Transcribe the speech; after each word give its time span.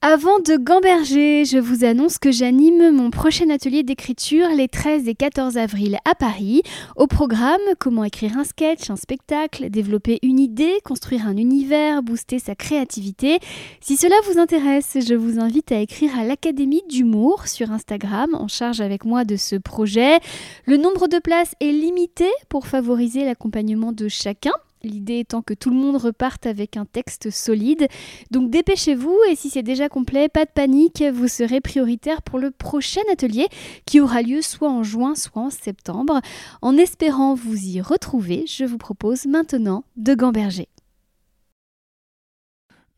Avant 0.00 0.38
de 0.38 0.56
gamberger, 0.56 1.44
je 1.44 1.58
vous 1.58 1.84
annonce 1.84 2.18
que 2.18 2.30
j'anime 2.30 2.92
mon 2.92 3.10
prochain 3.10 3.50
atelier 3.50 3.82
d'écriture 3.82 4.46
les 4.50 4.68
13 4.68 5.08
et 5.08 5.16
14 5.16 5.56
avril 5.58 5.98
à 6.04 6.14
Paris. 6.14 6.62
Au 6.94 7.08
programme, 7.08 7.60
comment 7.80 8.04
écrire 8.04 8.38
un 8.38 8.44
sketch, 8.44 8.90
un 8.90 8.96
spectacle, 8.96 9.70
développer 9.70 10.20
une 10.22 10.38
idée, 10.38 10.78
construire 10.84 11.26
un 11.26 11.36
univers, 11.36 12.04
booster 12.04 12.38
sa 12.38 12.54
créativité. 12.54 13.40
Si 13.80 13.96
cela 13.96 14.14
vous 14.30 14.38
intéresse, 14.38 14.98
je 15.04 15.14
vous 15.14 15.40
invite 15.40 15.72
à 15.72 15.80
écrire 15.80 16.16
à 16.16 16.22
l'Académie 16.22 16.84
d'humour 16.88 17.48
sur 17.48 17.72
Instagram 17.72 18.36
en 18.36 18.46
charge 18.46 18.80
avec 18.80 19.04
moi 19.04 19.24
de 19.24 19.34
ce 19.34 19.56
projet. 19.56 20.20
Le 20.64 20.76
nombre 20.76 21.08
de 21.08 21.18
places 21.18 21.56
est 21.58 21.72
limité 21.72 22.28
pour 22.48 22.68
favoriser 22.68 23.24
l'accompagnement 23.24 23.90
de 23.90 24.06
chacun. 24.06 24.52
L'idée 24.82 25.18
étant 25.18 25.42
que 25.42 25.54
tout 25.54 25.70
le 25.70 25.76
monde 25.76 25.96
reparte 25.96 26.46
avec 26.46 26.76
un 26.76 26.84
texte 26.84 27.30
solide. 27.30 27.88
Donc 28.30 28.50
dépêchez-vous 28.50 29.16
et 29.30 29.36
si 29.36 29.50
c'est 29.50 29.62
déjà 29.62 29.88
complet, 29.88 30.28
pas 30.28 30.44
de 30.44 30.50
panique, 30.50 31.02
vous 31.02 31.28
serez 31.28 31.60
prioritaire 31.60 32.22
pour 32.22 32.38
le 32.38 32.50
prochain 32.50 33.00
atelier 33.12 33.46
qui 33.86 34.00
aura 34.00 34.22
lieu 34.22 34.42
soit 34.42 34.70
en 34.70 34.82
juin, 34.82 35.14
soit 35.14 35.42
en 35.42 35.50
septembre. 35.50 36.20
En 36.62 36.76
espérant 36.76 37.34
vous 37.34 37.56
y 37.56 37.80
retrouver, 37.80 38.44
je 38.46 38.64
vous 38.64 38.78
propose 38.78 39.26
maintenant 39.26 39.84
de 39.96 40.14
gamberger. 40.14 40.68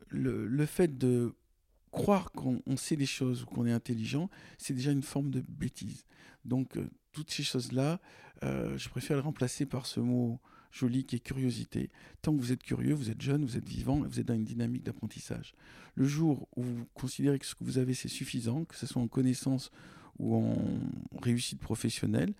Le, 0.08 0.66
fait 0.66 0.98
de 0.98 1.34
croire 1.92 2.32
qu'on 2.32 2.60
sait 2.76 2.96
des 2.96 3.06
choses 3.06 3.42
ou 3.42 3.46
qu'on 3.46 3.66
est 3.66 3.72
intelligent, 3.72 4.28
c'est 4.58 4.74
déjà 4.74 4.90
une 4.90 5.02
forme 5.02 5.30
de 5.30 5.42
bêtise. 5.48 6.04
Donc 6.44 6.76
euh, 6.76 6.90
toutes 7.12 7.30
ces 7.30 7.42
choses-là, 7.42 8.00
euh, 8.42 8.76
je 8.76 8.88
préfère 8.88 9.16
les 9.16 9.22
remplacer 9.22 9.66
par 9.66 9.86
ce 9.86 10.00
mot 10.00 10.40
joli 10.70 11.04
qui 11.04 11.16
est 11.16 11.20
curiosité. 11.20 11.90
Tant 12.22 12.34
que 12.34 12.40
vous 12.40 12.52
êtes 12.52 12.62
curieux, 12.62 12.94
vous 12.94 13.10
êtes 13.10 13.20
jeune, 13.20 13.44
vous 13.44 13.56
êtes 13.56 13.68
vivant, 13.68 14.00
vous 14.00 14.20
êtes 14.20 14.26
dans 14.26 14.34
une 14.34 14.44
dynamique 14.44 14.84
d'apprentissage. 14.84 15.54
Le 15.94 16.04
jour 16.04 16.48
où 16.56 16.62
vous 16.62 16.86
considérez 16.94 17.38
que 17.38 17.46
ce 17.46 17.54
que 17.54 17.64
vous 17.64 17.78
avez 17.78 17.94
c'est 17.94 18.08
suffisant, 18.08 18.64
que 18.64 18.76
ce 18.76 18.86
soit 18.86 19.02
en 19.02 19.08
connaissance 19.08 19.70
ou 20.18 20.36
en 20.36 20.56
réussite 21.20 21.60
professionnelle, 21.60 22.34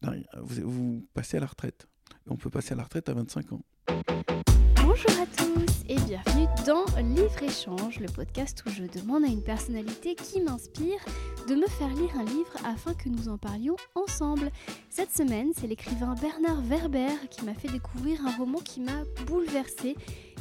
ben, 0.00 0.22
vous, 0.42 1.06
passez 1.14 1.36
à 1.36 1.40
la 1.40 1.46
retraite. 1.46 1.88
Et 2.26 2.30
on 2.30 2.36
peut 2.36 2.50
passer 2.50 2.72
à 2.72 2.76
la 2.76 2.84
retraite 2.84 3.08
à 3.08 3.14
25 3.14 3.52
ans. 3.52 3.62
Bonjour 3.86 5.10
à 5.20 5.26
tous 5.36 5.84
et 5.88 5.96
bienvenue 5.96 6.46
dans 6.66 6.84
Livre 7.00 7.42
Échange, 7.42 8.00
le 8.00 8.06
podcast 8.06 8.62
où 8.66 8.70
je 8.70 8.84
demande 8.84 9.24
à 9.24 9.28
une 9.28 9.42
personnalité 9.42 10.14
qui 10.14 10.40
m'inspire 10.40 11.00
de 11.48 11.54
me 11.54 11.66
faire 11.66 11.88
lire 11.88 12.16
un 12.18 12.24
livre 12.24 12.56
afin 12.64 12.94
que 12.94 13.08
nous 13.08 13.28
en 13.28 13.36
parlions 13.36 13.76
ensemble. 13.94 14.50
Cette 14.90 15.10
semaine, 15.10 15.52
c'est 15.58 15.66
l'écrivain 15.66 16.14
Bernard 16.20 16.62
Werber 16.62 17.14
qui 17.30 17.44
m'a 17.44 17.54
fait 17.54 17.68
découvrir 17.68 18.24
un 18.26 18.36
roman 18.36 18.58
qui 18.58 18.80
m'a 18.80 19.04
bouleversé, 19.26 19.96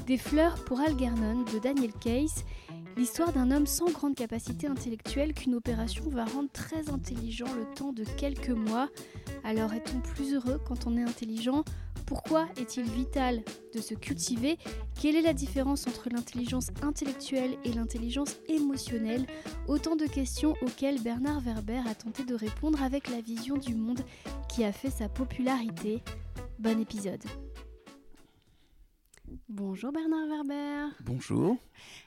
Des 0.08 0.18
fleurs 0.18 0.56
pour 0.66 0.80
Algernon 0.80 1.44
de 1.54 1.60
Daniel 1.60 1.94
Case. 1.94 2.44
L'histoire 2.96 3.34
d'un 3.34 3.50
homme 3.50 3.66
sans 3.66 3.90
grande 3.90 4.16
capacité 4.16 4.68
intellectuelle 4.68 5.34
qu'une 5.34 5.56
opération 5.56 6.08
va 6.10 6.26
rendre 6.26 6.50
très 6.52 6.90
intelligent 6.90 7.52
le 7.56 7.66
temps 7.74 7.92
de 7.92 8.04
quelques 8.04 8.50
mois. 8.50 8.88
Alors 9.44 9.74
est-on 9.74 10.00
plus 10.00 10.36
heureux 10.36 10.62
quand 10.68 10.86
on 10.86 10.96
est 10.96 11.04
intelligent? 11.04 11.64
Pourquoi 12.06 12.48
est-il 12.58 12.84
vital 12.84 13.44
de 13.74 13.82
se 13.82 13.96
cultiver? 13.96 14.58
Quelle 15.02 15.16
est 15.16 15.22
la 15.22 15.34
différence 15.34 15.88
entre 15.88 16.10
l'intelligence 16.10 16.68
intellectuelle 16.84 17.58
et 17.64 17.74
l'intelligence 17.74 18.36
émotionnelle? 18.48 19.26
Autant 19.68 19.96
de 19.96 20.06
questions 20.06 20.54
auxquelles 20.62 21.02
Bernard 21.02 21.42
Werber 21.42 21.82
a 21.90 21.96
tenté 21.96 22.24
de 22.24 22.36
répondre 22.36 22.84
avec 22.84 23.10
la 23.10 23.22
vision 23.22 23.58
du 23.58 23.74
monde 23.74 24.02
qui 24.50 24.64
a 24.64 24.72
fait 24.72 24.92
sa 24.92 25.10
popularité. 25.10 26.04
Bon 26.60 26.80
épisode 26.80 27.24
Bonjour 29.56 29.92
Bernard 29.92 30.26
Werber. 30.26 30.96
Bonjour. 31.02 31.58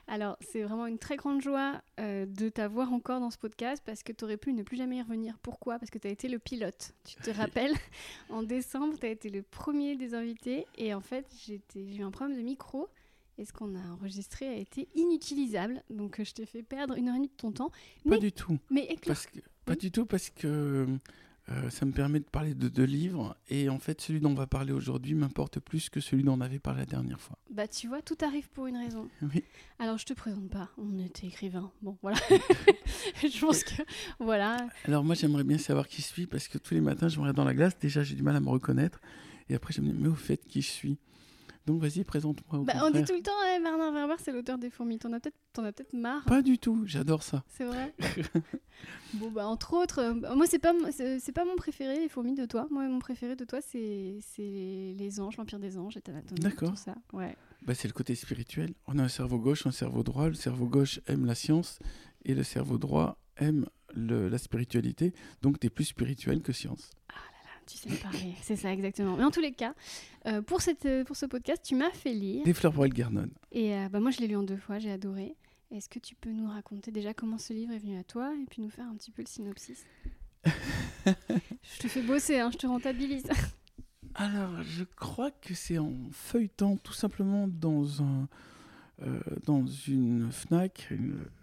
Alors, 0.07 0.35
c'est 0.41 0.63
vraiment 0.63 0.85
une 0.85 0.97
très 0.97 1.15
grande 1.15 1.41
joie 1.41 1.81
euh, 1.97 2.25
de 2.25 2.49
t'avoir 2.49 2.91
encore 2.91 3.21
dans 3.21 3.31
ce 3.31 3.37
podcast 3.37 3.81
parce 3.85 4.03
que 4.03 4.11
tu 4.11 4.25
aurais 4.25 4.35
pu 4.35 4.51
ne 4.51 4.63
plus 4.63 4.75
jamais 4.75 4.97
y 4.97 5.01
revenir. 5.01 5.37
Pourquoi? 5.41 5.79
Parce 5.79 5.89
que 5.89 5.97
tu 5.97 6.09
as 6.09 6.11
été 6.11 6.27
le 6.27 6.39
pilote. 6.39 6.93
Tu 7.05 7.15
te 7.15 7.29
rappelles? 7.29 7.73
En 8.29 8.43
décembre, 8.43 8.99
tu 8.99 9.05
as 9.05 9.09
été 9.11 9.29
le 9.29 9.43
premier 9.43 9.95
des 9.95 10.13
invités 10.13 10.67
et 10.75 10.93
en 10.93 10.99
fait, 10.99 11.25
j'ai 11.45 11.61
eu 11.73 12.03
un 12.03 12.11
problème 12.11 12.35
de 12.35 12.43
micro 12.43 12.89
et 13.37 13.45
ce 13.45 13.53
qu'on 13.53 13.75
a 13.75 13.93
enregistré 13.93 14.49
a 14.49 14.55
été 14.55 14.89
inutilisable. 14.93 15.81
Donc, 15.89 16.21
je 16.21 16.33
t'ai 16.33 16.45
fait 16.45 16.63
perdre 16.63 16.95
une 16.97 17.07
heure 17.07 17.15
et 17.15 17.19
demie 17.19 17.29
de 17.29 17.33
ton 17.37 17.53
temps. 17.53 17.71
Pas 18.09 18.17
du 18.17 18.33
tout. 18.33 18.59
Mais 18.69 18.93
Pas 19.63 19.75
du 19.75 19.89
tout 19.89 20.05
parce 20.05 20.29
que 20.31 20.85
euh, 21.49 21.69
ça 21.69 21.85
me 21.85 21.93
permet 21.93 22.19
de 22.19 22.25
parler 22.25 22.53
de 22.53 22.67
deux 22.67 22.83
livres 22.83 23.37
et 23.49 23.69
en 23.69 23.79
fait 23.79 24.01
celui 24.01 24.19
dont 24.19 24.31
on 24.31 24.35
va 24.35 24.47
parler 24.47 24.73
aujourd'hui 24.73 25.15
m'importe 25.15 25.59
plus 25.59 25.89
que 25.89 26.01
celui 26.01 26.23
dont 26.23 26.33
on 26.33 26.41
avait 26.41 26.59
parlé 26.59 26.81
la 26.81 26.85
dernière 26.85 27.21
fois. 27.21 27.37
Bah 27.49 27.69
tu 27.69 27.87
vois, 27.87 28.01
tout 28.01 28.17
arrive 28.21 28.49
pour 28.49 28.67
une 28.67 28.77
raison. 28.77 29.07
Oui. 29.21 29.43
Alors 29.79 29.97
je 29.97 30.05
te 30.05 30.13
présente 30.13 30.49
pas, 30.49 30.69
on 30.77 30.99
était 30.99 31.27
écrivain. 31.27 31.71
Bon 31.81 31.97
voilà. 32.01 32.17
je 33.21 33.39
pense 33.39 33.63
que 33.63 33.81
voilà. 34.19 34.67
Alors 34.85 35.03
moi 35.03 35.15
j'aimerais 35.15 35.43
bien 35.45 35.57
savoir 35.57 35.87
qui 35.87 36.01
je 36.01 36.07
suis 36.07 36.27
parce 36.27 36.47
que 36.47 36.57
tous 36.57 36.73
les 36.73 36.81
matins 36.81 37.07
je 37.07 37.15
me 37.17 37.21
regarde 37.21 37.37
dans 37.37 37.45
la 37.45 37.53
glace, 37.53 37.79
déjà 37.79 38.03
j'ai 38.03 38.15
du 38.15 38.23
mal 38.23 38.35
à 38.35 38.41
me 38.41 38.49
reconnaître 38.49 38.99
et 39.49 39.55
après 39.55 39.73
je 39.73 39.81
me 39.81 39.91
dis 39.91 39.97
mais 39.97 40.09
au 40.09 40.15
fait 40.15 40.37
qui 40.37 40.61
je 40.61 40.69
suis? 40.69 40.97
Donc 41.67 41.81
vas-y, 41.81 42.05
présente-moi. 42.05 42.63
Bah, 42.63 42.75
on 42.81 42.89
dit 42.89 43.03
tout 43.03 43.13
le 43.13 43.21
temps, 43.21 43.33
hein, 43.43 43.59
Bernard 43.61 43.91
Werber, 43.91 44.15
c'est 44.19 44.31
l'auteur 44.31 44.57
des 44.57 44.69
fourmis. 44.69 44.99
T'en 44.99 45.11
as 45.11 45.19
peut-être 45.19 45.89
peut 45.89 45.97
marre. 45.97 46.23
Pas 46.23 46.41
du 46.41 46.57
tout, 46.57 46.83
j'adore 46.85 47.23
ça. 47.23 47.43
C'est 47.49 47.65
vrai. 47.65 47.93
bon, 49.15 49.29
bah, 49.31 49.45
entre 49.45 49.73
autres, 49.73 49.99
euh, 49.99 50.35
moi, 50.35 50.45
c'est 50.47 50.59
pas, 50.59 50.73
c'est 50.91 51.31
pas 51.33 51.43
mon 51.43 51.57
préféré, 51.57 51.99
les 51.99 52.07
fourmis 52.07 52.35
de 52.35 52.45
toi. 52.45 52.67
Moi, 52.71 52.87
mon 52.87 52.99
préféré 52.99 53.35
de 53.35 53.43
toi, 53.43 53.59
c'est 53.61 54.17
les 54.39 55.19
anges, 55.19 55.35
l'Empire 55.35 55.59
des 55.59 55.77
anges 55.77 55.97
et 55.97 56.01
D'accord. 56.39 56.69
Tout 56.69 56.77
ça. 56.77 56.95
Ouais. 57.11 57.35
Bah, 57.65 57.75
c'est 57.75 57.89
le 57.89 57.93
côté 57.93 58.15
spirituel. 58.15 58.73
On 58.87 58.97
a 58.97 59.03
un 59.03 59.09
cerveau 59.09 59.37
gauche, 59.37 59.67
un 59.67 59.71
cerveau 59.71 60.03
droit. 60.03 60.29
Le 60.29 60.35
cerveau 60.35 60.67
gauche 60.67 61.01
aime 61.07 61.25
la 61.25 61.35
science 61.35 61.79
et 62.23 62.33
le 62.33 62.43
cerveau 62.43 62.77
droit 62.77 63.17
aime 63.35 63.65
le, 63.93 64.29
la 64.29 64.37
spiritualité. 64.37 65.13
Donc, 65.41 65.59
tu 65.59 65.67
es 65.67 65.69
plus 65.69 65.83
spirituel 65.83 66.41
que 66.41 66.53
science. 66.53 66.91
Ah 67.09 67.15
tu 67.67 67.77
sais 67.77 67.89
me 67.89 67.97
parler, 67.97 68.33
c'est 68.41 68.55
ça 68.55 68.71
exactement. 68.71 69.15
Mais 69.17 69.23
en 69.23 69.31
tous 69.31 69.41
les 69.41 69.51
cas, 69.51 69.73
euh, 70.25 70.41
pour, 70.41 70.61
cette, 70.61 70.85
euh, 70.85 71.03
pour 71.03 71.15
ce 71.15 71.25
podcast, 71.25 71.61
tu 71.63 71.75
m'as 71.75 71.91
fait 71.91 72.13
lire. 72.13 72.43
Des 72.45 72.53
fleurs 72.53 72.73
pour 72.73 72.85
Elgernon. 72.85 73.29
Et 73.51 73.75
euh, 73.75 73.89
bah, 73.89 73.99
moi, 73.99 74.11
je 74.11 74.19
l'ai 74.19 74.27
lu 74.27 74.35
en 74.35 74.43
deux 74.43 74.57
fois, 74.57 74.79
j'ai 74.79 74.91
adoré. 74.91 75.35
Est-ce 75.71 75.89
que 75.89 75.99
tu 75.99 76.15
peux 76.15 76.31
nous 76.31 76.47
raconter 76.47 76.91
déjà 76.91 77.13
comment 77.13 77.37
ce 77.37 77.53
livre 77.53 77.73
est 77.73 77.79
venu 77.79 77.97
à 77.99 78.03
toi 78.03 78.33
et 78.41 78.45
puis 78.45 78.61
nous 78.61 78.69
faire 78.69 78.85
un 78.85 78.95
petit 78.95 79.11
peu 79.11 79.21
le 79.21 79.27
synopsis? 79.27 79.85
Je 81.05 81.79
te 81.79 81.87
fais 81.87 82.01
bosser, 82.01 82.39
hein, 82.39 82.49
je 82.51 82.57
te 82.57 82.67
rentabilise. 82.67 83.27
Alors, 84.15 84.63
je 84.63 84.83
crois 84.83 85.31
que 85.31 85.53
c'est 85.53 85.77
en 85.77 85.93
feuilletant 86.11 86.77
tout 86.77 86.93
simplement 86.93 87.47
dans 87.47 88.01
un, 88.01 88.27
euh, 89.03 89.19
dans 89.45 89.65
une 89.65 90.31
FNAC 90.31 90.89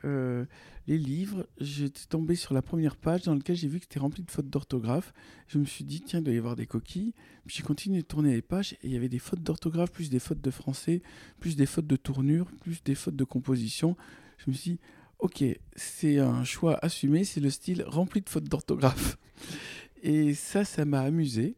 euh, 0.04 0.44
les 0.88 0.98
livres. 0.98 1.46
J'étais 1.60 2.06
tombé 2.08 2.34
sur 2.34 2.52
la 2.52 2.62
première 2.62 2.96
page 2.96 3.22
dans 3.22 3.34
laquelle 3.34 3.54
j'ai 3.54 3.68
vu 3.68 3.78
que 3.78 3.84
c'était 3.84 4.00
rempli 4.00 4.24
de 4.24 4.30
fautes 4.30 4.50
d'orthographe. 4.50 5.12
Je 5.46 5.58
me 5.58 5.64
suis 5.64 5.84
dit, 5.84 6.00
tiens, 6.00 6.18
il 6.18 6.24
doit 6.24 6.34
y 6.34 6.38
avoir 6.38 6.56
des 6.56 6.66
coquilles. 6.66 7.14
Puis 7.46 7.56
j'ai 7.58 7.62
continué 7.62 8.02
de 8.02 8.06
tourner 8.06 8.32
les 8.32 8.42
pages 8.42 8.72
et 8.74 8.78
il 8.84 8.90
y 8.90 8.96
avait 8.96 9.08
des 9.08 9.20
fautes 9.20 9.42
d'orthographe, 9.42 9.92
plus 9.92 10.10
des 10.10 10.18
fautes 10.18 10.40
de 10.40 10.50
français, 10.50 11.02
plus 11.38 11.54
des 11.54 11.66
fautes 11.66 11.86
de 11.86 11.96
tournure, 11.96 12.50
plus 12.60 12.82
des 12.82 12.96
fautes 12.96 13.16
de 13.16 13.24
composition. 13.24 13.96
Je 14.38 14.50
me 14.50 14.54
suis 14.54 14.72
dit, 14.72 14.80
ok, 15.20 15.44
c'est 15.76 16.18
un 16.18 16.42
choix 16.42 16.78
assumé, 16.84 17.22
c'est 17.22 17.40
le 17.40 17.50
style 17.50 17.84
rempli 17.86 18.20
de 18.20 18.28
fautes 18.28 18.48
d'orthographe. 18.48 19.16
Et 20.02 20.34
ça, 20.34 20.64
ça 20.64 20.84
m'a 20.84 21.00
amusé. 21.00 21.56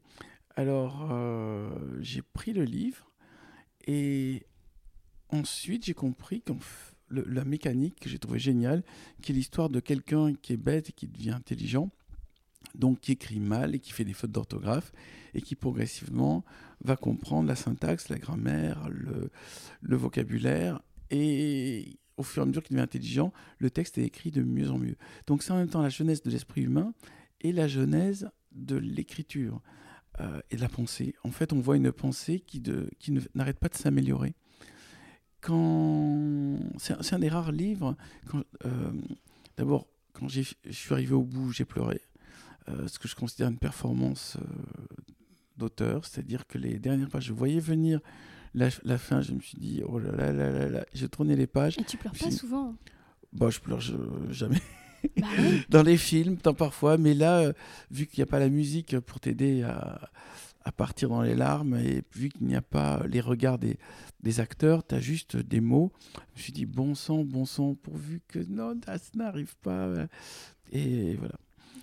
Alors, 0.56 1.08
euh, 1.10 1.68
j'ai 2.00 2.22
pris 2.22 2.52
le 2.52 2.64
livre 2.64 3.10
et 3.86 4.46
ensuite, 5.30 5.84
j'ai 5.84 5.94
compris 5.94 6.42
que 6.42 6.52
la 7.10 7.44
mécanique 7.44 8.00
que 8.00 8.08
j'ai 8.08 8.18
trouvé 8.18 8.38
géniale, 8.38 8.82
qui 9.22 9.32
est 9.32 9.34
l'histoire 9.34 9.68
de 9.68 9.80
quelqu'un 9.80 10.34
qui 10.34 10.52
est 10.52 10.58
bête 10.58 10.90
et 10.90 10.92
qui 10.92 11.06
devient 11.06 11.30
intelligent, 11.30 11.90
donc 12.74 13.00
qui 13.00 13.12
écrit 13.12 13.40
mal 13.40 13.74
et 13.74 13.78
qui 13.78 13.92
fait 13.92 14.04
des 14.04 14.12
fautes 14.12 14.32
d'orthographe, 14.32 14.92
et 15.34 15.42
qui 15.42 15.54
progressivement 15.54 16.44
va 16.84 16.96
comprendre 16.96 17.48
la 17.48 17.56
syntaxe, 17.56 18.08
la 18.08 18.18
grammaire, 18.18 18.88
le, 18.90 19.30
le 19.82 19.96
vocabulaire, 19.96 20.80
et 21.10 21.98
au 22.16 22.22
fur 22.22 22.42
et 22.42 22.44
à 22.44 22.46
mesure 22.46 22.62
qu'il 22.62 22.74
devient 22.74 22.84
intelligent, 22.84 23.32
le 23.58 23.70
texte 23.70 23.98
est 23.98 24.04
écrit 24.04 24.30
de 24.30 24.42
mieux 24.42 24.70
en 24.70 24.78
mieux. 24.78 24.96
Donc 25.26 25.42
c'est 25.42 25.52
en 25.52 25.56
même 25.56 25.68
temps 25.68 25.82
la 25.82 25.88
jeunesse 25.88 26.22
de 26.22 26.30
l'esprit 26.30 26.62
humain 26.62 26.94
et 27.40 27.52
la 27.52 27.68
genèse 27.68 28.30
de 28.52 28.76
l'écriture 28.76 29.60
euh, 30.20 30.40
et 30.50 30.56
de 30.56 30.60
la 30.62 30.68
pensée. 30.68 31.14
En 31.24 31.30
fait, 31.30 31.52
on 31.52 31.60
voit 31.60 31.76
une 31.76 31.92
pensée 31.92 32.40
qui, 32.40 32.62
qui 32.98 33.12
n'arrête 33.34 33.58
pas 33.58 33.68
de 33.68 33.74
s'améliorer 33.74 34.34
quand 35.46 36.58
c'est 36.78 37.14
un 37.14 37.18
des 37.18 37.28
rares 37.28 37.52
livres. 37.52 37.96
Euh, 38.34 38.90
d'abord, 39.56 39.86
quand 40.12 40.28
je 40.28 40.42
suis 40.70 40.92
arrivé 40.92 41.14
au 41.14 41.22
bout, 41.22 41.52
j'ai 41.52 41.64
pleuré. 41.64 42.00
Euh, 42.68 42.88
ce 42.88 42.98
que 42.98 43.06
je 43.06 43.14
considère 43.14 43.48
une 43.48 43.58
performance 43.58 44.36
euh, 44.40 44.44
d'auteur, 45.56 46.04
c'est-à-dire 46.04 46.48
que 46.48 46.58
les 46.58 46.80
dernières 46.80 47.08
pages, 47.08 47.26
je 47.26 47.32
voyais 47.32 47.60
venir 47.60 48.00
la, 48.54 48.70
fin, 48.98 49.20
je 49.20 49.32
me 49.32 49.40
suis 49.40 49.58
dit, 49.58 49.82
oh 49.86 49.98
là 49.98 50.10
là 50.12 50.32
là 50.32 50.50
là 50.50 50.68
là, 50.68 50.86
j'ai 50.94 51.08
tourné 51.08 51.36
les 51.36 51.46
pages. 51.46 51.78
Et 51.78 51.84
tu 51.84 51.96
pleures 51.96 52.14
pas 52.14 52.30
souvent 52.30 52.74
Bah, 53.32 53.50
je 53.50 53.60
pleure 53.60 53.80
jamais. 54.30 54.62
Bah 55.16 55.26
Dans 55.68 55.82
les 55.82 55.98
films, 55.98 56.38
tant 56.38 56.54
parfois, 56.54 56.96
mais 56.96 57.14
là, 57.14 57.52
vu 57.90 58.06
qu'il 58.06 58.20
n'y 58.20 58.22
a 58.22 58.30
pas 58.30 58.40
la 58.40 58.48
musique 58.48 58.98
pour 59.00 59.20
t'aider 59.20 59.62
à, 59.62 60.10
à 60.66 60.72
partir 60.72 61.08
dans 61.08 61.22
les 61.22 61.36
larmes. 61.36 61.76
Et 61.76 62.02
vu 62.14 62.28
qu'il 62.28 62.46
n'y 62.46 62.56
a 62.56 62.60
pas 62.60 63.06
les 63.06 63.20
regards 63.20 63.58
des, 63.58 63.78
des 64.22 64.40
acteurs, 64.40 64.84
tu 64.84 64.96
as 64.96 65.00
juste 65.00 65.36
des 65.36 65.60
mots. 65.60 65.92
Je 66.34 66.40
me 66.40 66.42
suis 66.42 66.52
dit, 66.52 66.66
bon 66.66 66.94
sang, 66.94 67.24
bon 67.24 67.46
sang, 67.46 67.76
pourvu 67.76 68.20
que 68.26 68.40
non, 68.40 68.78
ça 68.84 68.98
n'arrive 69.14 69.54
pas. 69.62 70.08
Et 70.72 71.14
voilà. 71.14 71.36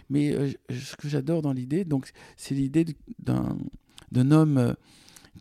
Mais 0.09 0.33
euh, 0.33 0.51
ce 0.69 0.97
que 0.97 1.07
j'adore 1.07 1.41
dans 1.41 1.53
l'idée, 1.53 1.85
donc, 1.85 2.11
c'est 2.35 2.55
l'idée 2.55 2.85
d'un, 3.19 3.57
d'un 4.11 4.31
homme 4.31 4.57
euh, 4.57 4.73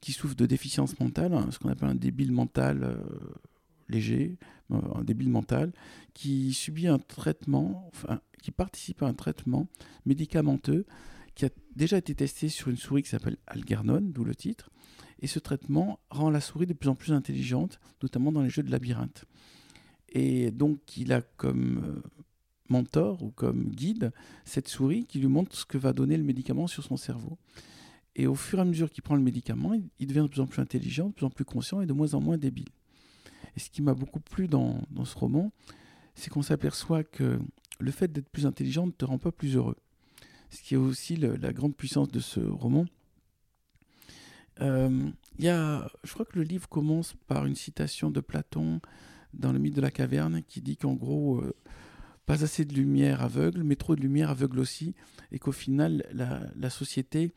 qui 0.00 0.12
souffre 0.12 0.36
de 0.36 0.46
déficience 0.46 0.98
mentale, 1.00 1.34
hein, 1.34 1.48
ce 1.50 1.58
qu'on 1.58 1.68
appelle 1.68 1.88
un 1.88 1.94
débile 1.96 2.32
mental 2.32 2.84
euh, 2.84 2.96
léger, 3.88 4.38
un 4.70 5.02
débile 5.02 5.28
mental, 5.28 5.72
qui 6.14 6.54
subit 6.54 6.86
un 6.86 6.98
traitement, 6.98 7.90
enfin, 7.92 8.20
qui 8.40 8.52
participe 8.52 9.02
à 9.02 9.06
un 9.06 9.14
traitement 9.14 9.66
médicamenteux 10.06 10.86
qui 11.34 11.44
a 11.44 11.50
déjà 11.76 11.98
été 11.98 12.14
testé 12.14 12.48
sur 12.48 12.68
une 12.68 12.76
souris 12.76 13.02
qui 13.02 13.08
s'appelle 13.08 13.38
Algernon, 13.46 14.00
d'où 14.02 14.24
le 14.24 14.34
titre. 14.34 14.70
Et 15.20 15.26
ce 15.26 15.38
traitement 15.38 16.00
rend 16.10 16.30
la 16.30 16.40
souris 16.40 16.66
de 16.66 16.72
plus 16.72 16.88
en 16.88 16.94
plus 16.94 17.12
intelligente, 17.12 17.80
notamment 18.02 18.32
dans 18.32 18.42
les 18.42 18.50
jeux 18.50 18.62
de 18.62 18.70
labyrinthe. 18.70 19.24
Et 20.08 20.50
donc, 20.50 20.96
il 20.96 21.12
a 21.12 21.22
comme 21.22 22.02
mentor 22.68 23.22
ou 23.22 23.30
comme 23.30 23.70
guide 23.70 24.12
cette 24.44 24.68
souris 24.68 25.04
qui 25.04 25.18
lui 25.18 25.28
montre 25.28 25.54
ce 25.56 25.64
que 25.64 25.78
va 25.78 25.92
donner 25.92 26.16
le 26.16 26.24
médicament 26.24 26.66
sur 26.66 26.82
son 26.82 26.96
cerveau. 26.96 27.38
Et 28.14 28.26
au 28.26 28.34
fur 28.34 28.58
et 28.58 28.62
à 28.62 28.64
mesure 28.64 28.90
qu'il 28.90 29.02
prend 29.02 29.16
le 29.16 29.22
médicament, 29.22 29.72
il 29.98 30.06
devient 30.06 30.22
de 30.22 30.26
plus 30.26 30.40
en 30.40 30.46
plus 30.46 30.60
intelligent, 30.60 31.08
de 31.08 31.12
plus 31.12 31.26
en 31.26 31.30
plus 31.30 31.44
conscient 31.44 31.80
et 31.80 31.86
de 31.86 31.92
moins 31.92 32.14
en 32.14 32.20
moins 32.20 32.36
débile. 32.36 32.68
Et 33.56 33.60
ce 33.60 33.70
qui 33.70 33.80
m'a 33.80 33.94
beaucoup 33.94 34.20
plu 34.20 34.48
dans, 34.48 34.82
dans 34.90 35.04
ce 35.04 35.16
roman, 35.16 35.52
c'est 36.14 36.30
qu'on 36.30 36.42
s'aperçoit 36.42 37.04
que 37.04 37.38
le 37.80 37.90
fait 37.90 38.12
d'être 38.12 38.28
plus 38.28 38.46
intelligent 38.46 38.86
ne 38.86 38.92
te 38.92 39.04
rend 39.04 39.18
pas 39.18 39.32
plus 39.32 39.56
heureux. 39.56 39.76
Ce 40.52 40.62
qui 40.62 40.74
est 40.74 40.78
aussi 40.78 41.16
la 41.16 41.52
grande 41.52 41.74
puissance 41.74 42.08
de 42.08 42.20
ce 42.20 42.40
roman. 42.40 42.84
Euh, 44.60 45.10
je 45.40 46.12
crois 46.12 46.26
que 46.26 46.38
le 46.38 46.44
livre 46.44 46.68
commence 46.68 47.14
par 47.26 47.46
une 47.46 47.54
citation 47.54 48.10
de 48.10 48.20
Platon 48.20 48.80
dans 49.32 49.52
le 49.52 49.58
mythe 49.58 49.74
de 49.74 49.80
la 49.80 49.90
caverne 49.90 50.42
qui 50.46 50.60
dit 50.60 50.76
qu'en 50.76 50.92
gros, 50.92 51.40
euh, 51.40 51.54
pas 52.26 52.44
assez 52.44 52.64
de 52.64 52.74
lumière 52.74 53.22
aveugle, 53.22 53.62
mais 53.62 53.76
trop 53.76 53.96
de 53.96 54.02
lumière 54.02 54.30
aveugle 54.30 54.58
aussi, 54.58 54.94
et 55.32 55.38
qu'au 55.38 55.52
final, 55.52 56.04
la, 56.12 56.70
société 56.70 57.32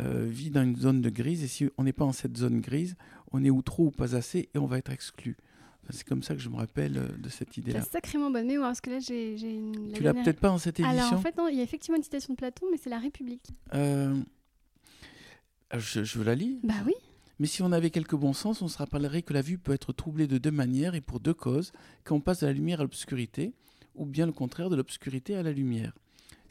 euh, 0.00 0.24
vit 0.28 0.50
dans 0.50 0.62
une 0.62 0.76
zone 0.76 1.02
de 1.02 1.10
grise, 1.10 1.42
et 1.42 1.48
si 1.48 1.68
on 1.78 1.84
n'est 1.84 1.92
pas 1.92 2.04
en 2.04 2.12
cette 2.12 2.36
zone 2.36 2.60
grise, 2.60 2.96
on 3.32 3.44
est 3.44 3.50
ou 3.50 3.62
trop 3.62 3.86
ou 3.86 3.90
pas 3.90 4.14
assez, 4.14 4.48
et 4.54 4.58
on 4.58 4.66
va 4.66 4.78
être 4.78 4.92
exclu. 4.92 5.36
C'est 5.90 6.06
comme 6.06 6.22
ça 6.22 6.34
que 6.34 6.40
je 6.40 6.48
me 6.48 6.56
rappelle 6.56 6.96
euh, 6.96 7.08
de 7.18 7.28
cette 7.28 7.56
idée-là. 7.56 7.82
C'est 7.82 7.92
sacrément 7.92 8.30
bonne 8.30 8.46
mémoire, 8.46 8.70
parce 8.70 8.80
que 8.80 8.90
là, 8.90 8.98
j'ai 9.00 9.34
une... 9.34 9.92
Tu 9.92 10.02
l'as 10.02 10.14
peut-être 10.14 10.40
pas 10.40 10.50
en 10.50 10.58
cette 10.58 10.80
édition 10.80 10.98
Alors, 10.98 11.12
en 11.14 11.20
fait, 11.20 11.36
non, 11.36 11.48
il 11.48 11.56
y 11.56 11.60
a 11.60 11.62
effectivement 11.62 11.96
une 11.96 12.02
citation 12.02 12.34
de 12.34 12.38
Platon, 12.38 12.66
mais 12.70 12.78
c'est 12.78 12.90
la 12.90 12.98
République. 12.98 13.48
Euh... 13.74 14.14
Je, 15.76 16.04
je 16.04 16.22
la 16.22 16.34
lis 16.34 16.60
Bah 16.62 16.74
oui. 16.86 16.92
Mais 17.38 17.46
si 17.46 17.62
on 17.62 17.72
avait 17.72 17.90
quelques 17.90 18.14
bon 18.14 18.32
sens, 18.32 18.62
on 18.62 18.68
se 18.68 18.78
rappellerait 18.78 19.22
que 19.22 19.32
la 19.32 19.42
vue 19.42 19.58
peut 19.58 19.72
être 19.72 19.92
troublée 19.92 20.26
de 20.26 20.38
deux 20.38 20.50
manières 20.50 20.94
et 20.94 21.00
pour 21.00 21.18
deux 21.18 21.34
causes, 21.34 21.72
quand 22.04 22.14
on 22.14 22.20
passe 22.20 22.40
de 22.40 22.46
la 22.46 22.52
lumière 22.52 22.80
à 22.80 22.82
l'obscurité, 22.84 23.52
ou 23.94 24.06
bien 24.06 24.26
le 24.26 24.32
contraire 24.32 24.70
de 24.70 24.76
l'obscurité 24.76 25.34
à 25.36 25.42
la 25.42 25.52
lumière. 25.52 25.92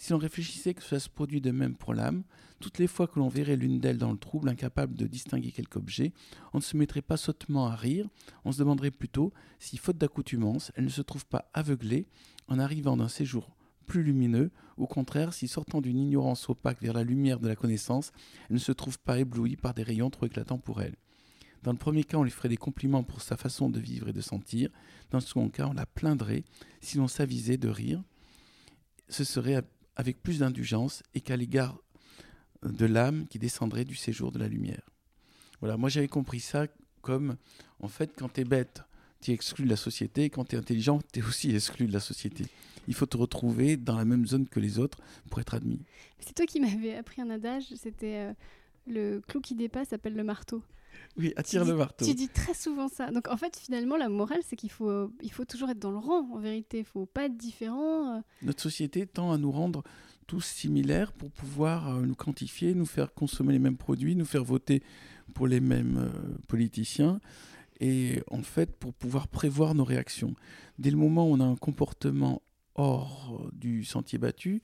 Si 0.02 0.14
l'on 0.14 0.18
réfléchissait 0.18 0.74
que 0.74 0.82
cela 0.82 1.00
se 1.00 1.10
produit 1.10 1.42
de 1.42 1.52
même 1.52 1.76
pour 1.76 1.94
l'âme, 1.94 2.24
toutes 2.60 2.80
les 2.80 2.88
fois 2.88 3.06
que 3.06 3.20
l'on 3.20 3.28
verrait 3.28 3.56
l'une 3.56 3.80
d'elles 3.80 4.00
dans 4.00 4.12
le 4.12 4.18
trouble, 4.18 4.50
incapable 4.50 4.96
de 4.96 5.06
distinguer 5.06 5.52
quelque 5.52 5.78
objet, 5.78 6.12
on 6.54 6.58
ne 6.58 6.64
se 6.64 6.76
mettrait 6.76 7.04
pas 7.04 7.18
sottement 7.18 7.68
à 7.68 7.76
rire, 7.76 8.10
on 8.44 8.52
se 8.52 8.58
demanderait 8.58 8.90
plutôt 8.90 9.32
si, 9.60 9.78
faute 9.78 10.00
d'accoutumance, 10.00 10.72
elle 10.74 10.86
ne 10.86 10.90
se 10.90 11.04
trouve 11.04 11.28
pas 11.28 11.52
aveuglée 11.54 12.08
en 12.48 12.58
arrivant 12.58 12.98
d'un 12.98 13.10
séjour 13.10 13.56
plus 13.86 14.02
lumineux, 14.02 14.50
au 14.76 14.88
contraire, 14.88 15.36
si 15.36 15.48
sortant 15.48 15.82
d'une 15.82 16.00
ignorance 16.00 16.50
opaque 16.50 16.82
vers 16.82 16.94
la 16.94 17.04
lumière 17.04 17.40
de 17.40 17.48
la 17.48 17.56
connaissance, 17.56 18.12
elle 18.50 18.56
ne 18.56 18.60
se 18.60 18.72
trouve 18.72 18.98
pas 18.98 19.20
éblouie 19.20 19.56
par 19.56 19.76
des 19.76 19.84
rayons 19.84 20.10
trop 20.10 20.26
éclatants 20.26 20.58
pour 20.58 20.82
elle. 20.82 20.96
Dans 21.62 21.74
le 21.74 21.78
premier 21.78 22.06
cas, 22.06 22.18
on 22.18 22.24
lui 22.24 22.32
ferait 22.32 22.50
des 22.50 22.58
compliments 22.58 23.04
pour 23.04 23.22
sa 23.22 23.38
façon 23.38 23.70
de 23.70 23.80
vivre 23.80 24.10
et 24.10 24.14
de 24.14 24.22
sentir. 24.22 24.72
Dans 25.12 25.20
le 25.20 25.24
second 25.24 25.50
cas, 25.50 25.68
on 25.68 25.74
la 25.74 25.86
plaindrait 25.86 26.44
si 26.80 26.98
l'on 26.98 27.08
s'avisait 27.08 27.58
de 27.58 27.70
rire. 27.70 28.02
Ce 29.08 29.24
serait 29.24 29.62
avec 30.02 30.24
plus 30.24 30.40
d'indulgence 30.40 31.04
et 31.14 31.22
qu'à 31.22 31.38
l'égard 31.38 31.80
de 32.64 32.88
l'âme 32.88 33.28
qui 33.28 33.38
descendrait 33.38 33.86
du 33.86 33.96
séjour 33.96 34.32
de 34.32 34.40
la 34.40 34.48
lumière. 34.48 34.82
Voilà, 35.60 35.78
moi 35.78 35.90
j'avais 35.90 36.08
compris 36.08 36.40
ça 36.40 36.66
comme, 37.02 37.38
en 37.80 37.88
fait, 37.88 38.12
quand 38.18 38.34
tu 38.34 38.42
es 38.42 38.44
bête, 38.44 38.82
tu 39.22 39.30
es 39.30 39.36
exclu 39.36 39.66
de 39.66 39.70
la 39.70 39.76
société, 39.76 40.32
quand 40.32 40.46
tu 40.46 40.56
es 40.56 40.60
intelligent, 40.60 41.00
tu 41.14 41.20
es 41.20 41.24
aussi 41.24 41.56
exclu 41.56 41.86
de 41.86 41.94
la 41.94 42.00
société. 42.00 42.46
Il 42.88 42.96
faut 42.96 43.06
te 43.06 43.16
retrouver 43.16 43.78
dans 43.78 43.96
la 43.96 44.06
même 44.06 44.26
zone 44.26 44.48
que 44.48 44.60
les 44.60 44.80
autres 44.80 44.98
pour 45.30 45.40
être 45.40 45.54
admis. 45.54 45.84
C'est 46.20 46.34
toi 46.34 46.48
qui 46.48 46.60
m'avais 46.60 46.96
appris 46.96 47.22
un 47.22 47.30
adage, 47.30 47.66
c'était 47.76 48.16
euh, 48.16 48.34
le 48.88 49.22
clou 49.28 49.40
qui 49.40 49.54
dépasse 49.54 49.90
s'appelle 49.90 50.16
le 50.16 50.24
marteau. 50.24 50.64
Oui, 51.18 51.34
attire 51.36 51.66
le 51.66 51.76
marteau. 51.76 52.06
Tu 52.06 52.14
dis 52.14 52.30
très 52.30 52.54
souvent 52.54 52.88
ça. 52.88 53.12
Donc 53.12 53.28
en 53.28 53.38
fait, 53.38 53.58
finalement, 53.58 53.98
la 53.98 54.10
morale, 54.10 54.42
c'est 54.48 54.56
qu'il 54.56 54.72
faut, 54.72 55.12
il 55.22 55.32
faut 55.32 55.46
toujours 55.46 55.70
être 55.70 55.80
dans 55.80 55.92
le 55.92 55.98
rang, 55.98 56.30
en 56.34 56.40
vérité. 56.40 56.80
Il 56.80 56.86
faut 56.86 57.06
pas 57.06 57.26
être 57.26 57.38
différent. 57.38 58.18
Euh. 58.18 58.22
Notre 58.42 58.62
société 58.62 59.06
tend 59.06 59.32
à 59.32 59.38
nous 59.38 59.52
rendre 59.52 59.84
tous 60.28 60.42
similaires 60.42 61.12
pour 61.12 61.32
pouvoir 61.32 61.90
euh, 61.90 62.02
nous 62.02 62.16
quantifier, 62.16 62.74
nous 62.74 62.86
faire 62.86 63.14
consommer 63.14 63.54
les 63.54 63.60
mêmes 63.60 63.78
produits, 63.78 64.16
nous 64.16 64.26
faire 64.26 64.44
voter 64.44 64.82
pour 65.34 65.48
les 65.48 65.60
mêmes 65.60 65.98
euh, 65.98 66.38
politiciens. 66.48 67.20
Et 67.80 68.22
en 68.30 68.44
fait, 68.44 68.76
pour 68.78 68.94
pouvoir 68.94 69.28
prévoir 69.28 69.76
nos 69.76 69.84
réactions. 69.84 70.36
Dès 70.78 70.92
le 70.92 70.98
moment 70.98 71.28
où 71.28 71.34
on 71.34 71.40
a 71.40 71.46
un 71.46 71.56
comportement 71.56 72.42
hors 72.76 73.50
du 73.54 73.84
sentier 73.84 74.20
battu, 74.20 74.62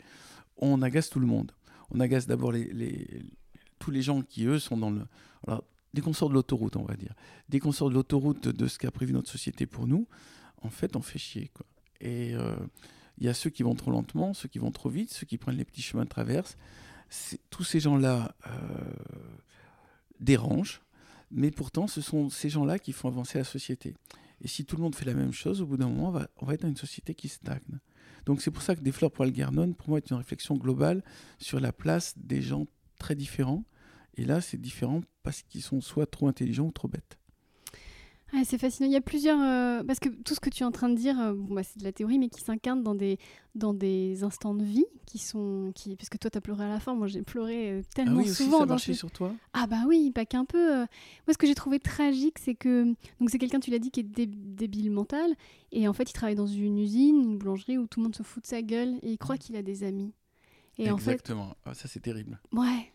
on 0.57 0.81
agace 0.81 1.09
tout 1.09 1.19
le 1.19 1.25
monde. 1.25 1.51
On 1.89 1.99
agace 1.99 2.27
d'abord 2.27 2.51
les, 2.51 3.23
tous 3.79 3.91
les 3.91 4.01
gens 4.01 4.21
qui, 4.21 4.45
eux, 4.45 4.59
sont 4.59 4.77
dans 4.77 4.91
le 4.91 5.01
dès 5.97 6.01
qu'on 6.01 6.13
sort 6.13 6.29
de 6.29 6.35
l'autoroute, 6.35 6.75
on 6.75 6.83
va 6.83 6.95
dire, 6.95 7.15
dès 7.49 7.59
qu'on 7.59 7.71
sort 7.71 7.89
de 7.89 7.95
l'autoroute 7.95 8.47
de 8.47 8.67
ce 8.67 8.77
qu'a 8.77 8.91
prévu 8.91 9.13
notre 9.13 9.31
société 9.31 9.65
pour 9.65 9.87
nous, 9.87 10.07
en 10.61 10.69
fait, 10.69 10.95
on 10.95 11.01
fait 11.01 11.17
chier. 11.17 11.49
Et 12.01 12.29
il 12.29 12.35
euh, 12.35 12.55
y 13.19 13.27
a 13.27 13.33
ceux 13.33 13.49
qui 13.49 13.63
vont 13.63 13.73
trop 13.73 13.89
lentement, 13.89 14.35
ceux 14.35 14.47
qui 14.47 14.59
vont 14.59 14.69
trop 14.69 14.89
vite, 14.89 15.11
ceux 15.11 15.25
qui 15.25 15.39
prennent 15.39 15.57
les 15.57 15.65
petits 15.65 15.81
chemins 15.81 16.03
de 16.03 16.09
traverse. 16.09 16.55
Tous 17.49 17.63
ces 17.63 17.79
gens-là 17.79 18.35
euh, 18.45 18.51
dérangent, 20.19 20.83
mais 21.31 21.49
pourtant, 21.49 21.87
ce 21.87 22.01
sont 22.01 22.29
ces 22.29 22.51
gens-là 22.51 22.77
qui 22.77 22.93
font 22.93 23.07
avancer 23.07 23.39
la 23.39 23.43
société. 23.43 23.95
Et 24.41 24.47
si 24.47 24.65
tout 24.65 24.75
le 24.75 24.83
monde 24.83 24.93
fait 24.93 25.05
la 25.05 25.15
même 25.15 25.33
chose, 25.33 25.63
au 25.63 25.65
bout 25.65 25.77
d'un 25.77 25.87
moment, 25.87 26.09
on 26.09 26.11
va, 26.11 26.27
on 26.37 26.45
va 26.45 26.53
être 26.53 26.61
dans 26.61 26.67
une 26.67 26.77
société 26.77 27.15
qui 27.15 27.27
stagne. 27.27 27.79
Donc 28.27 28.43
c'est 28.43 28.51
pour 28.51 28.61
ça 28.61 28.75
que 28.75 28.81
Des 28.81 28.91
fleurs 28.91 29.11
pour 29.11 29.25
Algernon, 29.25 29.73
pour 29.73 29.89
moi, 29.89 29.97
est 29.97 30.11
une 30.11 30.17
réflexion 30.17 30.57
globale 30.57 31.03
sur 31.39 31.59
la 31.59 31.73
place 31.73 32.13
des 32.17 32.43
gens 32.43 32.67
très 32.99 33.15
différents 33.15 33.63
et 34.17 34.25
là, 34.25 34.41
c'est 34.41 34.59
différent 34.59 35.01
parce 35.23 35.43
qu'ils 35.43 35.61
sont 35.61 35.79
soit 35.79 36.07
trop 36.07 36.27
intelligents 36.27 36.65
ou 36.65 36.71
trop 36.71 36.87
bêtes. 36.87 37.19
c'est 38.43 38.57
fascinant. 38.57 38.89
Il 38.89 38.93
y 38.93 38.97
a 38.97 39.01
plusieurs. 39.01 39.39
Euh, 39.39 39.83
parce 39.83 39.99
que 39.99 40.09
tout 40.09 40.33
ce 40.33 40.39
que 40.39 40.49
tu 40.49 40.63
es 40.63 40.65
en 40.65 40.71
train 40.71 40.89
de 40.89 40.95
dire, 40.95 41.19
euh, 41.19 41.33
bon, 41.33 41.53
bah, 41.53 41.61
c'est 41.63 41.77
de 41.77 41.83
la 41.83 41.91
théorie, 41.91 42.17
mais 42.17 42.29
qui 42.29 42.41
s'incarne 42.41 42.81
dans 42.81 42.95
des, 42.95 43.19
dans 43.53 43.75
des 43.75 44.23
instants 44.23 44.55
de 44.55 44.63
vie 44.63 44.87
qui 45.05 45.19
sont. 45.19 45.71
Qui... 45.75 45.95
Parce 45.95 46.09
que 46.09 46.17
toi, 46.17 46.31
tu 46.31 46.37
as 46.39 46.41
pleuré 46.41 46.65
à 46.65 46.69
la 46.69 46.79
fin. 46.79 46.95
Moi, 46.95 47.05
j'ai 47.05 47.21
pleuré 47.21 47.69
euh, 47.69 47.81
tellement 47.93 48.21
ah 48.21 48.23
oui, 48.23 48.29
souvent. 48.29 48.65
Aussi, 48.65 48.93
ça 48.95 48.99
sur 48.99 49.11
toi 49.11 49.35
Ah, 49.53 49.67
bah 49.67 49.83
oui, 49.87 50.09
pas 50.09 50.25
qu'un 50.25 50.45
peu. 50.45 50.77
Moi, 50.77 50.87
ce 51.33 51.37
que 51.37 51.45
j'ai 51.45 51.55
trouvé 51.55 51.79
tragique, 51.79 52.39
c'est 52.39 52.55
que. 52.55 52.85
Donc, 53.19 53.29
c'est 53.29 53.37
quelqu'un, 53.37 53.59
tu 53.59 53.69
l'as 53.69 53.79
dit, 53.79 53.91
qui 53.91 53.99
est 53.99 54.03
débile 54.25 54.89
mental. 54.89 55.35
Et 55.71 55.87
en 55.87 55.93
fait, 55.93 56.09
il 56.09 56.13
travaille 56.13 56.35
dans 56.35 56.47
une 56.47 56.79
usine, 56.79 57.21
une 57.21 57.37
boulangerie 57.37 57.77
où 57.77 57.85
tout 57.85 57.99
le 57.99 58.05
monde 58.05 58.15
se 58.15 58.23
fout 58.23 58.41
de 58.41 58.47
sa 58.47 58.63
gueule 58.63 58.95
et 59.03 59.11
il 59.11 59.17
croit 59.19 59.35
mmh. 59.35 59.39
qu'il 59.39 59.55
a 59.57 59.61
des 59.61 59.83
amis. 59.83 60.11
Et 60.79 60.87
Exactement. 60.87 61.43
En 61.43 61.49
fait... 61.49 61.55
Ah, 61.65 61.73
ça, 61.73 61.87
c'est 61.87 61.99
terrible. 61.99 62.39
Ouais, 62.51 62.91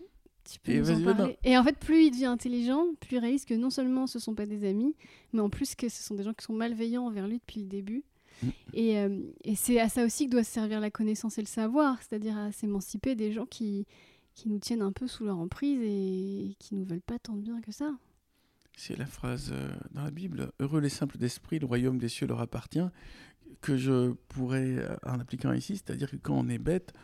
et, 1.44 1.58
en 1.58 1.64
fait, 1.64 1.78
plus 1.78 2.06
il 2.06 2.10
devient 2.10 2.26
intelligent, 2.26 2.86
plus 3.00 3.16
il 3.16 3.18
réalise 3.18 3.44
que 3.44 3.54
non 3.54 3.70
seulement 3.70 4.06
ce 4.06 4.18
sont 4.18 4.34
pas 4.34 4.46
des 4.46 4.68
amis, 4.68 4.94
mais 5.32 5.40
en 5.40 5.50
plus 5.50 5.74
que 5.74 5.88
ce 5.88 6.02
sont 6.02 6.14
des 6.14 6.22
gens 6.22 6.32
qui 6.32 6.44
sont 6.44 6.52
malveillants 6.52 7.06
envers 7.06 7.28
lui 7.28 7.38
depuis 7.38 7.60
le 7.60 7.66
début. 7.66 8.04
Mm. 8.42 8.48
Et, 8.74 8.98
euh, 8.98 9.20
et 9.44 9.54
c'est 9.54 9.78
à 9.80 9.88
ça 9.88 10.04
aussi 10.04 10.26
que 10.26 10.32
doit 10.32 10.44
servir 10.44 10.80
la 10.80 10.90
connaissance 10.90 11.38
et 11.38 11.42
le 11.42 11.46
savoir, 11.46 11.98
c'est-à-dire 12.02 12.36
à, 12.36 12.52
s'émanciper 12.52 13.14
des 13.14 13.32
gens 13.32 13.46
qui, 13.46 13.86
qui 14.34 14.48
nous 14.48 14.58
tiennent 14.58 14.82
un 14.82 14.92
peu 14.92 15.06
sous 15.06 15.24
leur 15.24 15.38
emprise 15.38 15.80
et 15.82 16.56
qui 16.58 16.74
nous 16.74 16.84
veulent 16.84 17.00
pas 17.00 17.18
tant 17.18 17.34
de 17.34 17.42
bien 17.42 17.60
que 17.60 17.72
ça. 17.72 17.92
C'est 18.76 18.96
la 18.96 19.06
phrase 19.06 19.50
euh, 19.52 19.70
dans 19.92 20.02
la 20.02 20.10
Bible 20.10 20.50
Heureux 20.58 20.80
les 20.80 20.88
simples 20.88 21.18
d'esprit, 21.18 21.58
le 21.58 21.66
royaume 21.66 21.98
des 21.98 22.08
cieux 22.08 22.26
leur 22.26 22.40
appartient, 22.40 22.80
que 23.60 23.76
je 23.76 24.12
pourrais, 24.28 24.78
euh, 24.78 24.96
en 25.04 25.20
appliquant 25.20 25.52
ici, 25.52 25.76
c'est-à-dire 25.76 26.10
que 26.10 26.16
quand 26.16 26.34
on 26.34 26.48
est 26.48 26.58
bête, 26.58 26.94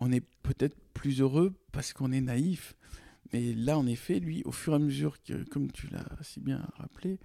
on 0.00 0.12
est 0.12 0.24
peut-être 0.42 0.76
plus 0.94 1.20
heureux 1.20 1.54
parce 1.72 1.92
qu'on 1.92 2.12
est 2.12 2.20
naïf. 2.20 2.74
Mais 3.32 3.52
là, 3.52 3.78
en 3.78 3.86
effet, 3.86 4.20
lui, 4.20 4.42
au 4.44 4.52
fur 4.52 4.72
et 4.72 4.76
à 4.76 4.78
mesure 4.78 5.16
comme 5.50 5.70
tu 5.70 5.88
l'as 5.88 6.06
si 6.22 6.40
bien 6.40 6.66
rappelé, 6.76 7.18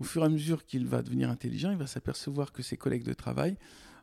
au 0.00 0.04
fur 0.04 0.22
et 0.22 0.26
à 0.26 0.28
mesure 0.28 0.64
qu'il 0.64 0.86
va 0.86 1.02
devenir 1.02 1.30
intelligent, 1.30 1.70
il 1.70 1.78
va 1.78 1.86
s'apercevoir 1.86 2.52
que 2.52 2.62
ses 2.62 2.76
collègues 2.76 3.04
de 3.04 3.14
travail, 3.14 3.56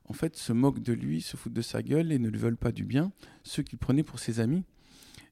en 0.05 0.13
fait, 0.13 0.35
se 0.35 0.51
moquent 0.51 0.81
de 0.81 0.93
lui, 0.93 1.21
se 1.21 1.37
foutent 1.37 1.53
de 1.53 1.61
sa 1.61 1.81
gueule 1.81 2.11
et 2.11 2.19
ne 2.19 2.29
lui 2.29 2.39
veulent 2.39 2.57
pas 2.57 2.71
du 2.71 2.83
bien, 2.83 3.11
ceux 3.43 3.63
qu'il 3.63 3.77
prenait 3.77 4.03
pour 4.03 4.19
ses 4.19 4.39
amis. 4.39 4.63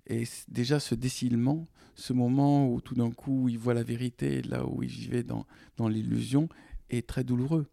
Et 0.07 0.23
déjà, 0.47 0.79
ce 0.79 0.95
décilement, 0.95 1.67
ce 1.95 2.13
moment 2.13 2.71
où 2.71 2.81
tout 2.81 2.95
d'un 2.95 3.11
coup, 3.11 3.49
il 3.49 3.57
voit 3.57 3.73
la 3.73 3.83
vérité, 3.83 4.41
là 4.43 4.65
où 4.65 4.83
il 4.83 4.89
vivait 4.89 5.23
dans, 5.23 5.45
dans 5.77 5.87
l'illusion, 5.87 6.47
est 6.91 7.07
très 7.07 7.23
douloureux. 7.23 7.67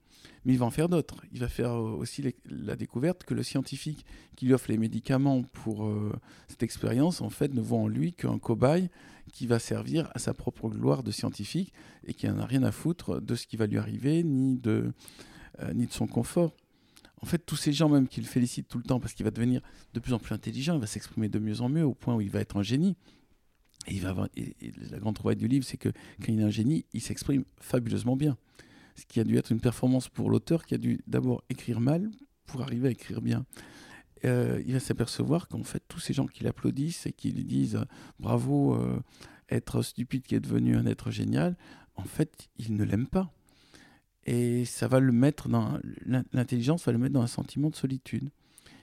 Mais 0.45 0.53
il 0.55 0.59
va 0.59 0.67
en 0.67 0.71
faire 0.71 0.89
d'autres. 0.89 1.23
Il 1.33 1.41
va 1.41 1.49
faire 1.49 1.75
aussi 1.75 2.35
la 2.47 2.77
découverte 2.77 3.25
que 3.25 3.35
le 3.35 3.43
scientifique 3.43 4.05
qui 4.37 4.47
lui 4.47 4.55
offre 4.55 4.71
les 4.71 4.79
médicaments 4.79 5.43
pour 5.43 5.87
euh, 5.87 6.13
cette 6.49 6.63
expérience, 6.63 7.21
en 7.21 7.31
fait, 7.31 7.53
ne 7.53 7.61
voit 7.61 7.79
en 7.79 7.89
lui 7.89 8.13
qu'un 8.13 8.39
cobaye 8.39 8.89
qui 9.33 9.47
va 9.47 9.59
servir 9.59 10.11
à 10.15 10.19
sa 10.19 10.35
propre 10.35 10.69
gloire 10.69 11.03
de 11.03 11.11
scientifique 11.11 11.73
et 12.07 12.15
qui 12.15 12.27
n'en 12.27 12.39
a 12.39 12.47
rien 12.47 12.63
à 12.63 12.73
foutre 12.73 13.21
de 13.21 13.35
ce 13.35 13.47
qui 13.47 13.57
va 13.57 13.67
lui 13.67 13.79
arriver, 13.79 14.23
ni 14.23 14.57
de, 14.57 14.93
euh, 15.61 15.73
ni 15.75 15.87
de 15.87 15.93
son 15.93 16.07
confort. 16.07 16.55
En 17.21 17.27
fait, 17.27 17.39
tous 17.39 17.57
ces 17.57 17.73
gens 17.73 17.89
même 17.89 18.07
qui 18.07 18.21
le 18.21 18.27
félicitent 18.27 18.69
tout 18.69 18.79
le 18.79 18.85
temps 18.85 19.01
parce 19.01 19.13
qu'il 19.13 19.25
va 19.25 19.31
devenir 19.31 19.61
de 19.93 20.01
plus 20.01 20.13
en 20.13 20.19
plus 20.19 20.35
intelligent, 20.35 20.75
il 20.75 20.81
va 20.81 20.87
s'exprimer 20.87 21.29
de 21.29 21.39
mieux 21.39 21.61
en 21.61 21.69
mieux 21.69 21.85
au 21.85 21.95
point 21.95 22.15
où 22.15 22.21
il 22.21 22.31
va 22.31 22.41
être 22.41 22.57
un 22.57 22.63
génie. 22.63 22.97
Et, 23.87 23.95
il 23.95 24.03
va 24.03 24.11
avoir, 24.11 24.29
la 24.91 24.99
grande 24.99 25.15
trouvaille 25.15 25.37
du 25.37 25.49
livre, 25.49 25.65
c'est 25.65 25.77
que 25.77 25.89
quand 26.21 26.33
il 26.33 26.41
est 26.41 26.45
un 26.45 26.51
génie, 26.51 26.85
il 26.93 27.01
s'exprime 27.01 27.45
fabuleusement 27.61 28.17
bien. 28.17 28.37
Ce 28.99 29.07
qui 29.07 29.21
a 29.21 29.25
dû 29.25 29.37
être 29.37 29.53
une 29.53 29.61
performance 29.61 30.09
pour 30.09 30.29
l'auteur 30.29 30.67
qui 30.67 30.75
a 30.75 30.79
dû 30.79 31.01
d'abord 31.07 31.45
écrire 31.51 31.79
mal 31.79 32.11
pour 32.47 32.63
arriver 32.63 32.89
à 32.89 32.91
écrire 32.91 33.21
bien. 33.21 33.47
Euh, 34.25 34.61
il 34.67 34.73
va 34.73 34.81
s'apercevoir 34.81 35.47
qu'en 35.47 35.63
fait, 35.63 35.85
tous 35.87 36.01
ces 36.01 36.13
gens 36.13 36.27
qui 36.27 36.43
l'applaudissent 36.43 37.07
et 37.07 37.13
qui 37.13 37.31
lui 37.31 37.45
disent 37.45 37.77
euh, 37.77 37.85
bravo, 38.19 38.75
euh, 38.75 39.01
être 39.51 39.83
stupide 39.83 40.23
qui 40.23 40.35
est 40.35 40.41
devenu 40.41 40.77
un 40.77 40.85
être 40.87 41.13
génial, 41.13 41.57
en 41.95 42.03
fait, 42.03 42.49
ils 42.59 42.75
ne 42.75 42.83
l'aiment 42.83 43.07
pas. 43.07 43.33
Et 44.25 44.65
ça 44.65 44.89
va 44.89 44.99
le 44.99 45.13
mettre 45.13 45.49
dans. 45.49 45.79
L'intelligence 46.33 46.85
va 46.85 46.91
le 46.93 46.99
mettre 46.99 47.15
dans 47.15 47.23
un 47.23 47.29
sentiment 47.29 47.71
de 47.71 47.77
solitude. 47.77 48.31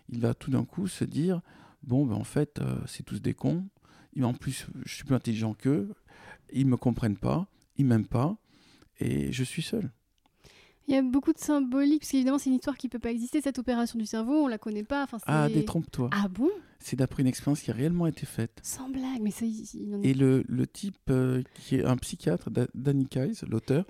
Il 0.08 0.22
va 0.22 0.34
tout 0.34 0.50
d'un 0.50 0.64
coup 0.64 0.88
se 0.88 1.04
dire 1.04 1.42
bon, 1.84 2.06
ben 2.06 2.16
en 2.16 2.24
fait, 2.24 2.62
c'est 2.88 3.04
tous 3.04 3.22
des 3.22 3.34
cons. 3.34 3.68
En 4.22 4.34
plus, 4.34 4.66
je 4.86 4.96
suis 4.96 5.04
plus 5.04 5.14
intelligent 5.14 5.54
qu'eux. 5.54 5.94
Ils 6.52 6.66
me 6.66 6.78
comprennent 6.78 7.18
pas. 7.18 7.48
Ils 7.78 7.86
m'aiment 7.86 8.08
pas. 8.08 8.38
Et 9.00 9.32
je 9.32 9.44
suis 9.44 9.62
seul. 9.62 9.92
Il 10.88 10.94
y 10.94 10.98
a 10.98 11.02
beaucoup 11.02 11.34
de 11.34 11.40
symbolique, 11.40 12.02
parce 12.02 12.12
qu'évidemment, 12.12 12.38
c'est 12.38 12.50
une 12.50 12.58
histoire 12.58 12.78
qui 12.78 12.88
ne 12.88 12.92
peut 12.92 13.00
pas 13.00 13.12
exister, 13.12 13.42
cette 13.42 13.58
opération 13.58 13.98
du 13.98 14.06
cerveau, 14.06 14.34
on 14.34 14.48
la 14.48 14.58
connaît 14.58 14.84
pas. 14.84 15.04
Enfin, 15.04 15.18
ah, 15.26 15.50
détrompe-toi. 15.50 16.10
Ah 16.14 16.28
bon? 16.28 16.50
C'est 16.80 16.96
d'après 16.96 17.24
une 17.24 17.28
expérience 17.28 17.62
qui 17.62 17.72
a 17.72 17.74
réellement 17.74 18.06
été 18.06 18.26
faite. 18.26 18.60
Sans 18.62 18.90
blague, 18.90 19.22
mais 19.22 19.32
ça, 19.32 19.46
il 19.46 19.96
en 19.96 20.02
Et 20.04 20.14
le, 20.14 20.44
le 20.48 20.68
type 20.68 21.10
euh, 21.10 21.42
qui 21.56 21.78
est 21.78 21.84
un 21.84 21.98
psychiatre, 21.98 22.50
Danny 22.76 23.08
Kais, 23.08 23.32
l'auteur, 23.48 23.86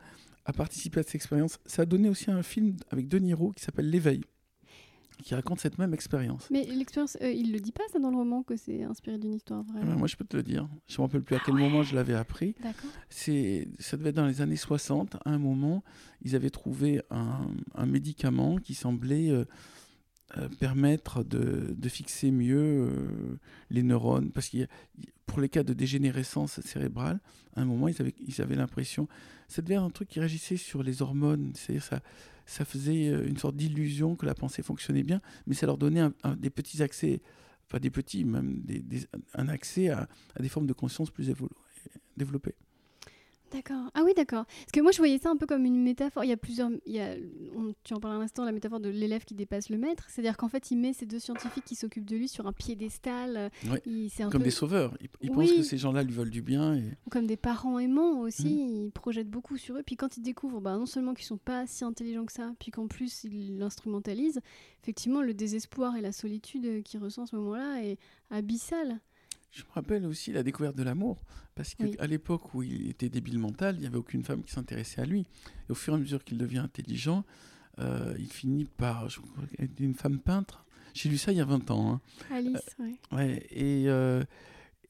a 0.45 0.53
participé 0.53 1.01
à 1.01 1.03
cette 1.03 1.15
expérience. 1.15 1.59
Ça 1.65 1.81
a 1.81 1.85
donné 1.85 2.07
aussi 2.07 2.31
un 2.31 2.43
film 2.43 2.77
avec 2.91 3.07
De 3.07 3.17
Niro 3.19 3.51
qui 3.51 3.63
s'appelle 3.63 3.89
L'éveil 3.89 4.21
qui 5.23 5.35
raconte 5.35 5.59
cette 5.59 5.77
même 5.77 5.93
expérience. 5.93 6.47
Mais 6.51 6.65
l'expérience, 6.65 7.17
euh, 7.21 7.31
il 7.31 7.51
le 7.51 7.59
dit 7.59 7.71
pas 7.71 7.83
ça 7.91 7.99
dans 7.99 8.11
le 8.11 8.17
roman 8.17 8.43
que 8.43 8.55
c'est 8.55 8.83
inspiré 8.83 9.17
d'une 9.17 9.33
histoire 9.33 9.63
vraie? 9.63 9.79
Ah 9.81 9.85
ben, 9.85 9.95
moi, 9.95 10.07
je 10.07 10.15
peux 10.15 10.25
te 10.25 10.37
le 10.37 10.43
dire. 10.43 10.67
Je 10.87 10.97
me 10.97 11.05
rappelle 11.05 11.23
plus 11.23 11.35
à 11.35 11.39
quel 11.43 11.55
ah 11.55 11.59
moment 11.59 11.83
je 11.83 11.95
l'avais 11.95 12.13
appris. 12.13 12.55
D'accord. 12.61 12.89
C'est, 13.09 13.67
ça 13.79 13.97
devait 13.97 14.09
être 14.09 14.15
dans 14.15 14.27
les 14.27 14.41
années 14.41 14.55
60. 14.55 15.15
À 15.25 15.29
un 15.29 15.37
moment, 15.37 15.83
ils 16.21 16.35
avaient 16.35 16.49
trouvé 16.49 17.01
un, 17.09 17.47
un 17.75 17.85
médicament 17.85 18.57
qui 18.57 18.73
semblait 18.73 19.29
euh, 19.29 19.45
euh, 20.37 20.49
permettre 20.59 21.23
de, 21.23 21.73
de, 21.77 21.89
fixer 21.89 22.31
mieux 22.31 23.39
les 23.69 23.83
neurones, 23.83 24.31
parce 24.31 24.49
que 24.49 24.67
pour 25.25 25.39
les 25.39 25.49
cas 25.49 25.63
de 25.63 25.73
dégénérescence 25.73 26.59
cérébrale, 26.61 27.19
à 27.55 27.61
un 27.61 27.65
moment, 27.65 27.87
ils 27.87 28.01
avaient, 28.01 28.15
ils 28.19 28.41
avaient 28.41 28.55
l'impression, 28.55 29.07
ça 29.47 29.61
devait 29.61 29.75
être 29.75 29.83
un 29.83 29.89
truc 29.89 30.09
qui 30.09 30.19
réagissait 30.19 30.57
sur 30.57 30.83
les 30.83 31.01
hormones, 31.01 31.51
c'est-à-dire 31.55 31.83
ça 31.83 32.01
ça 32.45 32.65
faisait 32.65 33.09
euh, 33.09 33.27
une 33.27 33.37
sorte 33.37 33.55
d'illusion 33.55 34.15
que 34.15 34.25
la 34.25 34.35
pensée 34.35 34.61
fonctionnait 34.61 35.03
bien, 35.03 35.21
mais 35.47 35.55
ça 35.55 35.65
leur 35.65 35.77
donnait 35.77 36.07
des 36.37 36.49
petits 36.49 36.81
accès, 36.83 37.21
enfin 37.67 37.79
des 37.79 37.89
petits, 37.89 38.25
même 38.25 38.63
un 39.33 39.47
accès 39.47 39.89
à, 39.89 40.07
à, 40.35 40.41
des 40.41 40.49
formes 40.49 40.67
de 40.67 40.73
conscience 40.73 41.09
plus 41.09 41.31
développées. 42.17 42.55
D'accord. 43.55 43.89
Ah 43.93 44.01
oui, 44.03 44.13
d'accord. 44.13 44.45
Parce 44.45 44.71
que 44.73 44.81
moi, 44.81 44.91
je 44.91 44.97
voyais 44.97 45.17
ça 45.17 45.29
un 45.29 45.37
peu 45.37 45.45
comme 45.45 45.63
une 45.63 45.81
métaphore. 45.81 46.25
Il 46.25 46.29
y 46.29 46.33
a 46.33 46.37
plusieurs. 46.37 46.69
Il 46.85 46.93
y 46.93 46.99
a, 46.99 47.15
tu 47.85 47.93
en 47.93 48.01
parles 48.01 48.17
à 48.17 48.19
l'instant, 48.19 48.43
la 48.43 48.51
métaphore 48.51 48.81
de 48.81 48.89
l'élève 48.89 49.23
qui 49.23 49.33
dépasse 49.33 49.69
le 49.69 49.77
maître. 49.77 50.05
C'est-à-dire 50.09 50.35
qu'en 50.35 50.49
fait, 50.49 50.71
il 50.71 50.77
met 50.77 50.91
ces 50.91 51.05
deux 51.05 51.19
scientifiques 51.19 51.63
qui 51.63 51.75
s'occupent 51.75 52.05
de 52.05 52.17
lui 52.17 52.27
sur 52.27 52.47
un 52.47 52.51
piédestal. 52.51 53.49
Oui. 53.65 54.11
comme 54.29 54.43
des 54.43 54.51
sauveurs. 54.51 54.97
Il, 55.21 55.31
pense 55.31 55.49
que 55.49 55.63
ces 55.63 55.77
gens-là 55.77 56.03
lui 56.03 56.13
veulent 56.13 56.29
du 56.29 56.41
bien. 56.41 56.75
Et... 56.75 56.83
comme 57.09 57.27
des 57.27 57.37
parents 57.37 57.79
aimants 57.79 58.19
aussi. 58.19 58.47
Mmh. 58.47 58.85
Il 58.85 58.91
projette 58.91 59.29
beaucoup 59.29 59.55
sur 59.55 59.77
eux. 59.77 59.83
Puis 59.85 59.95
quand 59.95 60.17
il 60.17 60.21
découvre, 60.21 60.59
bah, 60.59 60.75
non 60.75 60.85
seulement 60.85 61.13
qu'ils 61.13 61.25
sont 61.25 61.37
pas 61.37 61.65
si 61.65 61.85
intelligents 61.85 62.25
que 62.25 62.33
ça, 62.33 62.51
puis 62.59 62.71
qu'en 62.71 62.87
plus, 62.87 63.23
il 63.23 63.57
l'instrumentalise, 63.57 64.41
effectivement, 64.83 65.21
le 65.21 65.33
désespoir 65.33 65.95
et 65.95 66.01
la 66.01 66.11
solitude 66.11 66.83
qu'il 66.83 66.99
ressent 66.99 67.23
à 67.23 67.27
ce 67.27 67.37
moment-là 67.37 67.83
est 67.83 67.97
abyssal. 68.31 68.99
Je 69.55 69.61
me 69.61 69.71
rappelle 69.73 70.05
aussi 70.05 70.33
la 70.33 70.43
découverte 70.43 70.75
de 70.75 70.83
l'amour, 70.83 71.23
parce 71.55 71.75
qu'à 71.75 72.07
l'époque 72.07 72.53
où 72.53 72.61
il 72.61 72.89
était 72.89 73.07
débile 73.07 73.39
mental, 73.39 73.75
il 73.75 73.81
n'y 73.81 73.87
avait 73.87 73.97
aucune 73.97 74.21
femme 74.21 74.43
qui 74.43 74.51
s'intéressait 74.51 74.99
à 74.99 75.05
lui. 75.05 75.21
Et 75.69 75.71
au 75.71 75.75
fur 75.75 75.93
et 75.93 75.95
à 75.95 75.99
mesure 75.99 76.25
qu'il 76.25 76.37
devient 76.37 76.57
intelligent, 76.57 77.23
euh, 77.79 78.13
il 78.19 78.27
finit 78.27 78.65
par 78.65 79.07
je 79.09 79.21
une 79.79 79.95
femme 79.95 80.19
peintre. 80.19 80.65
J'ai 80.93 81.07
lu 81.07 81.17
ça 81.17 81.31
il 81.31 81.37
y 81.37 81.41
a 81.41 81.45
20 81.45 81.71
ans. 81.71 81.93
Hein. 81.93 82.01
Alice, 82.31 82.75
oui. 82.79 82.99
Euh, 83.13 83.15
ouais, 83.15 83.47
et, 83.49 83.85
euh, 83.87 84.25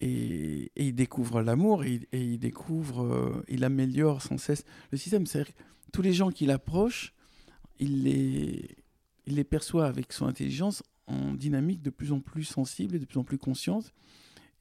et, 0.01 0.71
et, 0.75 0.87
il 0.87 0.95
découvre 0.95 1.43
l'amour 1.43 1.83
et, 1.83 2.01
et, 2.11 2.21
il 2.23 2.39
découvre, 2.39 3.43
il 3.47 3.63
améliore 3.63 4.23
sans 4.23 4.39
cesse 4.39 4.65
le 4.91 4.97
système. 4.97 5.27
C'est-à-dire 5.27 5.53
que 5.53 5.61
tous 5.93 6.01
les 6.01 6.13
gens 6.13 6.31
qu'il 6.31 6.49
approche, 6.49 7.13
il 7.77 8.03
les, 8.03 8.77
il 9.27 9.35
les 9.35 9.43
perçoit 9.43 9.85
avec 9.85 10.11
son 10.11 10.25
intelligence 10.25 10.81
en 11.05 11.33
dynamique 11.33 11.83
de 11.83 11.91
plus 11.91 12.11
en 12.11 12.19
plus 12.19 12.45
sensible 12.45 12.95
et 12.95 12.99
de 12.99 13.05
plus 13.05 13.19
en 13.19 13.23
plus 13.23 13.37
consciente. 13.37 13.93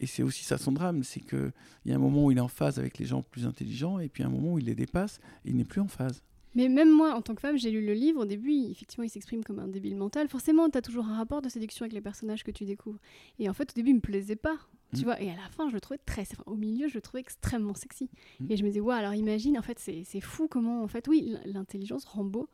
Et 0.05 0.07
c'est 0.07 0.23
aussi 0.23 0.45
ça 0.45 0.59
son 0.59 0.71
drame, 0.71 1.03
c'est 1.03 1.21
qu'il 1.21 1.51
y 1.87 1.93
a 1.93 1.95
un 1.95 1.99
moment 1.99 2.27
où 2.27 2.31
il 2.31 2.37
est 2.37 2.43
en 2.43 2.49
phase 2.49 2.79
avec 2.79 2.99
les 2.99 3.07
gens 3.07 3.23
plus 3.23 3.47
intelligents, 3.47 3.99
et 3.99 4.11
puis 4.11 4.23
un 4.23 4.29
moment 4.29 4.53
où 4.53 4.59
il 4.59 4.67
les 4.67 4.75
dépasse, 4.75 5.19
et 5.47 5.49
il 5.49 5.57
n'est 5.57 5.65
plus 5.65 5.81
en 5.81 5.89
phase. 5.89 6.23
Mais 6.55 6.69
même 6.69 6.91
moi, 6.91 7.15
en 7.15 7.23
tant 7.23 7.35
que 7.35 7.41
femme, 7.41 7.57
j'ai 7.57 7.71
lu 7.71 7.85
le 7.85 7.95
livre. 7.95 8.21
Au 8.21 8.27
début, 8.27 8.53
effectivement, 8.71 9.05
il 9.05 9.09
s'exprime 9.09 9.43
comme 9.43 9.59
un 9.61 9.67
débile 9.67 9.97
mental. 9.97 10.29
Forcément, 10.29 10.69
tu 10.69 10.77
as 10.77 10.83
toujours 10.83 11.07
un 11.07 11.17
rapport 11.17 11.41
de 11.41 11.49
séduction 11.49 11.85
avec 11.85 11.95
les 11.95 12.03
personnages 12.03 12.45
que 12.45 12.51
tu 12.51 12.67
découvres. 12.67 12.99
Et 13.39 13.49
en 13.49 13.55
fait, 13.55 13.71
au 13.71 13.75
début, 13.75 13.91
il 13.93 13.97
me 13.97 14.01
plaisait 14.01 14.37
pas. 14.37 14.59
Tu 14.95 15.01
mm. 15.01 15.05
vois, 15.05 15.23
et 15.23 15.31
à 15.31 15.37
la 15.37 15.49
fin, 15.49 15.71
je 15.71 15.75
le 15.75 15.81
trouvais 15.81 15.99
très. 16.05 16.21
Enfin, 16.21 16.43
au 16.45 16.55
milieu, 16.55 16.87
je 16.87 16.95
le 16.95 17.01
trouvais 17.01 17.21
extrêmement 17.21 17.75
sexy. 17.75 18.11
Mm. 18.41 18.53
Et 18.53 18.57
je 18.59 18.63
me 18.63 18.69
disais, 18.69 18.81
ouais, 18.81 18.95
alors 18.95 19.15
imagine, 19.15 19.59
en 19.59 19.63
fait, 19.63 19.79
c'est 19.79 20.21
fou 20.21 20.49
comment, 20.49 20.83
en 20.83 20.87
fait, 20.87 21.09
oui, 21.09 21.35
l'intelligence 21.47 22.05
rend 22.05 22.25
beau 22.25 22.51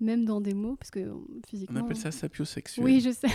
même 0.00 0.24
dans 0.24 0.40
des 0.40 0.54
mots, 0.54 0.76
parce 0.76 0.90
que 0.90 1.00
euh, 1.00 1.14
physiquement. 1.48 1.80
On 1.80 1.84
appelle 1.84 1.96
ça 1.96 2.10
sapiosexuel. 2.10 2.84
Oui, 2.84 3.00
je 3.00 3.10
sais. 3.10 3.28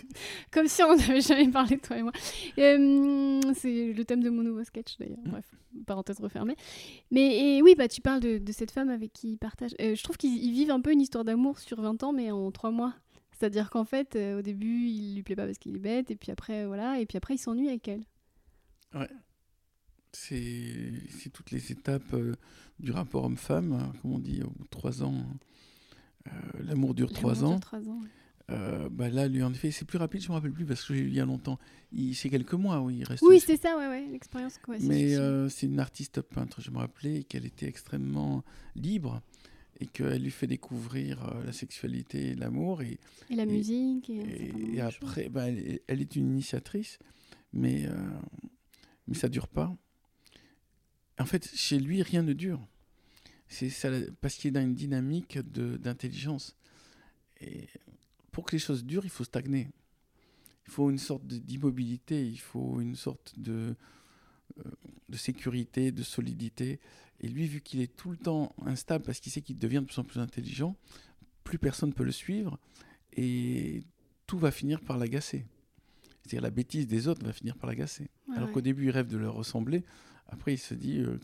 Comme 0.50 0.68
si 0.68 0.82
on 0.82 0.94
n'avait 0.94 1.20
jamais 1.20 1.48
parlé, 1.48 1.78
toi 1.78 1.96
et 1.96 2.02
moi. 2.02 2.12
Euh, 2.58 3.40
c'est 3.54 3.92
le 3.92 4.04
thème 4.04 4.22
de 4.22 4.30
mon 4.30 4.42
nouveau 4.42 4.62
sketch, 4.64 4.98
d'ailleurs. 4.98 5.18
Mm. 5.24 5.30
Bref, 5.30 5.54
parenthèse 5.86 6.20
refermée. 6.20 6.56
Mais 7.10 7.56
et, 7.56 7.62
oui, 7.62 7.74
bah, 7.76 7.88
tu 7.88 8.00
parles 8.00 8.20
de, 8.20 8.52
cette 8.52 8.70
femme 8.70 8.90
avec 8.90 9.12
qui 9.12 9.32
il 9.32 9.38
partage. 9.38 9.72
Euh, 9.80 9.94
je 9.94 10.02
trouve 10.02 10.16
qu'ils 10.16 10.52
vivent 10.52 10.70
un 10.70 10.80
peu 10.80 10.92
une 10.92 11.00
histoire 11.00 11.24
d'amour 11.24 11.58
sur 11.58 11.80
20 11.80 12.02
ans, 12.02 12.12
mais 12.12 12.30
en 12.30 12.50
3 12.50 12.70
mois. 12.70 12.94
C'est-à-dire 13.32 13.70
qu'en 13.70 13.84
fait, 13.84 14.16
au 14.16 14.42
début, 14.42 14.86
il 14.86 15.14
lui 15.14 15.22
plaît 15.22 15.36
pas 15.36 15.46
parce 15.46 15.56
qu'il 15.56 15.74
est 15.74 15.80
bête, 15.80 16.10
et 16.10 16.16
puis 16.16 16.30
après, 16.30 16.66
voilà, 16.66 17.00
et 17.00 17.06
puis 17.06 17.16
après, 17.16 17.34
il 17.34 17.38
s'ennuie 17.38 17.68
avec 17.68 17.88
elle. 17.88 18.04
Ouais. 18.94 19.08
C'est 20.12 21.30
toutes 21.32 21.50
les 21.50 21.72
étapes 21.72 22.14
du 22.78 22.90
rapport 22.90 23.24
homme-femme, 23.24 23.72
hein, 23.72 23.92
comme 24.02 24.12
on 24.12 24.18
dit, 24.18 24.42
au 24.42 24.50
bout 24.50 24.64
de 24.64 24.68
3 24.68 25.02
ans. 25.04 25.24
Euh, 26.26 26.30
l'amour 26.64 26.94
dure 26.94 27.12
trois 27.12 27.44
ans. 27.44 27.60
Euh, 28.50 28.88
bah 28.90 29.08
là, 29.08 29.28
lui, 29.28 29.42
en 29.42 29.52
effet, 29.52 29.70
c'est 29.70 29.84
plus 29.84 29.98
rapide, 29.98 30.20
je 30.22 30.26
ne 30.26 30.32
me 30.32 30.34
rappelle 30.34 30.52
plus 30.52 30.64
parce 30.64 30.84
que 30.84 30.92
il 30.92 31.14
y 31.14 31.20
a 31.20 31.24
longtemps. 31.24 31.58
C'est 32.14 32.30
quelques 32.30 32.54
mois, 32.54 32.80
oui, 32.80 32.98
il 32.98 33.04
reste. 33.04 33.22
Oui, 33.22 33.38
c'est 33.38 33.56
ça, 33.56 33.76
ouais, 33.76 33.86
ouais 33.86 34.06
l'expérience. 34.10 34.58
Mais 34.80 35.14
euh, 35.16 35.48
c'est 35.48 35.66
une 35.66 35.78
artiste 35.78 36.20
peintre, 36.20 36.60
je 36.60 36.70
me 36.70 36.78
rappelais, 36.78 37.22
qu'elle 37.22 37.46
était 37.46 37.66
extrêmement 37.66 38.42
libre 38.74 39.22
et 39.78 39.86
qu'elle 39.86 40.22
lui 40.22 40.30
fait 40.30 40.48
découvrir 40.48 41.32
la 41.44 41.52
sexualité 41.52 42.30
et 42.30 42.34
l'amour. 42.34 42.82
Et, 42.82 42.98
et, 43.30 43.36
la 43.36 43.46
musique. 43.46 44.10
Et, 44.10 44.80
après, 44.80 45.28
bah, 45.28 45.46
elle, 45.48 46.00
est 46.00 46.16
une 46.16 46.32
initiatrice, 46.32 46.98
mais, 47.52 47.88
mais 49.06 49.14
ça 49.14 49.28
ne 49.28 49.32
dure 49.32 49.48
pas. 49.48 49.72
En 51.20 51.24
fait, 51.24 51.48
chez 51.54 51.78
lui, 51.78 52.02
rien 52.02 52.22
ne 52.22 52.32
dure. 52.32 52.66
C'est 53.50 53.68
ça, 53.68 53.90
parce 54.20 54.36
qu'il 54.36 54.48
est 54.48 54.52
dans 54.52 54.62
une 54.62 54.74
dynamique 54.74 55.38
d'intelligence. 55.38 56.56
Et 57.40 57.66
pour 58.30 58.44
que 58.44 58.52
les 58.52 58.60
choses 58.60 58.84
durent, 58.84 59.04
il 59.04 59.10
faut 59.10 59.24
stagner. 59.24 59.68
Il 60.66 60.70
faut 60.70 60.88
une 60.88 60.98
sorte 60.98 61.26
d'immobilité, 61.26 62.24
il 62.24 62.38
faut 62.38 62.80
une 62.80 62.94
sorte 62.94 63.34
de, 63.36 63.74
euh, 64.58 64.70
de 65.08 65.16
sécurité, 65.16 65.90
de 65.90 66.04
solidité. 66.04 66.78
Et 67.18 67.28
lui, 67.28 67.46
vu 67.46 67.60
qu'il 67.60 67.80
est 67.80 67.94
tout 67.94 68.12
le 68.12 68.16
temps 68.16 68.54
instable 68.64 69.04
parce 69.04 69.18
qu'il 69.18 69.32
sait 69.32 69.42
qu'il 69.42 69.58
devient 69.58 69.80
de 69.80 69.86
plus 69.86 69.98
en 69.98 70.04
plus 70.04 70.20
intelligent, 70.20 70.76
plus 71.42 71.58
personne 71.58 71.88
ne 71.88 71.94
peut 71.94 72.04
le 72.04 72.12
suivre 72.12 72.56
et 73.16 73.82
tout 74.28 74.38
va 74.38 74.52
finir 74.52 74.80
par 74.80 74.96
l'agacer. 74.96 75.44
C'est-à-dire 76.22 76.42
la 76.42 76.50
bêtise 76.50 76.86
des 76.86 77.08
autres 77.08 77.24
va 77.26 77.32
finir 77.32 77.56
par 77.56 77.68
l'agacer. 77.68 78.08
Alors 78.36 78.52
qu'au 78.52 78.60
début, 78.60 78.84
il 78.84 78.90
rêve 78.90 79.08
de 79.08 79.18
leur 79.18 79.34
ressembler. 79.34 79.84
Après, 80.28 80.54
il 80.54 80.58
se 80.58 80.74
dit, 80.74 81.00
euh, 81.00 81.18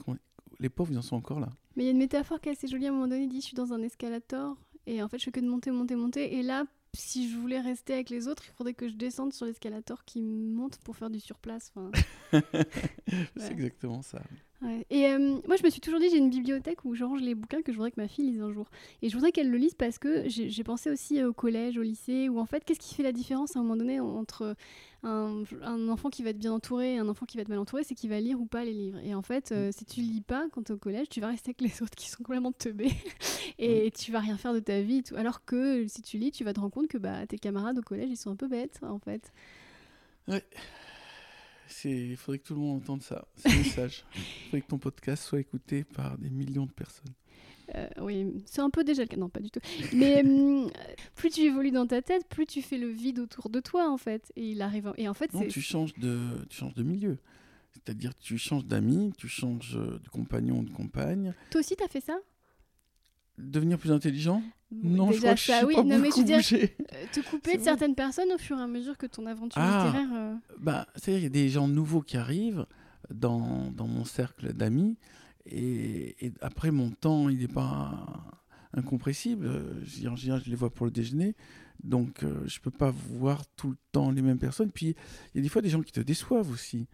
les 0.59 0.69
pauvres, 0.69 0.93
ils 0.93 0.99
en 0.99 1.03
sont 1.03 1.17
encore 1.17 1.41
là. 1.41 1.49
Mais 1.77 1.85
il 1.85 1.87
y 1.87 1.89
a 1.89 1.93
une 1.93 1.99
métaphore 1.99 2.41
qui 2.41 2.49
est 2.49 2.53
assez 2.53 2.69
jolie 2.69 2.87
à 2.87 2.91
un 2.91 2.93
moment 2.93 3.09
donné. 3.09 3.25
Il 3.25 3.29
dit 3.29 3.41
Je 3.41 3.47
suis 3.47 3.55
dans 3.55 3.73
un 3.73 3.83
escalator 3.83 4.57
et 4.87 5.03
en 5.03 5.09
fait, 5.09 5.19
je 5.19 5.25
fais 5.25 5.33
que 5.33 5.41
de 5.41 5.49
monter, 5.49 5.71
monter, 5.71 5.97
monter. 5.97 6.37
Et 6.37 6.43
là, 6.43 6.65
si 6.95 7.29
je 7.31 7.37
voulais 7.37 7.61
rester 7.61 7.95
avec 7.95 8.11
les 8.11 8.29
autres, 8.29 8.45
il 8.47 8.53
faudrait 8.53 8.75
que 8.75 8.89
je 8.89 8.95
descende 8.95 9.33
sur 9.33 9.47
l'escalator 9.47 10.05
qui 10.05 10.23
monte 10.23 10.79
pour 10.79 10.97
faire 10.97 11.11
du 11.11 11.21
surplace. 11.21 11.73
c'est 12.33 13.53
exactement 13.53 14.03
ça. 14.03 14.23
Et 14.91 15.07
euh, 15.07 15.19
moi, 15.47 15.57
je 15.57 15.65
me 15.65 15.71
suis 15.71 15.81
toujours 15.81 16.01
dit, 16.01 16.09
j'ai 16.11 16.17
une 16.17 16.31
bibliothèque 16.31 16.85
où 16.85 16.95
je 16.95 17.05
range 17.05 17.21
les 17.21 17.35
bouquins 17.35 17.63
que 17.63 17.73
je 17.73 17.77
voudrais 17.77 17.91
que 17.91 18.01
ma 18.01 18.09
fille 18.09 18.27
lise 18.27 18.41
un 18.41 18.53
jour. 18.53 18.69
Et 19.03 19.09
je 19.09 19.15
voudrais 19.15 19.33
qu'elle 19.33 19.51
le 19.51 19.59
lise 19.59 19.75
parce 19.75 19.99
que 19.99 20.25
j'ai 20.27 20.65
pensé 20.65 20.91
aussi 20.91 21.23
au 21.23 21.33
collège, 21.33 21.79
au 21.79 21.83
lycée, 21.83 22.29
où 22.29 22.39
en 22.39 22.47
fait, 22.47 22.65
qu'est-ce 22.65 22.81
qui 22.81 22.95
fait 22.95 23.03
la 23.03 23.13
différence 23.13 23.57
à 23.57 23.61
un 23.61 23.63
moment 23.63 23.77
donné 23.77 24.01
entre 24.01 24.57
un, 25.07 25.89
enfant 25.89 26.11
qui 26.11 26.23
va 26.23 26.31
être 26.31 26.39
bien 26.39 26.53
entouré 26.53 26.95
et 26.95 26.99
un 26.99 27.09
enfant 27.09 27.27
qui 27.27 27.37
va 27.37 27.43
être 27.43 27.49
mal 27.49 27.59
entouré, 27.59 27.85
c'est 27.85 27.95
qu'il 27.95 28.11
va 28.11 28.21
lire 28.21 28.41
ou 28.41 28.47
pas 28.47 28.65
les 28.65 28.73
livres. 28.73 28.99
Et 29.05 29.15
en 29.15 29.23
fait, 29.23 29.53
euh, 29.53 29.71
si 29.73 29.85
tu 29.85 30.01
lis 30.01 30.21
pas 30.21 30.47
quand 30.53 30.65
tu 30.65 30.73
es 30.73 30.75
au 30.75 30.79
collège, 30.79 31.09
tu 31.09 31.21
vas 31.21 31.29
rester 31.29 31.51
avec 31.51 31.61
les 31.61 31.83
autres 31.83 31.95
qui 31.95 32.09
sont 32.09 32.23
complètement 32.23 32.53
teubés 32.53 32.93
et 33.59 33.91
tu 33.91 34.13
vas 34.13 34.21
rien 34.21 34.37
faire 34.37 34.55
de 34.55 34.61
ta 34.61 34.81
vie. 34.81 35.03
Alors 35.17 35.45
que 35.45 35.87
si 35.87 36.03
tu 36.03 36.19
lis, 36.19 36.33
tu 36.33 36.45
vas 36.45 36.53
te 36.53 36.61
rendre 36.61 36.73
compte 36.73 36.89
que 36.89 36.99
bah, 36.99 37.27
tes 37.27 37.39
camarades 37.39 37.79
au 37.79 37.83
collège, 37.83 38.11
ils 38.11 38.17
sont 38.17 38.31
un 38.31 38.37
peu 38.37 38.49
bêtes, 38.49 38.81
en 38.83 38.99
fait. 38.99 39.33
Ouais. 40.29 40.43
Il 41.85 42.17
faudrait 42.17 42.39
que 42.39 42.47
tout 42.47 42.55
le 42.55 42.61
monde 42.61 42.83
entende 42.83 43.03
ça, 43.03 43.27
ce 43.37 43.49
message. 43.49 44.05
Il 44.15 44.45
faudrait 44.45 44.61
que 44.63 44.67
ton 44.67 44.79
podcast 44.79 45.25
soit 45.25 45.41
écouté 45.41 45.85
par 45.85 46.19
des 46.19 46.31
millions 46.31 46.67
de 46.67 46.73
personnes. 46.73 47.13
Euh, 47.75 47.89
oui, 48.01 48.27
c'est 48.47 48.61
un 48.61 48.71
peu 48.71 48.85
déjà 48.85 49.03
le 49.03 49.09
cas. 49.09 49.17
Non, 49.17 49.29
pas 49.29 49.41
du 49.41 49.51
tout. 49.51 49.61
Mais 49.93 50.21
hum, 50.25 50.71
plus 51.17 51.31
tu 51.31 51.43
évolues 51.43 51.73
dans 51.73 51.87
ta 51.87 52.03
tête, 52.03 52.27
plus 52.29 52.47
tu 52.47 52.63
fais 52.63 52.79
le 52.79 52.89
vide 52.89 53.19
autour 53.19 53.51
de 53.51 53.61
toi, 53.61 53.91
en 53.91 53.97
fait. 53.97 54.33
Et 54.37 54.51
il 54.51 54.63
arrive. 54.63 54.93
Et 54.97 55.09
en 55.09 55.15
fait, 55.15 55.33
non, 55.33 55.47
tu 55.47 55.61
changes 55.61 55.95
de, 55.95 56.19
tu 56.49 56.57
changes 56.59 56.75
de 56.75 56.83
milieu. 56.83 57.19
C'est-à-dire, 57.73 58.15
tu 58.17 58.39
changes 58.39 58.65
d'amis, 58.65 59.13
tu 59.19 59.29
changes 59.29 59.75
de 59.77 60.09
compagnon 60.11 60.61
ou 60.61 60.65
de 60.65 60.71
compagne. 60.71 61.35
Toi 61.51 61.61
aussi, 61.61 61.77
tu 61.77 61.85
as 61.85 61.89
fait 61.89 62.01
ça? 62.01 62.19
Devenir 63.39 63.79
plus 63.79 63.93
intelligent 63.93 64.43
Non, 64.71 65.13
je 65.13 65.19
crois 65.19 65.35
que 65.35 65.41
ça, 65.41 65.61
je 65.61 65.67
oui. 65.67 65.75
Pas 65.75 65.83
non, 65.83 65.99
mais 65.99 66.11
je 66.11 66.17
veux 66.17 66.25
dire, 66.25 66.41
euh, 66.53 66.67
te 67.13 67.21
couper 67.21 67.59
de 67.59 67.63
certaines 67.63 67.95
personnes 67.95 68.33
au 68.35 68.39
fur 68.39 68.59
et 68.59 68.63
à 68.63 68.67
mesure 68.67 68.97
que 68.97 69.07
ton 69.07 69.27
aventure 69.27 69.61
ah, 69.61 69.85
littéraire. 69.87 70.09
Euh, 70.15 70.35
bah, 70.59 70.87
c'est-à-dire, 70.95 71.21
il 71.21 71.25
y 71.25 71.27
a 71.27 71.45
des 71.45 71.49
gens 71.49 71.69
nouveaux 71.69 72.03
qui 72.03 72.17
arrivent 72.17 72.67
dans, 73.13 73.71
dans 73.73 73.87
mon 73.87 74.05
cercle 74.05 74.53
d'amis 74.53 74.97
et, 75.49 76.33
après, 76.41 76.71
mon 76.71 76.91
temps, 76.91 77.29
il 77.29 77.39
n'est 77.39 77.49
pas 77.49 78.07
incompressible. 78.75 79.49
Je, 79.85 80.09
je 80.15 80.51
les 80.51 80.57
vois 80.57 80.71
pour 80.71 80.87
le 80.87 80.93
déjeuner. 80.93 81.35
Donc, 81.83 82.23
euh, 82.23 82.43
je 82.47 82.59
ne 82.59 82.63
peux 82.63 82.71
pas 82.71 82.91
voir 82.91 83.47
tout 83.57 83.71
le 83.71 83.77
temps 83.93 84.11
les 84.11 84.23
mêmes 84.23 84.39
personnes. 84.39 84.71
Puis, 84.71 84.97
il 85.35 85.39
y 85.39 85.41
a 85.41 85.43
des 85.43 85.49
fois 85.49 85.63
des 85.63 85.69
gens 85.69 85.83
qui 85.83 85.93
te 85.93 86.01
déçoivent 86.01 86.51
aussi. 86.51 86.87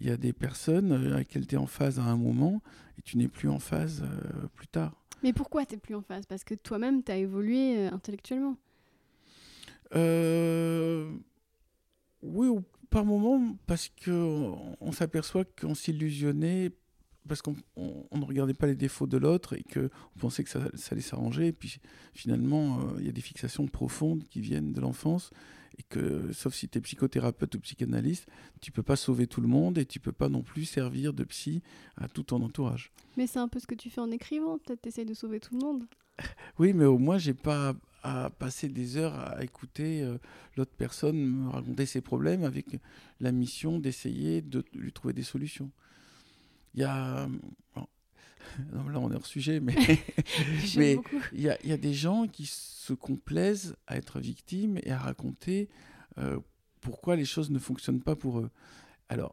Il 0.00 0.06
y 0.06 0.10
a 0.10 0.16
des 0.16 0.32
personnes 0.32 0.92
avec 0.92 1.28
lesquelles 1.28 1.46
tu 1.46 1.54
es 1.56 1.58
en 1.58 1.66
phase 1.66 1.98
à 1.98 2.04
un 2.04 2.16
moment 2.16 2.62
et 2.98 3.02
tu 3.02 3.18
n'es 3.18 3.28
plus 3.28 3.48
en 3.48 3.58
phase 3.58 4.02
euh, 4.04 4.46
plus 4.54 4.68
tard. 4.68 4.94
Mais 5.22 5.32
pourquoi 5.32 5.66
tu 5.66 5.74
n'es 5.74 5.80
plus 5.80 5.94
en 5.94 6.02
phase 6.02 6.26
Parce 6.26 6.44
que 6.44 6.54
toi-même, 6.54 7.02
tu 7.02 7.12
as 7.12 7.16
évolué 7.16 7.86
intellectuellement. 7.86 8.56
Oui, 12.22 12.48
par 12.90 13.04
moment, 13.04 13.56
parce 13.66 13.90
qu'on 14.04 14.76
on, 14.80 14.92
s'aperçoit 14.92 15.44
qu'on 15.44 15.74
s'illusionnait 15.74 16.72
parce 17.28 17.42
qu'on 17.42 17.54
ne 17.74 18.24
regardait 18.24 18.54
pas 18.54 18.66
les 18.66 18.74
défauts 18.74 19.06
de 19.06 19.18
l'autre 19.18 19.54
et 19.54 19.62
qu'on 19.62 20.18
pensait 20.18 20.42
que 20.42 20.50
ça, 20.50 20.60
allait 20.90 21.00
s'arranger. 21.02 21.48
Et 21.48 21.52
puis 21.52 21.78
finalement, 22.14 22.80
euh, 22.80 22.96
il 23.00 23.06
y 23.06 23.08
a 23.08 23.12
des 23.12 23.20
fixations 23.20 23.66
profondes 23.66 24.24
qui 24.24 24.40
viennent 24.40 24.72
de 24.72 24.80
l'enfance 24.80 25.30
et 25.78 25.82
que, 25.88 26.32
sauf 26.32 26.54
si 26.54 26.68
tu 26.68 26.78
es 26.78 26.80
psychothérapeute 26.80 27.54
ou 27.54 27.60
psychanalyste, 27.60 28.26
tu 28.60 28.72
peux 28.72 28.82
pas 28.82 28.96
sauver 28.96 29.26
tout 29.26 29.40
le 29.40 29.48
monde 29.48 29.78
et 29.78 29.86
tu 29.86 30.00
peux 30.00 30.12
pas 30.12 30.28
non 30.28 30.42
plus 30.42 30.64
servir 30.64 31.12
de 31.12 31.24
psy 31.24 31.62
à 31.96 32.08
tout 32.08 32.24
ton 32.24 32.42
entourage. 32.42 32.92
Mais 33.16 33.26
c'est 33.26 33.38
un 33.38 33.48
peu 33.48 33.60
ce 33.60 33.66
que 33.66 33.74
tu 33.74 33.90
fais 33.90 34.00
en 34.00 34.10
écrivant, 34.10 34.58
peut-être 34.58 34.82
tu 34.82 34.88
essayes 34.88 35.06
de 35.06 35.14
sauver 35.14 35.40
tout 35.40 35.54
le 35.54 35.64
monde. 35.64 35.84
oui, 36.58 36.72
mais 36.72 36.84
au 36.84 36.98
moins, 36.98 37.18
j'ai 37.18 37.34
pas 37.34 37.74
à 38.02 38.30
passer 38.30 38.68
des 38.68 38.96
heures 38.96 39.18
à 39.18 39.42
écouter 39.42 40.02
euh, 40.02 40.18
l'autre 40.56 40.72
personne 40.76 41.16
me 41.16 41.48
raconter 41.50 41.84
ses 41.84 42.00
problèmes 42.00 42.44
avec 42.44 42.66
la 43.20 43.32
mission 43.32 43.78
d'essayer 43.78 44.40
de 44.40 44.64
lui 44.72 44.92
trouver 44.92 45.14
des 45.14 45.24
solutions. 45.24 45.70
Il 46.74 46.80
y 46.80 46.84
a. 46.84 47.28
là, 48.72 48.98
on 49.00 49.10
est 49.10 49.14
hors 49.14 49.26
sujet, 49.26 49.60
mais, 49.60 49.74
mais 50.76 50.98
il, 51.32 51.40
y 51.40 51.48
a, 51.48 51.58
y, 51.66 51.72
a, 51.72 51.76
des 51.76 51.94
gens 51.94 52.26
qui 52.26 52.46
se 52.46 52.92
complaisent 52.92 53.76
à 53.86 53.96
être 53.96 54.20
victimes 54.20 54.78
et 54.82 54.90
à 54.90 54.98
raconter 54.98 55.68
euh, 56.18 56.38
pourquoi 56.80 57.16
les 57.16 57.24
choses 57.24 57.50
ne 57.50 57.58
fonctionnent 57.58 58.02
pas 58.02 58.16
pour 58.16 58.40
eux. 58.40 58.50
Alors, 59.08 59.32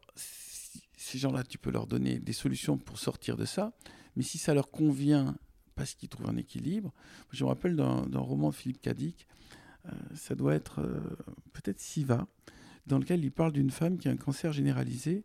ces 0.96 1.18
gens-là, 1.18 1.42
tu 1.44 1.58
peux 1.58 1.70
leur 1.70 1.86
donner 1.86 2.18
des 2.18 2.32
solutions 2.32 2.78
pour 2.78 2.98
sortir 2.98 3.36
de 3.36 3.44
ça, 3.44 3.72
mais 4.16 4.22
si 4.22 4.38
ça 4.38 4.54
leur 4.54 4.70
convient 4.70 5.36
parce 5.74 5.94
qu'ils 5.94 6.08
trouvent 6.08 6.28
un 6.28 6.36
équilibre, 6.36 6.92
je 7.32 7.44
me 7.44 7.48
rappelle 7.48 7.76
d'un 7.76 8.18
roman 8.18 8.50
de 8.50 8.54
Philippe 8.54 8.80
Cadic, 8.80 9.26
euh, 9.86 9.90
ça 10.14 10.34
doit 10.34 10.54
être 10.54 10.80
euh, 10.80 11.00
peut-être 11.52 11.80
Siva, 11.80 12.26
dans 12.86 12.98
lequel 12.98 13.24
il 13.24 13.30
parle 13.30 13.52
d'une 13.52 13.70
femme 13.70 13.98
qui 13.98 14.08
a 14.08 14.10
un 14.10 14.16
cancer 14.16 14.52
généralisé 14.52 15.24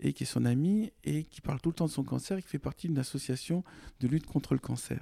et 0.00 0.12
qui 0.12 0.24
est 0.24 0.26
son 0.26 0.44
amie 0.44 0.92
et 1.04 1.24
qui 1.24 1.40
parle 1.40 1.60
tout 1.60 1.70
le 1.70 1.74
temps 1.74 1.86
de 1.86 1.90
son 1.90 2.04
cancer 2.04 2.38
et 2.38 2.42
qui 2.42 2.48
fait 2.48 2.58
partie 2.58 2.88
d'une 2.88 2.98
association 2.98 3.64
de 4.00 4.08
lutte 4.08 4.26
contre 4.26 4.54
le 4.54 4.60
cancer. 4.60 5.00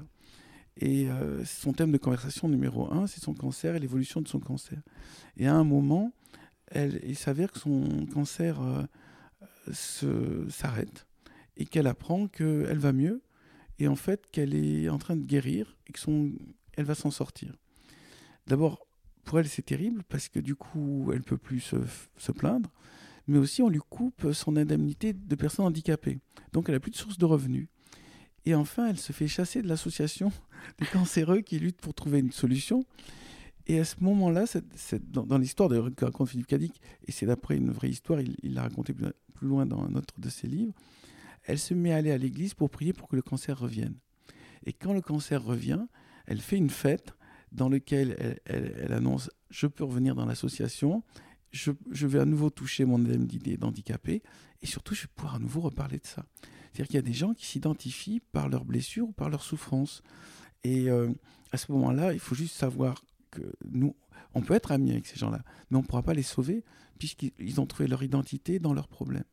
Et 0.79 1.11
euh, 1.11 1.45
son 1.45 1.73
thème 1.73 1.93
de 1.93 1.99
conversation 1.99 2.49
numéro 2.49 2.91
un, 2.93 3.07
c'est 3.07 3.21
son 3.21 3.35
cancer 3.35 3.75
et 3.75 3.79
l'évolution 3.79 4.21
de 4.21 4.29
son 4.29 4.41
cancer. 4.41 4.81
Et 5.37 5.47
à 5.47 5.55
un 5.55 5.65
moment, 5.65 6.13
il 6.75 7.17
s'avère 7.17 7.53
que 7.53 7.59
son 7.59 8.07
cancer 8.13 8.61
euh, 8.63 8.85
s'arrête 10.49 11.07
et 11.57 11.67
qu'elle 11.67 11.87
apprend 11.87 12.29
qu'elle 12.29 12.79
va 12.79 12.93
mieux 12.93 13.23
et 13.79 13.89
en 13.89 13.97
fait 13.97 14.27
qu'elle 14.31 14.55
est 14.55 14.89
en 14.89 14.99
train 14.99 15.17
de 15.17 15.25
guérir 15.25 15.77
et 15.87 15.93
que 15.93 15.99
son, 15.99 16.33
elle 16.75 16.85
va 16.85 16.95
s'en 16.95 17.11
sortir. 17.11 17.55
D'abord, 18.47 18.87
pour 19.25 19.39
elle, 19.39 19.49
c'est 19.49 19.63
terrible 19.63 20.03
parce 20.09 20.29
que 20.29 20.41
du 20.41 20.55
coup, 20.55 21.11
elle 21.13 21.23
peut 21.23 21.37
plus 21.39 21.61
se, 21.61 21.77
se 22.17 22.33
plaindre 22.33 22.71
mais 23.27 23.39
aussi 23.39 23.63
on 23.63 23.69
lui 23.69 23.81
coupe 23.89 24.33
son 24.33 24.57
indemnité 24.57 25.13
de 25.13 25.35
personne 25.35 25.67
handicapée. 25.67 26.19
Donc 26.53 26.69
elle 26.69 26.75
n'a 26.75 26.81
plus 26.81 26.91
de 26.91 26.97
source 26.97 27.19
de 27.19 27.25
revenus. 27.25 27.69
Et 28.45 28.55
enfin, 28.55 28.89
elle 28.89 28.99
se 28.99 29.13
fait 29.13 29.29
chasser 29.29 29.63
de 29.63 29.69
l'association 29.69 30.33
des 30.79 30.87
cancéreux 30.87 31.41
qui 31.41 31.59
luttent 31.59 31.81
pour 31.81 31.95
trouver 31.95 32.19
une 32.19 32.33
solution. 32.33 32.85
Et 33.67 33.79
à 33.79 33.85
ce 33.85 33.97
moment-là, 34.01 34.45
dans, 35.03 35.39
l'histoire 35.39 35.69
que 35.95 36.05
raconte 36.05 36.29
Philippe 36.29 36.49
Cadic, 36.49 36.81
et 37.07 37.13
c'est 37.13 37.27
d'après 37.27 37.57
une 37.57 37.71
vraie 37.71 37.91
histoire, 37.91 38.21
il 38.21 38.55
l'a 38.55 38.63
raconté 38.63 38.93
plus, 38.93 39.07
loin 39.41 39.67
dans 39.67 39.83
un 39.83 39.95
autre 39.95 40.19
de 40.19 40.29
ses 40.29 40.49
livres, 40.49 40.73
elle 41.45 41.59
se 41.59 41.75
met 41.75 41.93
à 41.93 41.97
aller 41.97 42.11
à 42.11 42.19
l'église 42.19 42.55
pour 42.55 42.71
prier 42.71 42.93
pour 42.93 43.09
que 43.09 43.17
le 43.17 43.23
cancer 43.23 43.59
revienne. 43.59 43.95
Et 44.67 44.73
quand 44.73 44.93
le 44.93 45.01
cancer 45.01 45.43
revient, 45.43 45.85
elle 46.27 46.41
fait 46.41 46.57
une 46.57 46.71
fête 46.71 47.15
dans 47.51 47.69
laquelle 47.69 48.41
elle, 48.45 48.75
elle 48.81 48.93
annonce 48.93 49.31
Je 49.51 49.67
peux 49.67 49.85
revenir 49.85 50.15
dans 50.15 50.27
l'association, 50.27 51.03
je, 51.53 52.07
vais 52.07 52.19
à 52.19 52.25
nouveau 52.25 52.51
toucher 52.51 52.85
mon 52.85 52.97
indemnité 52.97 53.57
d'handicapé 53.57 54.23
et 54.63 54.67
surtout, 54.67 54.95
je 54.95 55.03
vais 55.03 55.09
pouvoir 55.15 55.37
à 55.37 55.39
nouveau 55.39 55.61
reparler 55.61 55.99
de 55.99 56.07
ça. 56.07 56.25
C'est-à-dire 56.73 56.87
qu'il 56.87 56.97
y 56.97 56.99
a 56.99 57.03
des 57.03 57.13
gens 57.13 57.35
qui 57.35 57.47
s'identifient 57.47 58.21
par 58.21 58.49
leurs 58.49 58.65
blessures 58.65 59.09
ou 59.09 59.13
par 59.13 59.29
leurs 59.29 59.43
souffrances. 59.43 60.03
Et 60.65 60.89
euh, 60.91 61.11
à 61.53 61.59
ce 61.59 61.71
moment-là, 61.73 62.15
il 62.15 62.21
faut 62.21 62.35
juste 62.35 62.57
savoir 62.57 63.05
que 63.31 63.43
nous, 63.71 63.95
on 64.35 64.41
peut 64.41 64.55
être 64.55 64.73
amis 64.73 64.93
avec 64.93 65.07
ces 65.07 65.17
gens-là, 65.17 65.43
mais 65.71 65.77
on 65.77 65.83
ne 65.83 65.87
pourra 65.87 66.03
pas 66.03 66.15
les 66.15 66.23
sauver 66.23 66.65
puisqu'ils 66.99 67.61
ont 67.61 67.67
trouvé 67.67 67.89
leur 67.89 68.03
identité 68.03 68.59
dans 68.59 68.73
leurs 68.73 68.89
problèmes. 68.89 69.25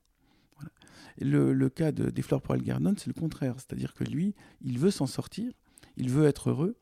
le, 1.22 1.70
cas 1.70 1.92
de, 1.92 2.10
des 2.10 2.22
fleurs 2.22 2.42
pour 2.42 2.56
Algernon, 2.56 2.96
c'est 2.98 3.08
le 3.08 3.14
contraire. 3.14 3.56
C'est-à-dire 3.58 3.94
que 3.94 4.04
lui, 4.04 4.34
il 4.62 4.80
veut 4.80 4.92
s'en 4.92 5.06
sortir, 5.06 5.52
il 5.96 6.10
veut 6.10 6.26
être 6.26 6.50
heureux, 6.50 6.78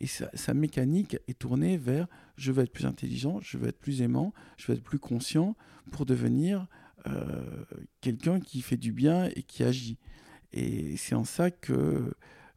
et 0.00 0.06
sa, 0.06 0.54
mécanique 0.54 1.18
est 1.28 1.38
tournée 1.38 1.76
vers 1.76 2.08
je 2.40 2.52
veux 2.52 2.62
être 2.62 2.72
plus 2.72 2.86
intelligent, 2.86 3.38
je 3.42 3.58
veux 3.58 3.68
être 3.68 3.78
plus 3.78 4.02
aimant, 4.02 4.32
je 4.56 4.66
veux 4.66 4.78
être 4.78 4.82
plus 4.82 4.98
conscient 4.98 5.56
pour 5.92 6.06
devenir 6.06 6.66
euh, 7.06 7.64
quelqu'un 8.00 8.40
qui 8.40 8.62
fait 8.62 8.76
du 8.76 8.92
bien 8.92 9.28
et 9.36 9.42
qui 9.42 9.62
agit. 9.62 9.98
Et 10.52 10.96
c'est 10.96 11.14
en 11.14 11.24
ça 11.24 11.50
que 11.50 12.14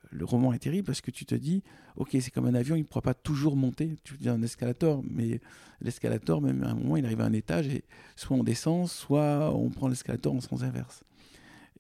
le 0.10 0.26
roman 0.26 0.54
est 0.54 0.60
terrible 0.60 0.86
parce 0.86 1.02
que 1.02 1.12
tu 1.12 1.26
te 1.26 1.36
dis, 1.36 1.64
ok, 1.96 2.10
c'est 2.22 2.32
comme 2.32 2.46
un 2.46 2.54
avion, 2.54 2.76
il 2.76 2.80
ne 2.80 2.86
pourra 2.86 3.02
pas 3.02 3.14
toujours 3.14 3.56
monter. 3.56 3.98
Tu 4.04 4.18
dis 4.18 4.30
un 4.30 4.42
escalator, 4.42 5.04
mais 5.10 5.42
l'escalator, 5.82 6.42
même 6.42 6.64
à 6.64 6.70
un 6.70 6.76
moment, 6.76 6.98
il 6.98 7.06
arrive 7.06 7.22
à 7.22 7.26
un 7.26 7.34
étage 7.34 7.68
et 7.68 7.84
soit 8.16 8.38
on 8.38 8.44
descend, 8.44 8.88
soit 8.88 9.54
on 9.54 9.70
prend 9.70 9.88
l'escalator 9.88 10.34
en 10.34 10.42
sens 10.42 10.64
inverse. 10.64 11.04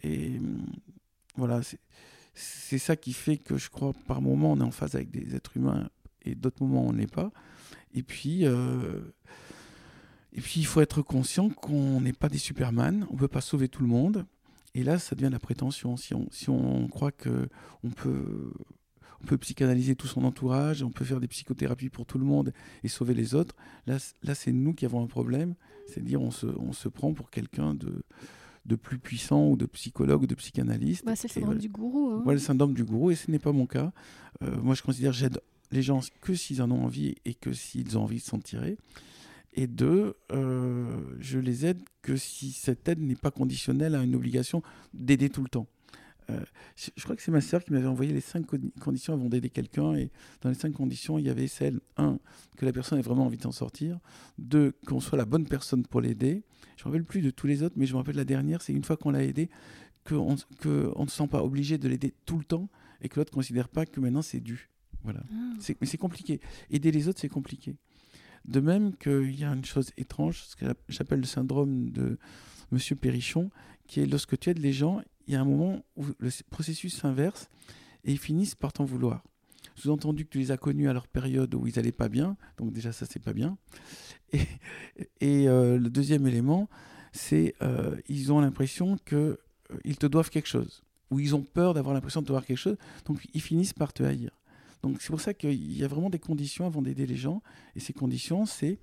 Et 0.04 0.38
hum, 0.38 0.66
voilà, 1.36 1.62
c'est 2.34 2.78
ça 2.78 2.96
qui 2.96 3.14
fait 3.14 3.38
que 3.38 3.58
je 3.58 3.70
crois 3.70 3.94
par 4.08 4.22
moment 4.22 4.52
on 4.54 4.60
est 4.60 4.64
en 4.64 4.72
phase 4.72 4.96
avec 4.96 5.12
des 5.12 5.36
êtres 5.36 5.56
humains 5.58 5.90
et 6.24 6.36
d'autres 6.36 6.64
moments 6.64 6.86
on 6.86 6.94
n'est 6.94 7.08
pas. 7.08 7.32
Et 7.94 8.04
puis, 8.04 8.46
euh, 8.46 9.02
et 10.34 10.42
puis 10.42 10.60
il 10.60 10.66
faut 10.66 10.82
être 10.82 11.02
conscient 11.02 11.50
qu'on 11.50 12.02
n'est 12.02 12.14
pas 12.14 12.30
des 12.30 12.38
Superman, 12.38 13.06
on 13.10 13.14
ne 13.14 13.20
peut 13.20 13.28
pas 13.28 13.42
sauver 13.42 13.68
tout 13.68 13.82
le 13.82 13.88
monde. 13.88 14.26
Et 14.76 14.84
là, 14.84 14.98
ça 14.98 15.16
devient 15.16 15.30
la 15.32 15.40
prétention. 15.40 15.98
Si 15.98 16.16
on, 16.16 16.28
si 16.32 16.50
on 16.50 16.88
croit 16.88 17.12
qu'on 17.12 17.90
peut, 17.96 18.54
on 19.22 19.26
peut 19.28 19.38
psychanalyser 19.38 19.96
tout 19.96 20.08
son 20.08 20.24
entourage, 20.24 20.82
on 20.82 20.90
peut 20.90 21.06
faire 21.06 21.20
des 21.20 21.28
psychothérapies 21.28 21.90
pour 21.90 22.08
tout 22.08 22.18
le 22.18 22.26
monde 22.26 22.54
et 22.84 22.88
sauver 22.88 23.14
les 23.14 23.36
autres, 23.36 23.56
là, 23.86 23.98
là 24.24 24.34
c'est 24.34 24.52
nous 24.52 24.74
qui 24.74 24.86
avons 24.86 25.04
un 25.04 25.08
problème. 25.08 25.54
C'est-à-dire 25.88 26.22
on 26.22 26.32
se, 26.32 26.48
on 26.48 26.74
se 26.74 26.90
prend 26.90 27.14
pour 27.14 27.30
quelqu'un 27.30 27.76
de 27.76 28.04
de 28.66 28.76
plus 28.76 28.98
puissant 28.98 29.50
ou 29.50 29.58
de 29.58 29.66
psychologue 29.66 30.24
ou 30.24 30.28
de 30.28 30.36
psychanalyste. 30.36 31.06
Bah, 31.06 31.16
c'est 31.16 31.28
le 31.28 31.34
syndrome 31.34 31.58
du 31.58 31.70
gourou. 31.70 32.12
Hein. 32.12 32.22
Voilà 32.24 32.40
le 32.40 32.46
syndrome 32.46 32.74
du 32.74 32.84
gourou 32.84 33.12
et 33.12 33.16
ce 33.16 33.30
n'est 33.30 33.40
pas 33.40 33.52
mon 33.52 33.66
cas. 33.66 33.92
Euh, 34.42 34.56
moi, 34.62 34.76
je 34.76 34.82
considère 34.82 35.12
que 35.12 35.18
j'aide 35.18 35.40
les 35.74 35.82
gens 35.82 36.00
que 36.22 36.34
s'ils 36.34 36.62
en 36.62 36.72
ont 36.72 36.84
envie 36.84 37.16
et 37.26 37.34
que 37.34 37.52
s'ils 37.52 37.98
ont 37.98 38.04
envie 38.04 38.20
de 38.20 38.24
s'en 38.24 38.40
tirer. 38.40 38.78
Et 39.56 39.68
deux, 39.68 40.16
euh, 40.32 41.16
je 41.20 41.40
les 41.40 41.66
aide 41.66 41.82
que 42.02 42.16
si 42.16 42.52
cette 42.52 42.88
aide 42.88 43.00
n'est 43.00 43.16
pas 43.16 43.32
conditionnelle 43.32 43.96
à 43.96 44.04
une 44.04 44.16
obligation 44.16 44.64
d'aider 44.94 45.30
tout 45.30 45.44
le 45.44 45.50
temps. 45.50 45.68
Euh, 46.30 46.40
je, 46.76 47.04
crois 47.04 47.16
que 47.16 47.22
c'est 47.22 47.32
ma 47.32 47.42
sœur 47.42 47.64
qui 47.64 47.74
m'avait 47.74 47.88
envoyé 47.88 48.14
les 48.14 48.22
cinq 48.22 48.46
conditions 48.80 49.14
avant 49.14 49.30
d'aider 49.30 49.50
quelqu'un. 49.50 49.94
Et 49.96 50.10
dans 50.42 50.50
les 50.50 50.56
cinq 50.56 50.74
conditions, 50.74 51.20
il 51.20 51.26
y 51.26 51.30
avait 51.30 51.48
celle, 51.48 51.80
un, 51.98 52.20
que 52.58 52.66
la 52.66 52.72
personne 52.72 52.98
ait 52.98 53.04
vraiment 53.04 53.26
envie 53.26 53.38
de 53.38 53.44
s'en 53.44 53.52
sortir. 53.52 54.00
Deux, 54.38 54.74
qu'on 54.88 55.00
soit 55.00 55.18
la 55.18 55.26
bonne 55.26 55.48
personne 55.48 55.86
pour 55.86 56.02
l'aider. 56.02 56.44
Je 56.78 56.84
ne 56.84 56.90
me 56.90 56.94
rappelle 56.94 57.06
plus 57.06 57.22
de 57.22 57.30
tous 57.30 57.48
les 57.48 57.62
autres, 57.62 57.76
mais 57.78 57.86
je 57.86 57.94
me 57.94 57.98
rappelle 57.98 58.16
la 58.16 58.26
dernière, 58.26 58.62
c'est 58.62 58.74
une 58.74 58.84
fois 58.84 58.98
qu'on 58.98 59.12
l'a 59.12 59.24
aidé, 59.24 59.50
qu'on 60.06 60.34
ne 60.34 61.08
se 61.08 61.16
sent 61.16 61.28
pas 61.28 61.44
obligé 61.44 61.78
de 61.78 61.88
l'aider 61.88 62.14
tout 62.26 62.38
le 62.38 62.44
temps 62.44 62.70
et 63.02 63.10
que 63.10 63.20
l'autre 63.20 63.32
ne 63.32 63.36
considère 63.36 63.70
pas 63.70 63.86
que 63.86 64.00
maintenant 64.00 64.22
c'est 64.22 64.40
dû. 64.40 64.70
Voilà. 65.04 65.22
Ah. 65.32 65.74
Mais 65.82 65.88
c'est 65.88 65.98
compliqué. 65.98 66.40
Aider 66.70 66.92
les 66.92 67.08
autres, 67.08 67.20
c'est 67.20 67.30
compliqué. 67.30 67.76
De 68.46 68.60
même 68.60 68.96
qu'il 68.98 69.40
y 69.40 69.44
a 69.44 69.54
une 69.54 69.66
chose 69.66 69.92
étrange, 69.98 70.44
ce 70.44 70.56
que 70.56 70.66
j'appelle 70.90 71.20
le 71.20 71.26
syndrome 71.26 71.92
de 71.92 72.18
Monsieur 72.72 72.96
Perrichon, 72.96 73.50
qui 73.88 74.02
est 74.02 74.06
lorsque 74.06 74.38
tu 74.38 74.50
aides 74.50 74.60
les 74.60 74.74
gens, 74.74 75.02
il 75.28 75.34
y 75.34 75.38
a 75.38 75.42
un 75.42 75.46
moment 75.46 75.84
où 75.96 76.06
le 76.18 76.30
processus 76.50 76.96
s'inverse 76.96 77.48
et 78.04 78.12
ils 78.12 78.20
finissent 78.20 78.56
par 78.56 78.74
t'en 78.74 78.86
vouloir. 78.86 79.24
Sous-entendu 79.76 80.26
que 80.26 80.30
tu 80.30 80.40
les 80.40 80.52
as 80.52 80.58
connus 80.58 80.90
à 80.90 80.94
leur 80.94 81.08
période 81.08 81.54
où 81.56 81.66
ils 81.68 81.76
n'allaient 81.76 81.92
pas 81.92 82.10
bien, 82.10 82.38
donc 82.58 82.74
déjà 82.74 82.92
ça 82.92 83.06
c'est 83.06 83.22
pas 83.22 83.34
bien. 83.34 83.58
Et, 84.32 84.42
et 85.22 85.48
euh, 85.48 85.78
le 85.78 85.90
deuxième 85.90 86.28
élément, 86.28 86.70
c'est 87.12 87.56
euh, 87.62 87.96
ils 88.08 88.32
ont 88.32 88.40
l'impression 88.40 88.98
qu'ils 89.06 89.18
euh, 89.18 89.38
ils 89.84 89.98
te 89.98 90.06
doivent 90.06 90.30
quelque 90.30 90.50
chose, 90.50 90.84
ou 91.10 91.20
ils 91.20 91.34
ont 91.34 91.44
peur 91.44 91.74
d'avoir 91.74 91.94
l'impression 91.94 92.22
de 92.22 92.26
te 92.26 92.30
devoir 92.30 92.46
quelque 92.46 92.58
chose, 92.58 92.78
donc 93.06 93.26
ils 93.34 93.42
finissent 93.42 93.74
par 93.74 93.94
te 93.94 94.04
haïr. 94.04 94.32
Donc 94.84 95.02
c'est 95.02 95.10
pour 95.10 95.22
ça 95.22 95.34
qu'il 95.34 95.76
y 95.76 95.84
a 95.84 95.88
vraiment 95.88 96.10
des 96.10 96.20
conditions 96.20 96.68
avant 96.68 96.82
d'aider 96.82 97.08
les 97.08 97.16
gens, 97.16 97.42
et 97.76 97.80
ces 97.80 97.94
conditions, 97.94 98.46
c'est 98.46 98.80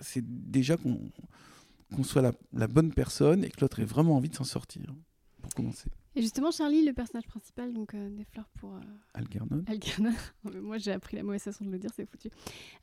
c'est 0.00 0.24
déjà 0.24 0.76
qu'on 0.76 2.04
soit 2.04 2.32
la, 2.52 2.66
bonne 2.66 2.92
personne 2.92 3.44
et 3.44 3.50
que 3.50 3.60
l'autre 3.60 3.80
ait 3.80 3.84
vraiment 3.84 4.16
envie 4.16 4.28
de 4.28 4.34
s'en 4.34 4.44
sortir, 4.44 4.94
pour 5.42 5.54
commencer. 5.54 5.88
Et 6.16 6.22
justement, 6.22 6.50
Charlie, 6.50 6.84
le 6.84 6.92
personnage 6.92 7.26
principal 7.26 7.72
donc 7.72 7.94
euh, 7.94 8.10
des 8.10 8.24
fleurs 8.24 8.48
pour 8.58 8.74
euh, 8.74 8.80
Algernon. 9.14 9.62
Algernon. 9.68 10.12
Moi, 10.42 10.78
j'ai 10.78 10.90
appris 10.90 11.16
la 11.16 11.22
mauvaise 11.22 11.42
façon 11.42 11.64
de 11.64 11.70
le 11.70 11.78
dire, 11.78 11.90
c'est 11.94 12.04
foutu. 12.04 12.30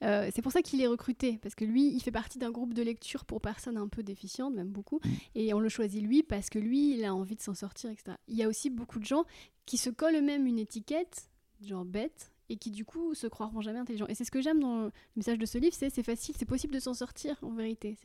Euh, 0.02 0.30
c'est 0.34 0.42
pour 0.42 0.54
ça 0.54 0.62
qu'il 0.62 0.82
est 0.82 0.88
recruté, 0.88 1.38
parce 1.42 1.54
que 1.54 1.66
lui, 1.66 1.94
il 1.94 2.00
fait 2.00 2.12
partie 2.12 2.40
d'un 2.40 2.52
groupe 2.52 2.74
de 2.74 2.82
lecture 2.82 3.26
pour 3.26 3.42
personnes 3.42 3.78
un 3.78 3.90
peu 3.90 4.02
déficientes, 4.02 4.54
même 4.54 4.70
beaucoup. 4.70 5.02
Mm. 5.04 5.10
Et 5.36 5.54
on 5.54 5.60
le 5.60 5.68
choisit 5.68 6.02
lui 6.02 6.24
parce 6.24 6.50
que 6.50 6.60
lui, 6.60 6.98
il 6.98 7.04
a 7.04 7.14
envie 7.14 7.36
de 7.36 7.42
s'en 7.42 7.54
sortir, 7.54 7.90
etc. 7.90 8.16
Il 8.30 8.36
y 8.36 8.44
a 8.44 8.48
aussi 8.48 8.70
beaucoup 8.70 9.00
de 9.00 9.06
gens 9.06 9.26
qui 9.66 9.78
se 9.78 9.90
collent 9.90 10.16
eux-mêmes 10.16 10.48
une 10.48 10.60
étiquette, 10.60 11.30
genre 11.66 11.86
bête, 11.86 12.32
et 12.50 12.58
qui 12.58 12.72
du 12.72 12.86
coup 12.86 13.14
se 13.14 13.28
croiront 13.28 13.62
jamais 13.62 13.80
intelligents. 13.80 14.08
Et 14.08 14.16
c'est 14.16 14.24
ce 14.24 14.32
que 14.32 14.42
j'aime 14.42 14.60
dans 14.60 14.86
le 14.86 14.92
message 15.16 15.38
de 15.38 15.46
ce 15.46 15.58
livre, 15.58 15.76
c'est 15.78 15.90
c'est 15.90 16.04
facile, 16.04 16.36
c'est 16.38 16.46
possible 16.46 16.74
de 16.74 16.80
s'en 16.80 16.94
sortir 16.94 17.38
en 17.42 17.52
vérité. 17.52 17.98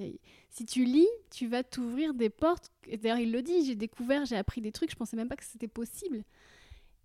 Si 0.51 0.65
tu 0.65 0.85
lis, 0.85 1.09
tu 1.31 1.47
vas 1.47 1.63
t'ouvrir 1.63 2.15
des 2.15 2.31
portes. 2.31 2.73
D'ailleurs, 2.89 3.19
il 3.19 3.31
le 3.31 3.43
dit, 3.43 3.65
j'ai 3.65 3.77
découvert, 3.77 4.25
j'ai 4.25 4.37
appris 4.37 4.61
des 4.61 4.73
trucs, 4.73 4.91
je 4.91 4.97
pensais 4.97 5.17
même 5.17 5.29
pas 5.29 5.37
que 5.37 5.45
c'était 5.45 5.69
possible. 5.69 6.25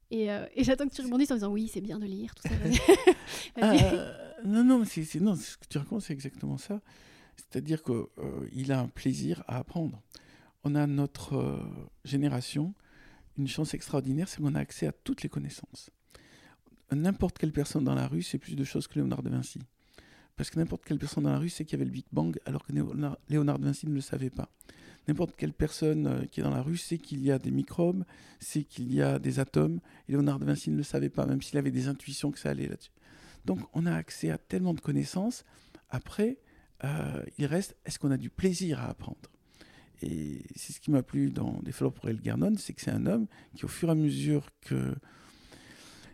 Et, 0.10 0.32
euh, 0.32 0.48
et 0.56 0.64
j'attends 0.64 0.88
que 0.88 0.94
tu 0.94 1.02
rebondisses 1.02 1.32
en 1.32 1.36
disant 1.36 1.52
oui, 1.52 1.70
c'est 1.72 1.82
bien 1.82 2.00
de 2.00 2.06
lire, 2.06 2.34
tout 2.34 2.48
ça. 2.48 2.56
euh, 3.64 4.14
non, 4.46 4.64
non, 4.64 4.84
c'est, 4.86 5.20
non, 5.20 5.36
ce 5.36 5.58
que 5.58 5.68
tu 5.70 5.78
racontes, 5.78 6.02
c'est 6.02 6.14
exactement 6.14 6.58
ça. 6.58 6.82
C'est-à-dire 7.36 7.84
qu'il 7.84 7.94
euh, 7.94 8.70
a 8.70 8.80
un 8.80 8.88
plaisir 8.88 9.44
à 9.48 9.58
apprendre. 9.58 10.02
On 10.64 10.76
a 10.76 10.88
notre 10.88 11.62
génération 12.04 12.74
une 13.38 13.48
chance 13.48 13.76
extraordinaire, 13.76 14.28
c'est 14.28 14.42
qu'on 14.42 14.56
a 14.56 14.60
accès 14.60 14.88
à 14.88 14.92
toutes 14.92 15.22
les 15.22 15.30
connaissances 15.30 15.92
n'importe 16.92 17.38
quelle 17.38 17.52
personne 17.52 17.84
dans 17.84 17.96
la 17.96 18.08
rue 18.08 18.22
sait 18.22 18.38
plus 18.38 18.56
de 18.56 18.64
choses 18.64 18.88
que 18.88 18.96
Léonard 18.96 19.24
de 19.24 19.30
Vinci. 19.30 19.60
Parce 20.36 20.50
que 20.50 20.60
n'importe 20.60 20.86
quelle 20.86 21.00
personne 21.00 21.24
dans 21.24 21.32
la 21.32 21.40
rue 21.40 21.50
sait 21.50 21.66
qu'il 21.66 21.78
y 21.78 21.82
avait 21.82 21.86
le 21.86 21.92
Big 21.92 22.06
Bang 22.12 22.38
alors 22.46 22.66
que 22.66 22.72
Léonard 22.72 23.60
de 23.60 23.66
Vinci 23.66 23.88
ne 23.88 23.94
le 23.94 24.02
savait 24.02 24.30
pas. 24.30 24.50
N'importe 25.08 25.36
quelle 25.36 25.54
personne 25.54 26.08
euh, 26.08 26.26
qui 26.26 26.42
est 26.42 26.44
dans 26.44 26.54
la 26.54 26.62
rue 26.62 26.78
sait 26.78 26.98
qu'il 26.98 27.22
y 27.22 27.32
a 27.32 27.40
des 27.40 27.52
microbes, 27.52 28.04
sait 28.40 28.64
qu'il 28.64 28.94
y 28.94 29.02
a 29.02 29.20
des 29.20 29.40
atomes, 29.40 29.80
et 30.08 30.12
Léonard 30.12 30.38
de 30.38 30.46
Vinci 30.46 30.70
ne 30.70 30.76
le 30.76 30.84
savait 30.84 31.10
pas, 31.10 31.26
même 31.26 31.42
s'il 31.42 31.58
avait 31.58 31.72
des 31.72 31.88
intuitions 31.88 32.30
que 32.30 32.40
ça 32.40 32.50
allait 32.50 32.68
là-dessus. 32.68 32.92
Donc 33.46 33.60
on 33.74 33.86
a 33.86 33.94
accès 33.94 34.30
à 34.30 34.38
tellement 34.38 34.74
de 34.74 34.82
connaissances. 34.82 35.46
Après, 35.90 36.38
euh, 36.84 37.24
il 37.38 37.46
reste, 37.46 37.78
est-ce 37.86 38.00
qu'on 38.00 38.12
a 38.12 38.18
du 38.18 38.30
plaisir 38.30 38.82
à 38.82 38.90
apprendre? 38.90 39.32
Et 40.02 40.44
c'est 40.56 40.74
ce 40.74 40.80
qui 40.80 40.92
m'a 40.92 41.02
plu 41.02 41.32
dans 41.32 41.60
Des 41.64 41.72
fleurs 41.72 41.94
pour 41.94 42.10
Elgernon, 42.10 42.56
c'est 42.58 42.74
que 42.74 42.82
c'est 42.82 42.92
un 42.92 43.06
homme 43.08 43.28
qui, 43.56 43.66
au 43.66 43.70
fur 43.70 43.88
et 43.90 43.94
à 43.94 43.96
mesure 43.96 44.50
que 44.62 44.94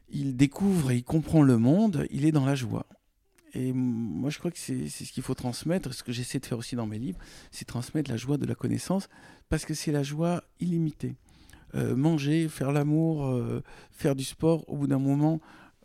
il 0.09 0.35
découvre 0.35 0.91
et 0.91 0.97
il 0.97 1.03
comprend 1.03 1.41
le 1.41 1.57
monde, 1.57 2.07
il 2.11 2.25
est 2.25 2.31
dans 2.31 2.45
la 2.45 2.55
joie. 2.55 2.85
Et 3.55 3.71
moi, 3.71 4.29
je 4.29 4.39
crois 4.39 4.49
que 4.49 4.57
c'est 4.57 4.87
ce 4.87 5.11
qu'il 5.11 5.21
faut 5.21 5.35
transmettre, 5.35 5.93
ce 5.93 6.03
que 6.03 6.11
j'essaie 6.11 6.39
de 6.39 6.45
faire 6.45 6.57
aussi 6.57 6.75
dans 6.75 6.87
mes 6.87 6.97
livres, 6.97 7.19
c'est 7.51 7.65
transmettre 7.65 8.09
la 8.09 8.17
joie 8.17 8.37
de 8.37 8.45
la 8.45 8.55
connaissance, 8.55 9.09
parce 9.49 9.65
que 9.65 9.73
c'est 9.73 9.91
la 9.91 10.03
joie 10.03 10.43
illimitée. 10.59 11.15
Euh, 11.75 11.95
manger, 11.95 12.47
faire 12.49 12.71
l'amour, 12.71 13.25
euh, 13.25 13.63
faire 13.91 14.15
du 14.15 14.23
sport, 14.23 14.67
au 14.69 14.77
bout 14.77 14.87
d'un 14.87 14.99
moment, 14.99 15.39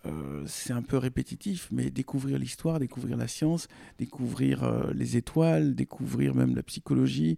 euh, 0.07 0.45
c'est 0.47 0.73
un 0.73 0.83
peu 0.83 0.97
répétitif, 0.97 1.69
mais 1.71 1.91
découvrir 1.91 2.39
l'histoire, 2.39 2.79
découvrir 2.79 3.19
la 3.19 3.29
science, 3.29 3.69
découvrir 3.99 4.91
les 4.95 5.19
étoiles, 5.19 5.75
découvrir 5.75 6.35
même 6.35 6.55
la 6.55 6.63
psychologie, 6.63 7.37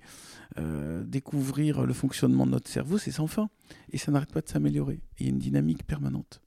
découvrir 1.05 1.87
le 1.87 1.93
fonctionnement 1.93 2.47
de 2.47 2.53
notre 2.53 2.71
cerveau, 2.71 2.99
c'est 2.99 3.11
sans 3.11 3.27
fin. 3.27 3.51
Et 3.93 3.99
ça 3.99 4.13
n'arrête 4.13 4.33
pas 4.33 4.43
de 4.43 4.49
s'améliorer. 4.49 5.01
Il 5.19 5.27
y 5.27 5.29
a 5.29 5.33
une 5.33 5.39
dynamique 5.39 5.85
permanente. 5.85 6.41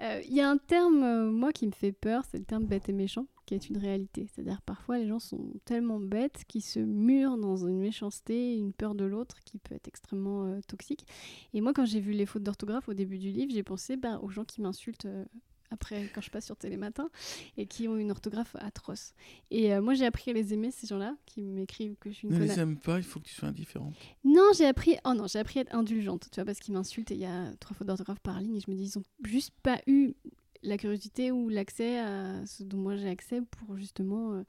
Il 0.00 0.04
euh, 0.04 0.22
y 0.28 0.40
a 0.40 0.48
un 0.48 0.58
terme, 0.58 1.02
euh, 1.02 1.30
moi, 1.30 1.52
qui 1.52 1.66
me 1.66 1.72
fait 1.72 1.92
peur, 1.92 2.24
c'est 2.24 2.38
le 2.38 2.44
terme 2.44 2.64
bête 2.64 2.88
et 2.88 2.92
méchant, 2.92 3.26
qui 3.46 3.54
est 3.54 3.68
une 3.68 3.78
réalité. 3.78 4.28
C'est-à-dire 4.32 4.62
parfois 4.62 4.98
les 4.98 5.08
gens 5.08 5.18
sont 5.18 5.52
tellement 5.64 5.98
bêtes 5.98 6.44
qu'ils 6.46 6.62
se 6.62 6.78
murent 6.78 7.36
dans 7.36 7.56
une 7.66 7.78
méchanceté, 7.78 8.56
une 8.56 8.72
peur 8.72 8.94
de 8.94 9.04
l'autre 9.04 9.40
qui 9.44 9.58
peut 9.58 9.74
être 9.74 9.88
extrêmement 9.88 10.44
euh, 10.44 10.60
toxique. 10.68 11.04
Et 11.52 11.60
moi, 11.60 11.72
quand 11.72 11.84
j'ai 11.84 12.00
vu 12.00 12.12
les 12.12 12.26
fautes 12.26 12.44
d'orthographe 12.44 12.88
au 12.88 12.94
début 12.94 13.18
du 13.18 13.30
livre, 13.30 13.52
j'ai 13.52 13.64
pensé 13.64 13.96
bah, 13.96 14.20
aux 14.22 14.30
gens 14.30 14.44
qui 14.44 14.60
m'insultent 14.60 15.08
après 15.70 16.10
quand 16.14 16.20
je 16.20 16.30
passe 16.30 16.46
sur 16.46 16.56
Télématin 16.56 17.10
et 17.56 17.66
qui 17.66 17.88
ont 17.88 17.96
une 17.96 18.10
orthographe 18.10 18.56
atroce. 18.60 19.14
Et 19.50 19.72
euh, 19.72 19.80
moi 19.80 19.94
j'ai 19.94 20.06
appris 20.06 20.30
à 20.30 20.34
les 20.34 20.54
aimer 20.54 20.70
ces 20.70 20.86
gens-là 20.86 21.16
qui 21.26 21.42
m'écrivent 21.42 21.96
que 22.00 22.10
je 22.10 22.16
suis 22.16 22.28
une 22.28 22.34
Ne 22.34 22.40
les 22.40 22.58
aime 22.58 22.76
pas, 22.76 22.98
il 22.98 23.04
faut 23.04 23.20
que 23.20 23.26
tu 23.26 23.34
sois 23.34 23.48
indifférente. 23.48 23.94
Non, 24.24 24.50
j'ai 24.56 24.66
appris 24.66 24.96
oh 25.04 25.14
non, 25.14 25.26
j'ai 25.26 25.38
appris 25.38 25.58
à 25.60 25.62
être 25.62 25.74
indulgente, 25.74 26.28
tu 26.30 26.36
vois 26.36 26.44
parce 26.44 26.58
qu'ils 26.58 26.74
m'insultent 26.74 27.10
et 27.10 27.14
il 27.14 27.20
y 27.20 27.26
a 27.26 27.52
trois 27.60 27.76
fautes 27.76 27.86
d'orthographe 27.86 28.20
par 28.20 28.40
ligne 28.40 28.56
et 28.56 28.60
je 28.60 28.70
me 28.70 28.76
dis 28.76 28.84
ils 28.84 28.98
ont 28.98 29.04
juste 29.24 29.52
pas 29.62 29.80
eu 29.86 30.14
la 30.62 30.76
curiosité 30.76 31.30
ou 31.30 31.48
l'accès 31.48 31.98
à 31.98 32.44
ce 32.46 32.62
dont 32.62 32.78
moi 32.78 32.96
j'ai 32.96 33.08
accès 33.08 33.40
pour 33.42 33.76
justement 33.76 34.32
euh, 34.32 34.42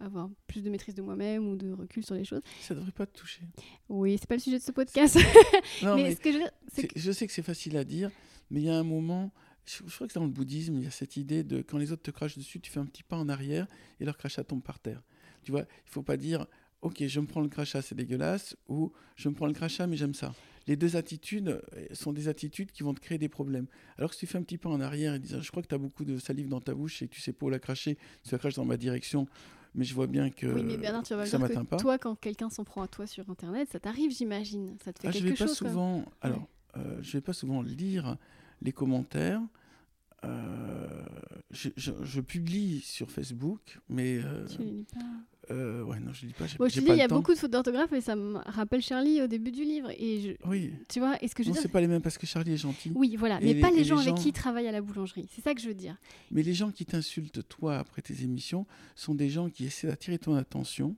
avoir 0.00 0.28
plus 0.46 0.62
de 0.62 0.70
maîtrise 0.70 0.94
de 0.94 1.02
moi-même 1.02 1.48
ou 1.48 1.56
de 1.56 1.72
recul 1.72 2.04
sur 2.04 2.14
les 2.14 2.24
choses. 2.24 2.42
Ça 2.60 2.74
devrait 2.74 2.92
pas 2.92 3.06
te 3.06 3.18
toucher. 3.18 3.42
Oui, 3.88 4.16
c'est 4.18 4.28
pas 4.28 4.34
le 4.34 4.40
sujet 4.40 4.58
de 4.58 4.62
ce 4.62 4.72
podcast. 4.72 5.18
mais, 5.82 6.14
ce 6.14 6.20
que 6.20 6.32
je, 6.32 6.86
je 6.96 7.12
sais 7.12 7.26
que 7.26 7.32
c'est 7.32 7.42
facile 7.42 7.76
à 7.76 7.84
dire, 7.84 8.10
mais 8.50 8.60
il 8.60 8.66
y 8.66 8.70
a 8.70 8.76
un 8.76 8.84
moment 8.84 9.32
je, 9.66 9.94
crois 9.94 10.06
que 10.06 10.14
dans 10.14 10.24
le 10.24 10.30
bouddhisme, 10.30 10.76
il 10.76 10.84
y 10.84 10.86
a 10.86 10.90
cette 10.90 11.16
idée 11.16 11.42
de 11.42 11.62
quand 11.62 11.78
les 11.78 11.92
autres 11.92 12.02
te 12.02 12.10
crachent 12.10 12.36
dessus, 12.36 12.60
tu 12.60 12.70
fais 12.70 12.80
un 12.80 12.86
petit 12.86 13.02
pas 13.02 13.16
en 13.16 13.28
arrière 13.28 13.66
et 14.00 14.04
leur 14.04 14.16
crachat 14.16 14.44
tombe 14.44 14.62
par 14.62 14.78
terre. 14.78 15.02
Tu 15.42 15.50
vois, 15.50 15.62
il 15.62 15.90
faut 15.90 16.02
pas 16.02 16.16
dire 16.16 16.46
ok, 16.84 17.06
je 17.06 17.20
me 17.20 17.26
prends 17.26 17.40
le 17.40 17.48
crachat, 17.48 17.80
c'est 17.80 17.94
dégueulasse, 17.94 18.56
ou 18.68 18.92
je 19.16 19.28
me 19.28 19.34
prends 19.34 19.46
le 19.46 19.54
crachat, 19.54 19.86
mais 19.86 19.96
j'aime 19.96 20.14
ça. 20.14 20.34
Les 20.66 20.76
deux 20.76 20.96
attitudes 20.96 21.48
euh, 21.48 21.86
sont 21.92 22.12
des 22.12 22.28
attitudes 22.28 22.72
qui 22.72 22.82
vont 22.82 22.94
te 22.94 23.00
créer 23.00 23.18
des 23.18 23.28
problèmes. 23.28 23.66
Alors 23.96 24.10
que 24.10 24.16
si 24.16 24.20
tu 24.20 24.26
fais 24.26 24.38
un 24.38 24.42
petit 24.42 24.58
pas 24.58 24.68
en 24.68 24.80
arrière 24.80 25.14
et 25.14 25.18
dis 25.18 25.34
je 25.38 25.50
crois 25.50 25.62
que 25.62 25.68
tu 25.68 25.74
as 25.74 25.78
beaucoup 25.78 26.04
de 26.04 26.18
salive 26.18 26.48
dans 26.48 26.60
ta 26.60 26.74
bouche 26.74 27.02
et 27.02 27.08
tu 27.08 27.20
sais 27.20 27.32
pas 27.32 27.46
où 27.46 27.50
la 27.50 27.58
cracher, 27.58 27.96
tu 28.22 28.32
la 28.32 28.38
craches 28.38 28.54
dans 28.54 28.64
ma 28.64 28.76
direction, 28.76 29.26
mais 29.74 29.84
je 29.84 29.94
vois 29.94 30.06
bien 30.06 30.30
que 30.30 30.46
oui, 30.46 30.62
mais 30.62 30.76
Bernard, 30.76 31.02
tu 31.02 31.14
vas 31.14 31.26
ça 31.26 31.38
m'atteint 31.38 31.64
pas. 31.64 31.78
Toi, 31.78 31.98
quand 31.98 32.14
quelqu'un 32.14 32.50
s'en 32.50 32.64
prend 32.64 32.82
à 32.82 32.88
toi 32.88 33.06
sur 33.06 33.28
Internet, 33.30 33.68
ça 33.72 33.80
t'arrive, 33.80 34.10
j'imagine. 34.10 34.76
Ça 34.84 34.92
te 34.92 35.00
fait 35.00 35.08
ah, 35.08 35.12
quelque 35.12 35.24
je 35.24 35.30
vais 35.30 35.36
chose. 35.36 35.58
Pas 35.58 35.68
souvent, 35.68 36.04
alors, 36.20 36.48
euh, 36.76 36.98
je 37.02 37.12
vais 37.12 37.20
pas 37.22 37.32
souvent 37.32 37.62
lire 37.62 38.16
les 38.64 38.72
commentaires. 38.72 39.40
Euh, 40.24 40.88
je, 41.50 42.20
publie 42.20 42.80
sur 42.80 43.10
Facebook, 43.10 43.78
mais. 43.88 44.18
Euh, 44.18 44.46
tu 44.46 44.62
lis 44.62 44.86
pas 44.92 45.00
euh, 45.50 45.82
ouais, 45.82 46.00
non, 46.00 46.10
je 46.14 46.24
lis 46.24 46.32
pas. 46.32 46.46
Bon, 46.58 46.68
je 46.68 46.80
dis, 46.80 46.86
il 46.88 46.96
y 46.96 47.02
a 47.02 47.08
beaucoup 47.08 47.34
de 47.34 47.38
fautes 47.38 47.50
d'orthographe 47.50 47.92
et 47.92 48.00
ça 48.00 48.16
me 48.16 48.38
rappelle 48.46 48.80
Charlie 48.80 49.20
au 49.20 49.26
début 49.26 49.52
du 49.52 49.62
livre. 49.62 49.90
Et 49.98 50.20
je... 50.20 50.48
Oui. 50.48 50.72
Tu 50.88 51.00
vois, 51.00 51.22
est-ce 51.22 51.34
que 51.34 51.42
je 51.42 51.50
non, 51.50 51.54
c'est 51.54 51.68
pas 51.68 51.82
les 51.82 51.86
mêmes 51.86 52.00
parce 52.00 52.16
que 52.16 52.26
Charlie 52.26 52.54
est 52.54 52.56
gentil. 52.56 52.90
Oui, 52.94 53.14
voilà, 53.16 53.38
mais 53.40 53.54
pas 53.56 53.70
les 53.70 53.84
gens 53.84 53.98
avec 53.98 54.14
qui 54.14 54.30
il 54.30 54.32
travaille 54.32 54.66
à 54.66 54.72
la 54.72 54.80
boulangerie. 54.80 55.28
C'est 55.30 55.42
ça 55.42 55.54
que 55.54 55.60
je 55.60 55.68
veux 55.68 55.74
dire. 55.74 55.96
Mais 56.30 56.42
les 56.42 56.54
gens 56.54 56.70
qui 56.70 56.86
t'insultent, 56.86 57.46
toi, 57.46 57.76
après 57.76 58.00
tes 58.00 58.22
émissions, 58.22 58.66
sont 58.94 59.14
des 59.14 59.28
gens 59.28 59.50
qui 59.50 59.66
essaient 59.66 59.88
d'attirer 59.88 60.18
ton 60.18 60.34
attention 60.34 60.96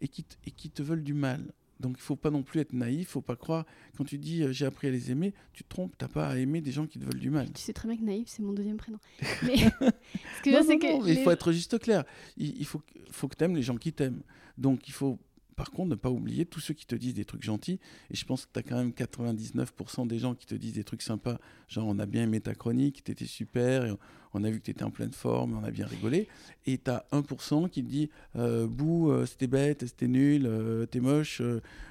et 0.00 0.08
qui, 0.08 0.24
et 0.46 0.50
qui 0.50 0.70
te 0.70 0.82
veulent 0.82 1.04
du 1.04 1.14
mal. 1.14 1.52
Donc 1.80 1.96
il 1.98 2.02
faut 2.02 2.16
pas 2.16 2.30
non 2.30 2.42
plus 2.42 2.60
être 2.60 2.72
naïf, 2.72 3.00
il 3.00 3.04
faut 3.06 3.20
pas 3.20 3.36
croire 3.36 3.66
quand 3.96 4.04
tu 4.04 4.18
dis 4.18 4.42
euh, 4.42 4.52
j'ai 4.52 4.64
appris 4.66 4.88
à 4.88 4.90
les 4.90 5.10
aimer, 5.10 5.34
tu 5.52 5.62
te 5.62 5.68
trompes, 5.68 5.94
t'as 5.98 6.08
pas 6.08 6.28
à 6.28 6.36
aimer 6.38 6.60
des 6.60 6.72
gens 6.72 6.86
qui 6.86 6.98
te 6.98 7.04
veulent 7.04 7.20
du 7.20 7.30
mal. 7.30 7.52
Tu 7.52 7.60
sais 7.60 7.72
très 7.72 7.88
bien 7.88 7.96
que 7.96 8.02
naïf 8.02 8.28
c'est 8.28 8.42
mon 8.42 8.52
deuxième 8.52 8.76
prénom. 8.76 8.98
Mais 9.42 9.56
ce 9.58 10.42
que 10.42 10.64
c'est 10.64 10.78
que 10.78 11.08
il 11.08 11.22
faut 11.22 11.30
être 11.30 11.52
juste 11.52 11.78
clair. 11.78 12.04
Il, 12.36 12.64
faut 12.64 12.82
faut 13.10 13.28
que 13.28 13.36
tu 13.36 13.44
aimes 13.44 13.56
les 13.56 13.62
gens 13.62 13.76
qui 13.76 13.92
t'aiment. 13.92 14.22
Donc 14.56 14.88
il 14.88 14.92
faut 14.92 15.18
par 15.56 15.70
contre, 15.70 15.88
ne 15.88 15.94
pas 15.94 16.10
oublier 16.10 16.44
tous 16.44 16.60
ceux 16.60 16.74
qui 16.74 16.86
te 16.86 16.94
disent 16.94 17.14
des 17.14 17.24
trucs 17.24 17.42
gentils. 17.42 17.80
Et 18.10 18.14
je 18.16 18.24
pense 18.26 18.44
que 18.44 18.50
tu 18.52 18.58
as 18.58 18.62
quand 18.62 18.76
même 18.76 18.90
99% 18.90 20.06
des 20.06 20.18
gens 20.18 20.34
qui 20.34 20.46
te 20.46 20.54
disent 20.54 20.74
des 20.74 20.84
trucs 20.84 21.02
sympas. 21.02 21.38
Genre, 21.68 21.86
on 21.86 21.98
a 21.98 22.06
bien 22.06 22.24
aimé 22.24 22.40
ta 22.40 22.54
chronique, 22.54 23.02
t'étais 23.02 23.24
super, 23.26 23.86
et 23.86 23.92
on 24.34 24.44
a 24.44 24.50
vu 24.50 24.58
que 24.60 24.64
tu 24.64 24.70
étais 24.70 24.84
en 24.84 24.90
pleine 24.90 25.12
forme, 25.12 25.56
on 25.56 25.64
a 25.64 25.70
bien 25.70 25.86
rigolé. 25.86 26.28
Et 26.66 26.76
tu 26.78 26.90
as 26.90 27.06
1% 27.10 27.70
qui 27.70 27.82
te 27.82 27.88
dit 27.88 28.10
euh, 28.36 28.66
Bouh, 28.66 29.10
euh, 29.10 29.24
c'était 29.24 29.46
bête, 29.46 29.86
c'était 29.86 30.08
nul, 30.08 30.44
euh, 30.46 30.84
t'es 30.84 31.00
moche, 31.00 31.40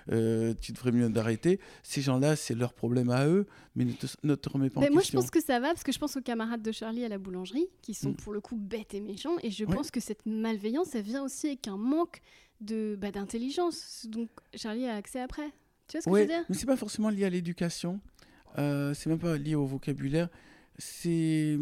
tu 0.07 0.71
devrais 0.71 0.91
mieux 0.91 1.09
d'arrêter. 1.09 1.59
Ces 1.83 2.01
gens-là, 2.01 2.35
c'est 2.35 2.53
leur 2.55 2.73
problème 2.73 3.09
à 3.09 3.25
eux, 3.27 3.47
mais 3.75 3.85
ne 3.85 3.93
te, 3.93 4.05
ne 4.23 4.35
te 4.35 4.47
remets 4.49 4.69
pas 4.69 4.79
mais 4.81 4.89
en 4.89 4.93
moi, 4.93 5.01
question. 5.01 5.19
je 5.19 5.23
pense 5.23 5.31
que 5.31 5.41
ça 5.41 5.59
va, 5.59 5.69
parce 5.69 5.83
que 5.83 5.91
je 5.91 5.97
pense 5.99 6.15
aux 6.17 6.21
camarades 6.21 6.61
de 6.61 6.71
Charlie 6.71 7.03
à 7.03 7.09
la 7.09 7.17
boulangerie, 7.17 7.67
qui 7.81 7.93
sont 7.93 8.11
Mm. 8.11 8.15
pour 8.17 8.33
le 8.33 8.41
coup 8.41 8.55
bêtes 8.55 8.93
et 8.93 9.01
méchants. 9.01 9.35
Et 9.41 9.49
je 9.49 9.65
Ouais. 9.65 9.75
pense 9.75 9.89
que 9.89 9.99
cette 9.99 10.25
malveillance, 10.27 10.89
ça 10.89 11.01
vient 11.01 11.23
aussi 11.23 11.47
avec 11.47 11.67
un 11.67 11.77
manque 11.77 12.21
de 12.61 12.97
bah, 12.99 13.11
d'intelligence. 13.11 14.05
Donc 14.09 14.29
Charlie 14.55 14.85
a 14.87 14.95
accès 14.95 15.19
après. 15.21 15.51
Tu 15.87 15.97
vois 15.97 16.01
ce 16.01 16.05
que 16.05 16.09
Ouais, 16.11 16.21
je 16.21 16.27
veux 16.27 16.33
dire? 16.39 16.45
mais 16.49 16.55
c'est 16.55 16.65
pas 16.65 16.77
forcément 16.77 17.09
lié 17.09 17.25
à 17.25 17.29
l'éducation. 17.29 17.99
Euh, 18.57 18.93
c'est 18.93 19.09
même 19.09 19.19
pas 19.19 19.37
lié 19.37 19.55
au 19.55 19.65
vocabulaire. 19.65 20.29
C'est. 20.77 21.57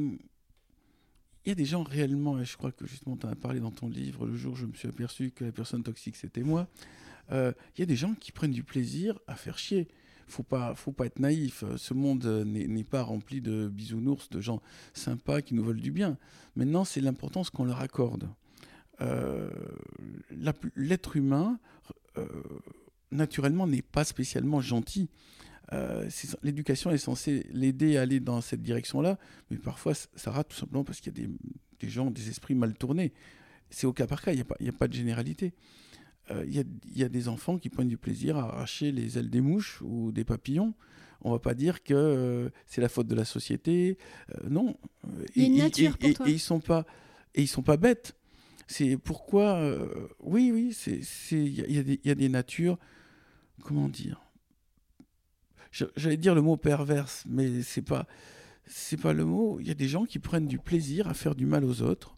Il 1.45 1.49
y 1.49 1.51
a 1.51 1.55
des 1.55 1.65
gens 1.65 1.83
réellement, 1.83 2.39
et 2.39 2.45
je 2.45 2.55
crois 2.55 2.71
que 2.71 2.87
justement 2.87 3.17
tu 3.17 3.25
en 3.25 3.29
as 3.29 3.35
parlé 3.35 3.59
dans 3.59 3.71
ton 3.71 3.89
livre, 3.89 4.25
le 4.25 4.35
jour 4.35 4.53
où 4.53 4.55
je 4.55 4.65
me 4.65 4.73
suis 4.73 4.87
aperçu 4.87 5.31
que 5.31 5.43
la 5.43 5.51
personne 5.51 5.83
toxique 5.83 6.15
c'était 6.15 6.41
moi. 6.43 6.67
Euh, 7.31 7.51
Il 7.75 7.81
y 7.81 7.83
a 7.83 7.85
des 7.85 7.95
gens 7.97 8.13
qui 8.13 8.31
prennent 8.31 8.51
du 8.51 8.63
plaisir 8.63 9.19
à 9.27 9.35
faire 9.35 9.57
chier. 9.57 9.87
Faut 10.27 10.43
pas, 10.43 10.73
faut 10.73 10.93
pas 10.93 11.05
être 11.05 11.19
naïf. 11.19 11.65
Ce 11.75 11.93
monde 11.93 12.23
n'est 12.45 12.83
pas 12.85 13.01
rempli 13.03 13.41
de 13.41 13.67
bisounours, 13.67 14.29
de 14.29 14.39
gens 14.39 14.61
sympas 14.93 15.41
qui 15.41 15.53
nous 15.53 15.63
veulent 15.65 15.81
du 15.81 15.91
bien. 15.91 16.17
Maintenant, 16.55 16.85
c'est 16.85 17.01
l'importance 17.01 17.49
qu'on 17.49 17.65
leur 17.65 17.81
accorde. 17.81 18.29
Euh, 19.01 19.49
L'être 20.75 21.15
humain, 21.17 21.59
euh, 22.17 22.25
naturellement, 23.11 23.67
n'est 23.67 23.81
pas 23.81 24.03
spécialement 24.03 24.61
gentil. 24.61 25.09
Euh, 25.71 26.07
L'éducation 26.43 26.91
est 26.91 26.97
censée 26.97 27.45
l'aider 27.51 27.97
à 27.97 28.01
aller 28.01 28.19
dans 28.19 28.41
cette 28.41 28.61
direction-là, 28.61 29.17
mais 29.49 29.57
parfois 29.57 29.93
ça 29.95 30.31
rate 30.31 30.49
tout 30.49 30.57
simplement 30.57 30.83
parce 30.83 30.99
qu'il 30.99 31.17
y 31.17 31.23
a 31.23 31.27
des, 31.27 31.33
des 31.79 31.89
gens, 31.89 32.11
des 32.11 32.29
esprits 32.29 32.53
mal 32.55 32.73
tournés. 32.75 33.13
C'est 33.69 33.87
au 33.87 33.93
cas 33.93 34.05
par 34.05 34.21
cas, 34.21 34.33
il 34.33 34.43
n'y 34.61 34.67
a, 34.69 34.73
a 34.73 34.77
pas 34.77 34.87
de 34.87 34.93
généralité. 34.93 35.53
Il 36.45 36.53
y, 36.55 36.59
a, 36.59 36.63
il 36.85 36.97
y 36.97 37.03
a 37.03 37.09
des 37.09 37.27
enfants 37.27 37.57
qui 37.57 37.67
prennent 37.69 37.89
du 37.89 37.97
plaisir 37.97 38.37
à 38.37 38.43
arracher 38.43 38.93
les 38.93 39.17
ailes 39.17 39.29
des 39.29 39.41
mouches 39.41 39.81
ou 39.81 40.11
des 40.13 40.23
papillons. 40.23 40.73
On 41.21 41.31
va 41.31 41.39
pas 41.39 41.53
dire 41.53 41.83
que 41.83 41.93
euh, 41.93 42.49
c'est 42.65 42.79
la 42.79 42.87
faute 42.87 43.07
de 43.07 43.15
la 43.15 43.25
société. 43.25 43.97
Euh, 44.35 44.47
non. 44.49 44.77
Il 45.35 45.41
y 45.41 45.45
a 45.45 45.47
une 45.47 45.53
Et- 45.55 45.57
et- 45.57 45.61
nature 45.63 45.91
et- 45.95 45.97
pour 45.97 46.09
et- 46.09 46.13
toi. 46.13 46.29
Et 46.29 46.31
ils 46.31 46.39
sont 46.39 46.59
pas, 46.61 46.85
et 47.35 47.41
ils 47.41 47.47
sont 47.47 47.61
pas 47.63 47.75
bêtes. 47.75 48.15
C'est 48.67 48.97
pourquoi, 48.97 49.55
euh, 49.55 50.07
oui, 50.19 50.51
oui, 50.53 50.75
il 51.31 51.37
y, 51.37 51.61
y 51.61 51.99
y 52.03 52.09
a 52.11 52.15
des 52.15 52.29
natures, 52.29 52.77
comment 53.61 53.89
dire? 53.89 54.21
J'allais 55.71 56.17
dire 56.17 56.35
le 56.35 56.41
mot 56.41 56.55
perverse, 56.55 57.23
mais 57.27 57.63
c'est 57.63 57.81
pas, 57.81 58.07
c'est 58.65 58.97
pas 58.97 59.13
le 59.13 59.25
mot. 59.25 59.59
Il 59.59 59.67
y 59.67 59.71
a 59.71 59.75
des 59.75 59.87
gens 59.87 60.05
qui 60.05 60.19
prennent 60.19 60.47
du 60.47 60.59
plaisir 60.59 61.07
à 61.07 61.13
faire 61.13 61.35
du 61.35 61.45
mal 61.45 61.65
aux 61.65 61.81
autres, 61.81 62.15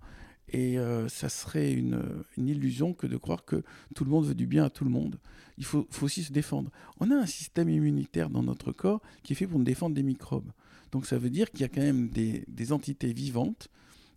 et 0.50 0.78
euh, 0.78 1.08
ça 1.08 1.30
serait 1.30 1.72
une, 1.72 2.02
une 2.38 2.50
illusion 2.50 2.94
que 2.94 3.08
de 3.08 3.18
croire 3.18 3.46
que 3.46 3.64
tout 3.96 4.04
le 4.04 4.12
monde 4.12 4.26
veut 4.26 4.36
du 4.36 4.46
bien 4.46 4.66
à 4.66 4.70
tout 4.70 4.84
le 4.84 4.92
monde. 4.92 5.20
Il 5.58 5.66
faut, 5.66 5.88
faut 5.90 6.06
aussi 6.06 6.24
se 6.24 6.34
défendre. 6.34 6.70
On 7.00 7.10
a 7.12 7.16
un 7.16 7.26
système 7.26 7.70
immunitaire 7.70 8.30
dans 8.30 8.44
notre 8.44 8.72
corps 8.72 9.02
qui 9.24 9.34
est 9.34 9.36
fait 9.36 9.48
pour 9.48 9.58
nous 9.58 9.66
défendre 9.66 9.96
des 9.96 10.04
microbes. 10.04 10.52
Donc 10.92 11.06
ça 11.06 11.18
veut 11.18 11.30
dire 11.30 11.50
qu'il 11.50 11.62
y 11.62 11.64
a 11.64 11.70
quand 11.70 11.82
même 11.82 12.10
des, 12.10 12.44
des 12.48 12.72
entités 12.74 13.14
vivantes 13.14 13.70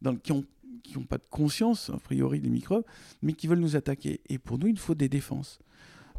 dans, 0.02 0.16
qui 0.16 0.32
ont 0.32 0.44
qui 0.82 0.98
n'ont 0.98 1.04
pas 1.04 1.18
de 1.18 1.28
conscience, 1.30 1.90
a 1.90 1.98
priori, 1.98 2.40
des 2.40 2.50
microbes, 2.50 2.84
mais 3.22 3.32
qui 3.32 3.46
veulent 3.46 3.60
nous 3.60 3.76
attaquer. 3.76 4.20
Et 4.28 4.38
pour 4.38 4.58
nous, 4.58 4.68
il 4.68 4.78
faut 4.78 4.94
des 4.94 5.08
défenses. 5.08 5.58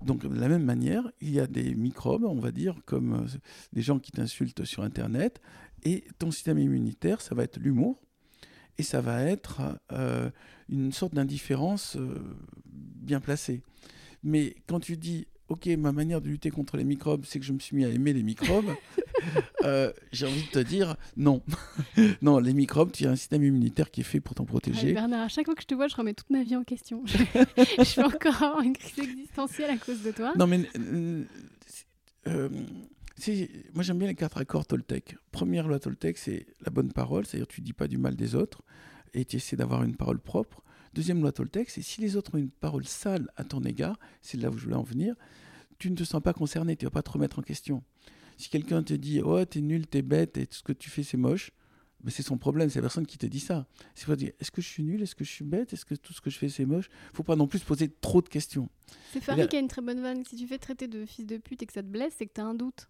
Donc, 0.03 0.25
de 0.25 0.39
la 0.39 0.47
même 0.47 0.63
manière, 0.63 1.11
il 1.19 1.31
y 1.31 1.39
a 1.39 1.47
des 1.47 1.75
microbes, 1.75 2.23
on 2.23 2.39
va 2.39 2.51
dire, 2.51 2.75
comme 2.85 3.13
euh, 3.13 3.37
des 3.73 3.81
gens 3.81 3.99
qui 3.99 4.11
t'insultent 4.11 4.63
sur 4.63 4.83
Internet, 4.83 5.41
et 5.83 6.03
ton 6.17 6.31
système 6.31 6.59
immunitaire, 6.59 7.21
ça 7.21 7.35
va 7.35 7.43
être 7.43 7.59
l'humour, 7.59 8.01
et 8.77 8.83
ça 8.83 9.01
va 9.01 9.23
être 9.23 9.61
euh, 9.91 10.29
une 10.69 10.93
sorte 10.93 11.13
d'indifférence 11.13 11.97
euh, 11.97 12.15
bien 12.65 13.19
placée. 13.19 13.61
Mais 14.23 14.55
quand 14.67 14.79
tu 14.79 14.95
dis, 14.95 15.27
OK, 15.49 15.67
ma 15.77 15.91
manière 15.91 16.21
de 16.21 16.29
lutter 16.29 16.49
contre 16.49 16.77
les 16.77 16.83
microbes, 16.83 17.25
c'est 17.25 17.39
que 17.39 17.45
je 17.45 17.53
me 17.53 17.59
suis 17.59 17.75
mis 17.75 17.83
à 17.83 17.89
aimer 17.89 18.13
les 18.13 18.23
microbes, 18.23 18.73
euh, 19.63 19.91
j'ai 20.11 20.25
envie 20.25 20.43
de 20.43 20.51
te 20.51 20.59
dire, 20.59 20.95
non. 21.17 21.41
non, 22.21 22.39
les 22.39 22.53
microbes, 22.53 22.91
tu 22.91 23.05
as 23.05 23.11
un 23.11 23.15
système 23.15 23.43
immunitaire 23.43 23.91
qui 23.91 24.01
est 24.01 24.05
fait 24.05 24.19
pour 24.19 24.35
t'en 24.35 24.45
protéger. 24.45 24.93
Bernard, 24.93 25.21
à 25.21 25.27
chaque 25.27 25.45
fois 25.45 25.55
que 25.55 25.61
je 25.61 25.67
te 25.67 25.75
vois, 25.75 25.87
je 25.87 25.95
remets 25.95 26.13
toute 26.13 26.29
ma 26.29 26.43
vie 26.43 26.55
en 26.55 26.63
question. 26.63 27.03
je 27.07 27.95
vais 27.95 28.03
encore 28.03 28.41
avoir 28.43 28.61
une 28.61 28.75
crise 28.75 28.99
existentielle 28.99 29.71
à 29.71 29.77
cause 29.77 30.01
de 30.03 30.11
toi. 30.11 30.33
Non, 30.37 30.47
mais 30.47 30.61
euh, 30.77 31.23
euh, 32.27 32.49
moi 33.73 33.83
j'aime 33.83 33.99
bien 33.99 34.07
les 34.07 34.15
quatre 34.15 34.37
accords 34.37 34.65
Toltec. 34.65 35.17
Première 35.31 35.67
loi 35.67 35.79
Toltec, 35.79 36.17
c'est 36.17 36.47
la 36.61 36.71
bonne 36.71 36.91
parole, 36.91 37.25
c'est-à-dire 37.25 37.47
tu 37.47 37.61
dis 37.61 37.73
pas 37.73 37.87
du 37.87 37.97
mal 37.97 38.15
des 38.15 38.35
autres 38.35 38.61
et 39.13 39.25
tu 39.25 39.37
essaies 39.37 39.55
d'avoir 39.55 39.83
une 39.83 39.95
parole 39.95 40.19
propre. 40.19 40.63
Deuxième 40.93 41.21
loi 41.21 41.31
Toltec, 41.31 41.69
c'est 41.69 41.81
si 41.81 42.01
les 42.01 42.15
autres 42.15 42.35
ont 42.35 42.37
une 42.37 42.49
parole 42.49 42.85
sale 42.85 43.29
à 43.35 43.43
ton 43.43 43.61
égard, 43.61 43.99
c'est 44.21 44.37
là 44.37 44.49
où 44.49 44.57
je 44.57 44.63
voulais 44.63 44.75
en 44.75 44.83
venir, 44.83 45.15
tu 45.77 45.91
ne 45.91 45.95
te 45.95 46.03
sens 46.03 46.21
pas 46.21 46.33
concerné, 46.33 46.75
tu 46.75 46.85
vas 46.85 46.91
pas 46.91 47.01
te 47.01 47.11
remettre 47.11 47.39
en 47.39 47.41
question. 47.41 47.83
Si 48.39 48.49
quelqu'un 48.49 48.81
te 48.81 48.93
dit 48.93 49.21
oh 49.21 49.43
t'es 49.45 49.61
nul, 49.61 49.85
t'es 49.85 50.01
bête 50.01 50.37
et 50.37 50.47
tout 50.47 50.55
ce 50.57 50.63
que 50.63 50.71
tu 50.73 50.89
fais 50.89 51.03
c'est 51.03 51.17
moche, 51.17 51.51
ben, 52.01 52.09
c'est 52.09 52.23
son 52.23 52.37
problème, 52.37 52.69
c'est 52.69 52.79
la 52.79 52.83
personne 52.83 53.05
qui 53.05 53.17
te 53.17 53.25
dit 53.25 53.41
ça. 53.41 53.67
C'est 53.93 54.07
pas 54.07 54.15
dire 54.15 54.31
est-ce 54.39 54.49
que 54.51 54.61
je 54.61 54.67
suis 54.67 54.83
nul, 54.83 55.01
est-ce 55.01 55.13
que 55.15 55.25
je 55.25 55.29
suis 55.29 55.43
bête, 55.43 55.73
est-ce 55.73 55.83
que 55.85 55.93
tout 55.95 56.13
ce 56.13 56.21
que 56.21 56.29
je 56.29 56.37
fais 56.37 56.47
c'est 56.49 56.65
moche? 56.65 56.89
Faut 57.13 57.23
pas 57.23 57.35
non 57.35 57.45
plus 57.47 57.59
se 57.59 57.65
poser 57.65 57.89
trop 57.89 58.21
de 58.21 58.29
questions. 58.29 58.69
C'est 59.11 59.19
Farid 59.21 59.41
là- 59.43 59.47
qui 59.47 59.57
a 59.57 59.59
une 59.59 59.67
très 59.67 59.81
bonne 59.81 59.99
vanne. 60.01 60.23
Si 60.25 60.35
tu 60.37 60.47
fais 60.47 60.57
traiter 60.57 60.87
de 60.87 61.05
fils 61.05 61.25
de 61.25 61.37
pute 61.37 61.61
et 61.61 61.65
que 61.65 61.73
ça 61.73 61.83
te 61.83 61.87
blesse, 61.89 62.13
c'est 62.17 62.25
que 62.25 62.31
t'as 62.33 62.43
un 62.45 62.53
doute. 62.55 62.89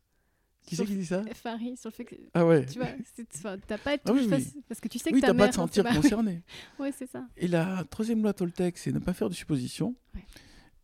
Qui 0.68 0.76
c'est 0.76 0.86
qui 0.86 0.96
dit 0.98 1.06
ça? 1.06 1.24
Farid, 1.34 1.80
sur 1.80 1.90
le 1.90 1.96
fait 1.96 2.06
que. 2.06 2.14
Ah 2.36 2.46
ouais. 2.46 2.66
Tu 2.68 2.78
vois, 2.78 3.58
t'as 3.66 3.78
pas 3.80 3.92
à 3.92 3.94
être 3.96 4.04
Ah 4.06 4.12
oui, 4.14 4.28
oui. 4.30 4.62
parce 4.68 4.80
que 4.80 4.88
tu 4.90 5.00
sais 5.00 5.10
que 5.10 5.16
Oui, 5.16 5.22
ta 5.22 5.28
t'as 5.28 5.34
mère. 5.34 5.46
pas 5.46 5.46
à 5.46 5.50
te 5.50 5.56
sentir 5.56 5.84
bah 5.84 5.90
oui. 5.94 6.02
concerné. 6.02 6.44
Ouais, 6.80 6.92
c'est 6.92 7.10
ça. 7.10 7.26
Et 7.38 7.48
la 7.48 7.84
troisième 7.90 8.22
loi 8.22 8.34
Toltec, 8.34 8.78
c'est 8.78 8.92
ne 8.92 9.00
pas 9.00 9.14
faire 9.14 9.30
de 9.30 9.34
suppositions. 9.34 9.96
Ouais. 10.14 10.22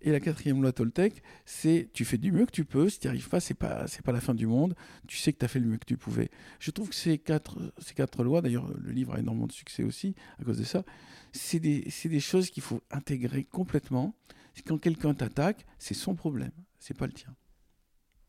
Et 0.01 0.11
la 0.11 0.19
quatrième 0.19 0.61
loi 0.61 0.71
Toltec, 0.71 1.23
c'est 1.45 1.89
tu 1.93 2.05
fais 2.05 2.17
du 2.17 2.31
mieux 2.31 2.45
que 2.45 2.51
tu 2.51 2.65
peux. 2.65 2.89
Si 2.89 2.99
tu 2.99 3.07
n'y 3.07 3.09
arrives 3.09 3.29
pas, 3.29 3.39
c'est 3.39 3.53
pas 3.53 3.87
c'est 3.87 4.03
pas 4.03 4.11
la 4.11 4.21
fin 4.21 4.35
du 4.35 4.45
monde. 4.45 4.75
Tu 5.07 5.17
sais 5.17 5.33
que 5.33 5.39
tu 5.39 5.45
as 5.45 5.47
fait 5.47 5.59
le 5.59 5.67
mieux 5.67 5.77
que 5.77 5.85
tu 5.85 5.97
pouvais. 5.97 6.29
Je 6.59 6.71
trouve 6.71 6.89
que 6.89 6.95
ces 6.95 7.17
quatre 7.17 7.73
ces 7.79 7.93
quatre 7.93 8.23
lois, 8.23 8.41
d'ailleurs, 8.41 8.67
le 8.77 8.91
livre 8.91 9.15
a 9.15 9.19
énormément 9.19 9.47
de 9.47 9.51
succès 9.51 9.83
aussi 9.83 10.15
à 10.39 10.43
cause 10.43 10.57
de 10.59 10.63
ça. 10.63 10.83
C'est 11.31 11.59
des 11.59 11.87
des 12.03 12.19
choses 12.19 12.49
qu'il 12.49 12.63
faut 12.63 12.81
intégrer 12.91 13.43
complètement. 13.43 14.15
Quand 14.65 14.77
quelqu'un 14.77 15.13
t'attaque, 15.13 15.65
c'est 15.79 15.93
son 15.93 16.15
problème, 16.15 16.51
c'est 16.79 16.95
pas 16.95 17.07
le 17.07 17.13
tien. 17.13 17.35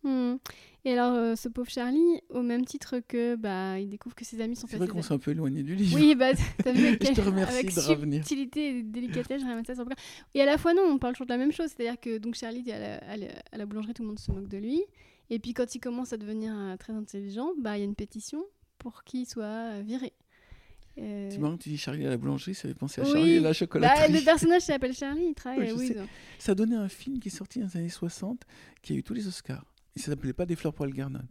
Hmm. 0.07 0.37
Et 0.85 0.93
alors, 0.93 1.15
euh, 1.15 1.35
ce 1.35 1.49
pauvre 1.49 1.69
Charlie, 1.69 2.21
au 2.31 2.43
même 2.43 2.65
titre 2.65 3.01
que 3.09 3.35
bah, 3.35 3.81
il 3.81 3.89
découvre 3.89 4.15
que 4.15 4.25
ses 4.25 4.41
amis 4.41 4.55
sont 4.55 4.69
C'est 4.69 4.79
pas 4.79 4.85
vrai 4.85 4.93
qu'on 4.93 5.03
s'est 5.03 5.15
un 5.15 5.19
peu 5.19 5.33
éloigné 5.33 5.65
du 5.65 5.75
livre. 5.75 5.99
Oui, 5.99 6.15
bah, 6.15 6.29
t'as 6.63 6.71
vu 6.71 6.87
avec, 6.87 7.05
Je 7.05 7.13
te 7.13 7.21
remercie 7.21 7.55
avec 7.59 7.75
de 7.75 7.81
revenir. 7.81 8.21
subtilité 8.25 8.69
et 8.79 8.83
délicatesse, 8.85 9.41
je 9.43 9.47
ramène 9.47 9.65
ça 9.65 9.75
sur 9.75 9.85
le. 9.85 9.91
Et 10.35 10.41
à 10.43 10.47
la 10.47 10.59
fois, 10.59 10.75
non, 10.75 10.83
on 10.85 10.99
parle 10.99 11.15
toujours 11.15 11.27
de 11.27 11.33
la 11.33 11.39
même 11.39 11.51
chose. 11.51 11.71
C'est-à-dire 11.77 11.99
que 12.01 12.19
donc 12.19 12.37
Charlie, 12.37 12.71
à 12.71 12.79
la, 12.79 12.97
à 12.99 13.17
la- 13.17 13.27
à 13.51 13.57
la 13.57 13.67
boulangerie, 13.67 13.95
tout 13.95 14.03
le 14.03 14.09
monde 14.09 14.21
se 14.21 14.31
moque 14.31 14.47
de 14.49 14.59
lui. 14.59 14.81
Et 15.29 15.41
puis, 15.41 15.55
quand 15.55 15.75
il 15.75 15.81
commence 15.81 16.13
à 16.13 16.19
devenir 16.19 16.55
euh, 16.57 16.77
très 16.77 16.93
intelligent, 16.93 17.51
bah, 17.61 17.77
il 17.77 17.81
y 17.81 17.83
a 17.83 17.87
une 17.87 17.97
pétition 17.97 18.45
pour 18.79 19.03
qu'il 19.03 19.27
soit 19.27 19.43
euh, 19.45 19.83
viré. 19.85 20.13
Euh, 20.99 21.29
C'est 21.33 21.39
marrant 21.39 21.57
que 21.57 21.65
tu 21.65 21.69
dis 21.69 21.77
Charlie 21.79 22.07
à 22.07 22.11
la 22.11 22.17
boulangerie, 22.17 22.55
ça 22.55 22.69
fait 22.69 22.75
penser 22.75 23.01
à 23.01 23.05
Oui. 23.05 23.11
Charlie 23.13 23.31
et 23.33 23.41
la 23.41 23.49
bah, 23.49 23.53
chocolaterie. 23.55 24.13
le 24.13 24.21
personnage 24.25 24.63
s'appelle 24.63 24.95
Charlie, 24.95 25.27
il 25.31 25.35
travaille 25.35 25.73
Oui, 25.73 25.93
à. 25.99 26.03
Ça 26.39 26.55
donnait 26.55 26.77
un 26.77 26.89
film 26.89 27.19
qui 27.19 27.29
est 27.29 27.33
sorti 27.37 27.59
dans 27.59 27.67
les 27.67 27.77
années 27.77 27.89
60, 27.89 28.43
qui 28.83 28.93
a 28.93 28.97
eu 28.97 29.03
tous 29.03 29.13
les 29.15 29.27
Oscars. 29.27 29.65
Il 29.97 30.01
ne 30.01 30.05
s'appelait 30.05 30.33
pas 30.33 30.47
Des 30.47 30.57
fleurs 30.57 30.75
pour 30.75 30.85
Algernon. 30.85 31.23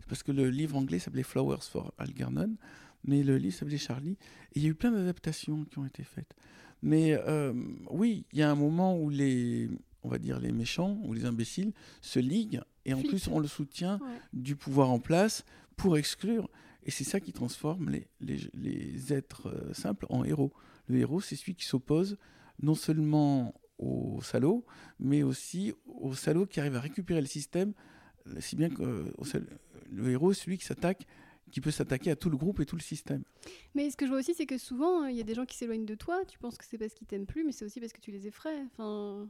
C'est 0.00 0.08
parce 0.08 0.22
que 0.22 0.32
le 0.32 0.48
livre 0.50 0.76
anglais 0.76 0.98
s'appelait 0.98 1.22
Flowers 1.22 1.62
for 1.62 1.92
Algernon, 1.98 2.56
mais 3.04 3.22
le 3.22 3.36
livre 3.38 3.54
s'appelait 3.56 3.78
Charlie. 3.78 4.16
Et 4.52 4.60
il 4.60 4.62
y 4.62 4.66
a 4.66 4.68
eu 4.68 4.74
plein 4.74 4.92
d'adaptations 4.92 5.64
qui 5.64 5.78
ont 5.78 5.86
été 5.86 6.02
faites. 6.04 6.34
Mais 6.82 7.12
euh, 7.14 7.52
oui, 7.90 8.26
il 8.32 8.38
y 8.38 8.42
a 8.42 8.50
un 8.50 8.54
moment 8.54 8.98
où 9.00 9.08
les, 9.08 9.70
on 10.02 10.08
va 10.08 10.18
dire 10.18 10.38
les 10.40 10.52
méchants 10.52 10.98
ou 11.04 11.14
les 11.14 11.24
imbéciles 11.24 11.72
se 12.02 12.18
liguent 12.18 12.60
et 12.84 12.92
en 12.92 13.00
plus 13.00 13.26
on 13.28 13.38
le 13.40 13.46
soutient 13.48 13.98
Ouais. 14.02 14.18
du 14.34 14.54
pouvoir 14.56 14.90
en 14.90 14.98
place 15.00 15.44
pour 15.76 15.96
exclure. 15.96 16.50
Et 16.84 16.90
c'est 16.90 17.04
ça 17.04 17.18
qui 17.20 17.32
transforme 17.32 17.88
les, 17.88 18.06
les, 18.20 18.38
les 18.52 19.12
êtres 19.14 19.48
euh, 19.48 19.72
simples 19.72 20.04
en 20.10 20.22
héros. 20.24 20.52
Le 20.88 20.98
héros, 20.98 21.22
c'est 21.22 21.36
celui 21.36 21.54
qui 21.54 21.64
s'oppose 21.64 22.18
non 22.62 22.74
seulement 22.74 23.54
au 23.78 24.20
salaud, 24.22 24.66
mais 25.00 25.22
aussi 25.22 25.72
au 25.86 26.12
salaud 26.14 26.44
qui 26.46 26.60
arrive 26.60 26.76
à 26.76 26.80
récupérer 26.80 27.20
le 27.22 27.26
système, 27.26 27.72
si 28.40 28.56
bien 28.56 28.70
que 28.70 28.82
euh, 28.82 29.04
le 29.92 30.10
héros, 30.10 30.32
c'est 30.32 30.44
celui 30.44 30.58
qui 30.58 30.64
s'attaque, 30.64 31.06
qui 31.50 31.60
peut 31.60 31.70
s'attaquer 31.70 32.10
à 32.10 32.16
tout 32.16 32.30
le 32.30 32.36
groupe 32.36 32.60
et 32.60 32.66
tout 32.66 32.76
le 32.76 32.82
système. 32.82 33.22
Mais 33.74 33.90
ce 33.90 33.96
que 33.96 34.06
je 34.06 34.10
vois 34.10 34.18
aussi, 34.20 34.34
c'est 34.34 34.46
que 34.46 34.58
souvent, 34.58 35.04
euh, 35.04 35.10
il 35.10 35.16
y 35.16 35.20
a 35.20 35.24
des 35.24 35.34
gens 35.34 35.44
qui 35.44 35.56
s'éloignent 35.56 35.84
de 35.86 35.94
toi. 35.94 36.24
Tu 36.26 36.38
penses 36.38 36.56
que 36.58 36.64
c'est 36.68 36.78
parce 36.78 36.94
qu'ils 36.94 37.06
t'aiment 37.06 37.26
plus, 37.26 37.44
mais 37.44 37.52
c'est 37.52 37.64
aussi 37.64 37.80
parce 37.80 37.92
que 37.92 38.00
tu 38.00 38.10
les 38.10 38.26
effraies. 38.26 38.62
Enfin, 38.72 39.28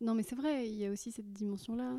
non, 0.00 0.14
mais 0.14 0.22
c'est 0.22 0.36
vrai, 0.36 0.68
il 0.68 0.74
y 0.76 0.86
a 0.86 0.90
aussi 0.90 1.10
cette 1.10 1.32
dimension-là. 1.32 1.98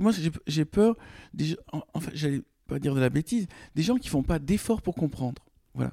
moi, 0.00 0.12
j'ai- 0.46 0.64
peur, 0.64 0.96
des, 1.32 1.56
enfin, 1.94 2.10
j'allais 2.14 2.42
pas 2.66 2.78
dire 2.78 2.94
de 2.94 3.00
la 3.00 3.10
bêtise, 3.10 3.46
des 3.74 3.82
gens 3.82 3.96
qui 3.96 4.08
font 4.08 4.22
pas 4.22 4.38
d'efforts 4.38 4.82
pour 4.82 4.94
comprendre. 4.94 5.44
Voilà. 5.74 5.92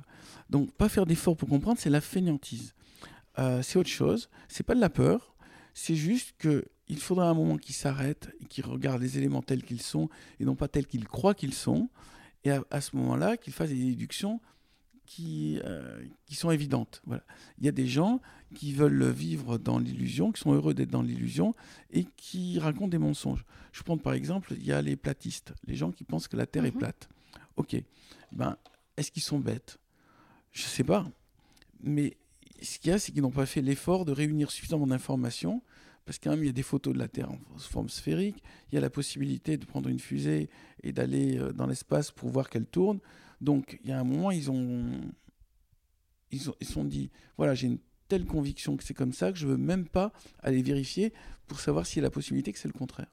Donc, 0.49 0.71
pas 0.71 0.89
faire 0.89 1.05
d'efforts 1.05 1.37
pour 1.37 1.47
comprendre, 1.49 1.79
c'est 1.79 1.89
la 1.89 2.01
fainéantise. 2.01 2.73
Euh, 3.39 3.61
c'est 3.61 3.77
autre 3.79 3.89
chose. 3.89 4.29
C'est 4.47 4.63
pas 4.63 4.75
de 4.75 4.79
la 4.79 4.89
peur. 4.89 5.32
C'est 5.73 5.95
juste 5.95 6.33
que 6.37 6.65
il 6.87 6.99
faudra 6.99 7.29
un 7.29 7.33
moment 7.33 7.57
qu'ils 7.57 7.75
s'arrêtent 7.75 8.29
et 8.41 8.45
qu'ils 8.45 8.65
regardent 8.65 9.01
les 9.01 9.17
éléments 9.17 9.41
tels 9.41 9.63
qu'ils 9.63 9.81
sont 9.81 10.09
et 10.39 10.45
non 10.45 10.55
pas 10.55 10.67
tels 10.67 10.85
qu'ils 10.85 11.07
croient 11.07 11.33
qu'ils 11.33 11.53
sont. 11.53 11.89
Et 12.43 12.51
à, 12.51 12.63
à 12.71 12.81
ce 12.81 12.95
moment-là, 12.97 13.37
qu'ils 13.37 13.53
fassent 13.53 13.69
des 13.69 13.75
déductions 13.85 14.41
qui, 15.05 15.59
euh, 15.63 16.05
qui 16.25 16.35
sont 16.35 16.51
évidentes. 16.51 17.01
Voilà. 17.05 17.23
Il 17.57 17.65
y 17.65 17.69
a 17.69 17.71
des 17.71 17.87
gens 17.87 18.19
qui 18.53 18.73
veulent 18.73 19.09
vivre 19.09 19.57
dans 19.57 19.79
l'illusion, 19.79 20.31
qui 20.31 20.41
sont 20.41 20.53
heureux 20.53 20.73
d'être 20.73 20.89
dans 20.91 21.01
l'illusion 21.01 21.53
et 21.91 22.05
qui 22.17 22.59
racontent 22.59 22.87
des 22.89 22.97
mensonges. 22.97 23.45
Je 23.71 23.81
prends 23.83 23.97
par 23.97 24.13
exemple, 24.13 24.53
il 24.53 24.65
y 24.65 24.71
a 24.71 24.81
les 24.81 24.95
platistes, 24.95 25.53
les 25.65 25.75
gens 25.75 25.91
qui 25.91 26.03
pensent 26.03 26.27
que 26.27 26.37
la 26.37 26.45
Terre 26.45 26.65
est 26.65 26.71
Mhm. 26.71 26.79
plate. 26.79 27.09
Ok, 27.55 27.75
ben, 28.31 28.57
est-ce 28.97 29.11
qu'ils 29.11 29.23
sont 29.23 29.39
bêtes? 29.39 29.79
Je 30.51 30.63
ne 30.63 30.67
sais 30.67 30.83
pas. 30.83 31.05
Mais 31.81 32.17
ce 32.63 32.79
qu'il 32.79 32.91
y 32.91 32.93
a, 32.93 32.99
c'est 32.99 33.11
qu'ils 33.11 33.21
n'ont 33.21 33.31
pas 33.31 33.45
fait 33.45 33.61
l'effort 33.61 34.05
de 34.05 34.11
réunir 34.11 34.51
suffisamment 34.51 34.87
d'informations. 34.87 35.61
Parce 36.05 36.17
qu'il 36.17 36.43
y 36.43 36.49
a 36.49 36.51
des 36.51 36.63
photos 36.63 36.93
de 36.93 36.99
la 36.99 37.07
Terre 37.07 37.31
en 37.31 37.39
forme 37.57 37.87
sphérique, 37.87 38.43
il 38.69 38.75
y 38.75 38.77
a 38.77 38.81
la 38.81 38.89
possibilité 38.89 39.55
de 39.55 39.65
prendre 39.65 39.87
une 39.87 39.99
fusée 39.99 40.49
et 40.81 40.91
d'aller 40.91 41.37
euh, 41.37 41.53
dans 41.53 41.65
l'espace 41.65 42.11
pour 42.11 42.29
voir 42.29 42.49
qu'elle 42.49 42.65
tourne. 42.65 42.99
Donc, 43.39 43.79
il 43.83 43.89
y 43.89 43.93
a 43.93 43.99
un 43.99 44.03
moment, 44.03 44.29
ils 44.29 44.51
ont, 44.51 44.99
ils 46.29 46.41
se 46.41 46.51
sont 46.61 46.83
dit, 46.83 47.09
voilà, 47.37 47.55
j'ai 47.55 47.67
une 47.67 47.79
telle 48.09 48.25
conviction 48.25 48.75
que 48.75 48.83
c'est 48.83 48.93
comme 48.93 49.13
ça 49.13 49.31
que 49.31 49.37
je 49.37 49.47
veux 49.47 49.57
même 49.57 49.87
pas 49.87 50.11
aller 50.39 50.61
vérifier 50.61 51.13
pour 51.47 51.59
savoir 51.59 51.85
s'il 51.85 51.97
y 51.97 51.99
a 52.01 52.07
la 52.07 52.11
possibilité 52.11 52.51
que 52.51 52.59
c'est 52.59 52.67
le 52.67 52.77
contraire. 52.77 53.11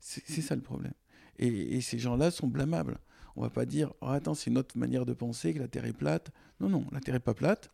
C'est 0.00 0.42
ça 0.42 0.54
le 0.54 0.60
problème. 0.60 0.92
Et, 1.38 1.80
ces 1.80 1.98
gens-là 1.98 2.30
sont 2.30 2.46
blâmables. 2.46 2.98
On 3.36 3.42
va 3.42 3.50
pas 3.50 3.64
dire, 3.64 3.92
oh, 4.00 4.08
attends, 4.08 4.34
c'est 4.34 4.50
une 4.50 4.58
autre 4.58 4.76
manière 4.78 5.06
de 5.06 5.12
penser 5.12 5.54
que 5.54 5.58
la 5.58 5.68
Terre 5.68 5.86
est 5.86 5.94
plate. 5.94 6.30
Non, 6.60 6.68
non, 6.68 6.86
la 6.92 7.00
Terre 7.00 7.14
est 7.14 7.20
pas 7.20 7.34
plate. 7.34 7.70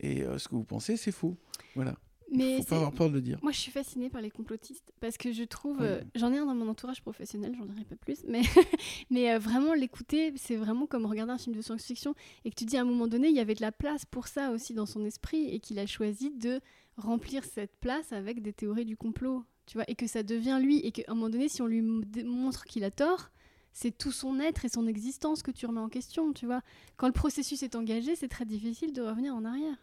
Et 0.00 0.22
euh, 0.22 0.38
ce 0.38 0.48
que 0.48 0.54
vous 0.54 0.64
pensez, 0.64 0.96
c'est 0.96 1.12
faux. 1.12 1.36
Voilà. 1.74 1.96
Mais 2.30 2.58
Faut 2.58 2.64
pas 2.64 2.76
avoir 2.76 2.92
peur 2.92 3.08
de 3.08 3.14
le 3.14 3.20
dire. 3.22 3.38
Moi, 3.42 3.52
je 3.52 3.58
suis 3.58 3.72
fascinée 3.72 4.10
par 4.10 4.20
les 4.20 4.30
complotistes 4.30 4.92
parce 5.00 5.16
que 5.16 5.32
je 5.32 5.44
trouve, 5.44 5.78
Ouais. 5.78 5.86
euh, 5.86 6.02
j'en 6.14 6.30
ai 6.32 6.36
un 6.36 6.44
dans 6.44 6.54
mon 6.54 6.68
entourage 6.68 7.00
professionnel, 7.00 7.54
j'en 7.58 7.64
dirai 7.64 7.84
pas 7.84 7.96
plus, 7.96 8.18
mais, 8.28 8.42
mais 9.10 9.32
euh, 9.32 9.38
vraiment 9.38 9.72
l'écouter, 9.72 10.34
c'est 10.36 10.56
vraiment 10.56 10.86
comme 10.86 11.06
regarder 11.06 11.32
un 11.32 11.38
film 11.38 11.56
de 11.56 11.62
science-fiction 11.62 12.14
et 12.44 12.50
que 12.50 12.54
tu 12.54 12.66
dis 12.66 12.76
à 12.76 12.82
un 12.82 12.84
moment 12.84 13.06
donné, 13.06 13.28
il 13.28 13.34
y 13.34 13.40
avait 13.40 13.54
de 13.54 13.62
la 13.62 13.72
place 13.72 14.04
pour 14.04 14.26
ça 14.28 14.50
aussi 14.50 14.74
dans 14.74 14.84
son 14.84 15.06
esprit 15.06 15.48
et 15.48 15.58
qu'il 15.58 15.78
a 15.78 15.86
choisi 15.86 16.30
de 16.30 16.60
remplir 16.98 17.44
cette 17.44 17.74
place 17.80 18.12
avec 18.12 18.42
des 18.42 18.52
théories 18.52 18.84
du 18.84 18.96
complot, 18.98 19.42
tu 19.64 19.78
vois, 19.78 19.84
et 19.88 19.94
que 19.94 20.06
ça 20.06 20.22
devient 20.22 20.58
lui 20.62 20.80
et 20.80 20.92
qu'à 20.92 21.04
un 21.10 21.14
moment 21.14 21.30
donné, 21.30 21.48
si 21.48 21.62
on 21.62 21.66
lui 21.66 21.80
montre 21.80 22.64
qu'il 22.66 22.84
a 22.84 22.90
tort, 22.90 23.30
c'est 23.72 23.96
tout 23.96 24.12
son 24.12 24.38
être 24.38 24.66
et 24.66 24.68
son 24.68 24.86
existence 24.86 25.42
que 25.42 25.50
tu 25.50 25.64
remets 25.64 25.80
en 25.80 25.88
question, 25.88 26.32
tu 26.34 26.44
vois. 26.44 26.60
Quand 26.98 27.06
le 27.06 27.12
processus 27.14 27.62
est 27.62 27.74
engagé, 27.74 28.16
c'est 28.16 28.28
très 28.28 28.44
difficile 28.44 28.92
de 28.92 29.00
revenir 29.00 29.34
en 29.34 29.46
arrière. 29.46 29.76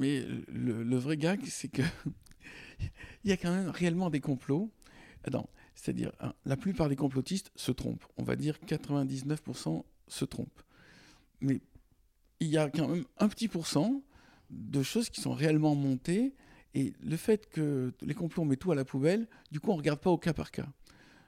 Mais 0.00 0.24
le, 0.48 0.96
vrai 0.96 1.16
gag, 1.16 1.40
c'est 1.46 1.68
que 1.68 1.82
il 3.24 3.30
y 3.30 3.32
a 3.32 3.36
quand 3.36 3.52
même 3.52 3.70
réellement 3.70 4.10
des 4.10 4.20
complots. 4.20 4.70
C'est-à-dire, 5.74 6.12
hein, 6.20 6.34
la 6.44 6.56
plupart 6.56 6.88
des 6.88 6.96
complotistes 6.96 7.50
se 7.56 7.72
trompent. 7.72 8.04
On 8.16 8.22
va 8.22 8.36
dire 8.36 8.58
99% 8.66 9.84
se 10.08 10.24
trompent. 10.24 10.62
Mais 11.40 11.60
il 12.40 12.48
y 12.48 12.58
a 12.58 12.68
quand 12.68 12.88
même 12.88 13.04
un 13.18 13.28
petit 13.28 13.48
pourcent 13.48 14.02
de 14.50 14.82
choses 14.82 15.08
qui 15.08 15.20
sont 15.20 15.32
réellement 15.32 15.74
montées. 15.74 16.34
Et 16.74 16.92
le 17.00 17.16
fait 17.16 17.48
que 17.48 17.92
les 18.02 18.14
complots, 18.14 18.42
on 18.42 18.46
met 18.46 18.56
tout 18.56 18.72
à 18.72 18.74
la 18.74 18.84
poubelle, 18.84 19.28
du 19.50 19.60
coup, 19.60 19.70
on 19.70 19.74
ne 19.74 19.78
regarde 19.78 20.00
pas 20.00 20.10
au 20.10 20.18
cas 20.18 20.34
par 20.34 20.50
cas. 20.50 20.68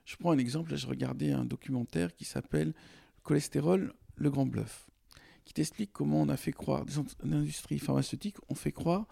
Je 0.05 0.17
prends 0.17 0.33
un 0.33 0.39
exemple. 0.39 0.73
Là, 0.73 0.77
je 0.77 0.87
regardais 0.87 1.33
un 1.33 1.45
documentaire 1.45 2.15
qui 2.15 2.25
s'appelle 2.25 2.75
Cholestérol, 3.23 3.95
le 4.17 4.31
grand 4.31 4.47
bluff, 4.47 4.86
qui 5.47 5.55
t'explique 5.55 5.93
comment 5.93 6.21
on 6.21 6.29
a 6.29 6.37
fait 6.37 6.53
croire, 6.53 6.85
industries 7.23 7.79
pharmaceutiques 7.79 8.37
ont 8.51 8.55
fait 8.55 8.73
croire 8.73 9.07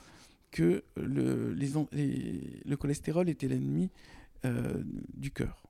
que 0.51 0.85
le, 0.97 2.77
cholestérol 2.77 3.29
était 3.29 3.49
l'ennemi 3.49 3.91
euh, 4.45 4.83
du 5.15 5.31
cœur. 5.31 5.63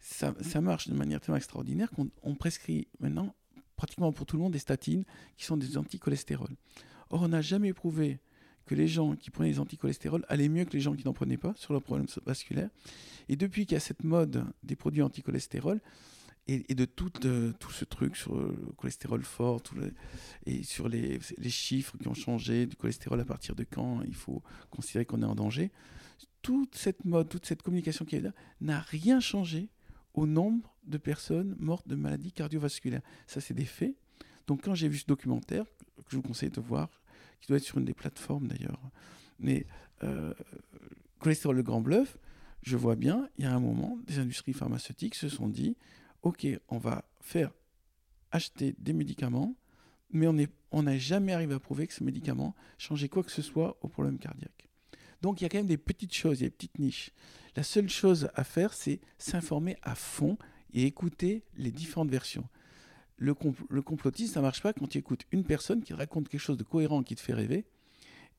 Ça, 0.00 0.32
marche 0.60 0.88
de 0.88 0.94
manière 0.94 1.20
tellement 1.20 1.36
extraordinaire 1.36 1.90
qu'on 1.90 2.10
on 2.22 2.34
prescrit 2.34 2.88
maintenant 2.98 3.34
pratiquement 3.76 4.10
pour 4.12 4.24
tout 4.24 4.36
le 4.36 4.42
monde 4.42 4.52
des 4.52 4.58
statines 4.58 5.04
qui 5.36 5.44
sont 5.44 5.58
des 5.58 5.76
anticholestérols. 5.76 6.56
Or, 7.10 7.22
on 7.22 7.28
n'a 7.28 7.42
jamais 7.42 7.74
prouvé 7.74 8.20
que 8.64 8.74
les 8.74 8.88
gens 8.88 9.16
qui 9.16 9.30
prenaient 9.30 9.50
des 9.50 9.60
anticholestérols 9.60 10.24
allaient 10.28 10.48
mieux 10.48 10.64
que 10.64 10.72
les 10.72 10.80
gens 10.80 10.94
qui 10.94 11.04
n'en 11.04 11.12
prenaient 11.12 11.36
pas 11.36 11.52
sur 11.56 11.74
leurs 11.74 11.82
problèmes 11.82 12.06
vasculaires. 12.24 12.70
Et 13.28 13.36
depuis 13.36 13.66
qu'il 13.66 13.74
y 13.74 13.76
a 13.76 13.80
cette 13.80 14.04
mode 14.04 14.46
des 14.62 14.76
produits 14.76 15.02
anticholestérol 15.02 15.80
et, 16.50 16.74
de 16.74 16.84
tout, 16.84 17.12
euh, 17.24 17.52
tout 17.58 17.70
ce 17.70 17.84
truc 17.84 18.16
sur 18.16 18.34
le 18.36 18.54
cholestérol 18.76 19.22
fort 19.22 19.62
et 20.46 20.62
sur 20.62 20.88
les, 20.88 21.20
les 21.38 21.50
chiffres 21.50 21.96
qui 21.98 22.08
ont 22.08 22.14
changé, 22.14 22.66
du 22.66 22.76
cholestérol 22.76 23.20
à 23.20 23.24
partir 23.24 23.54
de 23.54 23.64
quand 23.64 24.02
il 24.02 24.14
faut 24.14 24.42
considérer 24.70 25.04
qu'on 25.04 25.22
est 25.22 25.26
en 25.26 25.34
danger, 25.34 25.70
toute 26.42 26.74
cette 26.74 27.04
mode, 27.04 27.28
toute 27.28 27.46
cette 27.46 27.62
communication 27.62 28.04
qui 28.04 28.16
est 28.16 28.20
là 28.20 28.32
n'a 28.60 28.80
rien 28.80 29.20
changé 29.20 29.68
au 30.14 30.26
nombre 30.26 30.74
de 30.84 30.98
personnes 30.98 31.54
mortes 31.58 31.86
de 31.86 31.94
maladies 31.94 32.32
cardiovasculaires. 32.32 33.02
Ça, 33.26 33.40
c'est 33.40 33.54
des 33.54 33.64
faits. 33.64 33.94
Donc, 34.46 34.62
quand 34.64 34.74
j'ai 34.74 34.88
vu 34.88 34.98
ce 34.98 35.06
documentaire, 35.06 35.64
que 35.96 36.10
je 36.10 36.16
vous 36.16 36.22
conseille 36.22 36.50
de 36.50 36.60
voir, 36.60 36.88
qui 37.40 37.48
doit 37.48 37.58
être 37.58 37.64
sur 37.64 37.78
une 37.78 37.84
des 37.84 37.94
plateformes 37.94 38.48
d'ailleurs, 38.48 38.80
mais 39.38 39.66
euh, 40.02 40.34
Cholestérol 41.20 41.56
le 41.56 41.62
Grand 41.62 41.80
Bluff, 41.80 42.18
je 42.62 42.76
vois 42.76 42.96
bien, 42.96 43.28
il 43.38 43.44
y 43.44 43.46
a 43.46 43.54
un 43.54 43.60
moment, 43.60 43.98
des 44.06 44.18
industries 44.18 44.52
pharmaceutiques 44.52 45.14
se 45.14 45.28
sont 45.28 45.48
dit 45.48 45.76
Ok, 46.22 46.46
on 46.68 46.78
va 46.78 47.04
faire 47.20 47.50
acheter 48.30 48.74
des 48.78 48.92
médicaments, 48.92 49.56
mais 50.10 50.26
on 50.70 50.82
n'a 50.82 50.98
jamais 50.98 51.32
arrivé 51.32 51.54
à 51.54 51.60
prouver 51.60 51.86
que 51.86 51.94
ces 51.94 52.04
médicaments 52.04 52.54
changeaient 52.78 53.08
quoi 53.08 53.22
que 53.22 53.30
ce 53.30 53.42
soit 53.42 53.78
au 53.80 53.88
problème 53.88 54.18
cardiaque. 54.18 54.68
Donc 55.22 55.40
il 55.40 55.44
y 55.44 55.46
a 55.46 55.48
quand 55.48 55.58
même 55.58 55.66
des 55.66 55.76
petites 55.76 56.14
choses, 56.14 56.40
il 56.40 56.44
y 56.44 56.46
a 56.46 56.48
des 56.48 56.54
petites 56.56 56.78
niches. 56.78 57.10
La 57.56 57.62
seule 57.62 57.88
chose 57.88 58.28
à 58.34 58.44
faire, 58.44 58.72
c'est 58.72 59.00
s'informer 59.18 59.76
à 59.82 59.94
fond 59.94 60.38
et 60.72 60.84
écouter 60.84 61.44
les 61.56 61.70
différentes 61.70 62.10
versions. 62.10 62.48
Le, 63.16 63.34
compl- 63.34 63.66
le 63.68 63.82
complotisme, 63.82 64.34
ça 64.34 64.40
marche 64.40 64.62
pas 64.62 64.72
quand 64.72 64.88
tu 64.88 64.98
écoutes 64.98 65.24
une 65.30 65.44
personne 65.44 65.82
qui 65.82 65.92
raconte 65.92 66.28
quelque 66.28 66.40
chose 66.40 66.56
de 66.56 66.62
cohérent 66.62 67.02
qui 67.02 67.16
te 67.16 67.20
fait 67.20 67.34
rêver 67.34 67.66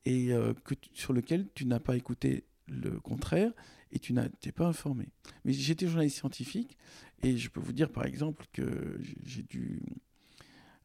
et 0.04 0.32
euh, 0.32 0.54
sur 0.92 1.12
lequel 1.12 1.48
tu 1.54 1.66
n'as 1.66 1.78
pas 1.78 1.96
écouté 1.96 2.44
le 2.68 2.98
contraire 3.00 3.52
et 3.90 3.98
tu 3.98 4.12
n'as 4.12 4.28
t'es 4.40 4.52
pas 4.52 4.66
informé. 4.66 5.08
Mais 5.44 5.52
j'étais 5.52 5.86
journaliste 5.86 6.18
scientifique 6.18 6.76
et 7.22 7.36
je 7.36 7.48
peux 7.48 7.60
vous 7.60 7.72
dire 7.72 7.90
par 7.90 8.06
exemple 8.06 8.46
que 8.52 8.98
j'ai- 9.24 9.42
dû 9.42 9.80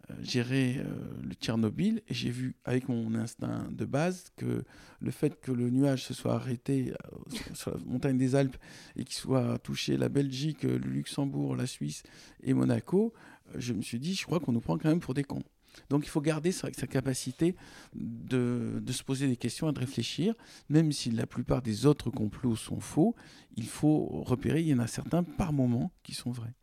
euh, 0.10 0.14
gérer 0.22 0.78
euh, 0.80 0.86
le 1.24 1.34
Tchernobyl 1.34 2.02
et 2.08 2.14
j'ai 2.14 2.30
vu 2.32 2.56
avec 2.64 2.88
mon 2.88 3.14
instinct 3.16 3.68
de 3.72 3.86
base 3.86 4.32
que 4.38 4.64
le 5.00 5.12
fait 5.12 5.40
que 5.42 5.52
le 5.52 5.70
nuage 5.70 6.04
se 6.04 6.14
soit 6.14 6.36
arrêté 6.36 6.94
euh, 6.94 7.18
sur- 7.54 7.78
la 7.78 7.84
montagne 7.86 8.18
des 8.18 8.36
Alpes 8.36 8.58
et 8.96 9.04
qu'il 9.04 9.16
soit 9.16 9.58
touché 9.60 9.98
la 9.98 10.10
Belgique, 10.10 10.64
le 10.64 10.78
Luxembourg, 10.78 11.56
la 11.56 11.68
Suisse 11.68 12.04
et 12.42 12.54
Monaco, 12.54 13.14
je 13.56 13.74
me 13.74 13.82
suis 13.82 14.00
dit, 14.00 14.14
je 14.16 14.26
crois 14.26 14.40
qu'on 14.40 14.52
nous 14.54 14.62
prend 14.62 14.78
quand 14.78 14.90
même 14.90 15.00
pour 15.00 15.14
des 15.14 15.24
cons. 15.24 15.44
Donc 15.90 16.06
il 16.06 16.10
faut 16.10 16.22
garder 16.22 16.52
sa, 16.52 16.72
sa 16.74 16.88
capacité 16.88 17.56
de, 17.96 18.80
de 18.82 18.92
se 18.92 19.04
poser 19.04 19.28
des 19.28 19.38
questions 19.38 19.70
et 19.70 19.74
de 19.74 19.80
réfléchir, 19.80 20.34
même 20.70 20.92
si 20.92 21.12
la 21.12 21.28
plupart 21.28 21.62
des 21.62 21.86
autres 21.86 22.10
complots 22.10 22.56
sont 22.56 22.80
faux, 22.80 23.16
il 23.56 23.68
faut 23.68 24.06
repérer, 24.24 24.62
il 24.62 24.68
y 24.68 24.74
en 24.74 24.80
a 24.80 24.88
certains 24.88 25.24
par 25.24 25.54
moment 25.54 25.92
qui 26.04 26.14
sont 26.14 26.32
vrais. 26.32 26.54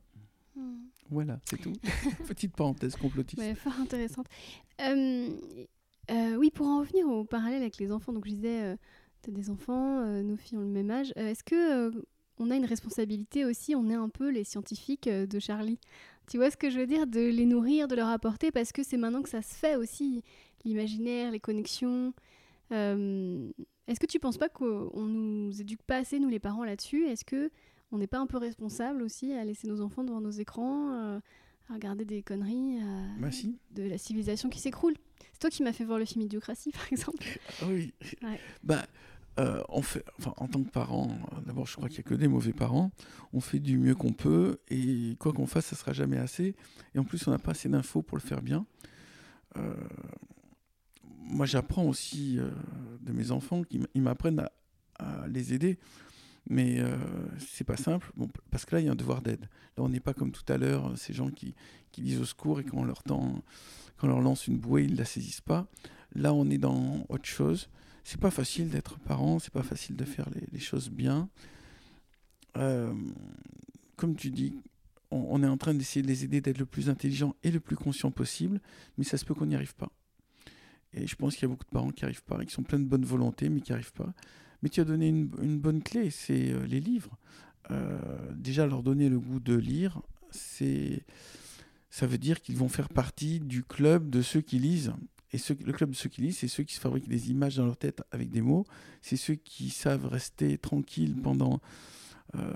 Voilà, 1.10 1.38
c'est 1.44 1.58
tout. 1.58 1.72
Petite 2.26 2.56
parenthèse 2.56 2.96
complotiste. 2.96 3.40
Ouais, 3.40 3.54
fort 3.54 3.78
intéressante. 3.78 4.26
Euh, 4.80 5.28
euh, 6.10 6.36
oui, 6.36 6.50
pour 6.50 6.66
en 6.66 6.80
revenir 6.80 7.06
au 7.06 7.24
parallèle 7.24 7.60
avec 7.60 7.76
les 7.76 7.92
enfants, 7.92 8.12
donc 8.14 8.24
je 8.26 8.32
disais, 8.32 8.76
tu 9.24 9.30
as 9.30 9.32
des 9.32 9.50
enfants, 9.50 10.00
euh, 10.00 10.22
nos 10.22 10.36
filles 10.36 10.58
ont 10.58 10.62
le 10.62 10.66
même 10.68 10.90
âge. 10.90 11.12
Euh, 11.16 11.28
Est-ce 11.28 11.42
que 11.42 11.88
euh, 11.88 12.02
on 12.38 12.50
a 12.50 12.56
une 12.56 12.64
responsabilité 12.64 13.44
aussi 13.44 13.74
On 13.74 13.88
est 13.88 13.94
un 13.94 14.08
peu 14.08 14.30
les 14.30 14.44
scientifiques 14.44 15.06
euh, 15.06 15.26
de 15.26 15.38
Charlie? 15.38 15.78
Tu 16.28 16.38
vois 16.38 16.50
ce 16.50 16.56
que 16.56 16.70
je 16.70 16.78
veux 16.78 16.86
dire 16.86 17.06
De 17.06 17.20
les 17.20 17.44
nourrir, 17.44 17.86
de 17.88 17.94
leur 17.94 18.08
apporter, 18.08 18.50
parce 18.50 18.72
que 18.72 18.82
c'est 18.82 18.96
maintenant 18.96 19.22
que 19.22 19.28
ça 19.28 19.42
se 19.42 19.54
fait 19.54 19.76
aussi, 19.76 20.22
l'imaginaire, 20.64 21.30
les 21.30 21.40
connexions. 21.40 22.12
Euh, 22.72 23.50
Est-ce 23.86 24.00
que 24.00 24.06
tu 24.06 24.18
penses 24.18 24.38
pas 24.38 24.48
qu'on 24.48 24.90
nous 25.06 25.60
éduque 25.60 25.82
pas 25.82 25.96
assez, 25.98 26.18
nous 26.18 26.28
les 26.30 26.38
parents, 26.38 26.64
là-dessus? 26.64 27.04
Est-ce 27.06 27.24
que 27.24 27.50
on 27.92 27.98
n'est 27.98 28.06
pas 28.06 28.18
un 28.18 28.26
peu 28.26 28.38
responsable 28.38 29.02
aussi 29.02 29.32
à 29.32 29.44
laisser 29.44 29.68
nos 29.68 29.80
enfants 29.80 30.02
devant 30.02 30.20
nos 30.20 30.30
écrans 30.30 30.92
euh, 30.94 31.20
à 31.70 31.74
regarder 31.74 32.04
des 32.04 32.22
conneries, 32.22 32.78
Bah 33.20 33.30
si. 33.30 33.58
de 33.72 33.82
la 33.84 33.98
civilisation 33.98 34.48
qui 34.48 34.58
s'écroule? 34.60 34.94
C'est 35.32 35.38
toi 35.40 35.50
qui 35.50 35.62
m'as 35.62 35.72
fait 35.72 35.84
voir 35.84 35.98
le 35.98 36.04
film 36.04 36.22
Idiocratie, 36.24 36.72
par 36.72 36.86
exemple. 36.90 37.24
Ah 37.60 37.66
oui. 37.68 37.92
Ouais. 38.22 38.40
Bah, 38.62 38.86
euh, 39.38 39.62
en 39.68 40.48
tant 40.48 40.62
que 40.62 40.70
parent, 40.70 41.08
euh, 41.32 41.40
d'abord, 41.46 41.66
je 41.66 41.76
crois 41.76 41.88
qu'il 41.88 41.98
n'y 41.98 42.04
a 42.06 42.08
que 42.10 42.14
des 42.14 42.28
mauvais 42.28 42.52
parents. 42.52 42.90
On 43.32 43.40
fait 43.40 43.58
du 43.58 43.78
mieux 43.78 43.94
qu'on 43.94 44.12
peut 44.12 44.58
et 44.68 45.16
quoi 45.18 45.32
qu'on 45.32 45.46
fasse, 45.46 45.66
ça 45.66 45.76
sera 45.76 45.92
jamais 45.92 46.18
assez. 46.18 46.54
Et 46.94 46.98
en 46.98 47.04
plus, 47.04 47.26
on 47.26 47.30
n'a 47.30 47.38
pas 47.38 47.52
assez 47.52 47.68
d'infos 47.68 48.02
pour 48.02 48.16
le 48.16 48.22
faire 48.22 48.42
bien. 48.42 48.66
Euh, 49.56 49.74
moi, 51.02 51.46
j'apprends 51.46 51.84
aussi 51.84 52.38
de 53.00 53.12
mes 53.12 53.30
enfants 53.30 53.62
qui 53.62 53.78
m- 53.78 53.86
ils 53.94 54.02
m'apprennent 54.02 54.40
à, 54.98 55.26
les 55.28 55.52
aider. 55.54 55.78
Mais 56.48 56.82
c'est 57.38 57.64
pas 57.64 57.78
simple, 57.78 58.12
parce 58.50 58.66
que 58.66 58.74
là, 58.76 58.80
il 58.80 58.84
y 58.84 58.88
a 58.88 58.92
un 58.92 58.96
devoir 58.96 59.22
d'aide. 59.22 59.48
Là, 59.76 59.82
on 59.82 59.88
n'est 59.88 59.98
pas 60.00 60.12
comme 60.12 60.30
tout 60.30 60.44
à 60.52 60.58
l'heure, 60.58 60.92
ces 60.98 61.14
gens 61.14 61.30
qui, 61.30 61.54
qui 61.90 62.02
disent 62.02 62.20
au 62.20 62.26
secours 62.26 62.60
et 62.60 62.64
quand 62.64 62.76
on 62.76 64.06
leur 64.06 64.20
lance 64.20 64.46
une 64.46 64.58
bouée, 64.58 64.84
ils 64.84 64.92
ne 64.92 64.98
la 64.98 65.06
saisissent 65.06 65.40
pas. 65.40 65.66
Là, 66.14 66.34
on 66.34 66.48
est 66.50 66.58
dans 66.58 67.06
autre 67.08 67.24
chose. 67.24 67.70
C'est 68.04 68.20
pas 68.20 68.30
facile 68.30 68.68
d'être 68.68 68.98
parent, 68.98 69.38
c'est 69.38 69.52
pas 69.52 69.62
facile 69.62 69.96
de 69.96 70.04
faire 70.04 70.28
les, 70.52 70.60
choses 70.60 70.90
bien. 70.90 71.28
Euh, 72.56 72.92
comme 73.96 74.14
tu 74.14 74.30
dis, 74.30 74.54
on, 75.10 75.42
est 75.42 75.48
en 75.48 75.56
train 75.56 75.74
d'essayer 75.74 76.02
de 76.02 76.08
les 76.08 76.24
aider 76.24 76.40
d'être 76.40 76.58
le 76.58 76.66
plus 76.66 76.90
intelligent 76.90 77.34
et 77.42 77.50
le 77.50 77.60
plus 77.60 77.76
conscient 77.76 78.10
possible, 78.10 78.60
mais 78.98 79.04
ça 79.04 79.16
se 79.16 79.24
peut 79.24 79.34
qu'on 79.34 79.46
n'y 79.46 79.54
arrive 79.54 79.74
pas. 79.74 79.90
Et 80.92 81.06
je 81.06 81.16
pense 81.16 81.34
qu'il 81.34 81.42
y 81.42 81.44
a 81.46 81.48
beaucoup 81.48 81.64
de 81.64 81.70
parents 81.70 81.90
qui 81.90 82.04
n'y 82.04 82.06
arrivent 82.06 82.24
pas, 82.24 82.44
qui 82.44 82.52
sont 82.52 82.62
pleins 82.62 82.78
de 82.78 82.84
bonne 82.84 83.04
volonté, 83.04 83.48
mais 83.48 83.60
qui 83.60 83.72
n'y 83.72 83.74
arrivent 83.74 83.92
pas. 83.92 84.12
Mais 84.62 84.68
tu 84.68 84.80
as 84.80 84.84
donné 84.84 85.08
une, 85.08 85.58
bonne 85.58 85.82
clé, 85.82 86.10
c'est 86.10 86.52
euh, 86.52 86.66
les 86.66 86.80
livres. 86.80 87.16
Euh, 87.70 87.98
déjà, 88.34 88.66
leur 88.66 88.82
donner 88.82 89.08
le 89.08 89.18
goût 89.18 89.40
de 89.40 89.54
lire, 89.54 90.02
c'est, 90.30 91.04
ça 91.90 92.06
veut 92.06 92.18
dire 92.18 92.40
qu'ils 92.40 92.56
vont 92.56 92.68
faire 92.68 92.88
partie 92.88 93.40
du 93.40 93.62
club 93.62 94.10
de 94.10 94.22
ceux 94.22 94.40
qui 94.40 94.58
lisent. 94.58 94.92
Et 95.34 95.54
le 95.64 95.72
club 95.72 95.90
de 95.90 95.96
ceux 95.96 96.08
qui 96.08 96.20
lisent, 96.20 96.38
c'est 96.38 96.48
ceux 96.48 96.62
qui 96.62 96.76
se 96.76 96.80
fabriquent 96.80 97.08
des 97.08 97.32
images 97.32 97.56
dans 97.56 97.66
leur 97.66 97.76
tête 97.76 98.04
avec 98.12 98.30
des 98.30 98.40
mots. 98.40 98.64
C'est 99.02 99.16
ceux 99.16 99.34
qui 99.34 99.70
savent 99.70 100.06
rester 100.06 100.58
tranquilles 100.58 101.16
pendant 101.20 101.60
euh, 102.36 102.52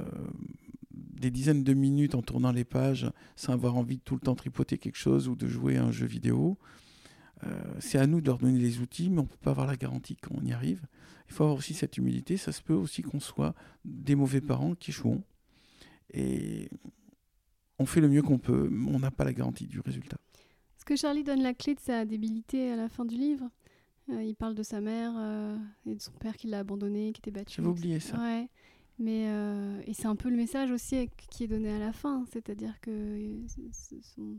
des 0.92 1.32
dizaines 1.32 1.64
de 1.64 1.74
minutes 1.74 2.14
en 2.14 2.22
tournant 2.22 2.52
les 2.52 2.62
pages 2.64 3.10
sans 3.34 3.52
avoir 3.52 3.74
envie 3.76 3.96
de 3.96 4.02
tout 4.02 4.14
le 4.14 4.20
temps 4.20 4.36
tripoter 4.36 4.78
quelque 4.78 4.96
chose 4.96 5.26
ou 5.26 5.34
de 5.34 5.48
jouer 5.48 5.76
à 5.76 5.82
un 5.82 5.90
jeu 5.90 6.06
vidéo. 6.06 6.56
Euh, 7.42 7.50
c'est 7.80 7.98
à 7.98 8.06
nous 8.06 8.20
de 8.20 8.26
leur 8.26 8.38
donner 8.38 8.60
les 8.60 8.78
outils, 8.78 9.10
mais 9.10 9.18
on 9.18 9.24
ne 9.24 9.28
peut 9.28 9.36
pas 9.42 9.50
avoir 9.50 9.66
la 9.66 9.76
garantie 9.76 10.14
qu'on 10.14 10.44
y 10.44 10.52
arrive. 10.52 10.86
Il 11.26 11.34
faut 11.34 11.42
avoir 11.42 11.58
aussi 11.58 11.74
cette 11.74 11.96
humilité. 11.98 12.36
Ça 12.36 12.52
se 12.52 12.62
peut 12.62 12.74
aussi 12.74 13.02
qu'on 13.02 13.18
soit 13.18 13.56
des 13.84 14.14
mauvais 14.14 14.40
parents 14.40 14.76
qui 14.76 14.92
échouons. 14.92 15.24
Et 16.14 16.70
on 17.80 17.86
fait 17.86 18.00
le 18.00 18.08
mieux 18.08 18.22
qu'on 18.22 18.38
peut, 18.38 18.68
mais 18.70 18.88
on 18.92 19.00
n'a 19.00 19.10
pas 19.10 19.24
la 19.24 19.32
garantie 19.32 19.66
du 19.66 19.80
résultat. 19.80 20.18
Que 20.88 20.96
Charlie 20.96 21.22
donne 21.22 21.42
la 21.42 21.52
clé 21.52 21.74
de 21.74 21.80
sa 21.80 22.06
débilité 22.06 22.72
à 22.72 22.76
la 22.76 22.88
fin 22.88 23.04
du 23.04 23.14
livre 23.14 23.50
euh, 24.08 24.22
Il 24.22 24.34
parle 24.34 24.54
de 24.54 24.62
sa 24.62 24.80
mère 24.80 25.12
euh, 25.18 25.58
et 25.84 25.94
de 25.94 26.00
son 26.00 26.12
père 26.12 26.34
qui 26.34 26.46
l'a 26.46 26.60
abandonné, 26.60 27.12
qui 27.12 27.18
était 27.18 27.30
battu. 27.30 27.56
J'avais 27.56 27.68
oublié 27.68 28.00
ça. 28.00 28.18
Ouais. 28.18 28.48
Mais 28.98 29.28
euh, 29.28 29.82
et 29.86 29.92
c'est 29.92 30.06
un 30.06 30.16
peu 30.16 30.30
le 30.30 30.36
message 30.36 30.70
aussi 30.70 31.10
qui 31.28 31.44
est 31.44 31.46
donné 31.46 31.70
à 31.70 31.78
la 31.78 31.92
fin, 31.92 32.24
c'est-à-dire 32.32 32.80
que 32.80 33.20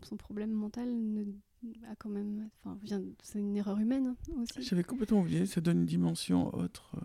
son, 0.02 0.18
problème 0.18 0.50
mental 0.50 0.90
ne, 0.90 1.22
a 1.88 1.96
quand 2.00 2.10
même, 2.10 2.50
enfin, 2.66 2.80
c'est 3.22 3.38
une 3.38 3.56
erreur 3.56 3.78
humaine 3.78 4.16
aussi. 4.42 4.64
J'avais 4.64 4.84
complètement 4.84 5.20
oublié, 5.20 5.46
ça 5.46 5.62
donne 5.62 5.82
une 5.82 5.86
dimension 5.86 6.52
autre 6.56 6.96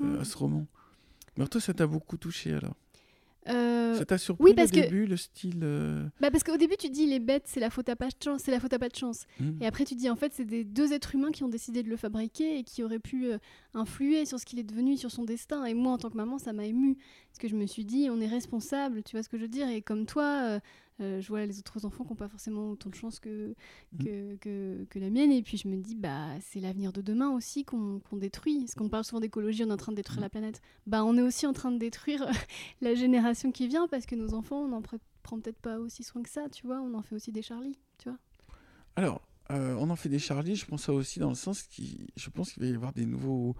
à 0.00 0.22
ce 0.24 0.36
roman. 0.36 0.68
Mais 1.36 1.48
toi, 1.48 1.60
ça 1.60 1.74
t'a 1.74 1.88
beaucoup 1.88 2.16
touché 2.16 2.52
alors? 2.54 2.76
Euh, 3.48 3.94
ça 3.94 4.04
t'a 4.04 4.18
surpris 4.18 4.44
oui, 4.44 4.54
parce 4.54 4.70
au 4.70 4.74
début, 4.74 5.06
le 5.06 5.16
style 5.16 5.60
euh, 5.62 6.06
bah 6.20 6.30
Parce 6.30 6.44
qu'au 6.44 6.56
début, 6.56 6.76
tu 6.76 6.90
dis 6.90 7.06
les 7.06 7.20
bêtes, 7.20 7.44
c'est 7.46 7.60
la 7.60 7.70
faute 7.70 7.88
à 7.88 7.96
pas 7.96 8.08
de 8.08 8.14
chance, 8.22 8.42
c'est 8.44 8.50
la 8.50 8.60
faute 8.60 8.72
à 8.72 8.78
pas 8.78 8.88
de 8.88 8.96
chance. 8.96 9.24
Mmh. 9.38 9.62
Et 9.62 9.66
après, 9.66 9.84
tu 9.84 9.94
dis 9.94 10.10
en 10.10 10.16
fait, 10.16 10.32
c'est 10.34 10.44
des 10.44 10.64
deux 10.64 10.92
êtres 10.92 11.14
humains 11.14 11.30
qui 11.30 11.42
ont 11.42 11.48
décidé 11.48 11.82
de 11.82 11.88
le 11.88 11.96
fabriquer 11.96 12.58
et 12.58 12.64
qui 12.64 12.82
auraient 12.82 12.98
pu 12.98 13.26
euh, 13.26 13.38
influer 13.72 14.26
sur 14.26 14.38
ce 14.38 14.44
qu'il 14.44 14.58
est 14.58 14.64
devenu, 14.64 14.96
sur 14.96 15.10
son 15.10 15.24
destin. 15.24 15.64
Et 15.64 15.74
moi, 15.74 15.92
en 15.92 15.98
tant 15.98 16.10
que 16.10 16.16
maman, 16.16 16.38
ça 16.38 16.52
m'a 16.52 16.66
ému 16.66 16.98
parce 17.30 17.38
que 17.38 17.48
je 17.48 17.56
me 17.56 17.66
suis 17.66 17.84
dit, 17.84 18.08
on 18.10 18.20
est 18.20 18.26
responsable, 18.26 19.02
tu 19.02 19.16
vois 19.16 19.22
ce 19.22 19.28
que 19.28 19.36
je 19.36 19.42
veux 19.42 19.48
dire? 19.48 19.68
Et 19.68 19.82
comme 19.82 20.04
toi, 20.04 20.42
euh, 20.44 20.60
je 21.00 21.28
vois 21.28 21.46
les 21.46 21.58
autres 21.58 21.84
enfants 21.84 22.04
qui 22.04 22.10
n'ont 22.10 22.16
pas 22.16 22.28
forcément 22.28 22.70
autant 22.70 22.90
de 22.90 22.94
chance 22.94 23.20
que, 23.20 23.54
mm. 23.92 24.36
que, 24.38 24.84
que, 24.84 24.98
la 24.98 25.10
mienne. 25.10 25.32
Et 25.32 25.42
puis 25.42 25.56
je 25.56 25.68
me 25.68 25.76
dis, 25.76 25.94
bah, 25.94 26.28
c'est 26.40 26.60
l'avenir 26.60 26.92
de 26.92 27.02
demain 27.02 27.30
aussi 27.30 27.64
qu'on 27.64 28.00
détruit. 28.12 28.60
Parce 28.60 28.74
qu'on 28.74 28.88
parle 28.88 29.04
souvent 29.04 29.20
d'écologie, 29.20 29.64
on 29.64 29.68
est 29.68 29.72
en 29.72 29.76
train 29.76 29.92
de 29.92 29.96
détruire 29.96 30.20
mm. 30.20 30.22
la 30.22 30.28
planète. 30.30 30.62
Bah, 30.86 31.04
on 31.04 31.16
est 31.16 31.22
aussi 31.22 31.46
en 31.46 31.52
train 31.52 31.70
de 31.70 31.78
détruire 31.78 32.26
la 32.80 32.94
génération 32.94 33.52
qui 33.52 33.68
vient 33.68 33.88
parce 33.88 34.06
que 34.06 34.14
nos 34.14 34.34
enfants, 34.34 34.62
on 34.64 34.68
n'en 34.68 34.82
prend 34.82 34.98
peut-être 35.40 35.60
pas 35.60 35.78
aussi 35.78 36.02
soin 36.02 36.22
que 36.22 36.30
ça, 36.30 36.48
tu 36.48 36.66
vois. 36.66 36.80
On 36.80 36.94
en 36.94 37.02
fait 37.02 37.14
aussi 37.14 37.32
des 37.32 37.42
Charlie, 37.42 37.78
tu 37.98 38.08
vois. 38.08 38.18
Alors, 38.96 39.22
euh, 39.50 39.74
on 39.78 39.90
en 39.90 39.96
fait 39.96 40.08
des 40.08 40.18
Charlie, 40.18 40.56
je 40.56 40.66
pense 40.66 40.84
ça 40.84 40.92
aussi 40.92 41.18
dans 41.18 41.28
le 41.28 41.34
sens 41.34 41.62
qui, 41.62 42.06
je 42.16 42.30
pense 42.30 42.52
qu'il 42.52 42.62
va 42.62 42.68
y 42.68 42.74
avoir 42.74 42.92
des 42.92 43.06
nouveaux 43.06 43.56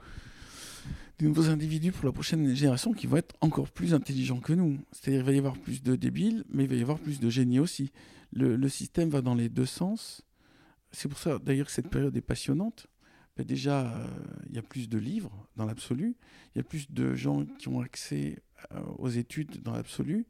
des 1.18 1.26
nouveaux 1.26 1.48
individus 1.50 1.92
pour 1.92 2.06
la 2.06 2.12
prochaine 2.12 2.54
génération 2.54 2.92
qui 2.92 3.06
vont 3.06 3.18
être 3.18 3.34
encore 3.40 3.70
plus 3.70 3.94
intelligents 3.94 4.40
que 4.40 4.52
nous. 4.52 4.78
C'est-à-dire 4.92 5.20
qu'il 5.20 5.26
va 5.26 5.32
y 5.32 5.38
avoir 5.38 5.58
plus 5.58 5.82
de 5.82 5.96
débiles, 5.96 6.44
mais 6.48 6.64
il 6.64 6.70
va 6.70 6.76
y 6.76 6.82
avoir 6.82 6.98
plus 6.98 7.20
de 7.20 7.28
génies 7.28 7.60
aussi. 7.60 7.92
Le, 8.32 8.68
système 8.68 9.10
va 9.10 9.20
dans 9.20 9.34
les 9.34 9.48
deux 9.48 9.66
sens. 9.66 10.22
C'est 10.92 11.08
pour 11.08 11.18
ça 11.18 11.38
d'ailleurs 11.38 11.66
que 11.66 11.72
cette 11.72 11.90
période 11.90 12.16
est 12.16 12.22
passionnante. 12.22 12.86
Ben 13.36 13.44
déjà, 13.44 13.92
euh, 13.92 14.06
il 14.48 14.54
y 14.54 14.58
a 14.58 14.62
plus 14.62 14.88
de 14.88 14.98
livres 14.98 15.46
dans 15.56 15.64
l'absolu, 15.64 16.16
il 16.54 16.58
y 16.58 16.60
a 16.60 16.64
plus 16.64 16.90
de 16.90 17.14
gens 17.14 17.44
qui 17.58 17.68
ont 17.68 17.80
accès 17.80 18.42
euh, 18.72 18.80
aux 18.98 19.08
études 19.08 19.62
dans 19.62 19.72
l'absolu, 19.72 20.26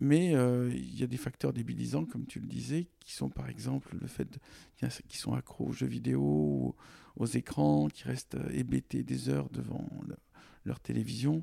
mais 0.00 0.34
euh, 0.34 0.70
il 0.74 0.98
y 0.98 1.02
a 1.02 1.06
des 1.06 1.16
facteurs 1.16 1.52
débilisants, 1.52 2.06
comme 2.06 2.26
tu 2.26 2.40
le 2.40 2.46
disais, 2.46 2.88
qui 3.00 3.12
sont 3.12 3.28
par 3.28 3.48
exemple 3.48 3.96
le 4.00 4.06
fait 4.06 4.38
qu'ils 5.08 5.20
sont 5.20 5.34
accros 5.34 5.66
aux 5.66 5.72
jeux 5.72 5.86
vidéo, 5.86 6.74
aux 7.16 7.26
écrans, 7.26 7.88
qui 7.88 8.04
restent 8.04 8.34
euh, 8.34 8.50
hébétés 8.52 9.02
des 9.02 9.28
heures 9.28 9.48
devant 9.50 9.88
leur 10.64 10.80
télévision. 10.80 11.42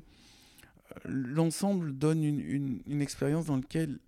Euh, 0.90 1.00
l'ensemble 1.04 1.96
donne 1.96 2.22
une, 2.22 3.00
expérience 3.00 3.46
dans 3.46 3.56
laquelle 3.56 3.98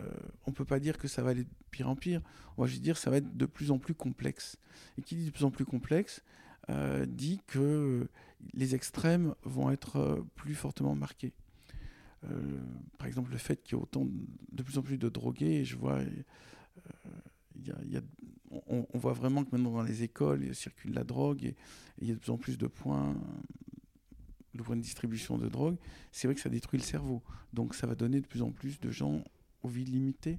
euh, 0.00 0.10
on 0.46 0.50
ne 0.50 0.56
peut 0.56 0.64
pas 0.64 0.80
dire 0.80 0.98
que 0.98 1.08
ça 1.08 1.22
va 1.22 1.30
aller 1.30 1.44
de 1.44 1.50
pire 1.70 1.88
en 1.88 1.96
pire. 1.96 2.22
On 2.56 2.62
va 2.62 2.68
juste 2.68 2.82
dire 2.82 2.94
que 2.94 3.00
ça 3.00 3.10
va 3.10 3.18
être 3.18 3.36
de 3.36 3.46
plus 3.46 3.70
en 3.70 3.78
plus 3.78 3.94
complexe. 3.94 4.56
Et 4.98 5.02
qui 5.02 5.14
dit 5.14 5.26
de 5.26 5.30
plus 5.30 5.44
en 5.44 5.50
plus 5.50 5.64
complexe 5.64 6.22
dit 7.08 7.40
que 7.48 8.08
les 8.54 8.76
extrêmes 8.76 9.34
vont 9.42 9.72
être 9.72 10.24
plus 10.36 10.54
fortement 10.54 10.94
marqués. 10.94 11.32
par 12.96 13.08
exemple, 13.08 13.32
le 13.32 13.38
fait 13.38 13.60
qu'il 13.60 13.76
y 13.76 13.80
ait 13.80 13.82
autant 13.82 14.06
de, 14.52 14.62
plus 14.62 14.78
en 14.78 14.82
plus 14.82 14.96
de 14.96 15.08
drogués, 15.08 15.64
je 15.64 15.74
vois, 15.74 15.98
il 17.56 17.66
y 17.90 17.96
a 17.96 18.02
on, 18.50 18.86
voit 18.94 19.12
vraiment 19.12 19.44
que 19.44 19.50
maintenant 19.52 19.72
dans 19.72 19.82
les 19.82 20.02
écoles, 20.02 20.44
il 20.44 20.54
circule 20.54 20.92
la 20.94 21.04
drogue 21.04 21.44
et, 21.44 21.56
il 22.00 22.08
y 22.08 22.10
a 22.10 22.14
de 22.14 22.18
plus 22.18 22.32
en 22.32 22.38
plus 22.38 22.58
de 22.58 22.66
points 22.66 23.14
de 24.54 24.62
de 24.62 24.74
distribution 24.80 25.38
de 25.38 25.48
drogue. 25.48 25.76
C'est 26.12 26.26
vrai 26.26 26.34
que 26.34 26.40
ça 26.40 26.48
détruit 26.48 26.78
le 26.78 26.84
cerveau. 26.84 27.22
Donc 27.52 27.74
ça 27.74 27.86
va 27.86 27.94
donner 27.94 28.20
de 28.20 28.26
plus 28.26 28.42
en 28.42 28.50
plus 28.50 28.80
de 28.80 28.90
gens 28.90 29.22
aux 29.62 29.68
vies 29.68 29.84
limitées. 29.84 30.38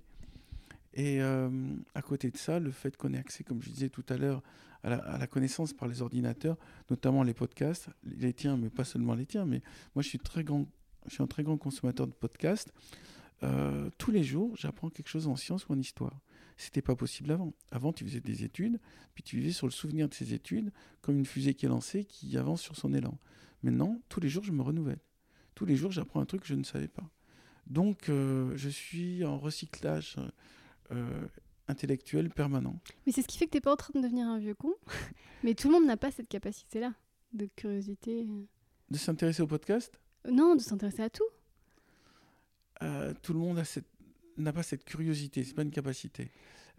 Et 0.94 1.22
euh, 1.22 1.50
à 1.96 2.02
côté 2.02 2.30
de 2.30 2.38
ça, 2.38 2.60
le 2.60 2.72
fait 2.72 2.98
qu'on 2.98 3.14
ait 3.14 3.18
accès, 3.18 3.44
comme 3.44 3.62
je 3.62 3.70
disais 3.70 3.90
tout 3.90 4.04
à 4.10 4.18
l'heure, 4.18 4.44
à, 4.84 5.18
la, 5.18 5.28
connaissance 5.28 5.74
par 5.74 5.88
les 5.88 6.02
ordinateurs, 6.02 6.58
notamment 6.90 7.24
les 7.24 7.34
podcasts, 7.34 7.90
les 8.04 8.34
tiens, 8.34 8.58
mais 8.58 8.70
pas 8.70 8.84
seulement 8.84 9.14
les 9.14 9.26
tiens, 9.26 9.46
mais 9.46 9.62
moi 9.96 10.02
je 10.02 10.10
suis 10.10 10.20
un 10.20 11.28
très 11.28 11.44
grand 11.44 11.58
consommateur 11.58 12.08
de 12.08 12.14
podcasts. 12.14 12.74
Euh, 13.44 13.90
tous 13.98 14.12
les 14.12 14.24
jours, 14.24 14.56
j'apprends 14.58 14.90
quelque 14.90 15.08
chose 15.08 15.28
en 15.28 15.36
science 15.36 15.68
ou 15.68 15.74
en 15.74 15.80
histoire. 15.80 16.20
C'était 16.62 16.84
pas 16.84 16.96
possible 16.96 17.32
avant. 17.32 17.54
Avant, 17.72 17.92
tu 17.92 18.06
faisais 18.06 18.20
des 18.20 18.44
études, 18.44 18.80
puis 19.16 19.24
tu 19.24 19.38
vivais 19.38 19.52
sur 19.52 19.66
le 19.66 19.72
souvenir 19.72 20.08
de 20.08 20.14
ces 20.14 20.36
études, 20.36 20.72
comme 21.02 21.18
une 21.18 21.26
fusée 21.26 21.56
qui 21.56 21.66
est 21.66 21.70
lancée, 21.70 22.06
qui 22.06 22.38
avance 22.38 22.62
sur 22.62 22.76
son 22.76 22.94
élan. 22.94 23.18
Maintenant, 23.64 24.00
tous 24.10 24.20
les 24.20 24.30
jours, 24.30 24.44
je 24.44 24.52
me 24.52 24.62
renouvelle. 24.62 25.00
Tous 25.56 25.66
les 25.66 25.76
jours, 25.76 25.92
j'apprends 25.92 26.22
un 26.22 26.26
truc 26.26 26.42
que 26.42 26.48
je 26.48 26.54
ne 26.54 26.64
savais 26.64 26.88
pas. 26.88 27.10
Donc, 27.66 28.10
euh, 28.10 28.56
je 28.58 28.70
suis 28.70 29.26
en 29.26 29.40
recyclage 29.40 30.18
euh, 30.92 31.28
intellectuel 31.68 32.30
permanent. 32.30 32.80
Mais 33.08 33.12
c'est 33.12 33.24
ce 33.24 33.28
qui 33.28 33.40
fait 33.40 33.48
que 33.48 33.52
tu 33.52 33.58
n'es 33.58 33.62
pas 33.62 33.74
en 33.74 33.78
train 33.78 34.00
de 34.00 34.04
devenir 34.04 34.28
un 34.28 34.38
vieux 34.38 34.54
con. 34.54 34.76
Mais 35.44 35.56
tout 35.56 35.68
le 35.68 35.74
monde 35.74 35.88
n'a 35.88 35.98
pas 35.98 36.12
cette 36.12 36.28
capacité-là 36.28 36.94
de 37.34 37.50
curiosité. 37.56 38.28
De 38.92 38.98
s'intéresser 39.00 39.42
au 39.42 39.48
podcast? 39.48 40.00
Non, 40.30 40.56
de 40.56 40.62
s'intéresser 40.62 41.02
à 41.02 41.10
tout. 41.10 41.24
Euh, 42.84 43.16
tout 43.24 43.34
le 43.34 43.40
monde 43.40 43.58
a 43.58 43.64
cette 43.64 43.91
n'a 44.42 44.54
pas 44.54 44.64
cette 44.64 44.84
curiosité, 44.84 45.44
c'est 45.44 45.54
pas 45.54 45.64
une 45.64 45.72
capacité. 45.72 46.32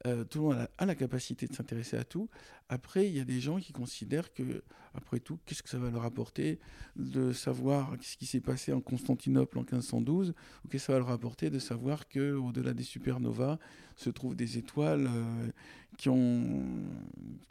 Euh, 0.07 0.25
tout 0.25 0.39
le 0.39 0.45
monde 0.47 0.69
a, 0.79 0.87
la 0.87 0.95
capacité 0.95 1.47
de 1.47 1.55
s'intéresser 1.55 1.97
à 1.97 2.05
tout. 2.05 2.29
Après, 2.69 3.07
il 3.07 3.17
y 3.17 3.21
a 3.21 3.25
des 3.25 3.41
gens 3.41 3.59
qui 3.59 3.73
considèrent 3.73 4.33
que, 4.33 4.65
après 4.95 5.21
tout, 5.21 5.39
qu'est-ce 5.47 5.63
que 5.63 5.69
ça 5.69 5.79
va 5.79 5.91
leur 5.91 6.05
apporter 6.05 6.59
de 6.97 7.33
savoir 7.33 7.95
ce 8.01 8.17
qui 8.17 8.27
s'est 8.27 8.41
passé 8.41 8.73
en 8.73 8.81
Constantinople 8.81 9.59
en 9.59 9.63
1512, 9.63 10.31
ou 10.31 10.69
qu'est-ce 10.69 10.85
que 10.85 10.87
ça 10.87 10.93
va 10.95 10.99
leur 10.99 11.11
apporter 11.11 11.51
de 11.51 11.59
savoir 11.59 12.09
que 12.09 12.35
au-delà 12.35 12.75
des 12.75 12.83
supernovas 12.83 13.59
se 13.95 14.11
trouvent 14.11 14.35
des 14.35 14.59
étoiles 14.59 15.09
euh, 15.09 15.51
qui 15.99 16.09
ont, 16.09 16.65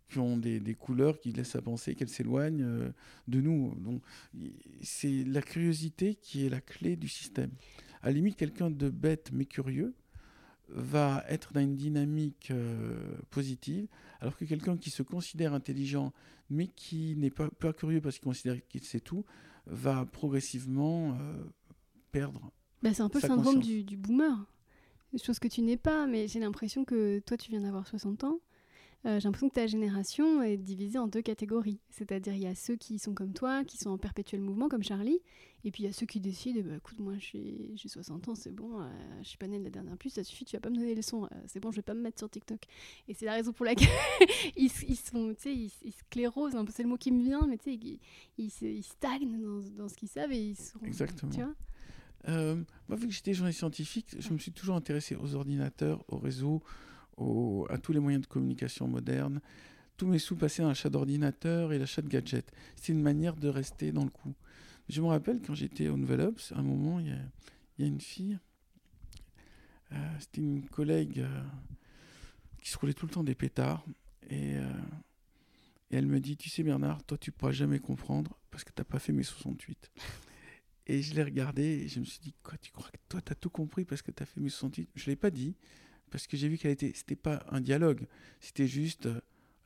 qui 0.09 0.19
ont 0.19 0.35
des, 0.35 0.59
des, 0.59 0.75
couleurs 0.75 1.19
qui 1.19 1.31
laissent 1.31 1.55
à 1.55 1.61
penser 1.61 1.95
qu'elles 1.95 2.09
s'éloignent 2.09 2.63
euh, 2.63 2.89
de 3.29 3.39
nous. 3.39 3.75
Donc, 3.75 4.01
c'est 4.81 5.23
la 5.23 5.41
curiosité 5.41 6.15
qui 6.15 6.45
est 6.45 6.49
la 6.49 6.59
clé 6.59 6.97
du 6.97 7.07
système. 7.07 7.51
À 8.01 8.07
la 8.07 8.13
limite, 8.13 8.35
quelqu'un 8.35 8.71
de 8.71 8.89
bête 8.89 9.29
mais 9.31 9.45
curieux 9.45 9.93
va 10.73 11.23
être 11.27 11.53
dans 11.53 11.61
une 11.61 11.75
dynamique 11.75 12.49
euh, 12.51 13.17
positive, 13.29 13.87
alors 14.19 14.35
que 14.37 14.45
quelqu'un 14.45 14.77
qui 14.77 14.89
se 14.89 15.03
considère 15.03 15.53
intelligent 15.53 16.13
mais 16.51 16.67
qui 16.67 17.15
n'est 17.15 17.31
pas, 17.31 17.49
pas 17.49 17.73
curieux 17.73 18.01
parce 18.01 18.17
qu'il 18.17 18.25
considère 18.25 18.57
qu'il 18.67 18.83
sait 18.83 18.99
tout, 18.99 19.23
va 19.65 20.05
progressivement 20.05 21.13
euh, 21.13 21.43
perdre. 22.11 22.51
Bah, 22.83 22.93
c'est 22.93 23.01
un 23.01 23.09
peu 23.09 23.19
le 23.21 23.27
syndrome 23.27 23.59
du, 23.59 23.83
du, 23.83 23.95
boomer. 23.95 24.45
Chose 25.23 25.39
que 25.39 25.47
tu 25.47 25.61
n'es 25.61 25.77
pas, 25.77 26.07
mais 26.07 26.27
j'ai 26.27 26.39
l'impression 26.39 26.83
que 26.83 27.19
toi 27.19 27.37
tu 27.37 27.51
viens 27.51 27.61
d'avoir 27.61 27.87
60 27.87 28.25
ans 28.25 28.39
euh, 29.05 29.19
j'ai 29.19 29.27
l'impression 29.27 29.49
que 29.49 29.55
ta 29.55 29.67
génération 29.67 30.43
est 30.43 30.57
divisée 30.57 30.99
en 30.99 31.07
deux 31.07 31.21
catégories. 31.21 31.79
C'est-à-dire, 31.89 32.33
il 32.33 32.41
y 32.41 32.47
a 32.47 32.53
ceux 32.53 32.75
qui 32.75 32.99
sont 32.99 33.13
comme 33.13 33.33
toi, 33.33 33.63
qui 33.63 33.77
sont 33.77 33.89
en 33.89 33.97
perpétuel 33.97 34.41
mouvement, 34.41 34.69
comme 34.69 34.83
Charlie, 34.83 35.19
et 35.63 35.71
puis 35.71 35.83
il 35.83 35.85
y 35.85 35.89
a 35.89 35.93
ceux 35.93 36.05
qui 36.05 36.19
décident, 36.19 36.61
bah, 36.63 36.75
écoute, 36.77 36.99
moi 36.99 37.13
j'ai 37.17 37.73
60 37.75 38.29
ans, 38.29 38.35
c'est 38.35 38.51
bon, 38.51 38.81
euh, 38.81 38.89
je 39.21 39.27
suis 39.27 39.37
pas 39.37 39.47
née 39.47 39.59
de 39.59 39.63
la 39.63 39.69
dernière 39.69 39.97
puce, 39.97 40.13
ça 40.13 40.23
suffit, 40.23 40.45
tu 40.45 40.55
vas 40.55 40.59
pas 40.59 40.69
me 40.69 40.75
donner 40.75 40.87
les 40.87 40.95
leçons, 40.95 41.25
euh, 41.25 41.27
c'est 41.45 41.59
bon, 41.59 41.71
je 41.71 41.77
vais 41.77 41.81
pas 41.81 41.93
me 41.93 42.01
mettre 42.01 42.19
sur 42.19 42.29
TikTok. 42.29 42.61
Et 43.07 43.13
c'est 43.13 43.25
la 43.25 43.33
raison 43.33 43.53
pour 43.53 43.65
laquelle 43.65 43.89
ils, 44.55 44.71
ils, 44.87 44.95
sont, 44.95 45.33
tu 45.33 45.41
sais, 45.41 45.55
ils, 45.55 45.71
ils 45.83 45.93
sclérosent, 45.93 46.55
c'est 46.69 46.83
le 46.83 46.89
mot 46.89 46.97
qui 46.97 47.11
me 47.11 47.23
vient, 47.23 47.45
mais 47.47 47.57
tu 47.57 47.71
sais, 47.71 47.79
ils, 48.37 48.51
ils, 48.61 48.83
stagnent 48.83 49.39
dans, 49.41 49.83
dans, 49.83 49.87
ce 49.87 49.95
qu'ils 49.95 50.09
savent 50.09 50.31
et 50.31 50.49
ils 50.49 50.55
sont. 50.55 50.79
Exactement. 50.83 51.31
Tu 51.31 51.41
vois 51.41 51.55
Euh, 52.27 52.55
moi, 52.87 52.97
vu 52.97 53.07
que 53.07 53.13
j'étais 53.13 53.33
journaliste 53.33 53.59
scientifique, 53.59 54.15
je 54.17 54.31
me 54.31 54.37
suis 54.37 54.51
toujours 54.51 54.75
intéressé 54.75 55.15
aux 55.15 55.35
ordinateurs, 55.35 56.03
aux 56.07 56.17
réseaux, 56.17 56.61
à 57.69 57.77
tous 57.77 57.93
les 57.93 57.99
moyens 57.99 58.23
de 58.23 58.27
communication 58.27 58.87
modernes. 58.87 59.41
Tous 59.97 60.07
mes 60.07 60.19
sous 60.19 60.35
passaient 60.35 60.63
dans 60.63 60.69
l'achat 60.69 60.89
d'ordinateurs 60.89 61.73
et 61.73 61.79
l'achat 61.79 62.01
de 62.01 62.07
gadgets. 62.07 62.51
C'est 62.75 62.91
une 62.91 63.01
manière 63.01 63.35
de 63.35 63.47
rester 63.47 63.91
dans 63.91 64.03
le 64.03 64.09
coup. 64.09 64.33
Je 64.89 65.01
me 65.01 65.07
rappelle 65.07 65.41
quand 65.41 65.53
j'étais 65.53 65.89
au 65.89 65.97
Nouvel 65.97 66.21
Ops, 66.21 66.51
à 66.51 66.57
un 66.57 66.63
moment, 66.63 66.99
il 66.99 67.07
y 67.07 67.83
a, 67.83 67.87
une 67.87 68.01
fille, 68.01 68.39
euh, 69.91 70.19
c'était 70.19 70.41
une 70.41 70.67
collègue 70.67 71.19
euh, 71.19 71.43
qui 72.61 72.69
se 72.69 72.77
roulait 72.77 72.93
tout 72.93 73.05
le 73.05 73.11
temps 73.11 73.23
des 73.23 73.35
pétards. 73.35 73.85
Et, 74.29 74.57
euh, 74.57 74.73
elle 75.91 76.07
me 76.07 76.19
dit 76.19 76.37
Tu 76.37 76.49
sais, 76.49 76.63
Bernard, 76.63 77.03
toi, 77.03 77.17
tu 77.17 77.31
pourras 77.31 77.51
jamais 77.51 77.79
comprendre 77.79 78.39
parce 78.49 78.63
que 78.63 78.71
tu 78.71 78.81
n'as 78.81 78.85
pas 78.85 78.99
fait 78.99 79.13
mes 79.13 79.23
68. 79.23 79.91
Et 80.87 81.01
je 81.01 81.13
l'ai 81.13 81.23
regardé 81.23 81.63
et 81.63 81.87
je 81.87 81.99
me 81.99 82.05
suis 82.05 82.19
dit 82.19 82.33
Quoi, 82.43 82.57
tu 82.57 82.71
crois 82.71 82.89
que 82.89 82.97
toi, 83.07 83.21
tu 83.21 83.31
as 83.31 83.35
tout 83.35 83.49
compris 83.49 83.85
parce 83.85 84.01
que 84.01 84.11
tu 84.11 84.23
as 84.23 84.25
fait 84.25 84.39
mes 84.39 84.49
68 84.49 84.89
Je 84.95 85.03
ne 85.03 85.05
l'ai 85.11 85.15
pas 85.15 85.29
dit 85.29 85.55
parce 86.11 86.27
que 86.27 86.37
j'ai 86.37 86.47
vu 86.47 86.57
qu'elle 86.57 86.71
était. 86.71 86.91
C'était 86.93 87.15
pas 87.15 87.43
un 87.49 87.61
dialogue, 87.61 88.05
c'était 88.39 88.67
juste 88.67 89.09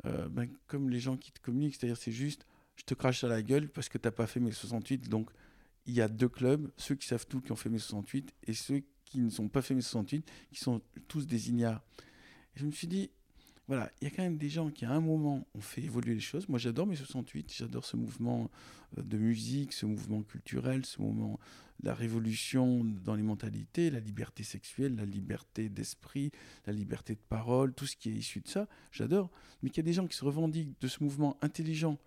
ben, 0.04 0.48
comme 0.68 0.90
les 0.90 1.00
gens 1.00 1.18
qui 1.18 1.32
te 1.32 1.42
communiquent, 1.42 1.76
c'est-à-dire 1.76 1.98
c'est 1.98 2.12
juste 2.12 2.46
je 2.76 2.84
te 2.84 2.94
crache 2.94 3.24
à 3.24 3.28
la 3.28 3.42
gueule 3.42 3.70
parce 3.70 3.90
que 3.90 3.98
tu 3.98 4.08
n'as 4.08 4.12
pas 4.12 4.28
fait 4.28 4.40
mes 4.40 4.52
68. 4.52 5.10
Donc 5.10 5.30
il 5.86 5.94
y 5.94 6.02
a 6.02 6.08
deux 6.08 6.30
clubs, 6.30 6.72
ceux 6.78 6.96
qui 6.96 7.08
savent 7.08 7.26
tout 7.28 7.42
qui 7.42 7.52
ont 7.52 7.56
fait 7.56 7.70
mes 7.70 7.80
68 7.80 8.34
et 8.48 8.54
ceux 8.54 8.82
qui 9.06 9.20
ne 9.20 9.30
sont 9.30 9.48
pas 9.48 9.62
fait 9.62 9.76
mes 9.76 9.82
68, 9.82 10.30
qui 10.52 10.60
sont 10.60 10.82
tous 11.08 11.28
des 11.28 11.50
ignares. 11.50 11.82
Et 12.56 12.60
je 12.60 12.66
me 12.66 12.72
suis 12.72 12.88
dit, 12.88 13.12
voilà, 13.68 13.92
il 14.00 14.06
y 14.06 14.08
a 14.08 14.16
quand 14.16 14.24
même 14.24 14.38
des 14.38 14.50
gens 14.50 14.70
qui 14.70 14.86
à 14.86 14.92
un 14.92 15.00
moment 15.00 15.48
ont 15.56 15.62
fait 15.62 15.82
évoluer 15.82 16.14
les 16.14 16.20
choses. 16.20 16.48
Moi 16.48 16.60
j'adore 16.60 16.86
mes 16.86 16.96
68, 16.96 17.54
j'adore 17.58 17.86
ce 17.86 17.98
mouvement 17.98 18.50
euh, 18.98 19.02
de 19.02 19.18
musique, 19.18 19.74
ce 19.74 19.86
mouvement 19.86 20.22
culturel, 20.22 20.86
ce 20.86 21.02
mouvement 21.02 21.40
la 21.84 21.94
révolution 21.94 22.84
dans 23.04 23.16
les 23.16 23.24
mentalités, 23.24 23.90
la 23.90 24.00
liberté 24.00 24.44
sexuelle, 24.44 24.96
la 24.96 25.06
liberté 25.06 25.70
d'esprit, 25.70 26.32
la 26.66 26.74
liberté 26.74 27.16
de 27.16 27.20
parole, 27.28 27.74
tout 27.74 27.86
ce 27.86 27.96
qui 27.96 28.10
est 28.10 28.14
issu 28.14 28.42
de 28.42 28.48
ça, 28.48 28.68
j'adore. 28.92 29.30
Mais 29.62 29.70
qu'il 29.70 29.84
y 29.84 29.86
a 29.86 29.90
des 29.90 29.94
gens 29.94 30.08
qui 30.08 30.16
se 30.16 30.24
revendiquent 30.24 30.80
de 30.80 30.88
ce 30.88 31.04
mouvement 31.04 31.38
intelligent 31.42 31.98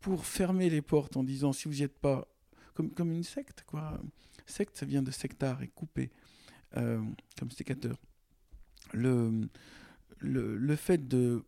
pour 0.00 0.24
fermer 0.24 0.70
les 0.70 0.82
portes 0.82 1.16
en 1.16 1.24
disant 1.24 1.52
si 1.52 1.68
vous 1.68 1.74
n'y 1.74 1.82
êtes 1.82 1.98
pas, 1.98 2.28
comme, 2.74 2.90
comme 2.90 3.10
une 3.12 3.24
secte, 3.24 3.64
quoi. 3.66 4.00
Secte, 4.46 4.76
ça 4.76 4.86
vient 4.86 5.02
de 5.02 5.10
sectar 5.10 5.62
et 5.62 5.68
coupé, 5.68 6.10
euh, 6.76 7.02
comme 7.38 7.50
sécateur. 7.50 7.96
Le, 8.92 9.48
le, 10.20 10.76
fait 10.76 11.08
de 11.08 11.44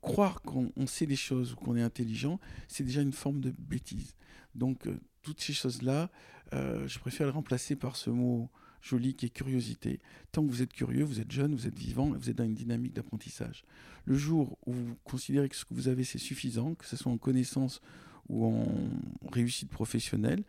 croire 0.00 0.42
qu'on 0.42 0.86
sait 0.86 1.06
des 1.06 1.16
choses 1.16 1.52
ou 1.52 1.56
qu'on 1.56 1.76
est 1.76 1.82
intelligent, 1.82 2.40
c'est 2.68 2.84
déjà 2.84 3.02
une 3.02 3.12
forme 3.12 3.40
de 3.40 3.52
bêtise. 3.58 4.14
Donc, 4.54 4.86
euh, 4.86 4.98
toutes 5.22 5.40
ces 5.40 5.52
choses-là, 5.52 6.10
euh, 6.54 6.86
je 6.88 6.98
préfère 6.98 7.26
les 7.26 7.32
remplacer 7.32 7.76
par 7.76 7.96
ce 7.96 8.10
mot 8.10 8.50
joli 8.82 9.14
qui 9.14 9.26
est 9.26 9.30
curiosité. 9.30 10.00
Tant 10.32 10.44
que 10.44 10.50
vous 10.50 10.62
êtes 10.62 10.72
curieux, 10.72 11.04
vous 11.04 11.20
êtes 11.20 11.30
jeune, 11.30 11.54
vous 11.54 11.66
êtes 11.66 11.78
vivant, 11.78 12.10
vous 12.10 12.30
êtes 12.30 12.36
dans 12.36 12.44
une 12.44 12.54
dynamique 12.54 12.94
d'apprentissage. 12.94 13.64
Le 14.06 14.14
jour 14.14 14.58
où 14.66 14.72
vous 14.72 14.96
considérez 15.04 15.48
que 15.50 15.56
ce 15.56 15.66
que 15.66 15.74
vous 15.74 15.88
avez 15.88 16.04
c'est 16.04 16.18
suffisant, 16.18 16.74
que 16.74 16.86
ce 16.86 16.96
soit 16.96 17.12
en 17.12 17.18
connaissance 17.18 17.82
ou 18.28 18.46
en 18.46 18.66
réussite 19.30 19.68
professionnelle, 19.68 20.44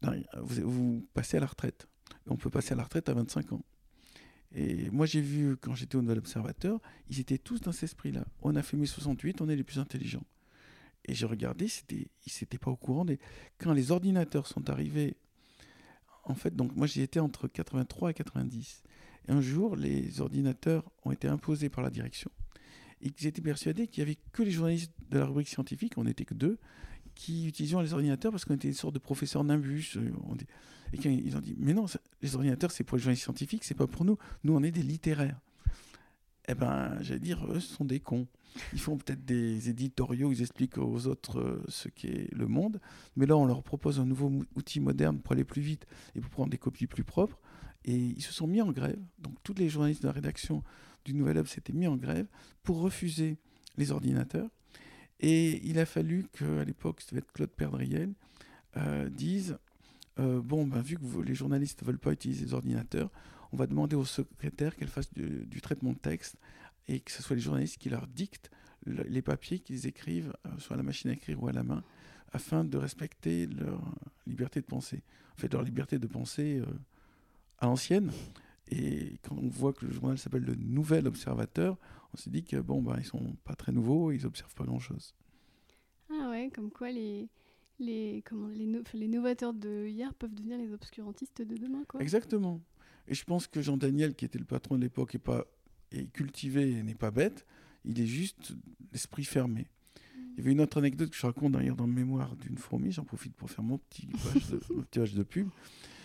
ben, 0.00 0.22
vous, 0.42 1.06
passez 1.14 1.36
à 1.36 1.40
la 1.40 1.46
retraite. 1.46 1.88
on 2.26 2.36
peut 2.36 2.50
passer 2.50 2.72
à 2.72 2.76
la 2.76 2.84
retraite 2.84 3.08
à 3.08 3.14
25 3.14 3.52
ans. 3.52 3.64
Et 4.54 4.88
moi, 4.90 5.06
j'ai 5.06 5.20
vu, 5.20 5.56
quand 5.56 5.74
j'étais 5.74 5.96
au 5.96 6.02
Nouvel 6.02 6.18
Observateur, 6.18 6.80
ils 7.10 7.18
étaient 7.20 7.38
tous 7.38 7.60
dans 7.60 7.72
cet 7.72 7.84
esprit-là. 7.84 8.24
On 8.42 8.54
a 8.54 8.62
fait 8.62 8.76
mes 8.76 8.86
68, 8.86 9.40
on 9.40 9.48
est 9.48 9.56
les 9.56 9.64
plus 9.64 9.78
intelligents. 9.78 10.24
Et 11.06 11.14
j'ai 11.14 11.26
regardé, 11.26 11.66
ils 11.90 12.06
n'étaient 12.40 12.58
pas 12.58 12.70
au 12.70 12.76
courant. 12.76 13.04
Des... 13.04 13.18
Quand 13.58 13.72
les 13.72 13.90
ordinateurs 13.90 14.46
sont 14.46 14.70
arrivés 14.70 15.16
en 16.24 16.34
fait, 16.34 16.54
donc 16.56 16.74
moi 16.74 16.86
j'y 16.86 17.02
étais 17.02 17.20
entre 17.20 17.48
83 17.48 18.10
et 18.10 18.14
90. 18.14 18.82
Et 19.28 19.32
un 19.32 19.40
jour, 19.40 19.76
les 19.76 20.20
ordinateurs 20.20 20.84
ont 21.04 21.12
été 21.12 21.28
imposés 21.28 21.68
par 21.68 21.82
la 21.82 21.90
direction. 21.90 22.30
Et 23.02 23.10
ils 23.18 23.26
étaient 23.26 23.42
persuadés 23.42 23.86
qu'il 23.86 24.02
n'y 24.02 24.10
avait 24.10 24.18
que 24.32 24.42
les 24.42 24.50
journalistes 24.50 24.92
de 25.10 25.18
la 25.18 25.26
rubrique 25.26 25.48
scientifique, 25.48 25.94
on 25.96 26.04
n'était 26.04 26.24
que 26.24 26.34
deux, 26.34 26.58
qui 27.14 27.46
utilisaient 27.46 27.80
les 27.82 27.92
ordinateurs 27.92 28.32
parce 28.32 28.44
qu'on 28.44 28.54
était 28.54 28.68
une 28.68 28.74
sorte 28.74 28.94
de 28.94 28.98
professeurs 28.98 29.44
nimbus. 29.44 29.92
Euh, 29.96 30.10
et 30.94 31.08
ils 31.08 31.36
ont 31.36 31.40
dit, 31.40 31.54
mais 31.58 31.74
non, 31.74 31.86
les 32.22 32.34
ordinateurs 32.34 32.70
c'est 32.70 32.84
pour 32.84 32.96
les 32.96 33.02
journalistes 33.02 33.24
scientifiques, 33.24 33.64
c'est 33.64 33.74
pas 33.74 33.86
pour 33.86 34.04
nous. 34.04 34.18
Nous 34.42 34.54
on 34.54 34.62
est 34.62 34.70
des 34.70 34.82
littéraires. 34.82 35.40
Eh 36.46 36.54
ben, 36.54 36.98
j'allais 37.00 37.20
dire, 37.20 37.46
eux, 37.50 37.60
ce 37.60 37.74
sont 37.74 37.84
des 37.84 38.00
cons. 38.00 38.26
Ils 38.72 38.80
font 38.80 38.96
peut-être 38.96 39.24
des 39.24 39.70
éditoriaux, 39.70 40.30
ils 40.30 40.42
expliquent 40.42 40.78
aux 40.78 41.06
autres 41.06 41.40
euh, 41.40 41.64
ce 41.68 41.88
qu'est 41.88 42.28
le 42.32 42.46
monde, 42.46 42.80
mais 43.16 43.26
là, 43.26 43.36
on 43.36 43.46
leur 43.46 43.62
propose 43.62 43.98
un 43.98 44.04
nouveau 44.04 44.30
outil 44.54 44.78
moderne 44.78 45.18
pour 45.20 45.32
aller 45.32 45.44
plus 45.44 45.62
vite 45.62 45.86
et 46.14 46.20
pour 46.20 46.30
prendre 46.30 46.50
des 46.50 46.58
copies 46.58 46.86
plus 46.86 47.02
propres. 47.02 47.40
Et 47.84 47.96
ils 47.96 48.22
se 48.22 48.32
sont 48.32 48.46
mis 48.46 48.62
en 48.62 48.72
grève. 48.72 49.00
Donc, 49.18 49.34
tous 49.42 49.54
les 49.54 49.68
journalistes 49.68 50.02
de 50.02 50.06
la 50.06 50.12
rédaction 50.12 50.62
du 51.04 51.14
Nouvel 51.14 51.38
Obs 51.38 51.48
s'étaient 51.48 51.72
mis 51.72 51.86
en 51.86 51.96
grève 51.96 52.26
pour 52.62 52.80
refuser 52.80 53.38
les 53.76 53.90
ordinateurs. 53.90 54.48
Et 55.20 55.66
il 55.66 55.78
a 55.78 55.86
fallu 55.86 56.26
qu'à 56.32 56.64
l'époque, 56.64 57.00
ça 57.00 57.08
devait 57.10 57.18
être 57.18 57.32
Claude 57.32 57.50
Perdriel, 57.50 58.12
euh, 58.76 59.08
dise 59.08 59.58
euh, 60.18 60.40
Bon, 60.40 60.66
ben, 60.66 60.80
vu 60.80 60.96
que 60.96 61.20
les 61.22 61.34
journalistes 61.34 61.82
ne 61.82 61.86
veulent 61.86 61.98
pas 61.98 62.12
utiliser 62.12 62.46
les 62.46 62.54
ordinateurs, 62.54 63.10
on 63.52 63.56
va 63.56 63.66
demander 63.66 63.96
au 63.96 64.04
secrétaire 64.04 64.74
qu'elle 64.76 64.88
fasse 64.88 65.12
du, 65.12 65.60
traitement 65.60 65.92
de 65.92 65.98
texte 65.98 66.36
et 66.88 67.00
que 67.00 67.12
ce 67.12 67.22
soit 67.22 67.36
les 67.36 67.42
journalistes 67.42 67.78
qui 67.78 67.88
leur 67.88 68.06
dictent 68.06 68.50
les 68.86 69.22
papiers 69.22 69.60
qu'ils 69.60 69.86
écrivent 69.86 70.34
euh, 70.46 70.50
soit 70.58 70.74
à 70.74 70.76
la 70.76 70.82
machine 70.82 71.10
à 71.10 71.14
écrire 71.14 71.42
ou 71.42 71.48
à 71.48 71.52
la 71.52 71.62
main, 71.62 71.82
afin 72.32 72.64
de 72.64 72.76
respecter 72.76 73.46
leur 73.46 73.80
liberté 74.26 74.60
de 74.60 74.66
penser. 74.66 75.02
En 75.36 75.40
fait, 75.40 75.52
leur 75.52 75.62
liberté 75.62 75.98
de 75.98 76.06
penser 76.06 76.58
euh, 76.58 76.66
à 77.58 77.66
l'ancienne. 77.66 78.12
Et 78.68 79.18
quand 79.22 79.36
on 79.36 79.48
voit 79.48 79.72
que 79.72 79.86
le 79.86 79.92
journal 79.92 80.18
s'appelle 80.18 80.44
le 80.44 80.54
Nouvel 80.54 81.06
Observateur, 81.06 81.78
on 82.12 82.16
se 82.16 82.28
dit 82.28 82.44
que 82.44 82.56
bon, 82.56 82.82
bah, 82.82 82.96
ils 82.98 83.04
sont 83.04 83.36
pas 83.44 83.54
très 83.54 83.72
nouveaux, 83.72 84.12
ils 84.12 84.26
observent 84.26 84.54
pas 84.54 84.64
grand-chose. 84.64 85.14
Ah 86.10 86.30
ouais, 86.30 86.50
comme 86.54 86.70
quoi 86.70 86.90
les, 86.90 87.28
les, 87.78 88.22
comment, 88.24 88.48
les, 88.48 88.70
les 88.94 89.08
novateurs 89.08 89.54
de 89.54 89.86
hier 89.86 90.14
peuvent 90.14 90.34
devenir 90.34 90.58
les 90.58 90.72
obscurantistes 90.72 91.42
de 91.42 91.56
demain. 91.56 91.84
Quoi. 91.88 92.00
Exactement. 92.00 92.60
Et 93.08 93.14
je 93.14 93.24
pense 93.24 93.46
que 93.46 93.60
Jean 93.60 93.76
Daniel, 93.76 94.14
qui 94.14 94.24
était 94.24 94.38
le 94.38 94.44
patron 94.44 94.76
de 94.76 94.82
l'époque, 94.82 95.14
est, 95.14 95.28
est 95.92 96.10
cultivé 96.12 96.70
et 96.72 96.82
n'est 96.82 96.94
pas 96.94 97.10
bête. 97.10 97.44
Il 97.84 98.00
est 98.00 98.06
juste 98.06 98.54
l'esprit 98.92 99.24
fermé. 99.24 99.66
Il 100.16 100.38
y 100.38 100.40
avait 100.40 100.52
une 100.52 100.60
autre 100.60 100.78
anecdote 100.78 101.10
que 101.10 101.16
je 101.16 101.26
raconte 101.26 101.52
d'ailleurs 101.52 101.76
dans 101.76 101.86
le 101.86 101.92
mémoire 101.92 102.34
d'une 102.36 102.58
fourmi, 102.58 102.90
j'en 102.90 103.04
profite 103.04 103.34
pour 103.34 103.50
faire 103.50 103.62
mon 103.62 103.78
petit 103.78 104.06
page 104.06 105.12
de, 105.14 105.22
pub. 105.22 105.48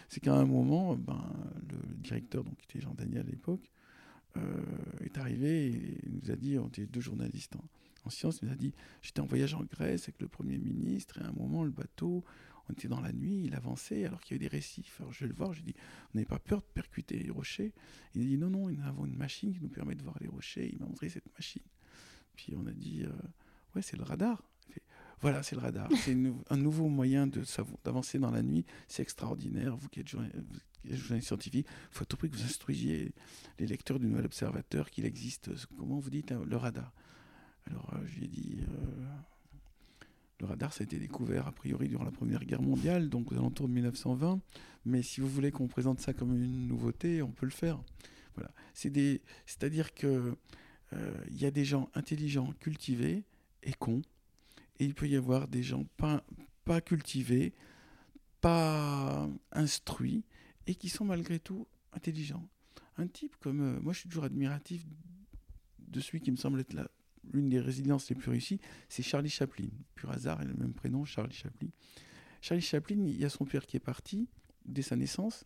C'est 0.08 0.20
qu'à 0.20 0.36
un 0.36 0.46
moment, 0.46 0.96
ben, 0.96 1.24
le 1.68 1.96
directeur, 1.96 2.44
donc, 2.44 2.56
qui 2.58 2.66
était 2.66 2.82
Jean 2.82 2.94
Daniel 2.94 3.26
à 3.26 3.30
l'époque, 3.30 3.72
euh, 4.38 4.42
est 5.04 5.18
arrivé 5.18 5.68
et 5.68 6.10
nous 6.10 6.32
a 6.32 6.36
dit, 6.36 6.60
on 6.60 6.68
était 6.68 6.86
deux 6.86 7.02
journalistes 7.02 7.56
en, 8.06 8.10
sciences, 8.10 8.40
il 8.42 8.48
nous 8.48 8.54
a 8.54 8.58
dit 8.58 8.74
J'étais 9.02 9.22
en 9.22 9.26
voyage 9.26 9.54
en 9.54 9.64
Grèce 9.64 10.04
avec 10.04 10.22
le 10.22 10.28
Premier 10.28 10.58
ministre 10.58 11.20
et 11.20 11.24
à 11.24 11.28
un 11.28 11.34
moment, 11.34 11.64
le 11.64 11.72
bateau, 11.72 12.24
on 12.70 12.74
était 12.74 12.88
dans 12.88 13.02
la 13.02 13.12
nuit, 13.12 13.46
il 13.46 13.56
avançait 13.56 14.06
alors 14.06 14.22
qu'il 14.22 14.36
y 14.36 14.40
avait 14.40 14.50
des 14.50 14.56
récifs. 14.56 15.02
Alors 15.02 15.12
je 15.12 15.22
vais 15.22 15.28
le 15.28 15.34
voir, 15.34 15.54
je 15.54 15.62
dis, 15.62 15.74
on 16.14 16.18
n'avait 16.18 16.26
pas 16.26 16.40
peur 16.40 16.60
de 16.60 16.68
percuter 16.74 17.18
les 17.18 17.32
rochers 17.32 17.74
Il 18.16 18.28
dit, 18.28 18.38
non, 18.38 18.50
non, 18.50 18.70
nous 18.70 18.84
avons 18.86 19.06
une 19.06 19.18
machine 19.18 19.54
qui 19.54 19.62
nous 19.62 19.70
permet 19.70 19.96
de 19.96 20.04
voir 20.04 20.18
les 20.22 20.28
rochers. 20.28 20.70
Il 20.72 20.80
m'a 20.80 20.86
montré 20.86 21.10
cette 21.10 21.32
machine. 21.34 21.64
Puis 22.36 22.54
on 22.56 22.66
a 22.68 22.72
dit, 22.72 23.04
euh, 23.04 23.12
ouais, 23.76 23.82
c'est 23.82 23.98
le 23.98 24.04
radar. 24.04 24.44
voilà, 25.20 25.42
c'est 25.42 25.56
le 25.56 25.62
radar. 25.62 25.90
C'est 26.04 26.16
un 26.50 26.58
nouveau 26.58 26.90
moyen 26.90 27.28
d'avancer 27.84 28.20
dans 28.20 28.32
la 28.32 28.44
nuit. 28.44 28.66
C'est 28.88 29.02
extraordinaire. 29.02 29.76
Vous 29.76 29.90
qui 29.90 30.02
êtes 30.02 30.08
journaliste 30.08 31.28
scientifique, 31.28 31.68
il 31.68 31.96
faut 31.96 32.04
à 32.04 32.06
tout 32.06 32.18
prix 32.18 32.30
que 32.30 32.38
vous 32.38 32.44
instruisiez 32.44 33.12
les 33.58 33.66
lecteurs 33.66 34.00
du 34.00 34.06
Nouvel 34.06 34.26
Observateur 34.26 34.92
qu'il 34.92 35.06
existe, 35.06 35.50
comment 35.76 35.98
vous 35.98 36.12
dites, 36.12 36.32
le 36.32 36.56
radar. 36.56 36.94
Alors 37.70 37.94
euh, 37.94 38.06
je 38.06 38.20
lui 38.20 38.26
ai 38.26 38.28
dit, 38.28 38.58
euh, 38.62 40.06
le 40.40 40.46
radar, 40.46 40.74
ça 40.74 40.84
a 40.84 40.86
été 40.86 40.98
découvert 40.98 41.48
a 41.48 41.52
priori 41.52 41.88
durant 41.88 42.04
la 42.04 42.12
Première 42.12 42.44
Guerre 42.46 42.62
mondiale, 42.62 43.10
donc 43.10 43.32
aux 43.32 43.36
alentours 43.36 43.68
de 43.68 43.74
1920. 43.74 44.40
Mais 44.86 45.02
si 45.02 45.22
vous 45.22 45.30
voulez 45.30 45.52
qu'on 45.52 45.68
présente 45.68 46.00
ça 46.00 46.14
comme 46.14 46.36
une 46.36 46.68
nouveauté, 46.68 47.22
on 47.22 47.32
peut 47.32 47.46
le 47.46 47.52
faire. 47.52 47.82
Voilà. 48.36 48.52
C'est-à-dire 48.74 49.94
que 49.94 50.36
euh, 50.94 51.12
y 51.30 51.46
a 51.46 51.52
des 51.52 51.66
gens 51.66 51.90
intelligents, 51.94 52.54
cultivés 52.60 53.24
et 53.64 53.74
cons, 53.74 54.02
et 54.80 54.86
il 54.86 54.96
peut 54.96 55.08
y 55.08 55.16
avoir 55.16 55.48
des 55.48 55.62
gens 55.62 55.86
pas, 55.98 56.24
cultivés, 56.82 57.54
pas 58.40 59.28
instruits, 59.52 60.24
et 60.68 60.76
qui 60.76 60.88
sont 60.88 61.04
malgré 61.04 61.40
tout 61.40 61.68
intelligents. 61.92 62.48
Un 62.98 63.08
type 63.08 63.36
comme 63.42 63.80
moi, 63.82 63.92
je 63.92 64.00
suis 64.00 64.10
toujours 64.10 64.24
admiratif 64.24 64.86
de 65.80 66.00
celui 66.00 66.22
qui 66.22 66.32
me 66.32 66.38
semble 66.38 66.60
être 66.60 66.74
là 66.74 66.89
l'une 67.34 67.50
des 67.50 67.60
résidences 67.60 68.10
les 68.10 68.16
plus 68.16 68.32
réussies, 68.32 68.60
c'est 68.88 69.04
Charlie 69.04 69.30
Chaplin. 69.30 69.70
Pur 69.96 70.12
hasard, 70.12 70.40
il 70.42 70.48
a 70.48 70.52
le 70.52 70.58
même 70.58 70.74
prénom, 70.74 71.06
Charlie 71.06 71.34
Chaplin. 71.34 71.70
Charlie 72.42 72.64
Chaplin, 72.64 73.06
il 73.06 73.20
y 73.20 73.26
a 73.26 73.30
son 73.30 73.46
père 73.46 73.66
qui 73.66 73.78
est 73.78 73.82
parti 73.82 74.28
dès 74.66 74.82
sa 74.82 74.96
naissance. 74.96 75.46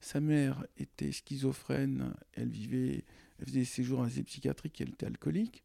Sa 0.00 0.20
mère 0.20 0.66
était 0.76 1.12
schizophrène, 1.12 2.14
elle 2.32 2.48
vivait, 2.48 3.04
elle 3.38 3.46
faisait 3.46 3.60
des 3.60 3.64
séjours 3.64 4.00
en 4.00 4.08
psychiatrique, 4.08 4.80
elle 4.80 4.90
était 4.90 5.06
alcoolique. 5.06 5.64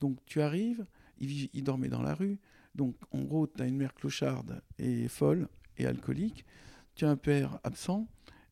Donc 0.00 0.18
tu 0.26 0.40
arrives, 0.40 0.86
il, 1.18 1.48
il 1.52 1.64
dormait 1.64 1.88
dans 1.88 2.02
la 2.02 2.14
rue. 2.14 2.38
Donc 2.74 2.96
en 3.10 3.22
gros, 3.22 3.46
tu 3.46 3.62
as 3.62 3.66
une 3.66 3.76
mère 3.76 3.94
clocharde 3.94 4.62
et 4.78 5.08
folle 5.08 5.48
et 5.76 5.86
alcoolique. 5.86 6.44
Tu 6.94 7.04
as 7.04 7.10
un 7.10 7.16
père 7.16 7.58
absent 7.64 8.06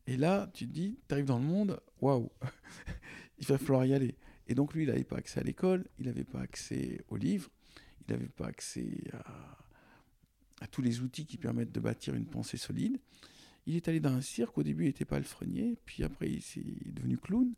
Et 0.07 0.17
là, 0.17 0.51
tu 0.55 0.67
te 0.67 0.73
dis, 0.73 0.99
tu 1.07 1.15
arrives 1.15 1.27
dans 1.27 1.39
le 1.39 1.45
monde, 1.45 1.81
waouh, 2.01 2.31
il 3.39 3.47
va 3.47 3.59
falloir 3.59 3.85
y 3.85 3.95
aller. 3.95 4.17
Et 4.49 4.55
donc 4.55 4.75
lui, 4.75 4.85
il 4.85 4.89
n'avait 4.89 5.05
pas 5.05 5.17
accès 5.17 5.41
à 5.41 5.43
l'école, 5.43 5.85
il 5.99 6.07
n'avait 6.07 6.25
pas 6.25 6.41
accès 6.41 7.05
aux 7.09 7.17
livres, 7.17 7.51
il 8.01 8.13
n'avait 8.13 8.29
pas 8.29 8.47
accès 8.47 9.05
à, 10.61 10.67
tous 10.71 10.83
les 10.83 11.01
outils 11.01 11.27
qui 11.27 11.37
permettent 11.37 11.73
de 11.73 11.81
bâtir 11.81 12.15
une 12.15 12.27
pensée 12.27 12.57
solide. 12.57 12.99
Il 13.67 13.77
est 13.77 13.87
allé 13.89 14.01
dans 14.01 14.13
un 14.13 14.21
cirque, 14.21 14.59
au 14.59 14.63
début 14.63 14.85
il 14.85 14.87
n'était 14.87 15.05
pas 15.05 15.21
le 15.21 15.27
puis 15.85 16.03
après 16.03 16.31
il 16.31 16.39
est 16.89 16.93
devenu 16.93 17.19
clown. 17.19 17.53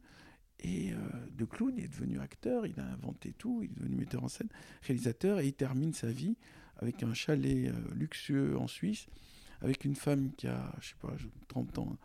Et 0.62 0.92
euh, 0.92 0.96
de 1.38 1.46
clown, 1.46 1.72
il 1.74 1.84
est 1.84 1.88
devenu 1.88 2.20
acteur, 2.20 2.66
il 2.66 2.78
a 2.78 2.84
inventé 2.84 3.32
tout, 3.32 3.62
il 3.62 3.70
est 3.70 3.74
devenu 3.74 3.96
metteur 3.96 4.22
en 4.22 4.28
scène, 4.28 4.50
réalisateur, 4.82 5.40
et 5.40 5.46
il 5.46 5.54
termine 5.54 5.94
sa 5.94 6.10
vie 6.10 6.36
avec 6.76 7.02
un 7.02 7.14
chalet 7.14 7.68
euh, 7.68 7.94
luxueux 7.94 8.58
en 8.58 8.66
Suisse, 8.66 9.06
avec 9.62 9.86
une 9.86 9.94
femme 9.94 10.32
qui 10.36 10.48
a, 10.48 10.74
je 10.80 10.88
sais 10.88 10.94
pas, 11.00 11.14
30 11.48 11.78
ans, 11.78 11.96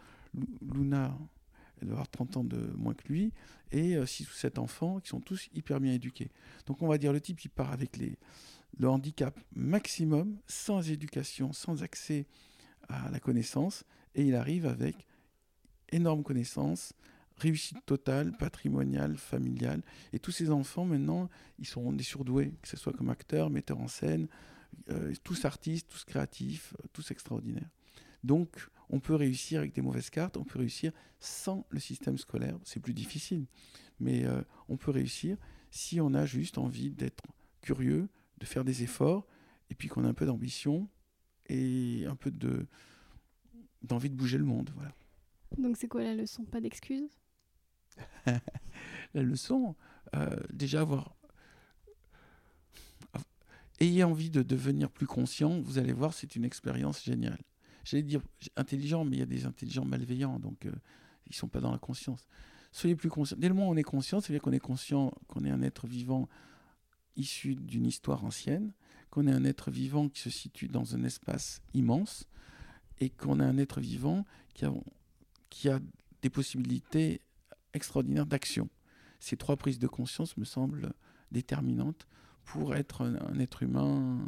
Luna, 0.74 1.18
elle 1.86 1.90
doit 1.90 1.96
avoir 1.96 2.10
30 2.10 2.38
ans 2.38 2.44
de 2.44 2.72
moins 2.76 2.94
que 2.94 3.08
lui, 3.08 3.32
et 3.72 3.96
6 4.06 4.24
euh, 4.24 4.28
ou 4.28 4.34
7 4.34 4.60
enfants 4.60 5.00
qui 5.00 5.10
sont 5.10 5.20
tous 5.20 5.50
hyper 5.54 5.80
bien 5.80 5.94
éduqués. 5.94 6.32
Donc 6.66 6.82
on 6.82 6.88
va 6.88 6.98
dire 6.98 7.14
le 7.14 7.22
type 7.22 7.40
qui 7.40 7.50
part 7.50 7.72
avec 7.72 7.98
les, 7.98 8.18
le 8.80 8.90
handicap 8.90 9.40
maximum, 9.56 10.38
sans 10.48 10.90
éducation, 10.90 11.54
sans 11.54 11.84
accès 11.84 12.26
à 12.90 13.10
la 13.12 13.20
connaissance, 13.20 13.84
et 14.16 14.24
il 14.24 14.36
arrive 14.36 14.66
avec 14.66 14.96
énorme 15.92 16.24
connaissance, 16.24 16.94
réussite 17.38 17.86
totale, 17.86 18.36
patrimoniale, 18.38 19.18
familiale. 19.18 19.82
Et 20.14 20.20
tous 20.20 20.32
ces 20.32 20.52
enfants, 20.52 20.86
maintenant, 20.86 21.30
ils 21.60 21.68
sont 21.68 21.92
des 21.92 22.04
surdoués, 22.04 22.54
que 22.62 22.68
ce 22.68 22.78
soit 22.78 22.94
comme 22.94 23.10
acteurs, 23.10 23.50
metteurs 23.50 23.80
en 23.80 23.88
scène, 23.88 24.28
euh, 24.90 25.14
tous 25.24 25.46
artistes, 25.46 25.88
tous 25.90 26.04
créatifs, 26.04 26.74
tous 26.94 27.12
extraordinaires. 27.12 27.70
Donc, 28.26 28.70
on 28.90 29.00
peut 29.00 29.14
réussir 29.14 29.60
avec 29.60 29.74
des 29.74 29.82
mauvaises 29.82 30.10
cartes, 30.10 30.36
on 30.36 30.44
peut 30.44 30.58
réussir 30.58 30.92
sans 31.20 31.66
le 31.70 31.80
système 31.80 32.18
scolaire. 32.18 32.58
C'est 32.64 32.80
plus 32.80 32.94
difficile, 32.94 33.46
mais 34.00 34.26
euh, 34.26 34.42
on 34.68 34.78
peut 34.78 34.90
réussir 34.90 35.38
si 35.70 36.02
on 36.02 36.14
a 36.16 36.26
juste 36.26 36.58
envie 36.58 36.90
d'être 36.90 37.24
curieux, 37.62 38.10
de 38.40 38.46
faire 38.46 38.64
des 38.64 38.82
efforts, 38.82 39.28
et 39.70 39.76
puis 39.76 39.90
qu'on 39.90 40.04
a 40.06 40.08
un 40.08 40.14
peu 40.16 40.26
d'ambition 40.26 40.90
et 41.48 42.06
un 42.08 42.16
peu 42.16 42.32
de 42.32 42.66
d'envie 43.84 44.10
de 44.10 44.16
bouger 44.16 44.40
le 44.40 44.46
monde. 44.46 44.72
Voilà. 44.74 44.92
Donc 45.60 45.78
c'est 45.78 45.88
quoi 45.88 46.02
la 46.02 46.16
leçon? 46.16 46.44
Pas 46.46 46.62
d'excuses? 46.62 47.20
La 49.14 49.22
leçon, 49.22 49.76
euh, 50.16 50.36
déjà 50.52 50.82
avoir... 50.82 51.16
Ayez 53.80 54.04
envie 54.04 54.32
de 54.32 54.42
devenir 54.42 54.90
plus 54.90 55.06
conscient, 55.06 55.62
vous 55.62 55.78
allez 55.78 55.94
voir, 55.94 56.14
c'est 56.14 56.36
une 56.36 56.44
expérience 56.44 57.04
géniale 57.04 57.40
j'allais 57.86 58.04
dire 58.04 58.22
intelligent, 58.58 59.06
mais 59.06 59.18
il 59.18 59.20
y 59.20 59.24
a 59.24 59.28
des 59.28 59.46
intelligents 59.46 59.86
malveillants, 59.86 60.40
donc 60.40 60.66
euh, 60.66 60.72
ils 61.28 61.32
ne 61.32 61.36
sont 61.36 61.48
pas 61.48 61.62
dans 61.62 61.72
la 61.72 61.78
conscience. 61.78 62.28
Soyez 62.72 62.96
plus 62.96 63.10
conscient. 63.10 63.38
Dès 63.40 63.48
le 63.48 63.54
moment 63.54 63.70
où 63.70 63.74
on 63.74 63.78
est 63.78 63.84
conscient, 63.84 64.20
c'est-à-dire 64.20 64.42
qu'on 64.42 64.52
est 64.52 64.60
conscient 64.60 65.14
qu'on 65.28 65.46
est 65.46 65.50
un 65.50 65.62
être 65.62 65.88
vivant 65.88 66.28
issu 67.16 67.56
d'une 67.56 67.86
histoire 67.86 68.26
ancienne, 68.26 68.74
qu'on 69.10 69.28
est 69.28 69.32
un 69.32 69.46
être 69.46 69.72
vivant 69.72 70.10
qui 70.10 70.20
se 70.20 70.30
situe 70.30 70.68
dans 70.68 70.96
un 70.96 71.04
espace 71.04 71.62
immense, 71.74 72.28
et 73.00 73.10
qu'on 73.10 73.40
est 73.40 73.46
un 73.46 73.58
être 73.58 73.80
vivant 73.80 74.26
qui 75.50 75.70
a 75.70 75.80
des 76.22 76.30
possibilités 76.30 77.22
extraordinaires 77.74 78.26
d'action. 78.26 78.70
Ces 79.20 79.38
trois 79.38 79.58
prises 79.58 79.80
de 79.80 79.88
conscience 79.88 80.38
me 80.38 80.46
semblent 80.46 80.94
déterminantes 81.32 82.08
pour 82.44 82.76
être 82.76 83.02
un 83.02 83.40
être 83.40 83.64
humain, 83.64 84.20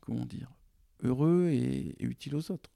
comment 0.00 0.24
dire, 0.24 0.55
heureux 1.02 1.48
et, 1.50 1.94
utile 2.00 2.36
aux 2.36 2.50
autres. 2.50 2.70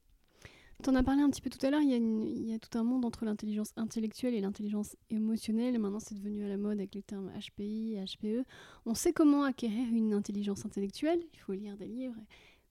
Tu 0.82 0.88
en 0.88 0.94
as 0.94 1.02
parlé 1.02 1.20
un 1.20 1.28
petit 1.28 1.42
peu 1.42 1.50
tout 1.50 1.64
à 1.66 1.70
l'heure, 1.70 1.82
il, 1.82 1.90
il, 1.92 2.48
y 2.48 2.54
a 2.54 2.58
tout 2.58 2.78
un 2.78 2.82
monde 2.82 3.04
entre 3.04 3.26
l'intelligence 3.26 3.72
intellectuelle 3.76 4.34
et 4.34 4.40
l'intelligence 4.40 4.96
émotionnelle. 5.10 5.78
Maintenant, 5.78 6.00
c'est 6.00 6.14
devenu 6.14 6.42
à 6.44 6.48
la 6.48 6.56
mode 6.56 6.78
avec 6.78 6.94
les 6.94 7.02
termes 7.02 7.30
HPI, 7.30 7.98
HPE. 8.02 8.44
On 8.86 8.94
sait 8.94 9.12
comment 9.12 9.44
acquérir 9.44 9.86
une 9.92 10.14
intelligence 10.14 10.64
intellectuelle, 10.64 11.20
il 11.34 11.38
faut 11.40 11.52
lire 11.52 11.76
des 11.76 11.86
livres. 11.86 12.20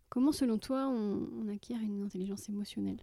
Comment, 0.09 0.31
selon 0.31 0.57
toi, 0.57 0.87
on, 0.87 1.29
on 1.39 1.47
acquiert 1.49 1.79
une 1.81 2.01
intelligence 2.01 2.49
émotionnelle? 2.49 2.99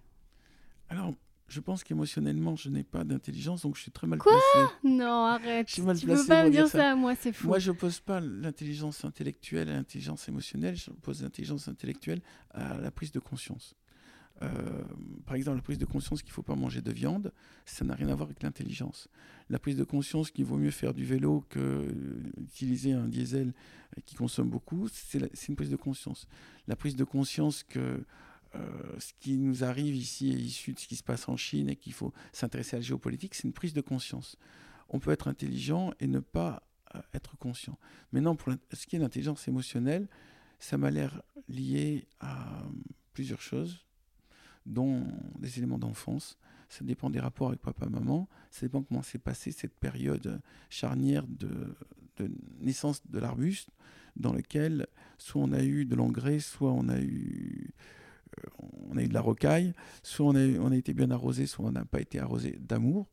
Alors, 0.88 1.14
je 1.48 1.60
pense 1.60 1.84
qu'émotionnellement, 1.84 2.56
je 2.56 2.68
n'ai 2.68 2.82
pas 2.82 3.04
d'intelligence, 3.04 3.62
donc 3.62 3.76
je 3.76 3.82
suis 3.82 3.92
très 3.92 4.06
mal 4.06 4.18
Quoi 4.18 4.32
placé. 4.32 4.68
Non, 4.84 5.24
arrête. 5.26 5.66
tu 5.68 5.80
ne 5.80 5.92
peux 5.94 6.26
pas 6.26 6.44
me 6.44 6.50
dire 6.50 6.68
ça. 6.68 6.96
moi, 6.96 7.14
c'est 7.14 7.32
fou. 7.32 7.46
Moi, 7.48 7.58
je 7.58 7.70
pose 7.72 8.00
pas 8.00 8.20
l'intelligence 8.20 9.04
intellectuelle 9.04 9.68
à 9.68 9.74
l'intelligence 9.74 10.28
émotionnelle, 10.28 10.76
je 10.76 10.90
pose 10.90 11.22
l'intelligence 11.22 11.68
intellectuelle 11.68 12.20
à 12.50 12.78
la 12.78 12.90
prise 12.90 13.12
de 13.12 13.20
conscience. 13.20 13.76
Euh, 14.42 14.82
par 15.24 15.36
exemple, 15.36 15.56
la 15.56 15.62
prise 15.62 15.78
de 15.78 15.86
conscience 15.86 16.20
qu'il 16.20 16.30
ne 16.30 16.34
faut 16.34 16.42
pas 16.42 16.56
manger 16.56 16.82
de 16.82 16.92
viande, 16.92 17.32
ça 17.64 17.84
n'a 17.84 17.94
rien 17.94 18.08
à 18.08 18.14
voir 18.14 18.26
avec 18.28 18.42
l'intelligence. 18.42 19.08
La 19.48 19.58
prise 19.58 19.76
de 19.76 19.84
conscience 19.84 20.30
qu'il 20.30 20.44
vaut 20.44 20.58
mieux 20.58 20.70
faire 20.70 20.92
du 20.92 21.04
vélo 21.04 21.44
que 21.48 21.88
utiliser 22.38 22.92
un 22.92 23.08
diesel 23.08 23.54
qui 24.04 24.14
consomme 24.14 24.50
beaucoup, 24.50 24.88
c'est 24.92 25.48
une 25.48 25.56
prise 25.56 25.70
de 25.70 25.76
conscience. 25.76 26.26
La 26.66 26.76
prise 26.76 26.96
de 26.96 27.04
conscience 27.04 27.62
que 27.62 28.04
ce 28.98 29.12
qui 29.20 29.36
nous 29.36 29.64
arrive 29.64 29.94
ici 29.94 30.30
est 30.30 30.40
issu 30.40 30.72
de 30.72 30.78
ce 30.78 30.86
qui 30.86 30.96
se 30.96 31.02
passe 31.02 31.28
en 31.28 31.36
Chine 31.36 31.68
et 31.68 31.76
qu'il 31.76 31.92
faut 31.92 32.12
s'intéresser 32.32 32.76
à 32.76 32.78
la 32.78 32.84
géopolitique, 32.84 33.34
c'est 33.34 33.44
une 33.44 33.52
prise 33.52 33.72
de 33.72 33.80
conscience. 33.80 34.36
On 34.88 34.98
peut 34.98 35.10
être 35.10 35.28
intelligent 35.28 35.92
et 36.00 36.06
ne 36.06 36.20
pas 36.20 36.62
euh, 36.94 37.00
être 37.14 37.36
conscient. 37.36 37.78
Maintenant, 38.12 38.36
pour 38.36 38.52
ce 38.72 38.86
qui 38.86 38.96
est 38.96 38.98
l'intelligence 38.98 39.48
émotionnelle, 39.48 40.08
ça 40.58 40.78
m'a 40.78 40.90
l'air 40.90 41.22
lié 41.48 42.06
à 42.20 42.62
plusieurs 43.12 43.40
choses, 43.40 43.86
dont 44.64 45.06
des 45.38 45.58
éléments 45.58 45.78
d'enfance. 45.78 46.38
Ça 46.68 46.84
dépend 46.84 47.10
des 47.10 47.20
rapports 47.20 47.48
avec 47.48 47.60
papa-maman. 47.60 48.28
Ça 48.50 48.66
dépend 48.66 48.82
comment 48.82 49.02
s'est 49.02 49.18
passée 49.18 49.52
cette 49.52 49.78
période 49.78 50.40
charnière 50.68 51.26
de, 51.26 51.76
de 52.16 52.30
naissance 52.60 53.06
de 53.06 53.18
l'arbuste, 53.18 53.70
dans 54.16 54.32
lequel 54.32 54.86
soit 55.18 55.42
on 55.42 55.52
a 55.52 55.62
eu 55.62 55.84
de 55.84 55.94
l'engrais, 55.94 56.40
soit 56.40 56.72
on 56.72 56.88
a 56.88 57.00
eu 57.00 57.74
on 58.90 58.96
a 58.96 59.02
eu 59.02 59.08
de 59.08 59.14
la 59.14 59.20
rocaille, 59.20 59.72
soit 60.02 60.26
on 60.26 60.34
a, 60.34 60.46
on 60.60 60.72
a 60.72 60.76
été 60.76 60.94
bien 60.94 61.10
arrosé, 61.10 61.46
soit 61.46 61.66
on 61.66 61.72
n'a 61.72 61.84
pas 61.84 62.00
été 62.00 62.18
arrosé 62.18 62.58
d'amour, 62.60 63.08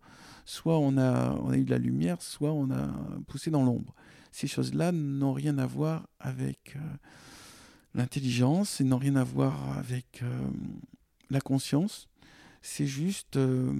soit 0.45 0.78
on 0.80 0.97
a, 0.97 1.34
on 1.43 1.51
a 1.51 1.57
eu 1.57 1.63
de 1.63 1.71
la 1.71 1.78
lumière, 1.78 2.21
soit 2.21 2.51
on 2.51 2.71
a 2.71 2.88
poussé 3.28 3.51
dans 3.51 3.63
l'ombre. 3.63 3.93
Ces 4.32 4.47
choses-là 4.47 4.91
n'ont 4.91 5.34
rien 5.34 5.57
à 5.57 5.65
voir 5.65 6.07
avec 6.19 6.76
euh, 6.76 6.80
l'intelligence 7.93 8.82
et 8.82 8.84
n'ont 8.84 8.97
rien 8.97 9.15
à 9.15 9.24
voir 9.24 9.78
avec 9.78 10.21
euh, 10.24 10.49
la 11.30 11.41
conscience. 11.41 12.09
C'est 12.61 12.88
juste 12.88 13.38
euh, 13.38 13.71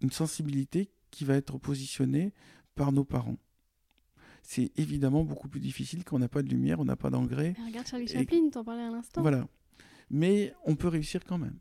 une 0.00 0.10
sensibilité 0.10 0.90
qui 1.10 1.24
va 1.24 1.34
être 1.34 1.58
positionnée 1.58 2.32
par 2.74 2.92
nos 2.92 3.04
parents 3.04 3.38
c'est 4.46 4.70
évidemment 4.76 5.24
beaucoup 5.24 5.48
plus 5.48 5.58
difficile 5.58 6.04
quand 6.04 6.16
on 6.16 6.18
n'a 6.18 6.28
pas 6.28 6.42
de 6.42 6.48
lumière, 6.48 6.78
on 6.78 6.84
n'a 6.84 6.96
pas 6.96 7.08
d'engrais. 7.08 7.54
Regarde 7.66 7.86
Charlie 7.86 8.06
Chaplin, 8.06 8.50
t'en 8.52 8.62
parlais 8.62 8.82
à 8.82 8.90
l'instant. 8.90 9.22
Voilà 9.22 9.46
mais 10.14 10.54
on 10.64 10.76
peut 10.76 10.86
réussir 10.86 11.24
quand 11.24 11.38
même. 11.38 11.58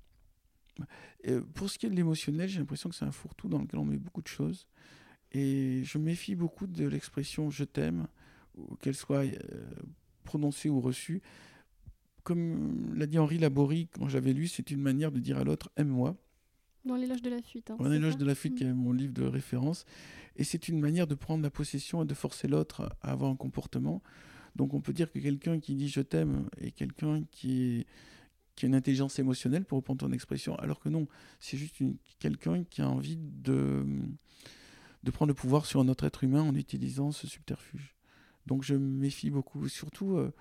pour 1.56 1.70
ce 1.70 1.80
qui 1.80 1.88
est 1.88 1.90
de 1.90 1.96
l'émotionnel, 1.96 2.48
j'ai 2.48 2.60
l'impression 2.60 2.88
que 2.88 2.96
c'est 2.96 3.06
un 3.06 3.12
fourre-tout 3.12 3.50
dans 3.50 3.60
lequel 3.60 3.80
on 3.80 3.86
met 3.86 3.98
beaucoup 3.98 4.22
de 4.22 4.28
choses. 4.28 4.68
Et 5.32 5.82
je 5.84 5.98
méfie 5.98 6.36
beaucoup 6.36 6.68
de 6.68 6.86
l'expression 6.86 7.50
je 7.50 7.64
t'aime, 7.64 8.06
qu'elle 8.80 8.94
soit 8.96 9.24
euh, 9.24 9.66
prononcée 10.24 10.70
ou 10.70 10.80
reçue. 10.80 11.24
Comme 12.22 12.94
l'a 12.96 13.08
dit 13.08 13.18
Henri 13.18 13.40
Laborie 13.40 13.88
quand 13.88 14.08
j'avais 14.08 14.34
lu, 14.34 14.48
c'est 14.48 14.70
une 14.70 14.82
manière 14.82 15.12
de 15.12 15.20
dire 15.20 15.40
à 15.40 15.44
l'autre 15.44 15.72
aime-moi. 15.76 16.16
Dans 16.86 16.96
l'éloge 16.96 17.24
de 17.24 17.32
la 17.32 17.42
fuite. 17.42 17.72
Hein, 17.72 17.78
Dans 17.80 17.90
l'éloge 17.90 18.18
de 18.18 18.26
la 18.26 18.36
fuite, 18.36 18.56
qui 18.56 18.66
est 18.66 18.74
mon 18.74 18.92
livre 18.92 19.14
de 19.14 19.24
référence. 19.24 19.86
Et 20.36 20.44
c'est 20.44 20.68
une 20.68 20.80
manière 20.80 21.08
de 21.08 21.16
prendre 21.16 21.42
la 21.42 21.50
possession 21.50 22.04
et 22.04 22.06
de 22.06 22.14
forcer 22.14 22.48
l'autre 22.48 22.96
à 23.02 23.12
avoir 23.12 23.32
un 23.32 23.36
comportement. 23.36 24.04
Donc 24.56 24.76
on 24.76 24.82
peut 24.82 24.94
dire 24.94 25.12
que 25.12 25.18
quelqu'un 25.18 25.60
qui 25.60 25.74
dit 25.74 25.88
je 25.88 26.02
t'aime 26.02 26.48
est 26.60 26.72
quelqu'un 26.72 27.24
qui 27.32 27.80
est 27.80 27.88
qui 28.56 28.66
a 28.66 28.68
une 28.68 28.76
intelligence 28.76 29.20
émotionnelle, 29.20 29.66
pour 29.66 29.78
reprendre 29.78 30.06
ton 30.06 30.12
expression, 30.12 30.56
alors 30.58 30.80
que 30.80 30.90
non, 30.90 31.08
c'est 31.40 31.58
juste 31.58 31.78
quelqu'un 32.20 32.64
qui 32.64 32.82
a 32.82 32.90
envie 32.90 33.18
de, 33.18 33.86
de 35.04 35.12
prendre 35.12 35.30
le 35.30 35.34
pouvoir 35.34 35.66
sur 35.66 35.80
un 35.80 35.88
autre 35.88 36.04
être 36.06 36.24
humain 36.24 36.42
en 36.42 36.56
utilisant 36.56 37.12
ce 37.12 37.28
subterfuge. 37.28 37.96
Donc 38.46 38.64
je 38.64 38.76
me 38.76 39.00
méfie 39.00 39.30
beaucoup. 39.30 39.68
Surtout, 39.70 40.18
euh, 40.18 40.32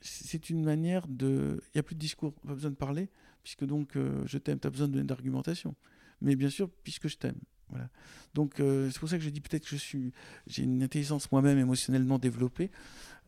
c'est 0.00 0.50
une 0.50 0.62
manière 0.62 1.08
de... 1.08 1.60
Il 1.68 1.76
n'y 1.76 1.80
a 1.80 1.82
plus 1.82 1.94
de 1.94 2.00
discours, 2.00 2.34
pas 2.34 2.54
besoin 2.54 2.70
de 2.70 2.76
parler, 2.76 3.08
puisque 3.42 3.64
donc 3.64 3.96
euh, 3.96 4.22
je 4.26 4.38
t'aime, 4.38 4.60
tu 4.60 4.66
as 4.66 4.70
besoin 4.70 4.88
d'argumentation. 4.88 5.74
Mais 6.20 6.36
bien 6.36 6.50
sûr, 6.50 6.70
puisque 6.84 7.08
je 7.08 7.16
t'aime. 7.16 7.38
Voilà. 7.70 7.88
Donc 8.34 8.60
euh, 8.60 8.90
c'est 8.90 9.00
pour 9.00 9.08
ça 9.08 9.16
que 9.16 9.24
je 9.24 9.30
dis 9.30 9.40
peut-être 9.40 9.64
que 9.64 9.70
je 9.70 9.76
suis, 9.76 10.12
j'ai 10.46 10.62
une 10.62 10.82
intelligence 10.82 11.32
moi-même 11.32 11.58
émotionnellement 11.58 12.18
développée. 12.18 12.70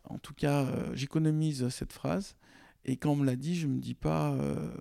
En 0.04 0.18
tout 0.18 0.34
cas, 0.34 0.70
j'économise 0.94 1.66
cette 1.70 1.94
phrase 1.94 2.36
et 2.84 2.96
quand 2.96 3.12
on 3.12 3.16
me 3.16 3.24
l'a 3.24 3.36
dit, 3.36 3.54
je 3.54 3.66
me 3.66 3.78
dis 3.78 3.94
pas, 3.94 4.32
euh, 4.34 4.74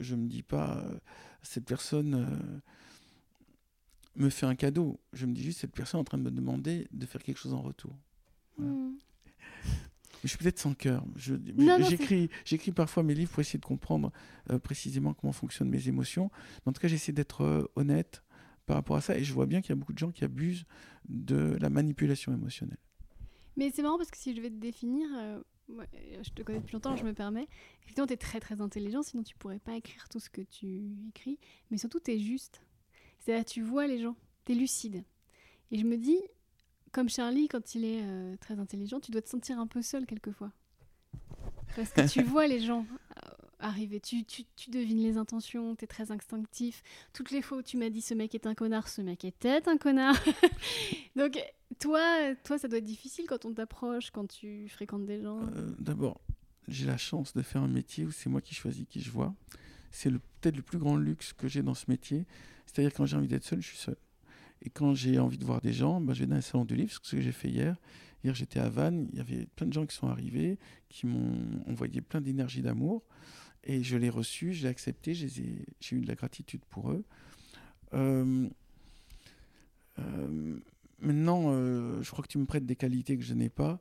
je 0.00 0.14
me 0.14 0.26
dis 0.26 0.42
pas, 0.42 0.78
euh, 0.78 0.98
cette 1.42 1.64
personne 1.64 2.14
euh, 2.14 2.60
me 4.16 4.30
fait 4.30 4.46
un 4.46 4.54
cadeau. 4.54 5.00
Je 5.12 5.26
me 5.26 5.32
dis 5.32 5.42
juste, 5.42 5.60
cette 5.60 5.72
personne 5.72 5.98
est 5.98 6.02
en 6.02 6.04
train 6.04 6.18
de 6.18 6.22
me 6.22 6.30
demander 6.30 6.88
de 6.92 7.06
faire 7.06 7.22
quelque 7.22 7.38
chose 7.38 7.54
en 7.54 7.62
retour. 7.62 7.96
Hmm. 8.58 8.92
Je 10.24 10.28
suis 10.28 10.38
peut-être 10.38 10.58
sans 10.58 10.72
cœur. 10.72 11.04
J'écris 11.16 12.30
j'écris 12.46 12.72
parfois 12.72 13.02
mes 13.02 13.14
livres 13.14 13.30
pour 13.30 13.40
essayer 13.40 13.58
de 13.58 13.64
comprendre 13.64 14.10
euh, 14.50 14.58
précisément 14.58 15.12
comment 15.12 15.34
fonctionnent 15.34 15.68
mes 15.68 15.88
émotions. 15.88 16.30
En 16.64 16.72
tout 16.72 16.80
cas, 16.80 16.88
j'essaie 16.88 17.12
d'être 17.12 17.42
euh, 17.42 17.70
honnête 17.76 18.22
par 18.64 18.76
rapport 18.76 18.96
à 18.96 19.02
ça. 19.02 19.18
Et 19.18 19.22
je 19.22 19.34
vois 19.34 19.44
bien 19.44 19.60
qu'il 19.60 19.68
y 19.68 19.72
a 19.72 19.76
beaucoup 19.76 19.92
de 19.92 19.98
gens 19.98 20.10
qui 20.10 20.24
abusent 20.24 20.64
de 21.10 21.58
la 21.60 21.68
manipulation 21.68 22.32
émotionnelle. 22.32 22.78
Mais 23.58 23.70
c'est 23.70 23.82
marrant 23.82 23.98
parce 23.98 24.10
que 24.10 24.16
si 24.16 24.34
je 24.34 24.40
vais 24.40 24.48
te 24.48 24.56
définir, 24.56 25.06
euh, 25.14 25.42
je 25.68 26.30
te 26.30 26.42
connais 26.42 26.60
depuis 26.60 26.72
longtemps, 26.72 26.96
je 26.96 27.04
me 27.04 27.14
permets. 27.14 27.48
Effectivement, 27.82 28.06
tu 28.06 28.12
es 28.12 28.18
très 28.18 28.40
très 28.40 28.60
intelligent, 28.60 29.02
sinon 29.02 29.22
tu 29.22 29.34
pourrais 29.36 29.58
pas 29.58 29.76
écrire 29.76 30.08
tout 30.08 30.20
ce 30.20 30.30
que 30.30 30.42
tu 30.42 30.92
écris. 31.08 31.38
Mais 31.70 31.78
surtout, 31.78 32.00
tu 32.00 32.12
es 32.12 32.18
juste. 32.18 32.62
C'est-à-dire, 33.20 33.44
tu 33.44 33.62
vois 33.62 33.86
les 33.86 34.00
gens, 34.00 34.16
tu 34.44 34.52
es 34.52 34.54
lucide. 34.54 35.04
Et 35.70 35.78
je 35.78 35.84
me 35.84 35.96
dis, 35.96 36.18
comme 36.92 37.08
Charlie, 37.08 37.48
quand 37.48 37.74
il 37.74 37.84
est 37.84 38.02
euh, 38.02 38.36
très 38.36 38.58
intelligent, 38.58 39.00
tu 39.00 39.10
dois 39.10 39.22
te 39.22 39.28
sentir 39.28 39.58
un 39.58 39.66
peu 39.66 39.82
seul 39.82 40.06
quelquefois. 40.06 40.52
Parce 41.74 41.90
que 41.90 42.08
tu 42.08 42.22
vois 42.22 42.46
les 42.46 42.60
gens 42.60 42.86
euh, 43.16 43.30
arriver, 43.64 43.98
tu, 44.00 44.24
tu, 44.24 44.44
tu, 44.56 44.70
devines 44.70 45.02
les 45.02 45.16
intentions, 45.16 45.74
tu 45.74 45.84
es 45.84 45.86
très 45.86 46.12
instinctif. 46.12 46.82
Toutes 47.12 47.30
les 47.30 47.42
fois 47.42 47.58
où 47.58 47.62
tu 47.62 47.76
m'as 47.76 47.88
dit 47.88 48.00
ce 48.00 48.14
mec 48.14 48.34
est 48.34 48.46
un 48.46 48.54
connard, 48.54 48.88
ce 48.88 49.02
mec 49.02 49.24
était 49.24 49.66
un 49.68 49.76
connard. 49.76 50.16
Donc, 51.16 51.38
toi, 51.78 52.34
toi, 52.44 52.58
ça 52.58 52.68
doit 52.68 52.78
être 52.78 52.84
difficile 52.84 53.24
quand 53.26 53.44
on 53.44 53.54
t'approche, 53.54 54.10
quand 54.10 54.26
tu 54.26 54.68
fréquentes 54.68 55.06
des 55.06 55.22
gens. 55.22 55.40
Euh, 55.56 55.74
d'abord, 55.78 56.20
j'ai 56.68 56.86
la 56.86 56.98
chance 56.98 57.34
de 57.34 57.42
faire 57.42 57.62
un 57.62 57.68
métier 57.68 58.04
où 58.04 58.10
c'est 58.10 58.28
moi 58.28 58.40
qui 58.40 58.54
choisis 58.54 58.86
qui 58.88 59.00
je 59.00 59.10
vois. 59.10 59.34
C'est 59.90 60.10
peut-être 60.10 60.56
le 60.56 60.62
plus 60.62 60.78
grand 60.78 60.96
luxe 60.96 61.32
que 61.32 61.48
j'ai 61.48 61.62
dans 61.62 61.74
ce 61.74 61.86
métier. 61.88 62.26
C'est-à-dire 62.66 62.92
quand 62.94 63.06
j'ai 63.06 63.16
envie 63.16 63.28
d'être 63.28 63.44
seul, 63.44 63.62
je 63.62 63.68
suis 63.68 63.78
seul. 63.78 63.96
Et 64.62 64.70
quand 64.70 64.94
j'ai 64.94 65.18
envie 65.18 65.38
de 65.38 65.44
voir 65.44 65.60
des 65.60 65.72
gens, 65.72 66.00
bah, 66.00 66.14
je 66.14 66.20
vais 66.20 66.26
dans 66.26 66.36
un 66.36 66.40
salon 66.40 66.64
de 66.64 66.74
livres, 66.74 66.92
ce 66.92 66.98
que 66.98 67.20
j'ai 67.20 67.32
fait 67.32 67.48
hier. 67.48 67.76
Hier, 68.24 68.34
j'étais 68.34 68.58
à 68.60 68.70
Vannes, 68.70 69.08
il 69.12 69.18
y 69.18 69.20
avait 69.20 69.46
plein 69.54 69.66
de 69.66 69.72
gens 69.72 69.84
qui 69.84 69.94
sont 69.94 70.08
arrivés, 70.08 70.58
qui 70.88 71.06
m'ont 71.06 71.62
envoyé 71.68 72.00
plein 72.00 72.22
d'énergie 72.22 72.62
d'amour. 72.62 73.02
Et 73.64 73.82
je 73.82 73.96
l'ai 73.96 74.10
reçu, 74.10 74.52
je 74.52 74.64
l'ai 74.64 74.68
accepté, 74.68 75.14
j'ai 75.14 75.64
eu 75.92 76.00
de 76.00 76.06
la 76.06 76.14
gratitude 76.14 76.60
pour 76.68 76.90
eux. 76.90 77.04
Euh, 77.94 78.48
euh, 79.98 80.58
maintenant, 81.00 81.44
euh, 81.46 82.02
je 82.02 82.10
crois 82.10 82.22
que 82.22 82.28
tu 82.28 82.38
me 82.38 82.44
prêtes 82.44 82.66
des 82.66 82.76
qualités 82.76 83.16
que 83.16 83.24
je 83.24 83.34
n'ai 83.34 83.48
pas. 83.48 83.80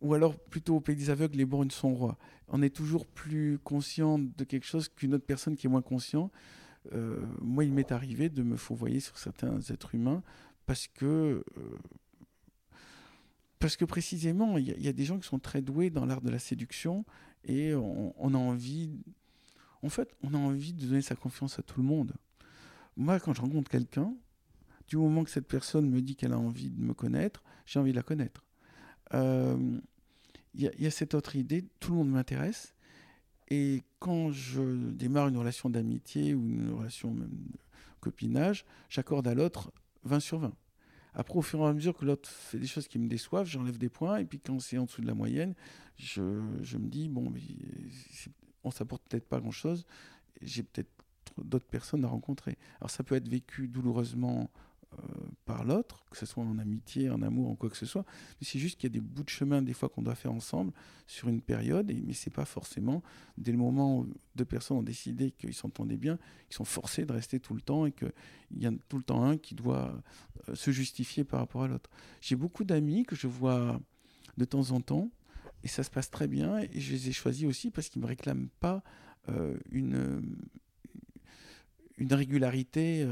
Ou 0.00 0.14
alors, 0.14 0.38
plutôt 0.38 0.76
au 0.76 0.80
pays 0.80 0.96
des 0.96 1.10
aveugles, 1.10 1.36
les 1.36 1.44
bornes 1.44 1.70
sont 1.70 1.94
rois. 1.94 2.16
On 2.48 2.62
est 2.62 2.74
toujours 2.74 3.06
plus 3.06 3.58
conscient 3.58 4.18
de 4.18 4.44
quelque 4.44 4.66
chose 4.66 4.88
qu'une 4.88 5.14
autre 5.14 5.26
personne 5.26 5.56
qui 5.56 5.66
est 5.66 5.70
moins 5.70 5.82
conscient. 5.82 6.30
moi, 7.42 7.64
il 7.64 7.72
m'est 7.72 7.92
arrivé 7.92 8.30
de 8.30 8.42
me 8.42 8.56
fourvoyer 8.56 9.00
sur 9.00 9.18
certains 9.18 9.60
êtres 9.60 9.94
humains 9.94 10.22
parce 10.66 10.86
que 10.88 11.44
parce 13.58 13.76
que 13.78 13.86
précisément, 13.86 14.58
il 14.58 14.78
y, 14.78 14.88
a 14.88 14.92
des 14.92 15.04
gens 15.06 15.18
qui 15.18 15.26
sont 15.26 15.38
très 15.38 15.62
doués 15.62 15.88
dans 15.88 16.04
l'art 16.04 16.20
de 16.20 16.28
la 16.28 16.38
séduction 16.38 17.06
et 17.44 17.74
on, 17.74 18.34
a 18.34 18.38
envie, 18.38 18.90
en 19.82 19.88
fait, 19.88 20.14
on 20.22 20.34
a 20.34 20.38
envie 20.38 20.72
de 20.72 20.86
donner 20.86 21.02
sa 21.02 21.14
confiance 21.14 21.58
à 21.58 21.62
tout 21.62 21.80
le 21.80 21.86
monde. 21.86 22.12
Moi, 22.96 23.20
quand 23.20 23.34
je 23.34 23.40
rencontre 23.40 23.70
quelqu'un, 23.70 24.14
du 24.88 24.96
moment 24.96 25.24
que 25.24 25.30
cette 25.30 25.48
personne 25.48 25.88
me 25.88 26.00
dit 26.00 26.16
qu'elle 26.16 26.32
a 26.32 26.38
envie 26.38 26.70
de 26.70 26.80
me 26.80 26.94
connaître, 26.94 27.42
j'ai 27.66 27.78
envie 27.78 27.90
de 27.92 27.96
la 27.96 28.02
connaître. 28.02 28.44
Euh, 29.12 29.78
il 30.54 30.70
y, 30.78 30.86
a 30.86 30.90
cette 30.90 31.14
autre 31.14 31.34
idée, 31.34 31.64
tout 31.80 31.90
le 31.90 31.98
monde 31.98 32.10
m'intéresse. 32.10 32.74
Et 33.48 33.82
quand 33.98 34.30
je 34.30 34.62
démarre 34.90 35.28
une 35.28 35.36
relation 35.36 35.68
d'amitié 35.68 36.34
ou 36.34 36.48
une 36.48 36.70
relation 36.70 37.10
même 37.12 37.28
de 37.28 37.58
copinage, 38.00 38.64
j'accorde 38.88 39.26
à 39.26 39.34
l'autre 39.34 39.72
20 40.04 40.20
sur 40.20 40.38
20. 40.38 40.54
Après, 41.14 41.36
au 41.36 41.42
fur 41.42 41.60
et 41.60 41.64
à 41.64 41.72
mesure 41.72 41.96
que 41.96 42.04
l'autre 42.04 42.28
fait 42.28 42.58
des 42.58 42.66
choses 42.66 42.88
qui 42.88 42.98
me 42.98 43.08
déçoivent, 43.08 43.46
j'enlève 43.46 43.78
des 43.78 43.88
points. 43.88 44.18
Et 44.18 44.24
puis 44.24 44.40
quand 44.40 44.58
c'est 44.60 44.78
en 44.78 44.84
dessous 44.84 45.00
de 45.00 45.06
la 45.06 45.14
moyenne, 45.14 45.54
je, 45.96 46.20
me 46.22 46.88
dis, 46.88 47.08
bon, 47.08 47.32
on 48.64 48.70
s'apporte 48.70 49.02
peut-être 49.08 49.28
pas 49.28 49.40
grand-chose. 49.40 49.86
J'ai 50.42 50.62
peut-être 50.62 50.90
d'autres 51.38 51.66
personnes 51.66 52.04
à 52.04 52.08
rencontrer. 52.08 52.58
Alors 52.80 52.90
ça 52.90 53.02
peut 53.02 53.14
être 53.14 53.28
vécu 53.28 53.68
douloureusement 53.68 54.50
par 55.44 55.64
l'autre, 55.64 56.04
que 56.10 56.16
ce 56.16 56.26
soit 56.26 56.42
en 56.42 56.58
amitié, 56.58 57.10
en 57.10 57.22
amour, 57.22 57.50
en 57.50 57.54
quoi 57.54 57.68
que 57.68 57.76
ce 57.76 57.86
soit. 57.86 58.04
C'est 58.40 58.58
juste 58.58 58.78
qu'il 58.78 58.90
y 58.90 58.92
a 58.92 58.94
des 58.94 59.00
bouts 59.00 59.24
de 59.24 59.28
chemin 59.28 59.62
des 59.62 59.72
fois 59.72 59.88
qu'on 59.88 60.02
doit 60.02 60.14
faire 60.14 60.32
ensemble 60.32 60.72
sur 61.06 61.28
une 61.28 61.40
période, 61.40 61.90
et, 61.90 62.00
mais 62.00 62.12
c'est 62.12 62.32
pas 62.32 62.44
forcément 62.44 63.02
dès 63.36 63.52
le 63.52 63.58
moment 63.58 63.98
où 63.98 64.08
deux 64.36 64.44
personnes 64.44 64.78
ont 64.78 64.82
décidé 64.82 65.30
qu'ils 65.32 65.54
s'entendaient 65.54 65.96
bien, 65.96 66.18
qu'ils 66.48 66.56
sont 66.56 66.64
forcés 66.64 67.04
de 67.04 67.12
rester 67.12 67.40
tout 67.40 67.54
le 67.54 67.60
temps 67.60 67.86
et 67.86 67.92
qu'il 67.92 68.12
y 68.56 68.66
a 68.66 68.72
tout 68.88 68.96
le 68.96 69.04
temps 69.04 69.24
un 69.24 69.36
qui 69.36 69.54
doit 69.54 70.00
euh, 70.48 70.54
se 70.54 70.70
justifier 70.70 71.24
par 71.24 71.40
rapport 71.40 71.64
à 71.64 71.68
l'autre. 71.68 71.90
J'ai 72.20 72.36
beaucoup 72.36 72.64
d'amis 72.64 73.04
que 73.04 73.16
je 73.16 73.26
vois 73.26 73.80
de 74.36 74.44
temps 74.44 74.70
en 74.70 74.80
temps, 74.80 75.10
et 75.62 75.68
ça 75.68 75.82
se 75.82 75.90
passe 75.90 76.10
très 76.10 76.28
bien, 76.28 76.58
et 76.58 76.80
je 76.80 76.92
les 76.92 77.08
ai 77.08 77.12
choisis 77.12 77.44
aussi 77.44 77.70
parce 77.70 77.88
qu'ils 77.88 78.00
ne 78.00 78.04
me 78.04 78.08
réclament 78.08 78.48
pas 78.60 78.82
euh, 79.28 79.56
une, 79.70 80.36
une 81.98 82.12
régularité. 82.12 83.06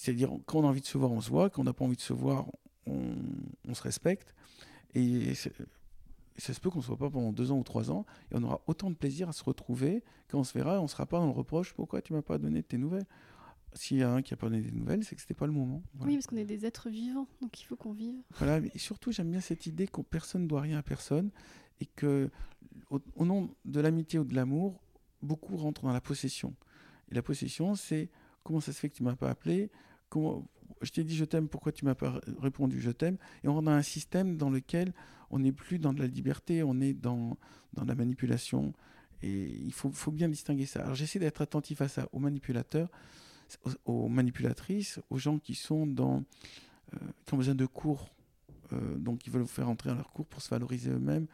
C'est-à-dire, 0.00 0.30
quand 0.46 0.60
on 0.60 0.64
a 0.64 0.68
envie 0.68 0.80
de 0.80 0.86
se 0.86 0.96
voir, 0.96 1.12
on 1.12 1.20
se 1.20 1.28
voit. 1.28 1.50
Quand 1.50 1.60
on 1.60 1.64
n'a 1.66 1.74
pas 1.74 1.84
envie 1.84 1.94
de 1.94 2.00
se 2.00 2.14
voir, 2.14 2.46
on, 2.86 3.74
se 3.74 3.82
respecte. 3.82 4.34
Et 4.94 5.34
ça 5.34 6.54
se 6.54 6.58
peut 6.58 6.70
qu'on 6.70 6.78
ne 6.78 6.82
se 6.82 6.88
voit 6.88 6.96
pas 6.96 7.10
pendant 7.10 7.32
deux 7.32 7.52
ans 7.52 7.58
ou 7.58 7.62
trois 7.62 7.90
ans. 7.90 8.06
Et 8.32 8.36
on 8.36 8.42
aura 8.42 8.62
autant 8.66 8.88
de 8.88 8.94
plaisir 8.94 9.28
à 9.28 9.34
se 9.34 9.44
retrouver 9.44 10.02
quand 10.28 10.38
on 10.38 10.44
se 10.44 10.54
verra. 10.56 10.80
On 10.80 10.84
ne 10.84 10.88
sera 10.88 11.04
pas 11.04 11.18
dans 11.18 11.26
le 11.26 11.32
reproche 11.32 11.74
pourquoi 11.74 12.00
tu 12.00 12.14
m'as 12.14 12.22
pas 12.22 12.38
donné 12.38 12.62
tes 12.62 12.78
nouvelles? 12.78 13.04
S'il 13.74 13.98
y 13.98 14.02
a 14.02 14.10
un 14.10 14.22
qui 14.22 14.32
n'a 14.32 14.38
pas 14.38 14.48
donné 14.48 14.62
des 14.62 14.72
nouvelles, 14.72 15.04
c'est 15.04 15.14
que 15.16 15.20
ce 15.20 15.26
n'était 15.26 15.38
pas 15.38 15.46
le 15.46 15.52
moment. 15.52 15.82
Oui, 16.00 16.14
parce 16.14 16.28
qu'on 16.28 16.38
est 16.38 16.46
des 16.46 16.64
êtres 16.64 16.88
vivants, 16.88 17.28
donc 17.42 17.60
il 17.60 17.64
faut 17.64 17.76
qu'on 17.76 17.92
vive. 17.92 18.16
Voilà, 18.38 18.66
et 18.74 18.78
surtout, 18.78 19.12
j'aime 19.12 19.30
bien 19.30 19.42
cette 19.42 19.66
idée 19.66 19.86
que 19.86 20.00
personne 20.00 20.44
ne 20.44 20.48
doit 20.48 20.62
rien 20.62 20.78
à 20.78 20.82
personne 20.82 21.30
et 21.78 21.84
que, 21.84 22.30
au 22.88 23.26
nom 23.26 23.50
de 23.66 23.80
l'amitié 23.80 24.18
ou 24.18 24.24
de 24.24 24.34
l'amour, 24.34 24.80
beaucoup 25.20 25.58
rentrent 25.58 25.82
dans 25.82 25.92
la 25.92 26.00
possession. 26.00 26.54
Et 27.12 27.14
la 27.14 27.22
possession, 27.22 27.74
c'est 27.74 28.08
comment 28.44 28.60
ça 28.60 28.72
se 28.72 28.80
fait 28.80 28.88
que 28.88 28.96
tu 28.96 29.02
m'as 29.02 29.14
pas 29.14 29.28
appelé? 29.28 29.70
Je 30.82 30.90
t'ai 30.90 31.04
dit 31.04 31.16
je 31.16 31.24
t'aime, 31.24 31.48
pourquoi 31.48 31.72
tu 31.72 31.84
m'as 31.84 31.94
pas 31.94 32.20
répondu 32.40 32.80
je 32.80 32.90
t'aime 32.90 33.16
Et 33.44 33.48
on 33.48 33.66
a 33.66 33.72
un 33.72 33.82
système 33.82 34.36
dans 34.36 34.50
lequel 34.50 34.92
on 35.30 35.38
n'est 35.38 35.52
plus 35.52 35.78
dans 35.78 35.92
de 35.92 36.00
la 36.00 36.06
liberté, 36.06 36.62
on 36.62 36.80
est 36.80 36.94
dans, 36.94 37.36
dans 37.74 37.84
la 37.84 37.94
manipulation. 37.94 38.72
Et 39.22 39.48
il 39.48 39.72
faut, 39.72 39.90
faut 39.90 40.10
bien 40.10 40.28
distinguer 40.28 40.66
ça. 40.66 40.82
Alors 40.82 40.94
j'essaie 40.94 41.18
d'être 41.18 41.42
attentif 41.42 41.80
à 41.82 41.88
ça, 41.88 42.08
aux 42.12 42.18
manipulateurs, 42.18 42.88
aux, 43.84 44.08
manipulatrices, 44.08 45.00
aux 45.10 45.18
gens 45.18 45.38
qui 45.38 45.54
sont 45.54 45.86
dans, 45.86 46.24
euh, 46.94 46.98
qui 47.26 47.34
ont 47.34 47.36
besoin 47.36 47.54
de 47.54 47.66
cours, 47.66 48.10
euh, 48.72 48.96
donc 48.96 49.26
ils 49.26 49.32
veulent 49.32 49.42
vous 49.42 49.48
faire 49.48 49.68
entrer 49.68 49.90
dans 49.90 49.96
leur 49.96 50.12
cours 50.12 50.26
pour 50.26 50.40
se 50.42 50.48
valoriser 50.48 50.90
eux-mêmes. 50.90 51.26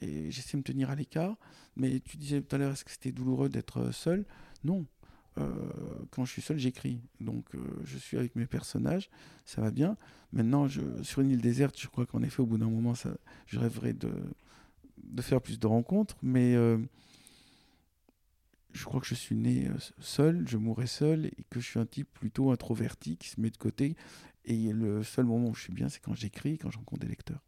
Et 0.00 0.30
j'essaie 0.30 0.52
de 0.52 0.58
me 0.58 0.62
tenir 0.62 0.90
à 0.90 0.94
l'écart. 0.94 1.36
Mais 1.74 2.00
tu 2.00 2.16
disais 2.16 2.42
tout 2.42 2.54
à 2.54 2.58
l'heure, 2.58 2.72
est-ce 2.72 2.84
que 2.84 2.90
c'était 2.90 3.12
douloureux 3.12 3.48
d'être 3.48 3.92
seul? 3.92 4.26
Non. 4.62 4.86
Euh, 5.38 5.52
quand 6.10 6.24
je 6.24 6.32
suis 6.32 6.42
seul, 6.42 6.58
j'écris. 6.58 7.00
Donc, 7.20 7.44
euh, 7.54 7.58
je 7.84 7.98
suis 7.98 8.16
avec 8.16 8.36
mes 8.36 8.46
personnages, 8.46 9.10
ça 9.44 9.60
va 9.60 9.70
bien. 9.70 9.96
Maintenant, 10.32 10.66
sur 11.02 11.22
une 11.22 11.30
île 11.30 11.40
déserte, 11.40 11.78
je 11.78 11.88
crois 11.88 12.06
qu'en 12.06 12.22
effet, 12.22 12.40
au 12.40 12.46
bout 12.46 12.58
d'un 12.58 12.70
moment, 12.70 12.94
je 13.46 13.58
rêverais 13.58 13.92
de, 13.92 14.10
de 15.02 15.22
faire 15.22 15.40
plus 15.40 15.58
de 15.58 15.66
rencontres, 15.66 16.16
mais 16.22 16.54
euh, 16.54 16.78
je 18.72 18.84
crois 18.84 19.00
que 19.00 19.06
je 19.06 19.14
suis 19.14 19.36
né 19.36 19.70
seul, 20.00 20.46
je 20.48 20.56
mourrai 20.56 20.86
seul, 20.86 21.26
et 21.26 21.44
que 21.50 21.60
je 21.60 21.66
suis 21.66 21.78
un 21.78 21.86
type 21.86 22.08
plutôt 22.12 22.50
introverti 22.50 23.16
qui 23.16 23.28
se 23.28 23.40
met 23.40 23.50
de 23.50 23.56
côté. 23.56 23.96
Et 24.44 24.72
le 24.72 25.02
seul 25.02 25.24
moment 25.24 25.48
où 25.48 25.54
je 25.54 25.62
suis 25.62 25.72
bien, 25.72 25.88
c'est 25.88 26.00
quand 26.00 26.14
j'écris, 26.14 26.58
quand 26.58 26.70
je 26.70 26.78
rencontre 26.78 27.02
des 27.02 27.08
lecteurs. 27.08 27.45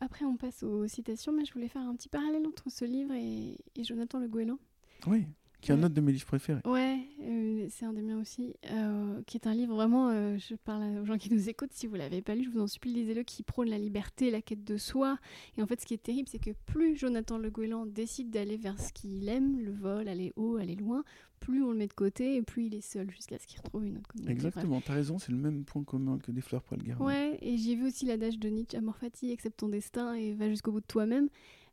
Après, 0.00 0.24
on 0.24 0.36
passe 0.36 0.62
aux 0.62 0.86
citations, 0.86 1.32
mais 1.32 1.44
je 1.44 1.52
voulais 1.52 1.68
faire 1.68 1.82
un 1.82 1.94
petit 1.94 2.08
parallèle 2.08 2.46
entre 2.46 2.70
ce 2.70 2.84
livre 2.84 3.14
et, 3.14 3.56
Jonathan 3.82 4.18
Le 4.18 4.28
Goéland. 4.28 4.58
Oui, 5.06 5.24
qui 5.60 5.72
est 5.72 5.74
un 5.74 5.82
autre 5.82 5.94
de 5.94 6.00
mes 6.00 6.12
livres 6.12 6.26
préférés. 6.26 6.60
Ouais, 6.64 6.98
euh, 7.22 7.66
c'est 7.70 7.84
un 7.84 7.92
des 7.92 8.02
miens 8.02 8.18
aussi. 8.20 8.54
Euh, 8.70 9.22
qui 9.26 9.36
est 9.36 9.46
un 9.46 9.54
livre 9.54 9.74
vraiment, 9.74 10.08
euh, 10.08 10.36
je 10.38 10.54
parle 10.54 10.98
aux 10.98 11.04
gens 11.04 11.18
qui 11.18 11.32
nous 11.32 11.48
écoutent, 11.48 11.72
si 11.72 11.86
vous 11.86 11.96
l'avez 11.96 12.22
pas 12.22 12.34
lu, 12.34 12.44
je 12.44 12.50
vous 12.50 12.60
en 12.60 12.66
supplie, 12.66 12.92
lisez-le, 12.92 13.22
qui 13.22 13.42
prône 13.42 13.68
la 13.68 13.78
liberté, 13.78 14.30
la 14.30 14.40
quête 14.40 14.64
de 14.64 14.76
soi. 14.76 15.18
Et 15.56 15.62
en 15.62 15.66
fait, 15.66 15.80
ce 15.80 15.86
qui 15.86 15.94
est 15.94 16.02
terrible, 16.02 16.28
c'est 16.28 16.38
que 16.38 16.50
plus 16.66 16.96
Jonathan 16.96 17.38
Le 17.38 17.50
Goéland 17.50 17.86
décide 17.86 18.30
d'aller 18.30 18.56
vers 18.56 18.80
ce 18.80 18.92
qu'il 18.92 19.28
aime, 19.28 19.60
le 19.60 19.72
vol, 19.72 20.08
aller 20.08 20.32
haut, 20.36 20.56
aller 20.56 20.76
loin, 20.76 21.04
plus 21.40 21.62
on 21.62 21.72
le 21.72 21.78
met 21.78 21.88
de 21.88 21.92
côté 21.92 22.36
et 22.36 22.42
plus 22.42 22.66
il 22.66 22.74
est 22.74 22.80
seul 22.80 23.10
jusqu'à 23.10 23.38
ce 23.38 23.46
qu'il 23.46 23.58
retrouve 23.58 23.86
une 23.86 23.96
autre 23.96 24.08
communauté. 24.08 24.32
Exactement, 24.32 24.80
tu 24.80 24.90
as 24.90 24.94
raison, 24.94 25.18
c'est 25.18 25.32
le 25.32 25.38
même 25.38 25.64
point 25.64 25.82
commun 25.82 26.18
que 26.18 26.30
des 26.30 26.40
fleurs 26.42 26.62
pour 26.62 26.76
le 26.76 26.84
garder. 26.84 27.02
Ouais, 27.02 27.38
et 27.40 27.56
j'ai 27.56 27.74
vu 27.74 27.86
aussi 27.86 28.04
l'adage 28.06 28.38
de 28.38 28.48
Nietzsche, 28.48 28.76
Amor 28.76 28.96
fati, 28.96 29.32
accepte 29.32 29.58
ton 29.58 29.68
destin 29.68 30.14
et 30.14 30.32
va 30.34 30.48
jusqu'au 30.48 30.72
bout 30.72 30.80
de 30.80 30.86
toi-même. 30.86 31.28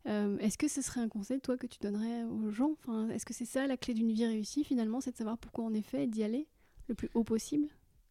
Euh, 0.08 0.38
est-ce 0.40 0.58
que 0.58 0.68
ce 0.68 0.82
serait 0.82 1.02
un 1.02 1.10
conseil, 1.10 1.42
toi, 1.42 1.58
que 1.58 1.68
tu 1.68 1.80
donnerais 1.80 2.24
aux 2.24 2.50
gens? 2.50 2.72
Enfin, 2.80 3.10
Est-ce 3.10 3.26
que 3.26 3.34
c'est 3.34 3.46
ça 3.46 3.68
la 3.68 3.76
clé 3.76 3.94
d'une 3.94 4.12
vie 4.12 4.26
réussie, 4.26 4.64
finalement, 4.64 5.02
c'est 5.02 5.12
de 5.12 5.18
savoir 5.18 5.38
pourquoi 5.38 5.66
on 5.66 5.74
est 5.74 5.82
fait 5.82 6.06
et 6.06 6.08
d'y 6.08 6.24
aller 6.24 6.48
le 6.88 6.96
plus 6.96 7.10
haut 7.14 7.26
possible, 7.26 7.68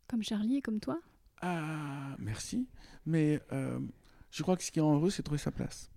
comme 0.06 0.22
Charlie 0.22 0.56
et 0.56 0.62
comme 0.62 0.78
toi? 0.78 1.00
Ah, 1.40 2.16
merci. 2.18 2.68
Mais 3.06 3.40
euh, 3.52 3.80
je 4.30 4.42
crois 4.42 4.56
que 4.56 4.62
ce 4.62 4.70
qui 4.70 4.80
rend 4.80 4.94
heureux, 4.94 5.10
c'est 5.10 5.22
trouver 5.22 5.38
sa 5.38 5.50
place. 5.50 5.90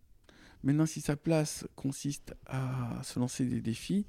Maintenant, 0.63 0.85
si 0.85 1.01
sa 1.01 1.15
place 1.15 1.67
consiste 1.75 2.33
à 2.45 3.01
se 3.03 3.19
lancer 3.19 3.45
des 3.45 3.61
défis, 3.61 4.05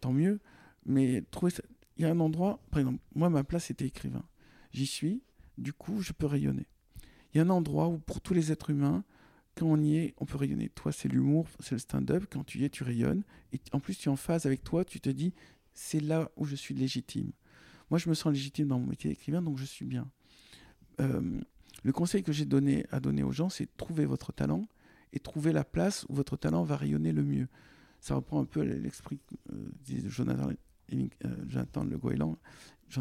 tant 0.00 0.12
mieux. 0.12 0.40
Mais 0.84 1.22
trouver 1.30 1.52
il 1.96 2.02
y 2.02 2.04
a 2.04 2.10
un 2.10 2.20
endroit, 2.20 2.60
par 2.70 2.80
exemple, 2.80 3.02
moi, 3.14 3.30
ma 3.30 3.44
place 3.44 3.70
était 3.70 3.86
écrivain. 3.86 4.24
J'y 4.72 4.86
suis, 4.86 5.22
du 5.56 5.72
coup, 5.72 6.02
je 6.02 6.12
peux 6.12 6.26
rayonner. 6.26 6.66
Il 7.32 7.38
y 7.38 7.40
a 7.40 7.44
un 7.44 7.50
endroit 7.50 7.88
où, 7.88 7.98
pour 7.98 8.20
tous 8.20 8.34
les 8.34 8.52
êtres 8.52 8.70
humains, 8.70 9.04
quand 9.54 9.66
on 9.66 9.80
y 9.80 9.96
est, 9.96 10.14
on 10.18 10.26
peut 10.26 10.36
rayonner. 10.36 10.68
Toi, 10.68 10.92
c'est 10.92 11.08
l'humour, 11.08 11.46
c'est 11.60 11.74
le 11.74 11.78
stand-up. 11.78 12.26
Quand 12.30 12.44
tu 12.44 12.58
y 12.58 12.64
es, 12.64 12.68
tu 12.68 12.82
rayonnes. 12.82 13.24
Et 13.52 13.60
en 13.72 13.80
plus, 13.80 13.96
tu 13.96 14.08
es 14.08 14.12
en 14.12 14.16
phase 14.16 14.44
avec 14.44 14.62
toi. 14.62 14.84
Tu 14.84 15.00
te 15.00 15.08
dis, 15.08 15.32
c'est 15.72 16.00
là 16.00 16.30
où 16.36 16.44
je 16.44 16.54
suis 16.54 16.74
légitime. 16.74 17.32
Moi, 17.90 17.98
je 17.98 18.10
me 18.10 18.14
sens 18.14 18.32
légitime 18.32 18.68
dans 18.68 18.78
mon 18.78 18.86
métier 18.86 19.08
d'écrivain, 19.08 19.40
donc 19.40 19.56
je 19.56 19.64
suis 19.64 19.86
bien. 19.86 20.10
Euh, 21.00 21.40
le 21.82 21.92
conseil 21.92 22.22
que 22.22 22.32
j'ai 22.32 22.44
donné 22.44 22.84
à 22.90 23.00
donner 23.00 23.22
aux 23.22 23.32
gens, 23.32 23.48
c'est 23.48 23.74
trouver 23.76 24.04
votre 24.04 24.32
talent 24.32 24.66
et 25.12 25.20
trouver 25.20 25.52
la 25.52 25.64
place 25.64 26.04
où 26.08 26.14
votre 26.14 26.36
talent 26.36 26.64
va 26.64 26.76
rayonner 26.76 27.12
le 27.12 27.22
mieux. 27.22 27.48
Ça 28.06 28.14
reprend 28.14 28.40
un 28.40 28.44
peu 28.44 28.62
l'esprit 28.62 29.18
euh, 29.50 29.68
de 29.88 30.08
Jonathan, 30.08 30.52
euh, 30.92 31.08
Jonathan 31.48 31.82
Le 31.82 31.98
Goéland, 31.98 32.38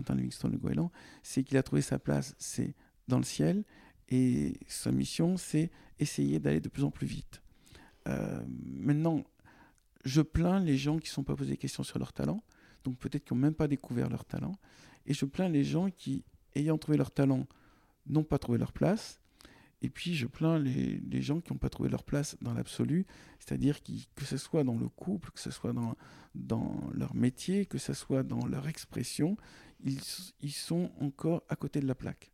Livingston 0.09 0.47
Le 0.47 0.57
Goéland, 0.57 0.91
c'est 1.21 1.43
qu'il 1.43 1.57
a 1.57 1.61
trouvé 1.61 1.83
sa 1.83 1.99
place, 1.99 2.33
c'est 2.39 2.73
dans 3.07 3.19
le 3.19 3.23
ciel, 3.23 3.63
et 4.09 4.57
sa 4.67 4.91
mission, 4.91 5.37
c'est 5.37 5.69
essayer 5.99 6.39
d'aller 6.39 6.59
de 6.59 6.69
plus 6.69 6.83
en 6.83 6.89
plus 6.89 7.05
vite. 7.05 7.43
Euh, 8.07 8.43
maintenant, 8.65 9.23
je 10.05 10.23
plains 10.23 10.59
les 10.59 10.75
gens 10.75 10.97
qui 10.97 11.09
ne 11.09 11.13
sont 11.13 11.23
pas 11.23 11.35
posés 11.35 11.51
des 11.51 11.57
questions 11.57 11.83
sur 11.83 11.99
leur 11.99 12.11
talent, 12.11 12.43
donc 12.83 12.97
peut-être 12.97 13.25
qui 13.25 13.35
n'ont 13.35 13.39
même 13.39 13.53
pas 13.53 13.67
découvert 13.67 14.09
leur 14.09 14.25
talent, 14.25 14.57
et 15.05 15.13
je 15.13 15.25
plains 15.25 15.49
les 15.49 15.63
gens 15.63 15.91
qui, 15.91 16.25
ayant 16.55 16.79
trouvé 16.79 16.97
leur 16.97 17.11
talent, 17.11 17.45
n'ont 18.07 18.23
pas 18.23 18.39
trouvé 18.39 18.57
leur 18.57 18.73
place, 18.73 19.19
et 19.85 19.89
puis 19.89 20.15
je 20.15 20.25
plains 20.25 20.57
les, 20.57 21.21
gens 21.21 21.41
qui 21.41 21.53
n'ont 21.53 21.59
pas 21.59 21.69
trouvé 21.69 21.89
leur 21.89 22.03
place 22.03 22.37
dans 22.41 22.55
l'absolu, 22.55 23.05
c'est-à-dire 23.37 23.77
que 24.15 24.25
ce 24.25 24.35
soit 24.35 24.63
dans 24.63 24.79
le 24.79 24.89
couple, 24.89 25.29
que 25.29 25.39
ce 25.39 25.51
soit 25.51 25.73
dans, 26.33 26.89
leur 26.91 27.13
métier, 27.13 27.67
que 27.67 27.77
ce 27.77 27.93
soit 27.93 28.23
dans 28.23 28.47
leur 28.47 28.67
expression, 28.67 29.37
ils, 29.83 29.99
ils 30.41 30.51
sont 30.51 30.91
encore 30.99 31.43
à 31.49 31.55
côté 31.55 31.81
de 31.81 31.85
la 31.85 31.93
plaque. 31.93 32.31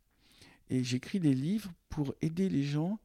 Et 0.70 0.82
j'écris 0.82 1.20
des 1.20 1.34
livres 1.34 1.70
pour 1.90 2.14
aider 2.22 2.48
les 2.48 2.62
gens. 2.62 2.98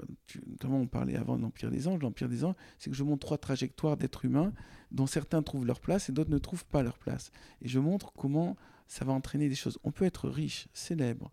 Euh, 0.00 0.04
notamment, 0.48 0.80
on 0.80 0.88
parlait 0.88 1.14
avant 1.14 1.36
de 1.36 1.42
l'Empire 1.42 1.70
des 1.70 1.86
Anges. 1.86 2.02
L'Empire 2.02 2.28
des 2.28 2.42
Anges, 2.42 2.56
c'est 2.78 2.90
que 2.90 2.96
je 2.96 3.04
montre 3.04 3.20
trois 3.20 3.38
trajectoires 3.38 3.96
d'êtres 3.96 4.24
humains 4.24 4.52
dont 4.90 5.06
certains 5.06 5.44
trouvent 5.44 5.64
leur 5.64 5.78
place 5.78 6.08
et 6.08 6.12
d'autres 6.12 6.32
ne 6.32 6.38
trouvent 6.38 6.66
pas 6.66 6.82
leur 6.82 6.98
place. 6.98 7.30
Et 7.62 7.68
je 7.68 7.78
montre 7.78 8.12
comment 8.14 8.56
ça 8.88 9.04
va 9.04 9.12
entraîner 9.12 9.48
des 9.48 9.54
choses. 9.54 9.78
On 9.84 9.92
peut 9.92 10.06
être 10.06 10.28
riche, 10.28 10.66
célèbre, 10.72 11.30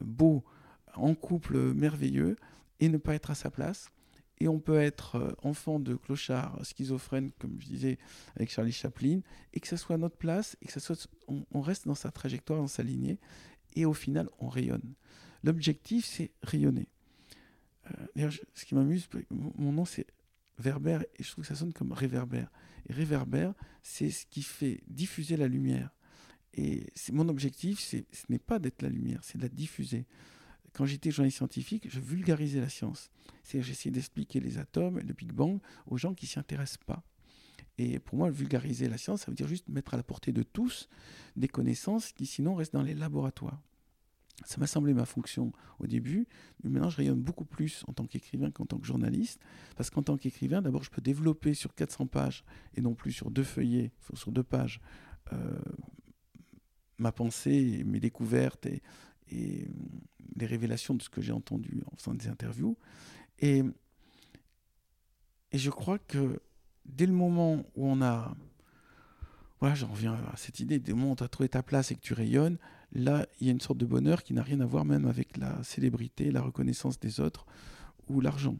beau, 0.00 0.44
en 0.94 1.14
couple 1.14 1.72
merveilleux 1.74 2.36
et 2.80 2.88
ne 2.88 2.98
pas 2.98 3.14
être 3.14 3.30
à 3.30 3.34
sa 3.34 3.50
place. 3.50 3.90
Et 4.40 4.46
on 4.46 4.60
peut 4.60 4.78
être 4.78 5.16
euh, 5.16 5.32
enfant 5.42 5.80
de 5.80 5.96
clochard, 5.96 6.64
schizophrène, 6.64 7.32
comme 7.40 7.60
je 7.60 7.66
disais 7.66 7.98
avec 8.36 8.50
Charlie 8.50 8.72
Chaplin, 8.72 9.20
et 9.52 9.58
que 9.58 9.66
ce 9.66 9.76
soit 9.76 9.98
notre 9.98 10.16
place, 10.16 10.56
et 10.62 10.66
que 10.66 10.72
ça 10.72 10.78
soit, 10.78 11.08
on 11.26 11.60
reste 11.60 11.88
dans 11.88 11.96
sa 11.96 12.12
trajectoire, 12.12 12.60
dans 12.60 12.68
sa 12.68 12.84
lignée, 12.84 13.18
et 13.74 13.84
au 13.84 13.94
final, 13.94 14.28
on 14.38 14.48
rayonne. 14.48 14.94
L'objectif, 15.42 16.04
c'est 16.04 16.30
rayonner. 16.42 16.88
Euh, 18.16 18.30
ce 18.54 18.64
qui 18.64 18.74
m'amuse, 18.74 19.08
mon 19.30 19.72
nom 19.72 19.84
c'est 19.84 20.06
Verber 20.58 20.98
et 21.16 21.22
je 21.22 21.30
trouve 21.30 21.44
que 21.44 21.48
ça 21.48 21.54
sonne 21.54 21.72
comme 21.72 21.92
réverbère. 21.92 22.50
Et 22.88 22.92
réverbère, 22.92 23.54
c'est 23.82 24.10
ce 24.10 24.26
qui 24.26 24.42
fait 24.42 24.82
diffuser 24.88 25.36
la 25.36 25.46
lumière. 25.46 25.90
Et 26.54 26.86
mon 27.12 27.28
objectif, 27.28 27.78
ce 27.78 27.96
n'est 28.28 28.40
pas 28.40 28.58
d'être 28.58 28.82
la 28.82 28.88
lumière, 28.88 29.20
c'est 29.22 29.38
de 29.38 29.42
la 29.42 29.48
diffuser. 29.48 30.04
Quand 30.72 30.86
j'étais 30.86 31.10
journaliste 31.10 31.38
scientifique, 31.38 31.88
je 31.90 32.00
vulgarisais 32.00 32.60
la 32.60 32.68
science. 32.68 33.10
C'est-à-dire 33.42 33.66
j'essayais 33.66 33.90
d'expliquer 33.90 34.40
les 34.40 34.58
atomes, 34.58 34.98
le 34.98 35.12
Big 35.12 35.32
Bang 35.32 35.60
aux 35.86 35.96
gens 35.96 36.14
qui 36.14 36.26
s'y 36.26 36.38
intéressent 36.38 36.84
pas. 36.84 37.02
Et 37.78 38.00
pour 38.00 38.18
moi, 38.18 38.30
vulgariser 38.30 38.88
la 38.88 38.98
science, 38.98 39.22
ça 39.22 39.30
veut 39.30 39.36
dire 39.36 39.46
juste 39.46 39.68
mettre 39.68 39.94
à 39.94 39.96
la 39.96 40.02
portée 40.02 40.32
de 40.32 40.42
tous 40.42 40.88
des 41.36 41.48
connaissances 41.48 42.12
qui 42.12 42.26
sinon 42.26 42.56
restent 42.56 42.72
dans 42.72 42.82
les 42.82 42.94
laboratoires. 42.94 43.62
Ça 44.44 44.58
m'a 44.58 44.68
semblé 44.68 44.94
ma 44.94 45.04
fonction 45.04 45.52
au 45.80 45.86
début, 45.86 46.28
mais 46.62 46.70
maintenant 46.70 46.90
je 46.90 46.96
rayonne 46.96 47.20
beaucoup 47.20 47.44
plus 47.44 47.84
en 47.88 47.92
tant 47.92 48.06
qu'écrivain 48.06 48.52
qu'en 48.52 48.66
tant 48.66 48.78
que 48.78 48.86
journaliste, 48.86 49.40
parce 49.76 49.90
qu'en 49.90 50.02
tant 50.02 50.16
qu'écrivain, 50.16 50.62
d'abord 50.62 50.84
je 50.84 50.90
peux 50.90 51.00
développer 51.00 51.54
sur 51.54 51.74
400 51.74 52.06
pages, 52.06 52.44
et 52.74 52.80
non 52.80 52.94
plus 52.94 53.10
sur 53.10 53.32
deux 53.32 53.42
feuillets, 53.42 53.90
sur 54.14 54.30
deux 54.30 54.44
pages, 54.44 54.80
euh, 55.32 55.58
ma 56.98 57.10
pensée, 57.10 57.82
mes 57.84 57.98
découvertes 57.98 58.66
et, 59.30 59.66
les 60.38 60.46
révélations 60.46 60.94
de 60.94 61.02
ce 61.02 61.08
que 61.08 61.20
j'ai 61.20 61.32
entendu 61.32 61.82
en 61.90 61.96
faisant 61.96 62.14
des 62.14 62.28
interviews. 62.28 62.76
Et, 63.40 63.62
et 65.52 65.58
je 65.58 65.70
crois 65.70 65.98
que 65.98 66.40
dès 66.84 67.06
le 67.06 67.12
moment 67.12 67.64
où 67.74 67.86
on 67.86 68.00
a... 68.02 68.36
Voilà, 69.60 69.74
j'en 69.74 69.88
reviens 69.88 70.14
à 70.14 70.36
cette 70.36 70.60
idée, 70.60 70.78
dès 70.78 70.92
le 70.92 70.98
moment 70.98 71.12
où 71.12 71.16
tu 71.16 71.24
as 71.24 71.28
trouvé 71.28 71.48
ta 71.48 71.64
place 71.64 71.90
et 71.90 71.96
que 71.96 72.00
tu 72.00 72.14
rayonnes, 72.14 72.58
là, 72.92 73.26
il 73.40 73.48
y 73.48 73.50
a 73.50 73.52
une 73.52 73.60
sorte 73.60 73.78
de 73.78 73.86
bonheur 73.86 74.22
qui 74.22 74.32
n'a 74.32 74.42
rien 74.42 74.60
à 74.60 74.66
voir 74.66 74.84
même 74.84 75.06
avec 75.06 75.36
la 75.36 75.60
célébrité, 75.64 76.30
la 76.30 76.42
reconnaissance 76.42 77.00
des 77.00 77.18
autres 77.18 77.44
ou 78.08 78.20
l'argent. 78.20 78.56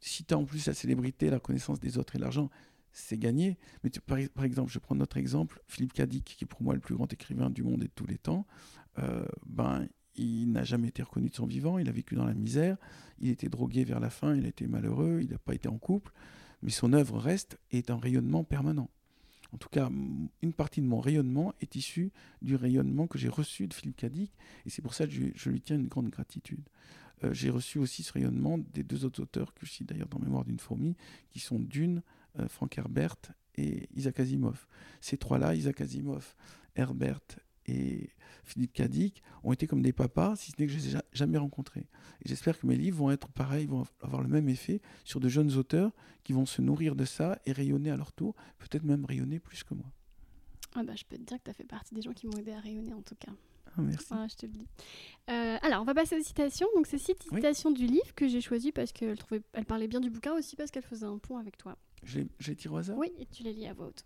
Si 0.00 0.24
tu 0.24 0.34
as 0.34 0.38
en 0.38 0.44
plus 0.44 0.66
la 0.66 0.74
célébrité, 0.74 1.30
la 1.30 1.36
reconnaissance 1.36 1.80
des 1.80 1.96
autres 1.96 2.16
et 2.16 2.18
l'argent, 2.18 2.50
c'est 2.92 3.18
gagné. 3.18 3.58
Mais 3.84 3.90
par, 4.34 4.44
exemple, 4.44 4.70
je 4.70 4.78
prends 4.78 4.94
notre 4.94 5.16
exemple, 5.16 5.60
Philippe 5.66 5.92
Cadic, 5.92 6.24
qui 6.24 6.44
est 6.44 6.46
pour 6.46 6.62
moi 6.62 6.74
le 6.74 6.80
plus 6.80 6.94
grand 6.94 7.12
écrivain 7.12 7.50
du 7.50 7.62
monde 7.62 7.82
et 7.82 7.86
de 7.86 7.92
tous 7.94 8.06
les 8.06 8.18
temps, 8.18 8.46
euh, 8.98 9.24
ben, 9.46 9.86
il 10.16 10.50
n'a 10.50 10.64
jamais 10.64 10.88
été 10.88 11.02
reconnu 11.02 11.28
de 11.28 11.34
son 11.34 11.46
vivant, 11.46 11.78
il 11.78 11.88
a 11.88 11.92
vécu 11.92 12.14
dans 12.14 12.26
la 12.26 12.34
misère, 12.34 12.76
il 13.20 13.30
était 13.30 13.48
drogué 13.48 13.84
vers 13.84 14.00
la 14.00 14.10
fin, 14.10 14.34
il 14.34 14.44
a 14.44 14.48
été 14.48 14.66
malheureux, 14.66 15.20
il 15.22 15.30
n'a 15.30 15.38
pas 15.38 15.54
été 15.54 15.68
en 15.68 15.78
couple, 15.78 16.12
mais 16.62 16.70
son 16.70 16.92
œuvre 16.92 17.18
reste 17.18 17.58
et 17.70 17.78
est 17.78 17.90
un 17.90 17.98
rayonnement 17.98 18.44
permanent. 18.44 18.90
En 19.52 19.56
tout 19.56 19.68
cas, 19.68 19.90
une 20.42 20.52
partie 20.52 20.80
de 20.80 20.86
mon 20.86 21.00
rayonnement 21.00 21.54
est 21.60 21.74
issue 21.74 22.12
du 22.40 22.54
rayonnement 22.54 23.06
que 23.06 23.18
j'ai 23.18 23.28
reçu 23.28 23.66
de 23.66 23.74
Philippe 23.74 23.96
Cadic, 23.96 24.32
et 24.66 24.70
c'est 24.70 24.82
pour 24.82 24.94
ça 24.94 25.06
que 25.06 25.12
je, 25.12 25.50
lui 25.50 25.60
tiens 25.60 25.76
une 25.76 25.88
grande 25.88 26.10
gratitude. 26.10 26.68
Euh, 27.24 27.34
j'ai 27.34 27.50
reçu 27.50 27.78
aussi 27.78 28.02
ce 28.02 28.12
rayonnement 28.12 28.58
des 28.58 28.84
deux 28.84 29.04
autres 29.04 29.20
auteurs 29.22 29.52
que 29.54 29.66
je 29.66 29.70
cite 29.70 29.88
d'ailleurs 29.88 30.08
dans 30.08 30.20
Mémoire 30.20 30.44
d'une 30.44 30.60
fourmi, 30.60 30.96
qui 31.30 31.40
sont 31.40 31.58
Dune, 31.58 32.02
Frank 32.48 32.76
Herbert 32.76 33.16
et 33.56 33.88
Isaac 33.94 34.20
Asimov. 34.20 34.66
Ces 35.00 35.16
trois-là, 35.16 35.54
Isaac 35.54 35.80
Asimov, 35.80 36.34
Herbert 36.76 37.20
et 37.66 38.10
Philippe 38.44 38.72
Cadic 38.72 39.22
ont 39.44 39.52
été 39.52 39.66
comme 39.66 39.82
des 39.82 39.92
papas, 39.92 40.36
si 40.36 40.50
ce 40.50 40.56
n'est 40.58 40.66
que 40.66 40.72
je 40.72 40.78
ne 40.78 40.82
les 40.82 40.96
ai 40.96 40.98
jamais 41.12 41.38
rencontrés. 41.38 41.86
Et 42.24 42.28
j'espère 42.28 42.58
que 42.58 42.66
mes 42.66 42.76
livres 42.76 42.98
vont 42.98 43.10
être 43.10 43.28
pareils, 43.28 43.66
vont 43.66 43.86
avoir 44.02 44.22
le 44.22 44.28
même 44.28 44.48
effet 44.48 44.80
sur 45.04 45.20
de 45.20 45.28
jeunes 45.28 45.56
auteurs 45.56 45.92
qui 46.24 46.32
vont 46.32 46.46
se 46.46 46.62
nourrir 46.62 46.96
de 46.96 47.04
ça 47.04 47.38
et 47.46 47.52
rayonner 47.52 47.90
à 47.90 47.96
leur 47.96 48.12
tour, 48.12 48.34
peut-être 48.58 48.84
même 48.84 49.04
rayonner 49.04 49.38
plus 49.38 49.62
que 49.62 49.74
moi. 49.74 49.86
Ah 50.74 50.82
bah, 50.82 50.94
je 50.96 51.04
peux 51.04 51.16
te 51.16 51.22
dire 51.22 51.38
que 51.38 51.44
tu 51.44 51.50
as 51.50 51.54
fait 51.54 51.64
partie 51.64 51.94
des 51.94 52.02
gens 52.02 52.12
qui 52.12 52.26
m'ont 52.26 52.38
aidé 52.38 52.52
à 52.52 52.60
rayonner 52.60 52.92
en 52.92 53.02
tout 53.02 53.16
cas. 53.16 53.32
Ah, 53.76 53.82
merci. 53.82 54.06
je 54.28 54.36
te 54.36 54.46
le 54.46 54.52
dis. 54.52 54.66
Euh, 55.30 55.56
alors, 55.62 55.82
on 55.82 55.84
va 55.84 55.94
passer 55.94 56.16
aux 56.18 56.22
citations. 56.22 56.66
Donc, 56.74 56.86
c'est 56.86 56.98
six 56.98 57.14
citations 57.32 57.70
du 57.70 57.86
livre 57.86 58.14
que 58.16 58.26
j'ai 58.26 58.40
choisi 58.40 58.72
parce 58.72 58.92
qu'elle 58.92 59.16
elle 59.52 59.64
parlait 59.64 59.86
bien 59.86 60.00
du 60.00 60.10
bouquin 60.10 60.32
aussi 60.34 60.56
parce 60.56 60.70
qu'elle 60.70 60.82
faisait 60.82 61.06
un 61.06 61.18
pont 61.18 61.38
avec 61.38 61.56
toi. 61.56 61.76
J'ai 62.02 62.56
tiré 62.56 62.74
au 62.74 62.78
hasard 62.78 62.96
Oui, 62.96 63.12
et 63.18 63.26
tu 63.26 63.42
les 63.42 63.52
lis 63.52 63.66
à 63.66 63.74
voix 63.74 63.86
haute. 63.86 64.04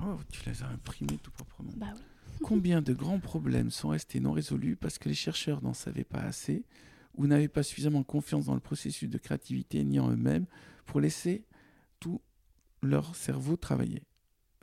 Oh, 0.00 0.16
tu 0.30 0.48
les 0.48 0.62
as 0.62 0.68
imprimés 0.68 1.18
tout 1.22 1.30
proprement. 1.30 1.72
Bah 1.76 1.92
oui. 1.94 2.00
Combien 2.42 2.82
de 2.82 2.92
grands 2.92 3.18
problèmes 3.18 3.70
sont 3.70 3.88
restés 3.88 4.20
non 4.20 4.32
résolus 4.32 4.76
parce 4.76 4.98
que 4.98 5.08
les 5.08 5.14
chercheurs 5.14 5.62
n'en 5.62 5.74
savaient 5.74 6.04
pas 6.04 6.20
assez 6.20 6.64
ou 7.16 7.26
n'avaient 7.26 7.48
pas 7.48 7.64
suffisamment 7.64 8.04
confiance 8.04 8.46
dans 8.46 8.54
le 8.54 8.60
processus 8.60 9.08
de 9.10 9.18
créativité 9.18 9.82
ni 9.82 9.98
en 9.98 10.10
eux-mêmes 10.10 10.46
pour 10.86 11.00
laisser 11.00 11.44
tout 11.98 12.20
leur 12.80 13.16
cerveau 13.16 13.56
travailler. 13.56 14.04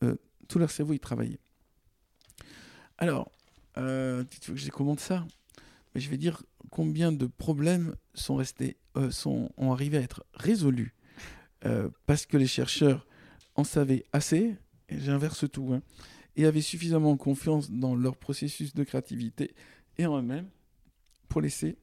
Euh, 0.03 0.15
tout 0.47 0.57
leur 0.57 0.71
cerveau 0.71 0.93
y 0.93 0.99
travailler. 0.99 1.39
Alors, 2.97 3.29
euh, 3.77 4.23
tu 4.41 4.51
veux 4.51 4.55
que 4.55 4.61
je 4.61 4.69
commente 4.69 5.01
ça? 5.01 5.27
Mais 5.93 6.01
je 6.01 6.09
vais 6.09 6.17
dire 6.17 6.43
combien 6.71 7.11
de 7.11 7.25
problèmes 7.25 7.95
sont 8.13 8.35
restés, 8.35 8.77
euh, 8.97 9.11
sont, 9.11 9.51
ont 9.57 9.71
arrivé 9.71 9.97
à 9.97 10.01
être 10.01 10.25
résolus 10.33 10.93
parce 12.05 12.27
que 12.27 12.37
les 12.37 12.45
chercheurs 12.45 13.07
en 13.55 13.63
savaient 13.63 14.03
assez 14.13 14.55
et 14.89 14.99
j'inverse 14.99 15.49
tout, 15.51 15.73
hein, 15.73 15.81
et 16.35 16.45
avaient 16.45 16.61
suffisamment 16.61 17.15
confiance 17.17 17.71
dans 17.71 17.95
leur 17.95 18.17
processus 18.17 18.73
de 18.73 18.83
créativité 18.83 19.55
et 19.97 20.05
en 20.05 20.19
eux-mêmes 20.19 20.49
pour 21.27 21.41
laisser 21.41 21.77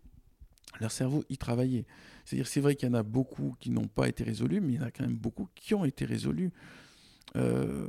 leur 0.81 0.91
cerveau 0.91 1.25
y 1.29 1.37
travailler. 1.37 1.87
C'est-à-dire, 2.25 2.47
c'est 2.47 2.61
vrai 2.61 2.77
qu'il 2.77 2.89
y 2.89 2.91
en 2.91 2.95
a 2.95 3.03
beaucoup 3.03 3.57
qui 3.61 3.71
n'ont 3.71 3.89
pas 3.89 4.09
été 4.09 4.25
résolus, 4.25 4.61
mais 4.61 4.75
il 4.75 4.77
y 4.77 4.79
en 4.79 4.85
a 4.85 4.91
quand 4.91 5.05
même 5.05 5.17
beaucoup 5.17 5.49
qui 5.55 5.75
ont 5.75 5.85
été 5.85 6.05
résolus. 6.05 6.53
Euh, 7.37 7.89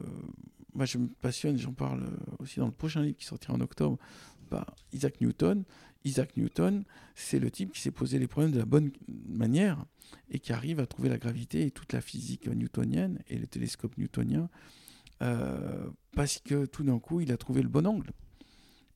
moi, 0.73 0.85
je 0.85 0.97
me 0.97 1.07
passionne, 1.07 1.57
j'en 1.57 1.73
parle 1.73 2.09
aussi 2.39 2.59
dans 2.59 2.65
le 2.65 2.71
prochain 2.71 3.03
livre 3.03 3.17
qui 3.17 3.25
sortira 3.25 3.53
en 3.53 3.61
octobre, 3.61 3.97
par 4.49 4.75
Isaac 4.91 5.21
Newton. 5.21 5.63
Isaac 6.05 6.35
Newton, 6.37 6.83
c'est 7.15 7.39
le 7.39 7.49
type 7.49 7.73
qui 7.73 7.81
s'est 7.81 7.91
posé 7.91 8.19
les 8.19 8.27
problèmes 8.27 8.51
de 8.51 8.59
la 8.59 8.65
bonne 8.65 8.91
manière 9.27 9.85
et 10.29 10.39
qui 10.39 10.53
arrive 10.53 10.79
à 10.79 10.85
trouver 10.85 11.09
la 11.09 11.17
gravité 11.17 11.65
et 11.65 11.71
toute 11.71 11.93
la 11.93 12.01
physique 12.01 12.47
newtonienne 12.47 13.19
et 13.27 13.37
le 13.37 13.47
télescope 13.47 13.97
newtonien 13.97 14.49
euh, 15.21 15.87
parce 16.15 16.39
que 16.39 16.65
tout 16.65 16.83
d'un 16.83 16.99
coup, 16.99 17.21
il 17.21 17.31
a 17.31 17.37
trouvé 17.37 17.61
le 17.61 17.69
bon 17.69 17.87
angle. 17.87 18.11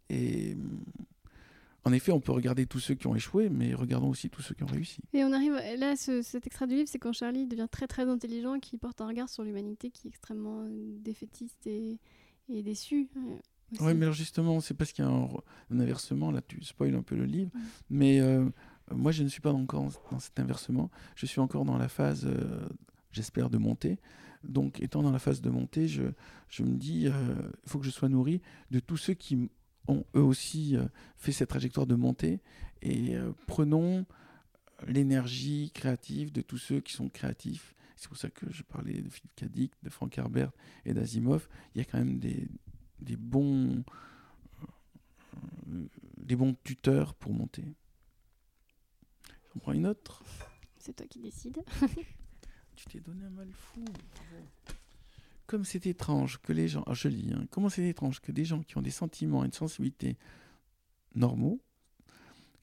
Et 0.09 0.55
en 1.83 1.93
effet, 1.93 2.11
on 2.11 2.19
peut 2.19 2.33
regarder 2.33 2.65
tous 2.65 2.79
ceux 2.79 2.95
qui 2.95 3.07
ont 3.07 3.15
échoué, 3.15 3.49
mais 3.49 3.73
regardons 3.73 4.09
aussi 4.09 4.29
tous 4.29 4.41
ceux 4.41 4.53
qui 4.53 4.63
ont 4.63 4.67
réussi. 4.67 5.01
Et 5.13 5.23
on 5.23 5.31
arrive 5.31 5.53
là, 5.77 5.95
cet 5.95 6.45
extrait 6.45 6.67
du 6.67 6.75
livre, 6.75 6.89
c'est 6.89 6.99
quand 6.99 7.13
Charlie 7.13 7.47
devient 7.47 7.67
très 7.71 7.87
très 7.87 8.07
intelligent, 8.07 8.59
qui 8.59 8.77
porte 8.77 8.99
un 9.01 9.07
regard 9.07 9.29
sur 9.29 9.43
l'humanité 9.43 9.89
qui 9.89 10.07
est 10.07 10.09
extrêmement 10.09 10.67
défaitiste 10.69 11.65
et, 11.65 11.99
et 12.49 12.61
déçu. 12.61 13.09
Oui, 13.79 13.93
mais 13.93 14.03
alors 14.03 14.13
justement, 14.13 14.59
c'est 14.61 14.73
parce 14.73 14.91
qu'il 14.91 15.03
y 15.03 15.07
a 15.07 15.11
un, 15.11 15.29
un 15.71 15.79
inversement. 15.79 16.31
Là, 16.31 16.41
tu 16.41 16.63
spoil 16.63 16.95
un 16.95 17.01
peu 17.01 17.15
le 17.15 17.25
livre. 17.25 17.51
Mais 17.89 18.19
euh, 18.19 18.49
moi, 18.91 19.11
je 19.11 19.23
ne 19.23 19.27
suis 19.27 19.41
pas 19.41 19.51
encore 19.51 19.89
dans 20.11 20.19
cet 20.19 20.39
inversement. 20.39 20.89
Je 21.15 21.25
suis 21.25 21.39
encore 21.39 21.65
dans 21.65 21.77
la 21.77 21.89
phase, 21.89 22.25
euh, 22.25 22.67
j'espère, 23.11 23.49
de 23.49 23.57
montée. 23.57 23.99
Donc, 24.43 24.81
étant 24.81 25.03
dans 25.03 25.11
la 25.11 25.19
phase 25.19 25.41
de 25.41 25.49
montée, 25.49 25.87
je, 25.87 26.03
je 26.47 26.63
me 26.63 26.77
dis, 26.77 27.05
il 27.05 27.13
faut 27.65 27.79
que 27.79 27.85
je 27.85 27.89
sois 27.89 28.07
nourri 28.07 28.41
de 28.71 28.79
tous 28.79 28.97
ceux 28.97 29.13
qui 29.13 29.49
ont 29.87 30.05
eux 30.15 30.21
aussi 30.21 30.75
euh, 30.75 30.85
fait 31.17 31.31
cette 31.31 31.49
trajectoire 31.49 31.87
de 31.87 31.95
montée. 31.95 32.39
Et 32.81 33.15
euh, 33.15 33.31
prenons 33.47 34.05
l'énergie 34.87 35.71
créative 35.73 36.31
de 36.31 36.41
tous 36.41 36.57
ceux 36.57 36.79
qui 36.79 36.93
sont 36.93 37.09
créatifs. 37.09 37.73
C'est 37.95 38.07
pour 38.07 38.17
ça 38.17 38.29
que 38.29 38.45
je 38.51 38.61
parlais 38.61 39.01
de 39.01 39.09
Philippe 39.09 39.35
Cadic, 39.35 39.73
de 39.81 39.89
Frank 39.89 40.15
Herbert 40.17 40.51
et 40.85 40.93
d'Asimov. 40.93 41.47
Il 41.73 41.79
y 41.79 41.81
a 41.81 41.85
quand 41.85 41.97
même 41.97 42.19
des, 42.19 42.47
des 42.99 43.15
bons 43.17 43.83
euh, 45.67 45.87
des 46.17 46.35
bons 46.35 46.55
tuteurs 46.63 47.13
pour 47.13 47.33
monter. 47.33 47.63
J'en 49.53 49.59
prends 49.59 49.73
une 49.73 49.87
autre. 49.87 50.23
C'est 50.77 50.95
toi 50.95 51.05
qui 51.07 51.19
décides. 51.19 51.63
Tu 52.75 52.85
t'es 52.85 52.99
donné 52.99 53.25
un 53.25 53.31
mal 53.31 53.51
fou. 53.51 53.83
Comme 55.47 55.65
c'est 55.65 55.87
étrange 55.87 56.37
que 56.43 56.53
les 56.53 56.67
gens. 56.67 56.83
Ah, 56.85 56.93
je 56.93 57.07
lis. 57.07 57.31
hein. 57.33 57.47
Comment 57.49 57.69
c'est 57.69 57.83
étrange 57.87 58.19
que 58.19 58.31
des 58.31 58.45
gens 58.45 58.61
qui 58.61 58.77
ont 58.77 58.83
des 58.83 58.91
sentiments 58.91 59.41
et 59.43 59.47
une 59.47 59.51
sensibilité 59.51 60.15
normaux, 61.15 61.59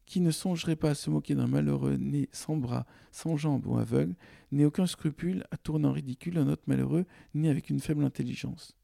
qui 0.07 0.21
ne 0.21 0.31
songeraient 0.31 0.77
pas 0.77 0.91
à 0.91 0.95
se 0.95 1.11
moquer 1.11 1.35
d'un 1.35 1.49
malheureux 1.49 1.97
né 1.97 2.29
sans 2.31 2.57
bras, 2.57 2.87
sans 3.11 3.37
jambes 3.37 3.67
ou 3.67 3.77
aveugle, 3.77 4.15
n'aient 4.53 4.67
aucun 4.67 4.87
scrupule 4.87 5.45
à 5.51 5.57
tourner 5.57 5.89
en 5.89 5.93
ridicule 5.93 6.39
un 6.39 6.47
autre 6.47 6.63
malheureux 6.69 7.07
né 7.35 7.49
avec 7.49 7.69
une 7.71 7.81
faible 7.81 8.05
intelligence. 8.05 8.77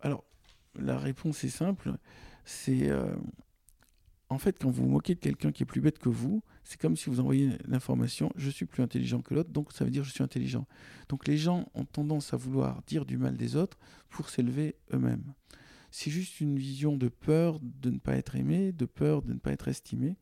Alors, 0.00 0.24
la 0.78 0.98
réponse 0.98 1.44
est 1.44 1.48
simple. 1.48 1.96
C'est. 2.44 2.88
euh, 2.90 3.14
en 4.30 4.38
fait, 4.38 4.58
quand 4.60 4.70
vous 4.70 4.84
vous 4.84 4.88
moquez 4.88 5.16
de 5.16 5.20
quelqu'un 5.20 5.50
qui 5.50 5.64
est 5.64 5.66
plus 5.66 5.80
bête 5.80 5.98
que 5.98 6.08
vous, 6.08 6.42
c'est 6.62 6.80
comme 6.80 6.96
si 6.96 7.10
vous 7.10 7.18
envoyez 7.18 7.50
l'information 7.66 8.30
je 8.36 8.48
suis 8.48 8.64
plus 8.64 8.82
intelligent 8.82 9.20
que 9.20 9.34
l'autre, 9.34 9.50
donc 9.50 9.72
ça 9.72 9.84
veut 9.84 9.90
dire 9.90 10.04
je 10.04 10.12
suis 10.12 10.22
intelligent. 10.22 10.68
Donc 11.08 11.26
les 11.26 11.36
gens 11.36 11.68
ont 11.74 11.84
tendance 11.84 12.32
à 12.32 12.36
vouloir 12.36 12.80
dire 12.86 13.04
du 13.04 13.18
mal 13.18 13.36
des 13.36 13.56
autres 13.56 13.76
pour 14.08 14.30
s'élever 14.30 14.76
eux-mêmes. 14.92 15.34
C'est 15.90 16.12
juste 16.12 16.40
une 16.40 16.56
vision 16.56 16.96
de 16.96 17.08
peur 17.08 17.58
de 17.60 17.90
ne 17.90 17.98
pas 17.98 18.16
être 18.16 18.36
aimé, 18.36 18.70
de 18.70 18.86
peur 18.86 19.22
de 19.22 19.32
ne 19.32 19.38
pas 19.40 19.50
être 19.50 19.66
estimé. 19.66 20.16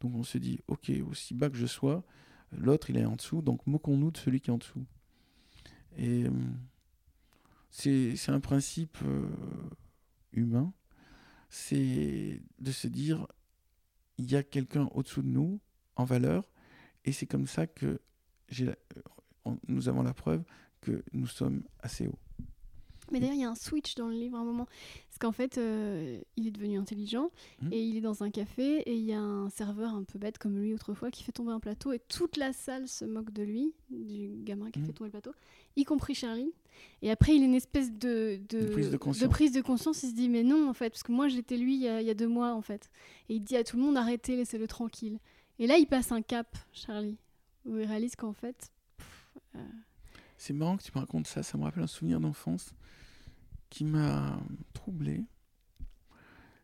Donc 0.00 0.14
on 0.14 0.22
se 0.22 0.36
dit 0.36 0.60
ok, 0.68 0.92
aussi 1.10 1.32
bas 1.32 1.48
que 1.48 1.56
je 1.56 1.66
sois, 1.66 2.04
l'autre 2.52 2.90
il 2.90 2.98
est 2.98 3.06
en 3.06 3.16
dessous, 3.16 3.40
donc 3.40 3.66
moquons-nous 3.66 4.10
de 4.10 4.18
celui 4.18 4.42
qui 4.42 4.50
est 4.50 4.52
en 4.52 4.58
dessous. 4.58 4.84
Et 5.96 6.24
euh, 6.24 6.30
c'est 7.70 8.28
un 8.28 8.40
principe 8.40 8.98
euh, 9.02 9.26
humain, 10.36 10.72
c'est 11.48 12.40
de 12.58 12.70
se 12.72 12.86
dire 12.88 13.26
il 14.18 14.30
y 14.30 14.36
a 14.36 14.42
quelqu'un 14.42 14.88
au-dessous 14.92 15.22
de 15.22 15.28
nous 15.28 15.60
en 15.96 16.04
valeur, 16.04 16.50
et 17.04 17.12
c'est 17.12 17.26
comme 17.26 17.46
ça 17.46 17.66
que 17.66 18.00
euh, 18.60 18.74
nous 19.68 19.88
avons 19.88 20.02
la 20.02 20.14
preuve 20.14 20.44
que 20.80 21.04
nous 21.12 21.26
sommes 21.26 21.62
assez 21.80 22.06
hauts. 22.06 22.18
Mais 23.12 23.20
d'ailleurs, 23.20 23.34
il 23.34 23.40
y 23.40 23.44
a 23.44 23.50
un 23.50 23.54
switch 23.54 23.94
dans 23.94 24.08
le 24.08 24.14
livre 24.14 24.36
à 24.36 24.40
un 24.40 24.44
moment. 24.44 24.66
Parce 25.08 25.18
qu'en 25.20 25.32
fait, 25.32 25.58
euh, 25.58 26.20
il 26.36 26.46
est 26.46 26.50
devenu 26.50 26.76
intelligent 26.78 27.30
Mhm. 27.62 27.72
et 27.72 27.82
il 27.82 27.96
est 27.96 28.00
dans 28.00 28.22
un 28.22 28.30
café 28.30 28.78
et 28.80 28.94
il 28.94 29.04
y 29.04 29.12
a 29.12 29.20
un 29.20 29.48
serveur 29.48 29.94
un 29.94 30.02
peu 30.04 30.18
bête 30.18 30.38
comme 30.38 30.58
lui 30.58 30.74
autrefois 30.74 31.10
qui 31.10 31.22
fait 31.22 31.32
tomber 31.32 31.52
un 31.52 31.60
plateau 31.60 31.92
et 31.92 31.98
toute 32.00 32.36
la 32.36 32.52
salle 32.52 32.88
se 32.88 33.04
moque 33.04 33.30
de 33.32 33.42
lui, 33.42 33.72
du 33.90 34.42
gamin 34.42 34.70
qui 34.70 34.78
a 34.78 34.82
Mhm. 34.82 34.86
fait 34.88 34.92
tomber 34.92 35.08
le 35.08 35.12
plateau, 35.12 35.32
y 35.76 35.84
compris 35.84 36.14
Charlie. 36.14 36.52
Et 37.00 37.10
après, 37.10 37.34
il 37.36 37.42
a 37.42 37.46
une 37.46 37.54
espèce 37.54 37.90
de, 37.92 38.38
de, 38.50 38.60
De 38.60 38.66
prise 38.66 38.90
de 38.90 38.96
conscience. 38.98 39.30
prise 39.30 39.52
de 39.52 39.60
conscience. 39.62 40.02
Il 40.02 40.10
se 40.10 40.14
dit, 40.14 40.28
mais 40.28 40.42
non, 40.42 40.68
en 40.68 40.74
fait, 40.74 40.90
parce 40.90 41.02
que 41.02 41.12
moi, 41.12 41.28
j'étais 41.28 41.56
lui 41.56 41.76
il 41.76 41.80
y, 41.82 41.88
a, 41.88 42.02
il 42.02 42.06
y 42.06 42.10
a 42.10 42.14
deux 42.14 42.28
mois, 42.28 42.52
en 42.52 42.60
fait. 42.60 42.90
Et 43.30 43.36
il 43.36 43.40
dit 43.42 43.56
à 43.56 43.64
tout 43.64 43.76
le 43.78 43.82
monde, 43.82 43.96
arrêtez, 43.96 44.36
laissez-le 44.36 44.66
tranquille. 44.68 45.18
Et 45.58 45.66
là, 45.66 45.78
il 45.78 45.86
passe 45.86 46.12
un 46.12 46.20
cap, 46.20 46.54
Charlie, 46.72 47.16
où 47.64 47.78
il 47.78 47.86
réalise 47.86 48.14
qu'en 48.14 48.34
fait, 48.34 48.70
pff, 48.98 49.28
euh, 49.54 49.58
C'est 50.46 50.52
marrant 50.52 50.76
que 50.76 50.84
tu 50.84 50.92
me 50.94 51.00
racontes 51.00 51.26
ça, 51.26 51.42
ça 51.42 51.58
me 51.58 51.64
rappelle 51.64 51.82
un 51.82 51.88
souvenir 51.88 52.20
d'enfance 52.20 52.72
qui 53.68 53.84
m'a 53.84 54.40
troublé. 54.74 55.24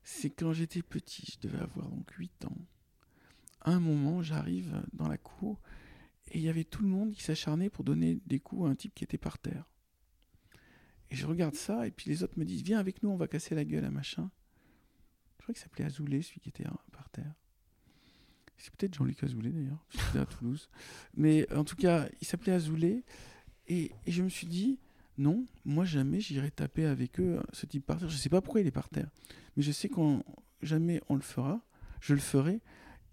C'est 0.05 0.31
quand 0.31 0.53
j'étais 0.53 0.83
petit, 0.83 1.33
je 1.33 1.49
devais 1.49 1.59
avoir 1.59 1.89
donc 1.89 2.09
8 2.13 2.45
ans. 2.45 2.57
À 3.61 3.73
un 3.73 3.81
moment, 3.81 4.23
j'arrive 4.23 4.81
dans 4.93 5.09
la 5.09 5.19
cour 5.19 5.61
et 6.31 6.39
il 6.39 6.45
y 6.45 6.49
avait 6.49 6.63
tout 6.63 6.83
le 6.83 6.91
monde 6.91 7.11
qui 7.11 7.25
s'acharnait 7.25 7.71
pour 7.71 7.83
donner 7.83 8.21
des 8.25 8.39
coups 8.39 8.69
à 8.69 8.71
un 8.71 8.77
type 8.77 8.95
qui 8.95 9.03
était 9.03 9.19
par 9.19 9.41
terre. 9.41 9.69
Et 11.11 11.17
je 11.17 11.27
regarde 11.27 11.57
ça 11.57 11.85
et 11.85 11.91
puis 11.91 12.09
les 12.09 12.23
autres 12.23 12.39
me 12.39 12.45
disent 12.45 12.63
Viens 12.63 12.79
avec 12.79 13.03
nous, 13.03 13.11
on 13.11 13.17
va 13.17 13.27
casser 13.27 13.57
la 13.57 13.65
gueule 13.65 13.85
à 13.85 13.91
machin. 13.91 14.31
Je 15.39 15.43
crois 15.43 15.55
qu'il 15.55 15.61
s'appelait 15.61 15.87
Azoulay, 15.87 16.23
celui 16.23 16.39
qui 16.39 16.51
était 16.51 16.69
hein, 16.69 16.79
par 16.93 17.11
terre. 17.11 17.35
C'est 18.59 18.73
peut-être 18.77 18.95
Jean-Luc 18.95 19.25
Azoulay 19.25 19.51
d'ailleurs, 19.51 19.85
c'était 19.91 20.21
à 20.21 20.27
Toulouse. 20.27 20.71
Mais 21.17 21.53
en 21.53 21.65
tout 21.65 21.75
cas, 21.75 22.09
il 22.21 22.29
s'appelait 22.29 22.53
Azoulay. 22.53 23.03
Et, 23.69 23.93
et 24.07 24.13
je 24.13 24.23
me 24.23 24.29
suis 24.29 24.47
dit, 24.47 24.79
non, 25.19 25.47
moi 25.65 25.85
jamais 25.85 26.21
j'irai 26.21 26.51
taper 26.51 26.87
avec 26.87 27.21
eux 27.21 27.41
ce 27.53 27.67
type 27.67 27.87
par 27.87 27.99
terre. 27.99 28.09
Je 28.09 28.15
ne 28.15 28.21
sais 28.21 28.29
pas 28.29 28.41
pourquoi 28.41 28.61
il 28.61 28.67
est 28.67 28.73
par 28.73 28.89
terre, 28.89 29.11
mais 29.57 29.63
je 29.63 29.73
sais 29.73 29.89
qu'on 29.89 30.23
jamais 30.63 31.01
on 31.09 31.15
le 31.15 31.23
fera, 31.23 31.61
je 32.01 32.15
le 32.15 32.21
ferai, 32.21 32.61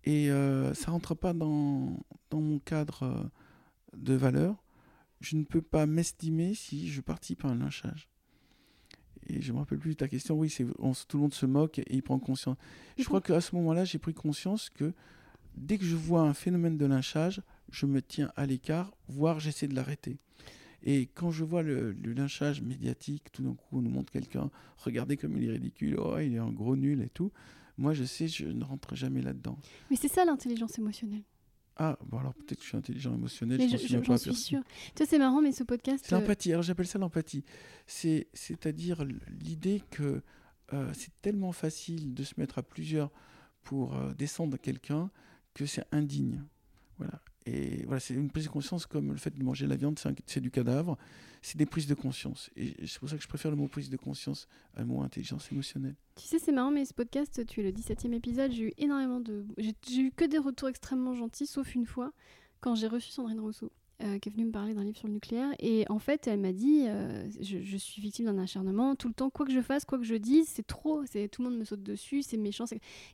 et 0.05 0.31
euh, 0.31 0.73
ça 0.73 0.91
rentre 0.91 1.15
pas 1.15 1.33
dans, 1.33 1.99
dans 2.29 2.41
mon 2.41 2.59
cadre 2.59 3.03
euh, 3.03 3.23
de 3.97 4.13
valeur. 4.13 4.63
Je 5.19 5.35
ne 5.35 5.43
peux 5.43 5.61
pas 5.61 5.85
m'estimer 5.85 6.53
si 6.53 6.87
je 6.89 7.01
participe 7.01 7.43
à 7.43 7.49
un 7.49 7.55
lynchage. 7.55 8.09
Et 9.27 9.41
je 9.41 9.51
me 9.51 9.57
rappelle 9.57 9.77
plus 9.77 9.91
de 9.91 9.95
ta 9.95 10.07
question. 10.07 10.37
Oui, 10.39 10.49
c'est 10.49 10.65
tout 11.07 11.17
le 11.17 11.21
monde 11.21 11.33
se 11.33 11.45
moque 11.45 11.79
et 11.79 11.85
il 11.89 12.01
prend 12.01 12.19
conscience. 12.19 12.57
Je 12.97 13.03
crois 13.03 13.19
qu'à 13.19 13.41
ce 13.41 13.53
moment-là, 13.55 13.83
j'ai 13.83 13.99
pris 13.99 14.13
conscience 14.13 14.69
que 14.69 14.93
dès 15.55 15.77
que 15.77 15.83
je 15.83 15.95
vois 15.95 16.21
un 16.21 16.33
phénomène 16.33 16.77
de 16.77 16.85
lynchage, 16.85 17.41
je 17.71 17.85
me 17.85 18.01
tiens 18.01 18.31
à 18.35 18.45
l'écart, 18.45 18.93
voire 19.07 19.39
j'essaie 19.39 19.67
de 19.67 19.75
l'arrêter. 19.75 20.17
Et 20.83 21.07
quand 21.07 21.29
je 21.31 21.43
vois 21.43 21.61
le, 21.61 21.91
le 21.91 22.13
lynchage 22.13 22.61
médiatique, 22.61 23.31
tout 23.33 23.43
d'un 23.43 23.53
coup, 23.53 23.77
on 23.77 23.81
nous 23.81 23.89
montre 23.89 24.11
quelqu'un, 24.11 24.49
regardez 24.77 25.17
comme 25.17 25.35
il 25.37 25.49
est 25.49 25.51
ridicule, 25.51 25.97
oh, 25.99 26.17
il 26.19 26.33
est 26.35 26.37
un 26.39 26.51
gros 26.51 26.75
nul 26.77 27.01
et 27.01 27.09
tout. 27.09 27.31
Moi, 27.77 27.93
je 27.93 28.03
sais, 28.05 28.27
je 28.27 28.45
ne 28.45 28.63
rentre 28.63 28.95
jamais 28.95 29.21
là-dedans. 29.21 29.57
mais 29.89 29.95
c'est 29.97 30.07
ça 30.07 30.23
l'intelligence 30.25 30.77
émotionnelle. 30.77 31.23
Ah, 31.81 31.97
bon, 32.05 32.17
alors 32.19 32.33
peut-être 32.33 32.57
que 32.57 32.63
je 32.63 32.67
suis 32.69 32.77
intelligent 32.77 33.13
émotionnel, 33.13 33.57
Mais 33.57 33.69
je 33.69 33.77
je- 33.77 33.87
je- 33.87 33.97
pas. 33.99 34.17
suis 34.17 34.35
sûre. 34.35 34.61
Tu 34.95 35.03
vois, 35.03 35.05
c'est 35.05 35.17
marrant, 35.17 35.41
mais 35.41 35.53
ce 35.53 35.63
podcast. 35.63 36.05
C'est 36.07 36.13
euh, 36.13 36.19
l'empathie. 36.19 36.51
Alors 36.51 36.61
j'appelle 36.63 36.87
ça 36.87 36.99
l'empathie. 36.99 37.45
C'est, 37.87 38.27
c'est-à-dire 38.33 39.05
l'idée 39.39 39.81
que 39.89 40.21
euh, 40.73 40.91
c'est 40.93 41.11
tellement 41.21 41.53
facile 41.53 42.13
de 42.13 42.23
se 42.23 42.33
mettre 42.37 42.57
à 42.57 42.63
plusieurs 42.63 43.11
pour 43.63 43.95
euh, 43.95 44.13
descendre 44.13 44.57
quelqu'un 44.57 45.09
que 45.53 45.65
c'est 45.65 45.83
indigne. 45.93 46.43
Voilà. 46.97 47.21
Et 47.51 47.83
voilà, 47.85 47.99
c'est 47.99 48.13
une 48.13 48.29
prise 48.29 48.45
de 48.45 48.49
conscience 48.49 48.85
comme 48.85 49.11
le 49.11 49.17
fait 49.17 49.35
de 49.35 49.43
manger 49.43 49.65
la 49.65 49.75
viande, 49.75 49.99
c'est, 50.25 50.39
du 50.39 50.51
cadavre. 50.51 50.97
C'est 51.41 51.57
des 51.57 51.65
prises 51.65 51.87
de 51.87 51.95
conscience. 51.95 52.49
Et 52.55 52.75
c'est 52.85 52.99
pour 52.99 53.09
ça 53.09 53.15
que 53.15 53.23
je 53.23 53.27
préfère 53.27 53.49
le 53.49 53.57
mot 53.57 53.67
prise 53.67 53.89
de 53.89 53.97
conscience 53.97 54.47
à 54.75 54.81
le 54.81 54.85
mot 54.85 55.01
intelligence 55.01 55.51
émotionnelle. 55.51 55.95
Tu 56.15 56.25
sais, 56.25 56.37
c'est 56.37 56.51
marrant, 56.51 56.71
mais 56.71 56.85
ce 56.85 56.93
podcast, 56.93 57.45
tu 57.47 57.61
es 57.61 57.63
le 57.63 57.71
17e 57.71 58.13
épisode, 58.13 58.51
j'ai 58.51 58.65
eu 58.65 58.73
énormément 58.77 59.19
de. 59.19 59.45
J'ai 59.57 60.01
eu 60.01 60.11
que 60.11 60.25
des 60.25 60.37
retours 60.37 60.67
extrêmement 60.67 61.15
gentils, 61.15 61.47
sauf 61.47 61.73
une 61.75 61.85
fois, 61.85 62.11
quand 62.59 62.75
j'ai 62.75 62.87
reçu 62.87 63.11
Sandrine 63.11 63.39
Rousseau, 63.39 63.71
euh, 64.01 64.17
qui 64.19 64.29
est 64.29 64.31
venue 64.31 64.45
me 64.45 64.51
parler 64.51 64.73
d'un 64.73 64.83
livre 64.83 64.97
sur 64.97 65.07
le 65.07 65.13
nucléaire. 65.13 65.49
Et 65.59 65.85
en 65.89 65.99
fait, 65.99 66.27
elle 66.27 66.39
m'a 66.39 66.53
dit 66.53 66.85
euh, 66.87 67.29
je, 67.41 67.77
suis 67.77 68.01
victime 68.01 68.25
d'un 68.25 68.37
acharnement, 68.37 68.95
tout 68.95 69.07
le 69.09 69.13
temps, 69.13 69.29
quoi 69.29 69.45
que 69.45 69.51
je 69.51 69.61
fasse, 69.61 69.83
quoi 69.85 69.97
que 69.97 70.05
je 70.05 70.15
dise, 70.15 70.47
c'est 70.47 70.65
trop, 70.65 71.05
c'est 71.05 71.27
tout 71.27 71.43
le 71.43 71.49
monde 71.49 71.59
me 71.59 71.65
saute 71.65 71.83
dessus, 71.83 72.21
c'est 72.23 72.37
méchant. 72.37 72.65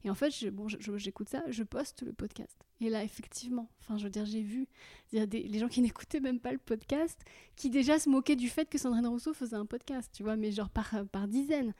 Et 0.03 0.09
en 0.09 0.15
fait, 0.15 0.31
je- 0.31 0.97
j'écoute 0.97 1.29
ça, 1.29 1.43
je 1.49 1.63
poste 1.63 2.03
le 2.03 2.13
podcast. 2.13 2.55
Et 2.81 2.89
là, 2.89 3.03
effectivement, 3.03 3.69
enfin, 3.79 3.97
je 3.97 4.03
veux 4.03 4.09
dire, 4.09 4.25
j'ai 4.25 4.41
vu 4.41 4.67
des- 5.11 5.25
les 5.25 5.59
gens 5.59 5.67
qui 5.69 5.81
n'écoutaient 5.81 6.19
même 6.19 6.39
pas 6.39 6.51
le 6.51 6.59
podcast, 6.59 7.19
qui 7.55 7.69
déjà 7.69 7.99
se 7.99 8.09
moquaient 8.09 8.35
du 8.35 8.49
fait 8.49 8.69
que 8.69 8.77
Sandrine 8.77 9.07
Rousseau 9.07 9.33
faisait 9.33 9.55
un 9.55 9.65
podcast, 9.65 10.11
tu 10.13 10.23
vois, 10.23 10.35
mais 10.35 10.51
genre 10.51 10.69
par, 10.69 11.05
par 11.11 11.27
dizaines. 11.27 11.73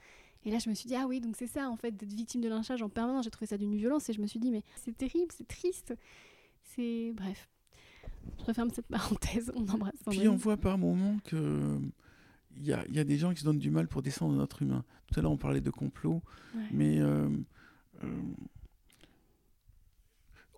Et 0.46 0.52
là, 0.52 0.60
je 0.60 0.70
me 0.70 0.76
suis 0.76 0.88
dit, 0.88 0.96
ah 0.96 1.08
oui, 1.08 1.22
donc 1.22 1.36
c'est 1.36 1.48
ça, 1.48 1.70
en 1.70 1.76
fait, 1.76 1.92
d'être 1.92 2.14
victime 2.14 2.42
de 2.42 2.48
lynchage 2.50 2.82
en 2.84 2.90
permanence. 2.90 3.26
J'ai 3.26 3.32
trouvé 3.32 3.48
ça 3.48 3.58
d'une 3.58 3.76
violence 3.76 4.10
et 4.10 4.14
je 4.14 4.22
me 4.22 4.28
suis 4.28 4.40
dit, 4.40 4.52
mais 4.52 4.64
c'est 4.76 4.96
terrible, 4.96 5.32
c'est 5.36 5.48
triste. 5.48 5.96
C'est. 6.62 7.12
Bref. 7.16 7.50
Je 8.40 8.44
referme 8.44 8.70
cette 8.70 8.88
parenthèse. 8.88 9.52
On 9.56 9.68
embrasse 9.68 9.94
Puis 10.10 10.28
on 10.28 10.36
voit 10.36 10.58
par 10.58 10.78
moments 10.78 11.18
que 11.24 11.80
il 12.58 12.66
y 12.66 12.74
a, 12.74 12.86
il 12.88 12.96
y 12.96 13.00
a 13.00 13.04
des 13.04 13.18
gens 13.18 13.34
qui 13.34 13.42
se 13.42 13.46
donnent 13.46 13.60
du 13.60 13.70
mal 13.70 13.88
pour 13.88 14.02
descendre 14.02 14.36
notre 14.36 14.62
humain. 14.62 14.84
Tout 15.08 15.20
à 15.20 15.24
l'heure, 15.24 15.32
on 15.32 15.38
parlait 15.38 15.62
de 15.62 15.70
complot. 15.70 16.22
Ouais. 16.56 16.62
Mais 16.72 17.00
euh, 17.00 17.28
euh, 18.04 18.22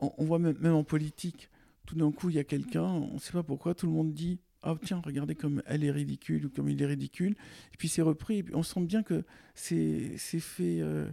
on, 0.02 0.14
on 0.18 0.26
voit 0.26 0.40
même, 0.40 0.58
même 0.60 0.76
en 0.76 0.84
politique, 0.84 1.50
tout 1.86 1.96
d'un 1.96 2.12
coup, 2.12 2.30
il 2.30 2.36
y 2.36 2.40
a 2.40 2.44
quelqu'un, 2.44 2.84
on 2.84 3.16
ne 3.16 3.20
sait 3.20 3.32
pas 3.32 3.44
pourquoi, 3.44 3.74
tout 3.74 3.88
le 3.88 3.94
monde 3.94 4.14
dit 4.14 4.40
Ah, 4.62 4.76
tiens, 4.84 5.02
regardez 5.04 5.36
comme 5.36 5.64
elle 5.66 5.84
est 5.84 5.92
ridicule 5.92 6.46
ou 6.46 6.50
comme 6.50 6.70
il 6.70 6.82
est 6.82 6.86
ridicule. 6.86 7.36
Et 7.74 7.78
puis 7.78 7.88
c'est 7.88 8.02
repris, 8.02 8.38
et 8.38 8.44
puis 8.44 8.56
on 8.56 8.64
sent 8.64 8.82
bien 8.82 9.02
que 9.04 9.24
c'est 9.56 10.18
fait, 10.18 10.82
euh, 10.82 11.10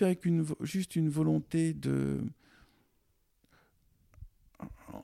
avec 0.00 0.24
une, 0.24 0.44
juste 0.62 0.96
une 0.96 1.08
volonté 1.08 1.74
de. 1.74 2.20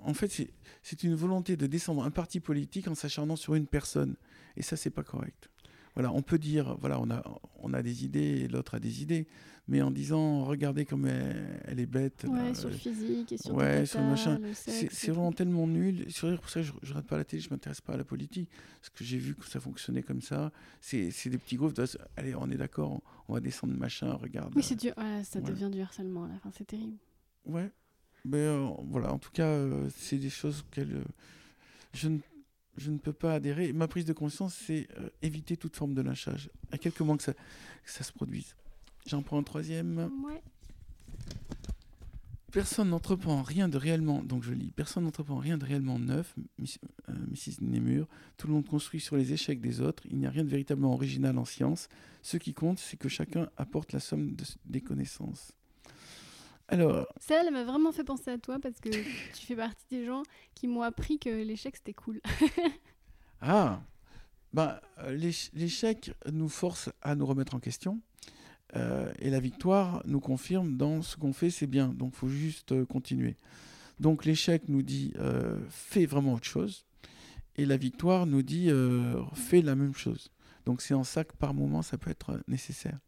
En 0.05 0.15
fait, 0.15 0.31
c'est- 0.31 1.03
une 1.03 1.15
volonté 1.15 1.57
de 1.57 1.67
descendre 1.67 2.05
un 2.05 2.11
parti 2.11 2.41
politique 2.41 2.89
en 2.89 2.95
s'acharnant 2.95 3.37
sur 3.37 3.55
une 3.55 3.67
personne. 3.67 4.17
Et 4.57 4.63
ça, 4.63 4.77
c'est 4.77 4.91
pas 4.91 5.03
correct. 5.03 5.49
voilà, 5.95 6.11
on 6.13 6.23
peut 6.23 6.39
dire, 6.39 6.77
voilà, 6.81 6.99
on 7.01 7.11
a, 7.11 7.23
on 7.61 7.75
a 7.75 7.83
des 7.83 8.05
idées 8.05 8.41
et 8.45 8.49
l'autre 8.49 8.77
a 8.77 8.81
des 8.81 9.03
idées, 9.03 9.27
mais 9.69 9.83
en 9.83 9.91
disant, 9.91 10.45
regardez 10.45 10.87
comme 10.87 11.07
elle, 11.07 11.79
est 11.79 11.87
bête. 11.87 12.25
Ouais, 12.27 12.55
sur 12.55 12.71
le 12.71 12.75
physique 12.75 13.33
et 13.33 13.37
sur, 13.37 13.55
ouais, 13.55 13.85
sur 13.85 14.01
le 14.01 14.07
machin. 14.07 14.41
C'est 14.55 15.11
vraiment 15.11 15.33
tellement 15.33 15.67
nul. 15.67 16.07
C'est 16.09 16.35
pour 16.37 16.49
ça 16.49 16.61
que 16.61 16.67
je, 16.67 16.73
ne 16.73 16.89
regarde 16.89 17.07
pas 17.07 17.19
la 17.19 17.25
télé, 17.25 17.43
je 17.43 17.51
m'intéresse 17.51 17.83
pas 17.83 17.93
à 17.93 17.97
la 17.99 18.05
politique, 18.05 18.49
parce 18.81 18.89
que 18.89 19.05
j'ai 19.05 19.19
vu 19.19 19.35
que 19.35 19.47
ça 19.47 19.61
fonctionnait 19.61 20.03
comme 20.03 20.23
ça. 20.23 20.51
C'est 20.81 21.11
des 21.27 21.39
petits 21.39 21.57
groupes. 21.57 21.79
Allez, 22.17 22.35
on 22.35 22.51
est 22.51 22.57
d'accord, 22.57 23.03
on, 23.29 23.35
va 23.35 23.41
descendre 23.41 23.75
machin, 23.75 24.15
regarde. 24.15 24.53
Oui, 24.57 24.63
c'est 24.63 24.77
dur. 24.77 24.95
ça 25.25 25.41
devient 25.41 25.71
du 25.71 25.81
harcèlement 25.83 26.25
à 26.25 26.29
la 26.29 26.39
fin, 26.39 26.51
c'est 26.57 26.67
terrible. 26.67 26.97
Ouais. 27.45 27.71
Mais 28.25 28.39
euh, 28.39 28.69
voilà, 28.85 29.13
en 29.13 29.19
tout 29.19 29.31
cas, 29.33 29.47
euh, 29.47 29.89
c'est 29.97 30.19
des 30.19 30.31
choses 30.31 30.65
que 30.71 30.83
je 31.93 32.09
ne 32.09 32.19
je 32.77 32.91
ne 32.91 32.99
peux 32.99 33.13
pas 33.13 33.35
adhérer. 33.35 33.73
Ma 33.73 33.89
prise 33.89 34.05
de 34.05 34.13
conscience, 34.13 34.55
c'est 34.55 34.89
euh, 34.99 35.09
éviter 35.23 35.57
toute 35.57 35.77
forme 35.77 35.95
de 35.95 36.03
lynchage, 36.03 36.51
à 36.71 36.79
quelques 36.79 37.01
mois 37.01 37.17
que 37.17 37.23
ça, 37.23 37.35
ça 37.85 38.05
se 38.05 38.13
produise. 38.13 38.55
J'en 39.07 39.23
prends 39.23 39.39
un 39.39 39.43
troisième. 39.43 40.11
Personne 42.51 42.91
n'entreprend 42.91 43.43
rien 43.43 43.69
de 43.69 43.79
réellement, 43.79 44.23
donc 44.23 44.43
je 44.43 44.53
lis, 44.53 44.71
personne 44.73 45.05
n'entreprend 45.05 45.39
rien 45.39 45.57
de 45.57 45.65
réellement 45.65 45.99
neuf, 45.99 46.35
Mrs. 46.59 46.79
Euh, 47.09 47.15
Nemur. 47.63 48.07
Tout 48.37 48.47
le 48.47 48.53
monde 48.53 48.67
construit 48.67 49.01
sur 49.01 49.17
les 49.17 49.33
échecs 49.33 49.61
des 49.61 49.81
autres. 49.81 50.03
Il 50.11 50.19
n'y 50.19 50.27
a 50.27 50.31
rien 50.31 50.45
de 50.45 50.51
véritablement 50.51 50.93
original 50.93 51.39
en 51.39 51.47
science. 51.47 51.89
Ce 52.21 52.37
qui 52.37 52.53
compte, 52.53 52.79
c'est 52.79 52.99
que 52.99 53.09
chacun 53.09 53.49
apporte 53.57 53.93
la 53.93 54.01
somme 54.01 54.37
des 54.67 54.83
connaissances. 54.83 55.53
Alors. 56.73 57.07
Celle, 57.21 57.47
elle 57.47 57.53
m'a 57.53 57.65
vraiment 57.65 57.93
fait 57.93 58.03
penser 58.03 58.31
à 58.31 58.39
toi 58.39 58.59
parce 58.59 58.81
que 58.81 58.89
tu 59.35 59.47
fais 59.47 59.57
partie 59.57 59.85
des 59.91 60.07
gens 60.07 60.23
qui 60.55 60.67
m'ont 60.67 60.83
appris 60.83 61.19
que 61.19 61.29
l'échec 61.29 61.77
c'était 61.77 61.93
cool. 61.93 62.21
ah, 63.43 63.83
bah, 64.55 64.81
l'échec 65.55 66.13
nous 66.33 66.49
force 66.49 66.91
à 67.03 67.15
nous 67.15 67.27
remettre 67.27 67.55
en 67.55 67.61
question. 67.61 68.01
Euh, 68.75 69.13
et 69.19 69.29
la 69.29 69.39
victoire 69.39 70.03
nous 70.07 70.21
confirme 70.21 70.79
dans 70.79 71.03
ce 71.03 71.17
qu'on 71.17 71.35
fait, 71.35 71.51
c'est 71.51 71.67
bien. 71.67 71.89
Donc, 71.89 72.13
il 72.15 72.19
faut 72.19 72.29
juste 72.29 72.73
euh, 72.73 72.87
continuer. 72.87 73.37
Donc, 74.01 74.25
l'échec 74.25 74.63
nous 74.69 74.83
dit 74.83 75.13
euh, 75.19 75.59
fais 75.69 76.07
vraiment 76.07 76.33
autre 76.33 76.47
chose. 76.47 76.87
Et 77.57 77.67
la 77.67 77.77
victoire 77.77 78.25
nous 78.25 78.41
dit 78.41 78.71
fais 79.35 79.61
la 79.61 79.75
même 79.75 79.95
chose. 79.95 80.31
Donc, 80.65 80.81
c'est 80.81 80.95
en 80.95 81.05
ça 81.05 81.23
que 81.23 81.37
par 81.37 81.53
moment, 81.53 81.83
ça 81.83 81.99
peut 81.99 82.11
être 82.11 82.41
nécessaire. 82.49 82.99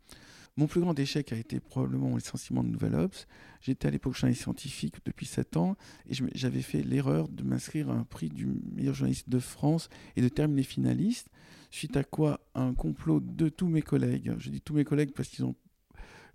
Mon 0.56 0.68
plus 0.68 0.80
grand 0.80 0.96
échec 0.96 1.32
a 1.32 1.36
été 1.36 1.58
probablement 1.58 2.10
le 2.10 2.16
licenciement 2.16 2.62
de 2.62 2.68
Nouvelle 2.68 2.94
Ops. 2.94 3.26
J'étais 3.60 3.88
à 3.88 3.90
l'époque 3.90 4.14
journaliste 4.14 4.42
scientifique 4.42 4.96
depuis 5.04 5.26
7 5.26 5.56
ans 5.56 5.76
et 6.08 6.14
j'avais 6.34 6.62
fait 6.62 6.82
l'erreur 6.82 7.28
de 7.28 7.42
m'inscrire 7.42 7.90
à 7.90 7.94
un 7.94 8.04
prix 8.04 8.28
du 8.28 8.46
meilleur 8.72 8.94
journaliste 8.94 9.28
de 9.28 9.40
France 9.40 9.88
et 10.14 10.22
de 10.22 10.28
terminer 10.28 10.62
finaliste, 10.62 11.28
suite 11.72 11.96
à 11.96 12.04
quoi 12.04 12.40
un 12.54 12.72
complot 12.72 13.18
de 13.18 13.48
tous 13.48 13.66
mes 13.66 13.82
collègues, 13.82 14.32
je 14.38 14.50
dis 14.50 14.60
tous 14.60 14.74
mes 14.74 14.84
collègues 14.84 15.12
parce 15.12 15.28
qu'ils 15.28 15.44
ont 15.44 15.56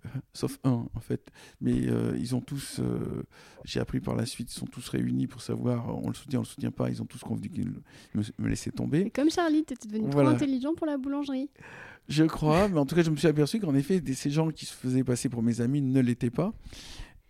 sauf 0.32 0.58
un 0.64 0.86
en 0.94 1.00
fait. 1.00 1.30
Mais 1.60 1.88
euh, 1.88 2.16
ils 2.18 2.34
ont 2.34 2.40
tous, 2.40 2.80
euh, 2.80 3.22
j'ai 3.64 3.80
appris 3.80 4.00
par 4.00 4.14
la 4.14 4.26
suite, 4.26 4.52
ils 4.52 4.58
sont 4.58 4.66
tous 4.66 4.88
réunis 4.88 5.26
pour 5.26 5.42
savoir, 5.42 5.88
on 6.02 6.08
le 6.08 6.14
soutient, 6.14 6.40
on 6.40 6.42
le 6.42 6.48
soutient 6.48 6.70
pas, 6.70 6.90
ils 6.90 7.02
ont 7.02 7.06
tous 7.06 7.20
convenu 7.20 7.48
qu'ils 7.48 7.66
me, 8.14 8.22
me 8.38 8.48
laissaient 8.48 8.70
tomber. 8.70 9.00
Et 9.00 9.10
comme 9.10 9.30
Charlie, 9.30 9.64
tu 9.64 9.74
étais 9.74 9.88
devenu 9.88 10.10
trop 10.10 10.20
intelligent 10.20 10.74
pour 10.74 10.86
la 10.86 10.96
boulangerie. 10.96 11.50
Je 12.08 12.24
crois, 12.24 12.68
mais 12.68 12.78
en 12.78 12.86
tout 12.86 12.96
cas, 12.96 13.02
je 13.02 13.10
me 13.10 13.16
suis 13.16 13.28
aperçu 13.28 13.60
qu'en 13.60 13.74
effet, 13.74 14.02
ces 14.14 14.30
gens 14.30 14.50
qui 14.50 14.66
se 14.66 14.74
faisaient 14.74 15.04
passer 15.04 15.28
pour 15.28 15.42
mes 15.42 15.60
amis 15.60 15.80
ne 15.80 16.00
l'étaient 16.00 16.30
pas. 16.30 16.52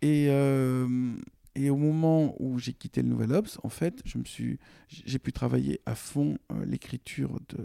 Et, 0.00 0.28
euh, 0.30 1.14
et 1.54 1.70
au 1.70 1.76
moment 1.76 2.34
où 2.38 2.58
j'ai 2.58 2.72
quitté 2.72 3.02
le 3.02 3.08
Nouvel 3.08 3.32
Obs, 3.32 3.58
en 3.62 3.68
fait, 3.68 4.00
je 4.04 4.18
me 4.18 4.24
suis, 4.24 4.58
j'ai 4.88 5.18
pu 5.18 5.32
travailler 5.32 5.80
à 5.86 5.94
fond 5.94 6.38
euh, 6.52 6.64
l'écriture 6.64 7.38
de, 7.48 7.64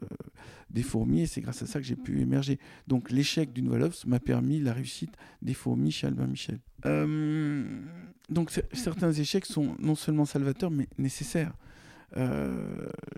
des 0.70 0.84
fourmis 0.84 1.22
et 1.22 1.26
c'est 1.28 1.42
grâce 1.42 1.62
à 1.62 1.68
ça 1.68 1.80
que 1.80 1.86
j'ai 1.86 1.96
pu 1.96 2.20
émerger. 2.20 2.60
Donc 2.88 3.12
l'échec 3.12 3.54
du 3.54 3.62
Nouvel 3.62 3.84
Obs 3.84 4.06
m'a 4.06 4.20
permis 4.20 4.60
la 4.60 4.74
réussite 4.74 5.14
des 5.42 5.54
fourmis 5.54 5.92
chez 5.92 6.08
Albin 6.08 6.28
Michel. 6.28 6.60
Euh, 6.86 7.82
donc 8.30 8.52
certains 8.74 9.12
échecs 9.12 9.46
sont 9.46 9.76
non 9.80 9.96
seulement 9.96 10.26
salvateurs 10.26 10.72
mais 10.72 10.88
nécessaires. 10.98 11.54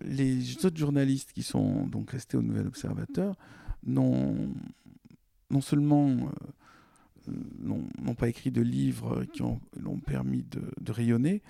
les 0.03 0.65
autres 0.65 0.78
journalistes 0.78 1.32
qui 1.34 1.43
sont 1.43 1.88
donc 1.88 2.11
restés 2.11 2.38
au 2.38 2.41
Nouvel 2.41 2.68
Observateur 2.68 3.36
non, 3.88 4.53
non 5.49 5.61
seulement 5.61 6.09
euh, 6.09 6.30
n'ont 7.59 8.15
pas 8.15 8.30
écrit 8.30 8.51
de 8.51 8.61
livres 8.61 9.25
qui 9.25 9.41
ont, 9.41 9.59
l'ont 9.80 9.99
permis 9.99 10.43
de, 10.43 10.91
rayonner, 10.91 11.41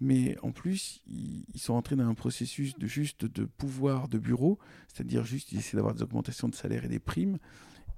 mais 0.00 0.36
en 0.42 0.52
plus, 0.52 1.02
ils, 1.06 1.44
sont 1.58 1.74
entrés 1.74 1.96
dans 1.96 2.08
un 2.08 2.14
processus 2.14 2.76
de 2.76 2.86
juste 2.86 3.24
de 3.24 3.44
pouvoir 3.44 4.08
de 4.08 4.18
bureau, 4.18 4.58
c'est-à-dire 4.88 5.24
juste 5.24 5.52
ils 5.52 5.58
essaient 5.58 5.76
d'avoir 5.76 5.94
des 5.94 6.02
augmentations 6.02 6.48
de 6.48 6.54
salaire 6.54 6.84
et 6.84 6.88
des 6.88 6.98
primes, 6.98 7.38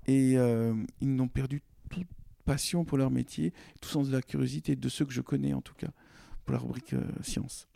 et 0.06 0.36
euh, 0.36 0.74
ils 1.00 1.14
n'ont 1.14 1.28
perdu 1.28 1.62
toute 1.88 2.06
passion 2.44 2.84
pour 2.84 2.98
leur 2.98 3.10
métier, 3.10 3.52
tout 3.80 3.88
sens 3.88 4.08
de 4.08 4.12
la 4.12 4.22
curiosité, 4.22 4.76
de 4.76 4.88
ceux 4.88 5.04
que 5.04 5.12
je 5.12 5.22
connais 5.22 5.54
en 5.54 5.62
tout 5.62 5.74
cas, 5.74 5.90
pour 6.44 6.52
la 6.52 6.58
rubrique 6.58 6.92
euh, 6.92 7.02
science. 7.22 7.66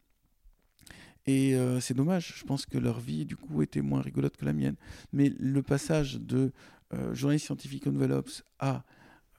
Et 1.29 1.55
euh, 1.57 1.79
c'est 1.79 1.93
dommage, 1.93 2.37
je 2.39 2.45
pense 2.45 2.65
que 2.65 2.79
leur 2.79 3.01
vie, 3.01 3.27
du 3.27 3.37
coup, 3.37 3.61
était 3.61 3.83
moins 3.83 4.01
rigolote 4.01 4.39
que 4.39 4.47
la 4.47 4.55
mienne. 4.55 4.77
Mais 5.13 5.31
le 5.39 5.63
passage 5.63 6.15
de 6.15 6.53
euh, 6.95 7.15
journaliste 7.15 7.45
scientifique 7.45 7.87
au 7.87 7.91
Nouvel 7.91 8.13
Ops 8.13 8.45
à 8.59 8.83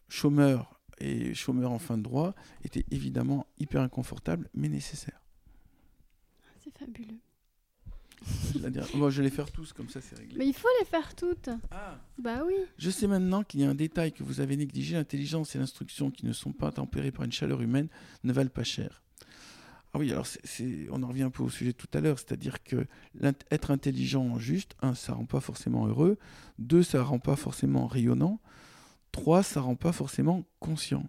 chômeur 0.10 0.80
et 0.99 1.34
chômeur 1.34 1.72
en 1.72 1.80
fin 1.80 1.97
de 1.97 2.03
droit 2.03 2.36
était 2.64 2.86
évidemment 2.91 3.47
hyper 3.57 3.82
inconfortable, 3.82 4.49
mais 4.53 4.68
nécessaire. 4.68 5.22
C'est 6.64 6.78
fabuleux. 6.78 7.20
Moi, 8.95 9.10
je 9.10 9.18
vais 9.18 9.30
les 9.30 9.34
faire 9.34 9.51
tous, 9.51 9.72
comme 9.72 9.89
ça 9.89 10.01
c'est 10.01 10.18
réglé. 10.18 10.36
Mais 10.38 10.47
il 10.47 10.53
faut 10.53 10.68
les 10.80 10.86
faire 10.86 11.16
toutes. 11.16 11.49
Ah. 11.72 11.97
Bah 12.18 12.43
oui. 12.45 12.55
Je 12.78 12.89
sais 12.89 13.07
maintenant 13.07 13.43
qu'il 13.43 13.62
y 13.62 13.64
a 13.64 13.70
un 13.70 13.76
détail 13.76 14.12
que 14.12 14.24
vous 14.24 14.41
avez 14.41 14.57
négligé. 14.57 14.95
L'intelligence 14.95 15.55
et 15.55 15.60
l'instruction 15.60 16.12
qui 16.12 16.26
ne 16.26 16.34
sont 16.34 16.51
pas 16.51 16.72
tempérées 16.72 17.12
par 17.12 17.24
une 17.24 17.32
chaleur 17.32 17.62
humaine 17.62 17.88
ne 18.24 18.34
valent 18.34 18.49
pas 18.49 18.64
cher. 18.64 19.01
Ah 19.93 19.97
oui, 19.97 20.12
alors 20.12 20.28
on 20.91 21.01
en 21.01 21.07
revient 21.07 21.24
un 21.24 21.32
peu 21.32 21.41
au 21.41 21.49
sujet 21.49 21.72
de 21.72 21.78
tout 21.78 21.88
à 21.93 21.99
l'heure, 21.99 22.20
c'est-à-dire 22.20 22.62
que 22.64 22.86
être 23.49 23.72
intelligent, 23.72 24.38
juste, 24.38 24.76
un, 24.84 24.93
ça 24.93 25.14
rend 25.14 25.26
pas 25.26 25.39
forcément 25.39 25.88
heureux, 25.88 26.20
deux, 26.60 26.84
ça 26.84 27.01
rend 27.01 27.18
pas 27.18 27.36
forcément 27.36 27.88
rayonnant, 27.88 28.39
trois, 29.12 29.43
ça 29.43 29.62
rend 29.62 29.76
pas 29.76 29.91
forcément 29.91 30.45
conscient. 30.60 31.07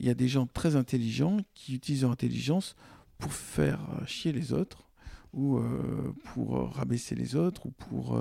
Il 0.00 0.06
y 0.06 0.10
a 0.10 0.14
des 0.14 0.28
gens 0.28 0.46
très 0.46 0.76
intelligents 0.76 1.38
qui 1.54 1.74
utilisent 1.74 2.02
leur 2.02 2.10
intelligence 2.10 2.74
pour 3.18 3.32
faire 3.32 3.80
euh, 3.92 4.06
chier 4.06 4.32
les 4.32 4.52
autres, 4.52 4.88
ou 5.32 5.58
euh, 5.58 6.12
pour 6.24 6.56
euh, 6.56 6.64
rabaisser 6.64 7.14
les 7.14 7.36
autres, 7.36 7.66
ou 7.66 7.70
pour 7.70 8.18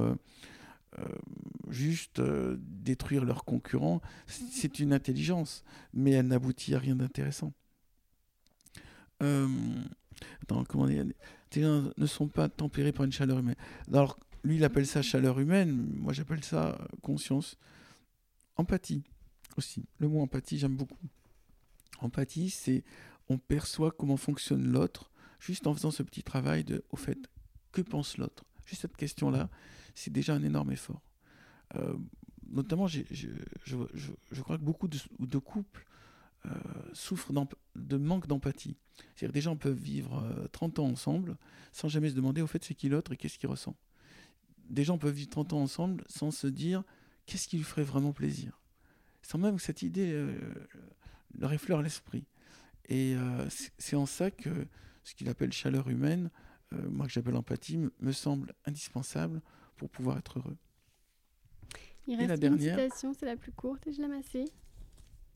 juste 1.70 2.22
détruire 2.22 3.26
leurs 3.26 3.46
concurrents. 3.46 4.00
C'est 4.28 4.78
une 4.78 4.94
intelligence, 4.94 5.64
mais 5.92 6.12
elle 6.12 6.28
n'aboutit 6.28 6.76
à 6.76 6.80
rien 6.80 6.96
d'intéressant. 6.96 7.52
Euh, 9.24 9.48
comment 10.68 10.86
dire, 10.86 11.06
ne 11.56 12.06
sont 12.06 12.28
pas 12.28 12.48
tempérés 12.50 12.92
par 12.92 13.06
une 13.06 13.12
chaleur 13.12 13.40
humaine. 13.40 13.56
Alors, 13.92 14.20
lui, 14.44 14.58
il 14.58 14.64
appelle 14.64 14.86
ça 14.86 15.02
chaleur 15.02 15.40
humaine, 15.40 15.90
moi 15.98 16.14
j'appelle 16.14 16.44
ça 16.44 16.78
conscience. 17.02 17.58
Empathie 18.56 19.04
aussi. 19.58 19.86
Le 20.00 20.08
mot 20.08 20.22
empathie, 20.22 20.58
j'aime 20.58 20.76
beaucoup. 20.76 21.08
Empathie, 22.00 22.50
c'est 22.50 22.84
on 23.30 23.38
perçoit 23.38 23.92
comment 23.92 24.18
fonctionne 24.18 24.72
l'autre 24.72 25.12
juste 25.40 25.68
en 25.68 25.74
faisant 25.74 25.92
ce 25.92 26.04
petit 26.04 26.24
travail 26.24 26.64
de, 26.64 26.84
au 26.92 26.96
fait, 26.96 27.18
que 27.72 27.82
pense 27.82 28.18
l'autre? 28.18 28.44
Juste 28.66 28.82
cette 28.82 28.98
question-là, 28.98 29.50
c'est 29.96 30.12
déjà 30.12 30.34
un 30.34 30.44
énorme 30.44 30.72
effort. 30.72 31.02
Euh, 31.76 31.96
notamment, 32.50 32.88
je, 32.88 33.02
crois 34.42 34.58
que 34.58 34.64
beaucoup 34.64 34.88
de, 34.88 35.38
couples 35.38 35.86
euh, 36.46 36.50
souffrent 36.94 37.34
de 37.76 37.98
manque 37.98 38.28
d'empathie. 38.28 38.78
C'est-à-dire 39.16 39.34
des 39.34 39.42
gens 39.42 39.56
peuvent 39.56 39.78
vivre 39.78 40.48
30 40.52 40.78
euh, 40.78 40.82
ans 40.82 40.88
ensemble 40.88 41.38
sans 41.72 41.88
jamais 41.88 42.10
se 42.10 42.16
demander 42.16 42.42
au 42.42 42.48
fait 42.48 42.64
c'est 42.64 42.76
qui 42.76 42.90
l'autre 42.90 43.12
et 43.14 43.18
qu'est-ce 43.18 43.40
qu'il 43.40 43.50
ressent. 43.50 43.76
Des 44.70 44.84
gens 44.84 44.98
peuvent 44.98 45.14
vivre 45.14 45.30
30 45.30 45.54
ans 45.54 45.62
ensemble 45.62 46.04
sans 46.08 46.32
se 46.32 46.48
dire 46.48 46.84
qu'est-ce 47.26 47.48
qui 47.48 47.58
lui 47.58 47.64
ferait 47.64 47.84
vraiment 47.84 48.14
plaisir? 48.14 48.60
Sans 49.22 49.38
même 49.38 49.58
que 49.58 49.62
cette 49.62 49.82
idée 49.82 50.12
euh, 50.12 50.34
leur 51.38 51.54
effleure 51.54 51.82
l'esprit. 51.82 52.26
Et 52.90 53.16
c'est 53.78 53.96
en 53.96 54.06
ça 54.06 54.30
que 54.30 54.68
ce 55.04 55.16
qu'il 55.16 55.30
appelle 55.30 55.54
chaleur 55.54 55.88
humaine, 55.88 56.30
moi 56.72 57.06
que 57.06 57.14
j'appelle 57.14 57.38
empathie, 57.38 57.80
me 58.02 58.12
semble 58.12 58.54
indispensable 58.66 59.42
pour 59.78 59.90
pouvoir 59.90 60.18
être 60.18 60.40
heureux. 60.40 60.58
Il 62.08 62.18
reste 62.18 62.30
la 62.30 62.38
dernière, 62.38 62.78
une 62.78 62.84
citation, 62.84 63.14
c'est 63.14 63.26
la 63.26 63.38
plus 63.38 63.54
courte 63.54 63.88
et 63.88 63.94
je 63.94 64.02
l'aime 64.02 64.12
assez. 64.12 64.44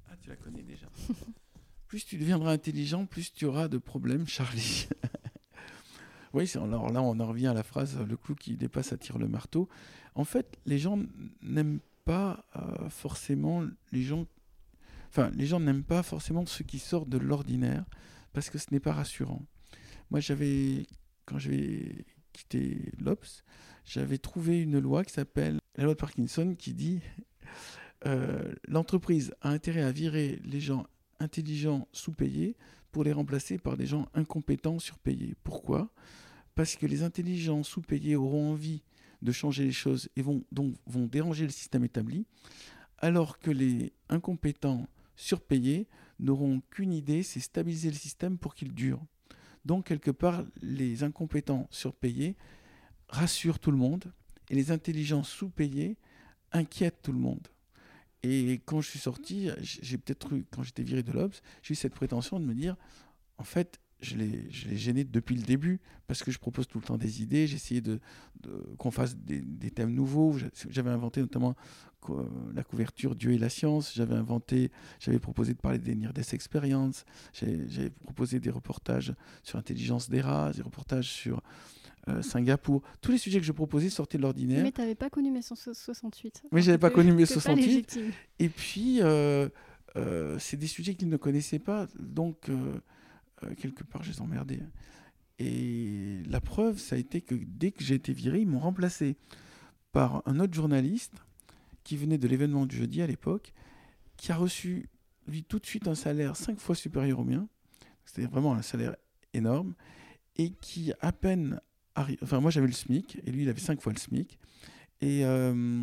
Ah, 0.09 0.15
tu 0.21 0.29
la 0.29 0.35
connais 0.35 0.63
déjà. 0.63 0.87
plus 1.87 2.05
tu 2.05 2.17
deviendras 2.17 2.51
intelligent, 2.51 3.05
plus 3.05 3.33
tu 3.33 3.45
auras 3.45 3.67
de 3.67 3.77
problèmes, 3.77 4.27
Charlie. 4.27 4.87
oui, 6.33 6.51
alors 6.55 6.91
là, 6.91 7.01
on 7.01 7.19
en 7.19 7.27
revient 7.27 7.47
à 7.47 7.53
la 7.53 7.63
phrase 7.63 7.97
le 7.99 8.17
clou 8.17 8.35
qui 8.35 8.57
dépasse 8.57 8.93
attire 8.93 9.17
le 9.17 9.27
marteau. 9.27 9.67
En 10.15 10.23
fait, 10.23 10.57
les 10.65 10.77
gens 10.77 10.99
n'aiment 11.41 11.79
pas 12.05 12.45
euh, 12.55 12.89
forcément 12.89 13.63
les 13.91 14.03
gens. 14.03 14.25
Enfin, 15.09 15.29
les 15.35 15.45
gens 15.45 15.59
n'aiment 15.59 15.83
pas 15.83 16.03
forcément 16.03 16.45
ce 16.45 16.63
qui 16.63 16.79
sort 16.79 17.05
de 17.05 17.17
l'ordinaire 17.17 17.85
parce 18.33 18.49
que 18.49 18.57
ce 18.57 18.67
n'est 18.71 18.79
pas 18.79 18.93
rassurant. 18.93 19.45
Moi, 20.11 20.19
j'avais, 20.19 20.85
quand 21.25 21.39
j'avais 21.39 22.05
quitté 22.33 22.91
l'OPS, 22.99 23.43
j'avais 23.85 24.17
trouvé 24.17 24.61
une 24.61 24.79
loi 24.79 25.03
qui 25.03 25.13
s'appelle 25.13 25.59
la 25.75 25.85
loi 25.85 25.93
de 25.93 25.99
Parkinson 25.99 26.55
qui 26.57 26.73
dit 26.73 27.01
euh, 28.05 28.53
l'entreprise 28.67 29.33
a 29.41 29.49
intérêt 29.49 29.81
à 29.81 29.91
virer 29.91 30.39
les 30.43 30.59
gens 30.59 30.85
intelligents 31.19 31.87
sous-payés 31.93 32.55
pour 32.97 33.03
les 33.03 33.13
remplacer 33.13 33.59
par 33.59 33.77
des 33.77 33.85
gens 33.85 34.07
incompétents 34.15 34.79
surpayés. 34.79 35.35
Pourquoi? 35.43 35.93
Parce 36.55 36.75
que 36.75 36.87
les 36.87 37.03
intelligents 37.03 37.61
sous-payés 37.61 38.15
auront 38.15 38.53
envie 38.53 38.81
de 39.21 39.31
changer 39.31 39.65
les 39.65 39.71
choses 39.71 40.09
et 40.15 40.23
vont 40.23 40.43
donc 40.51 40.73
déranger 41.11 41.43
le 41.43 41.51
système 41.51 41.83
établi, 41.83 42.25
alors 42.97 43.37
que 43.37 43.51
les 43.51 43.93
incompétents 44.09 44.87
surpayés 45.15 45.85
n'auront 46.17 46.63
qu'une 46.71 46.91
idée, 46.91 47.21
c'est 47.21 47.39
stabiliser 47.39 47.91
le 47.91 47.95
système 47.95 48.39
pour 48.39 48.55
qu'il 48.55 48.73
dure. 48.73 49.05
Donc 49.63 49.85
quelque 49.85 50.09
part, 50.09 50.43
les 50.63 51.03
incompétents 51.03 51.67
surpayés 51.69 52.35
rassurent 53.09 53.59
tout 53.59 53.69
le 53.69 53.77
monde 53.77 54.11
et 54.49 54.55
les 54.55 54.71
intelligents 54.71 55.21
sous-payés 55.21 55.97
inquiètent 56.51 57.03
tout 57.03 57.13
le 57.13 57.19
monde. 57.19 57.47
Et 58.23 58.61
quand 58.65 58.81
je 58.81 58.89
suis 58.89 58.99
sorti, 58.99 59.49
j'ai 59.61 59.97
peut-être 59.97 60.33
eu, 60.33 60.45
quand 60.51 60.63
j'étais 60.63 60.83
viré 60.83 61.03
de 61.03 61.11
l'Obs, 61.11 61.41
j'ai 61.61 61.73
eu 61.73 61.75
cette 61.75 61.93
prétention 61.93 62.39
de 62.39 62.45
me 62.45 62.53
dire, 62.53 62.75
en 63.37 63.43
fait, 63.43 63.79
je 63.99 64.15
l'ai 64.15 64.49
gêné 64.51 65.03
depuis 65.03 65.35
le 65.35 65.41
début 65.41 65.79
parce 66.05 66.21
que 66.21 66.29
je 66.29 66.37
propose 66.37 66.67
tout 66.67 66.77
le 66.77 66.83
temps 66.83 66.97
des 66.97 67.21
idées. 67.23 67.47
J'ai 67.47 67.55
essayé 67.55 67.81
de, 67.81 67.99
qu'on 68.77 68.91
fasse 68.91 69.15
des, 69.15 69.71
thèmes 69.71 69.93
nouveaux. 69.93 70.37
J'avais 70.69 70.91
inventé 70.91 71.21
notamment 71.21 71.55
la 72.53 72.63
couverture 72.63 73.15
Dieu 73.15 73.31
et 73.31 73.37
la 73.37 73.49
science. 73.49 73.93
J'avais 73.95 74.15
inventé, 74.15 74.71
j'avais 74.99 75.19
proposé 75.19 75.53
de 75.53 75.59
parler 75.59 75.79
des 75.79 75.95
Near 75.95 76.13
Death 76.13 76.33
Experience. 76.33 77.05
J'avais 77.33 77.89
proposé 77.89 78.39
des 78.39 78.51
reportages 78.51 79.13
sur 79.43 79.57
l'intelligence 79.57 80.09
des 80.09 80.21
rats, 80.21 80.51
des 80.53 80.61
reportages 80.61 81.09
sur 81.09 81.41
euh, 82.09 82.21
Singapour. 82.21 82.81
Tous 83.01 83.11
les 83.11 83.17
sujets 83.17 83.39
que 83.39 83.45
je 83.45 83.51
proposais 83.51 83.89
sortaient 83.89 84.17
de 84.17 84.23
l'ordinaire. 84.23 84.63
Mais 84.63 84.71
tu 84.71 84.79
n'avais 84.79 84.95
pas 84.95 85.09
connu 85.09 85.29
mai 85.29 85.41
68. 85.41 86.43
Mais 86.51 86.61
j'avais 86.61 86.77
pas 86.77 86.89
connu 86.89 87.11
mai 87.11 87.25
68. 87.25 87.99
Et 88.39 88.49
puis, 88.49 89.01
euh, 89.01 89.49
euh, 89.97 90.39
c'est 90.39 90.57
des 90.57 90.67
sujets 90.67 90.95
qu'ils 90.95 91.09
ne 91.09 91.17
connaissaient 91.17 91.59
pas. 91.59 91.87
Donc, 91.99 92.49
quelque 93.57 93.83
part, 93.83 94.03
je 94.03 94.11
les 94.11 94.21
emmerdais. 94.21 94.61
Et 95.39 96.23
la 96.29 96.39
preuve, 96.39 96.79
ça 96.79 96.95
a 96.95 96.99
été 96.99 97.21
que 97.21 97.35
dès 97.35 97.71
que 97.71 97.83
j'ai 97.83 97.95
été 97.95 98.13
viré, 98.13 98.39
ils 98.39 98.47
m'ont 98.47 98.59
remplacé 98.59 99.17
par 99.91 100.23
un 100.25 100.39
autre 100.39 100.53
journaliste 100.53 101.13
qui 101.83 101.97
venait 101.97 102.17
de 102.17 102.27
l'événement 102.27 102.65
du 102.65 102.77
jeudi 102.77 103.01
à 103.01 103.07
l'époque, 103.07 103.53
qui 104.15 104.31
a 104.31 104.35
reçu, 104.35 104.89
lui, 105.27 105.43
tout 105.43 105.59
de 105.59 105.65
suite 105.65 105.87
un 105.87 105.95
salaire 105.95 106.35
cinq 106.35 106.59
fois 106.59 106.75
supérieur 106.75 107.19
au 107.19 107.23
mien. 107.23 107.47
C'était 108.05 108.25
vraiment 108.27 108.53
un 108.53 108.61
salaire 108.61 108.95
énorme. 109.33 109.75
Et 110.37 110.51
qui, 110.51 110.93
à 111.01 111.11
peine 111.11 111.59
Enfin, 112.21 112.39
moi 112.39 112.51
j'avais 112.51 112.67
le 112.67 112.73
SMIC 112.73 113.19
et 113.25 113.31
lui 113.31 113.43
il 113.43 113.49
avait 113.49 113.59
cinq 113.59 113.81
fois 113.81 113.91
le 113.91 113.97
SMIC. 113.97 114.37
Et 115.01 115.25
euh, 115.25 115.81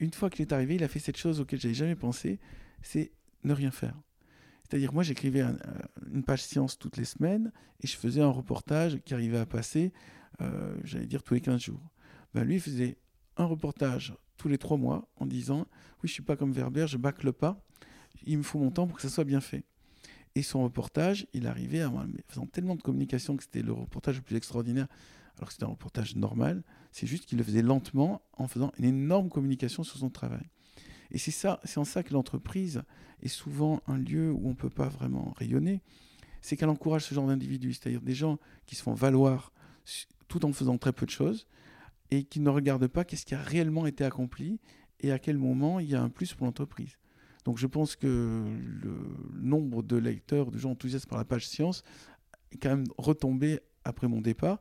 une 0.00 0.12
fois 0.12 0.30
qu'il 0.30 0.42
est 0.42 0.52
arrivé, 0.52 0.76
il 0.76 0.84
a 0.84 0.88
fait 0.88 0.98
cette 0.98 1.16
chose 1.16 1.40
auquel 1.40 1.60
j'avais 1.60 1.74
jamais 1.74 1.96
pensé, 1.96 2.38
c'est 2.82 3.12
ne 3.44 3.52
rien 3.52 3.70
faire. 3.70 3.94
C'est-à-dire, 4.62 4.92
moi 4.92 5.02
j'écrivais 5.02 5.42
une 6.12 6.22
page 6.22 6.42
science 6.42 6.78
toutes 6.78 6.96
les 6.96 7.04
semaines 7.04 7.52
et 7.80 7.86
je 7.86 7.96
faisais 7.96 8.20
un 8.20 8.30
reportage 8.30 8.98
qui 9.04 9.14
arrivait 9.14 9.38
à 9.38 9.46
passer, 9.46 9.92
euh, 10.40 10.76
j'allais 10.84 11.06
dire, 11.06 11.22
tous 11.22 11.34
les 11.34 11.40
15 11.40 11.60
jours. 11.60 11.90
Ben, 12.34 12.44
lui, 12.44 12.56
il 12.56 12.60
faisait 12.60 12.98
un 13.36 13.44
reportage 13.44 14.14
tous 14.36 14.48
les 14.48 14.58
trois 14.58 14.76
mois 14.76 15.08
en 15.16 15.26
disant 15.26 15.60
Oui, 16.02 16.08
je 16.08 16.12
suis 16.12 16.22
pas 16.22 16.36
comme 16.36 16.52
Verber, 16.52 16.86
je 16.86 16.98
bâcle 16.98 17.32
pas, 17.32 17.64
il 18.24 18.38
me 18.38 18.42
faut 18.42 18.58
mon 18.58 18.70
temps 18.70 18.86
pour 18.86 18.96
que 18.96 19.02
ça 19.02 19.08
soit 19.08 19.24
bien 19.24 19.40
fait. 19.40 19.64
Et 20.34 20.42
son 20.42 20.62
reportage, 20.62 21.26
il 21.32 21.46
arrivait 21.46 21.84
en 21.84 22.06
faisant 22.28 22.46
tellement 22.46 22.76
de 22.76 22.82
communication 22.82 23.36
que 23.36 23.42
c'était 23.42 23.62
le 23.62 23.72
reportage 23.72 24.16
le 24.16 24.22
plus 24.22 24.36
extraordinaire 24.36 24.86
alors 25.38 25.48
que 25.48 25.54
c'était 25.54 25.64
un 25.64 25.68
reportage 25.68 26.16
normal, 26.16 26.62
c'est 26.92 27.06
juste 27.06 27.26
qu'il 27.26 27.38
le 27.38 27.44
faisait 27.44 27.62
lentement 27.62 28.22
en 28.32 28.48
faisant 28.48 28.72
une 28.78 28.84
énorme 28.84 29.28
communication 29.28 29.82
sur 29.82 29.98
son 29.98 30.10
travail. 30.10 30.50
Et 31.10 31.18
c'est 31.18 31.30
ça, 31.30 31.60
c'est 31.64 31.78
en 31.78 31.84
ça 31.84 32.02
que 32.02 32.12
l'entreprise 32.12 32.82
est 33.22 33.28
souvent 33.28 33.80
un 33.86 33.96
lieu 33.96 34.30
où 34.30 34.46
on 34.46 34.50
ne 34.50 34.54
peut 34.54 34.70
pas 34.70 34.88
vraiment 34.88 35.32
rayonner, 35.36 35.80
c'est 36.40 36.56
qu'elle 36.56 36.68
encourage 36.68 37.04
ce 37.04 37.14
genre 37.14 37.26
d'individus, 37.26 37.74
c'est-à-dire 37.74 38.02
des 38.02 38.14
gens 38.14 38.38
qui 38.66 38.74
se 38.74 38.82
font 38.82 38.94
valoir 38.94 39.52
tout 40.28 40.44
en 40.44 40.52
faisant 40.52 40.78
très 40.78 40.92
peu 40.92 41.06
de 41.06 41.10
choses 41.10 41.46
et 42.10 42.24
qui 42.24 42.40
ne 42.40 42.50
regardent 42.50 42.86
pas 42.86 43.04
qu'est-ce 43.04 43.26
qui 43.26 43.34
a 43.34 43.42
réellement 43.42 43.86
été 43.86 44.04
accompli 44.04 44.60
et 45.00 45.12
à 45.12 45.18
quel 45.18 45.38
moment 45.38 45.80
il 45.80 45.88
y 45.88 45.94
a 45.94 46.02
un 46.02 46.10
plus 46.10 46.34
pour 46.34 46.46
l'entreprise. 46.46 46.98
Donc 47.44 47.58
je 47.58 47.66
pense 47.66 47.96
que 47.96 48.06
le 48.06 49.40
nombre 49.40 49.82
de 49.82 49.96
lecteurs, 49.96 50.50
de 50.50 50.58
gens 50.58 50.72
enthousiastes 50.72 51.08
par 51.08 51.18
la 51.18 51.24
page 51.24 51.46
science 51.46 51.82
est 52.52 52.58
quand 52.58 52.70
même 52.70 52.86
retombé 52.98 53.60
après 53.84 54.08
mon 54.08 54.20
départ, 54.20 54.60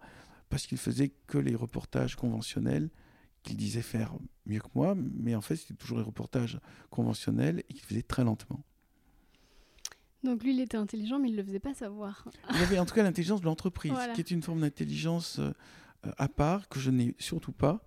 parce 0.50 0.68
qu'il 0.68 0.78
faisait 0.78 1.10
que 1.28 1.38
les 1.38 1.56
reportages 1.56 2.16
conventionnels 2.16 2.90
qu'il 3.44 3.58
disait 3.58 3.82
faire 3.82 4.14
mieux 4.46 4.60
que 4.60 4.68
moi, 4.76 4.96
mais 4.96 5.36
en 5.36 5.42
fait 5.42 5.56
c'était 5.56 5.74
toujours 5.74 5.98
les 5.98 6.04
reportages 6.04 6.60
conventionnels 6.90 7.64
et 7.70 7.74
qu'il 7.74 7.84
faisait 7.84 8.02
très 8.02 8.24
lentement. 8.24 8.64
Donc 10.24 10.44
lui, 10.44 10.54
il 10.54 10.60
était 10.60 10.78
intelligent, 10.78 11.20
mais 11.20 11.30
il 11.30 11.34
ne 11.34 11.38
le 11.38 11.44
faisait 11.44 11.60
pas 11.60 11.74
savoir. 11.74 12.28
Il 12.50 12.58
avait 12.58 12.80
en 12.80 12.86
tout 12.86 12.96
cas 12.96 13.04
l'intelligence 13.04 13.40
de 13.40 13.46
l'entreprise, 13.46 13.94
qui 14.16 14.22
est 14.22 14.32
une 14.32 14.42
forme 14.42 14.62
d'intelligence 14.62 15.40
euh, 15.40 15.54
à 16.18 16.28
part 16.28 16.68
que 16.70 16.80
je 16.80 16.90
n'ai 16.90 17.16
surtout 17.20 17.52
pas. 17.52 17.86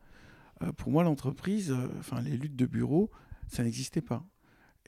Euh, 0.63 0.73
pour 0.73 0.91
moi, 0.91 1.03
l'entreprise, 1.03 1.71
euh, 1.71 1.89
enfin 1.99 2.21
les 2.23 2.37
luttes 2.37 2.57
de 2.57 2.67
bureau, 2.67 3.11
ça 3.49 3.65
n'existait 3.65 4.01
pas. 4.01 4.25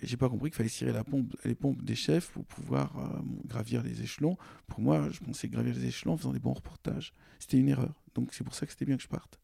Et 0.02 0.06
j'ai 0.06 0.16
pas 0.16 0.28
compris 0.28 0.50
qu'il 0.50 0.56
fallait 0.56 0.68
cirer 0.68 0.92
la 0.92 1.04
pompe, 1.04 1.34
les 1.44 1.54
pompes 1.54 1.82
des 1.82 1.94
chefs 1.94 2.30
pour 2.32 2.44
pouvoir 2.44 3.22
gravir 3.46 3.82
les 3.82 4.02
échelons. 4.02 4.36
Pour 4.66 4.80
moi, 4.80 5.08
je 5.10 5.20
pensais 5.20 5.48
gravir 5.48 5.74
les 5.74 5.86
échelons 5.86 6.14
en 6.14 6.16
faisant 6.16 6.32
des 6.32 6.40
bons 6.40 6.52
reportages 6.52 7.14
c'était 7.42 7.58
une 7.58 7.68
erreur. 7.68 8.02
Donc 8.14 8.32
c'est 8.32 8.44
pour 8.44 8.54
ça 8.54 8.66
que 8.66 8.72
c'était 8.72 8.84
bien 8.84 8.96
que 8.96 9.02
je 9.02 9.08
parte. 9.08 9.40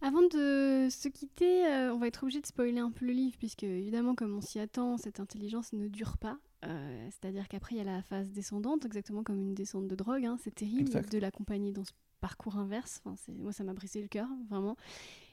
Avant 0.00 0.22
de 0.22 0.88
se 0.90 1.08
quitter, 1.08 1.66
euh, 1.66 1.94
on 1.94 1.98
va 1.98 2.08
être 2.08 2.22
obligé 2.22 2.40
de 2.40 2.46
spoiler 2.46 2.78
un 2.78 2.90
peu 2.90 3.06
le 3.06 3.12
livre, 3.12 3.36
puisque 3.38 3.62
évidemment, 3.62 4.14
comme 4.14 4.36
on 4.36 4.40
s'y 4.40 4.58
attend, 4.58 4.98
cette 4.98 5.20
intelligence 5.20 5.72
ne 5.72 5.88
dure 5.88 6.18
pas. 6.18 6.38
Euh, 6.64 7.08
c'est-à-dire 7.10 7.48
qu'après, 7.48 7.76
il 7.76 7.78
y 7.78 7.80
a 7.80 7.84
la 7.84 8.02
phase 8.02 8.30
descendante, 8.30 8.84
exactement 8.84 9.22
comme 9.22 9.40
une 9.40 9.54
descente 9.54 9.88
de 9.88 9.94
drogue. 9.94 10.26
Hein. 10.26 10.36
C'est 10.42 10.54
terrible 10.54 10.90
de 11.08 11.18
l'accompagner 11.18 11.72
dans 11.72 11.84
ce 11.84 11.92
parcours 12.20 12.56
inverse. 12.56 13.00
Enfin, 13.04 13.32
moi, 13.38 13.52
ça 13.52 13.64
m'a 13.64 13.72
brisé 13.72 14.02
le 14.02 14.08
cœur, 14.08 14.28
vraiment. 14.50 14.76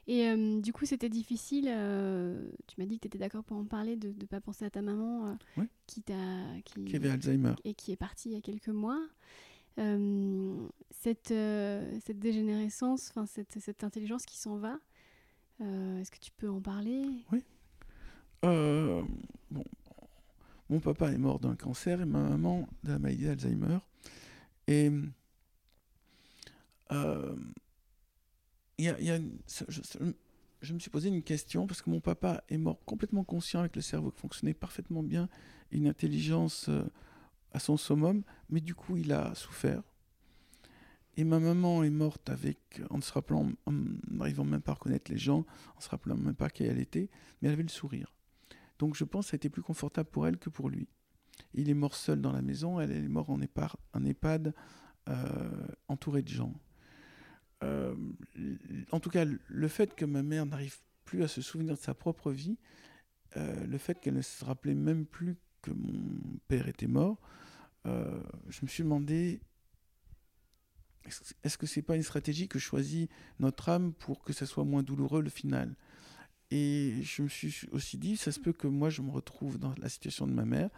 Et 0.08 0.28
euh, 0.28 0.60
du 0.60 0.72
coup, 0.72 0.84
c'était 0.84 1.08
difficile. 1.08 1.64
tu 2.66 2.80
m'as 2.80 2.86
dit 2.86 2.96
que 2.96 3.02
tu 3.02 3.06
étais 3.06 3.18
d'accord 3.18 3.44
pour 3.44 3.56
en 3.56 3.64
parler, 3.64 3.96
de 3.96 4.08
ne 4.08 4.26
pas 4.26 4.40
penser 4.40 4.64
à 4.64 4.70
ta 4.70 4.82
maman 4.82 5.36
qui, 5.86 6.02
qui, 6.64 6.84
qui 6.84 6.96
avait 6.96 7.10
Alzheimer. 7.10 7.54
Et 7.64 7.74
qui 7.74 7.92
est 7.92 7.96
partie 7.96 8.30
il 8.30 8.32
y 8.32 8.36
a 8.36 8.40
quelques 8.40 8.68
mois. 8.68 9.00
Euh, 9.78 10.68
cette, 10.90 11.30
euh, 11.30 11.98
cette 12.04 12.18
dégénérescence, 12.18 13.12
cette, 13.26 13.58
cette, 13.58 13.84
intelligence 13.84 14.26
qui 14.26 14.36
s'en 14.36 14.56
va, 14.56 14.78
euh, 15.60 16.00
est-ce 16.00 16.10
que 16.10 16.18
tu 16.18 16.30
peux 16.32 16.50
en 16.50 16.60
parler? 16.60 17.04
Oui. 17.32 17.42
bon, 18.42 19.06
mon 20.68 20.80
papa 20.80 21.10
est 21.10 21.18
mort 21.18 21.40
d'un 21.40 21.56
cancer 21.56 22.02
et 22.02 22.04
ma 22.04 22.20
maman 22.20 22.68
la 22.84 22.98
maladie 22.98 23.24
d'Alzheimer. 23.24 23.78
Et 24.68 24.90
y 28.84 29.04
y 29.04 29.10
a 29.10 29.18
je, 30.60 30.74
me 30.74 30.78
suis 30.78 30.90
posé 30.90 31.08
une 31.08 31.22
question 31.22 31.66
parce 31.66 31.82
que 31.82 31.90
mon 31.90 32.00
papa 32.00 32.44
est 32.48 32.58
mort 32.58 32.84
complètement 32.84 33.24
conscient 33.24 33.60
avec 33.60 33.74
le 33.74 33.82
cerveau 33.82 34.10
qui 34.10 34.20
fonctionnait 34.20 34.54
parfaitement 34.54 35.02
bien, 35.02 35.28
une 35.72 35.88
intelligence 35.88 36.70
à 37.52 37.58
son 37.58 37.76
summum, 37.76 38.22
mais 38.48 38.60
du 38.60 38.74
coup, 38.74 38.96
il 38.96 39.12
a 39.12 39.34
souffert. 39.34 39.82
Et 41.16 41.24
ma 41.24 41.38
maman 41.38 41.82
est 41.84 41.90
morte 41.90 42.30
avec, 42.30 42.80
en 42.88 42.96
ne 42.96 43.02
se 43.02 43.12
rappelant, 43.12 43.50
en 43.66 43.72
n'arrivant 44.10 44.44
même 44.44 44.62
pas 44.62 44.72
à 44.72 44.74
reconnaître 44.76 45.10
les 45.10 45.18
gens, 45.18 45.40
en 45.74 45.78
ne 45.78 45.82
se 45.82 45.88
rappelant 45.90 46.16
même 46.16 46.34
pas 46.34 46.48
qui 46.48 46.64
elle 46.64 46.78
était, 46.78 47.10
mais 47.40 47.48
elle 47.48 47.54
avait 47.54 47.62
le 47.62 47.68
sourire. 47.68 48.14
Donc 48.78 48.96
je 48.96 49.04
pense 49.04 49.26
que 49.26 49.30
ça 49.30 49.34
a 49.34 49.36
été 49.36 49.50
plus 49.50 49.62
confortable 49.62 50.08
pour 50.10 50.26
elle 50.26 50.38
que 50.38 50.48
pour 50.48 50.70
lui. 50.70 50.88
Il 51.54 51.68
est 51.68 51.74
mort 51.74 51.94
seul 51.96 52.20
dans 52.20 52.32
la 52.32 52.40
maison, 52.40 52.80
elle, 52.80 52.92
est 52.92 53.08
morte 53.08 53.28
en 53.28 53.40
EHPAD, 53.40 53.72
en 53.92 54.04
EHPAD 54.04 54.54
euh, 55.08 55.66
entourée 55.88 56.22
de 56.22 56.28
gens. 56.28 56.54
Euh, 57.62 57.94
en 58.90 59.00
tout 59.00 59.10
cas, 59.10 59.24
le 59.24 59.68
fait 59.68 59.94
que 59.94 60.04
ma 60.04 60.22
mère 60.22 60.46
n'arrive 60.46 60.78
plus 61.04 61.22
à 61.22 61.28
se 61.28 61.40
souvenir 61.40 61.74
de 61.74 61.80
sa 61.80 61.94
propre 61.94 62.30
vie, 62.30 62.58
euh, 63.36 63.66
le 63.66 63.78
fait 63.78 63.98
qu'elle 64.00 64.14
ne 64.14 64.22
se 64.22 64.44
rappelait 64.44 64.74
même 64.74 65.06
plus 65.06 65.36
que 65.62 65.70
mon 65.70 66.38
père 66.48 66.68
était 66.68 66.86
mort, 66.86 67.20
euh, 67.86 68.22
je 68.48 68.60
me 68.62 68.68
suis 68.68 68.82
demandé 68.82 69.40
est-ce 71.42 71.58
que 71.58 71.66
c'est 71.66 71.82
pas 71.82 71.96
une 71.96 72.04
stratégie 72.04 72.46
que 72.46 72.60
choisit 72.60 73.10
notre 73.40 73.68
âme 73.68 73.92
pour 73.92 74.22
que 74.22 74.32
ça 74.32 74.46
soit 74.46 74.64
moins 74.64 74.84
douloureux 74.84 75.20
le 75.20 75.30
final? 75.30 75.74
Et 76.52 77.02
je 77.02 77.22
me 77.22 77.28
suis 77.28 77.66
aussi 77.72 77.98
dit, 77.98 78.16
ça 78.16 78.30
se 78.30 78.38
peut 78.38 78.52
que 78.52 78.68
moi 78.68 78.88
je 78.88 79.02
me 79.02 79.10
retrouve 79.10 79.58
dans 79.58 79.74
la 79.78 79.88
situation 79.88 80.28
de 80.28 80.32
ma 80.32 80.44
mère, 80.44 80.70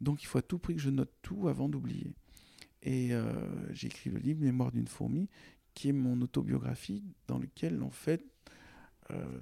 donc 0.00 0.22
il 0.22 0.26
faut 0.26 0.38
à 0.38 0.42
tout 0.42 0.58
prix 0.58 0.74
que 0.74 0.80
je 0.80 0.90
note 0.90 1.12
tout 1.22 1.48
avant 1.48 1.70
d'oublier. 1.70 2.12
Et 2.82 3.12
j'ai 3.70 3.86
écrit 3.86 4.10
le 4.10 4.18
livre 4.18 4.42
Mémoire 4.42 4.72
d'une 4.72 4.88
fourmi, 4.88 5.30
qui 5.74 5.88
est 5.88 5.92
mon 5.92 6.20
autobiographie, 6.20 7.02
dans 7.26 7.38
lequel 7.38 7.82
en 7.82 7.90
fait 7.90 8.24
euh, 9.10 9.40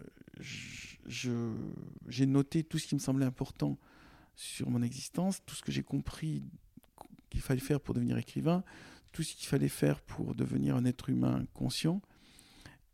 j'ai 1.07 2.27
noté 2.27 2.65
tout 2.65 2.78
ce 2.78 2.86
qui 2.86 2.94
me 2.94 3.01
semblait 3.01 3.27
important 3.27 3.78
sur 4.36 4.70
mon 4.70 4.82
existence, 4.82 5.43
tout 5.44 5.55
ce 5.55 5.62
que 5.62 5.73
j'ai 5.73 5.82
compris 5.82 6.44
qu'il 7.28 7.40
fallait 7.40 7.61
faire 7.61 7.81
pour 7.81 7.94
devenir 7.94 8.16
écrivain, 8.16 8.65
tout 9.12 9.23
ce 9.23 9.35
qu'il 9.35 9.47
fallait 9.47 9.69
faire 9.69 10.01
pour 10.01 10.35
devenir 10.35 10.77
un 10.77 10.85
être 10.85 11.09
humain 11.11 11.44
conscient. 11.52 12.01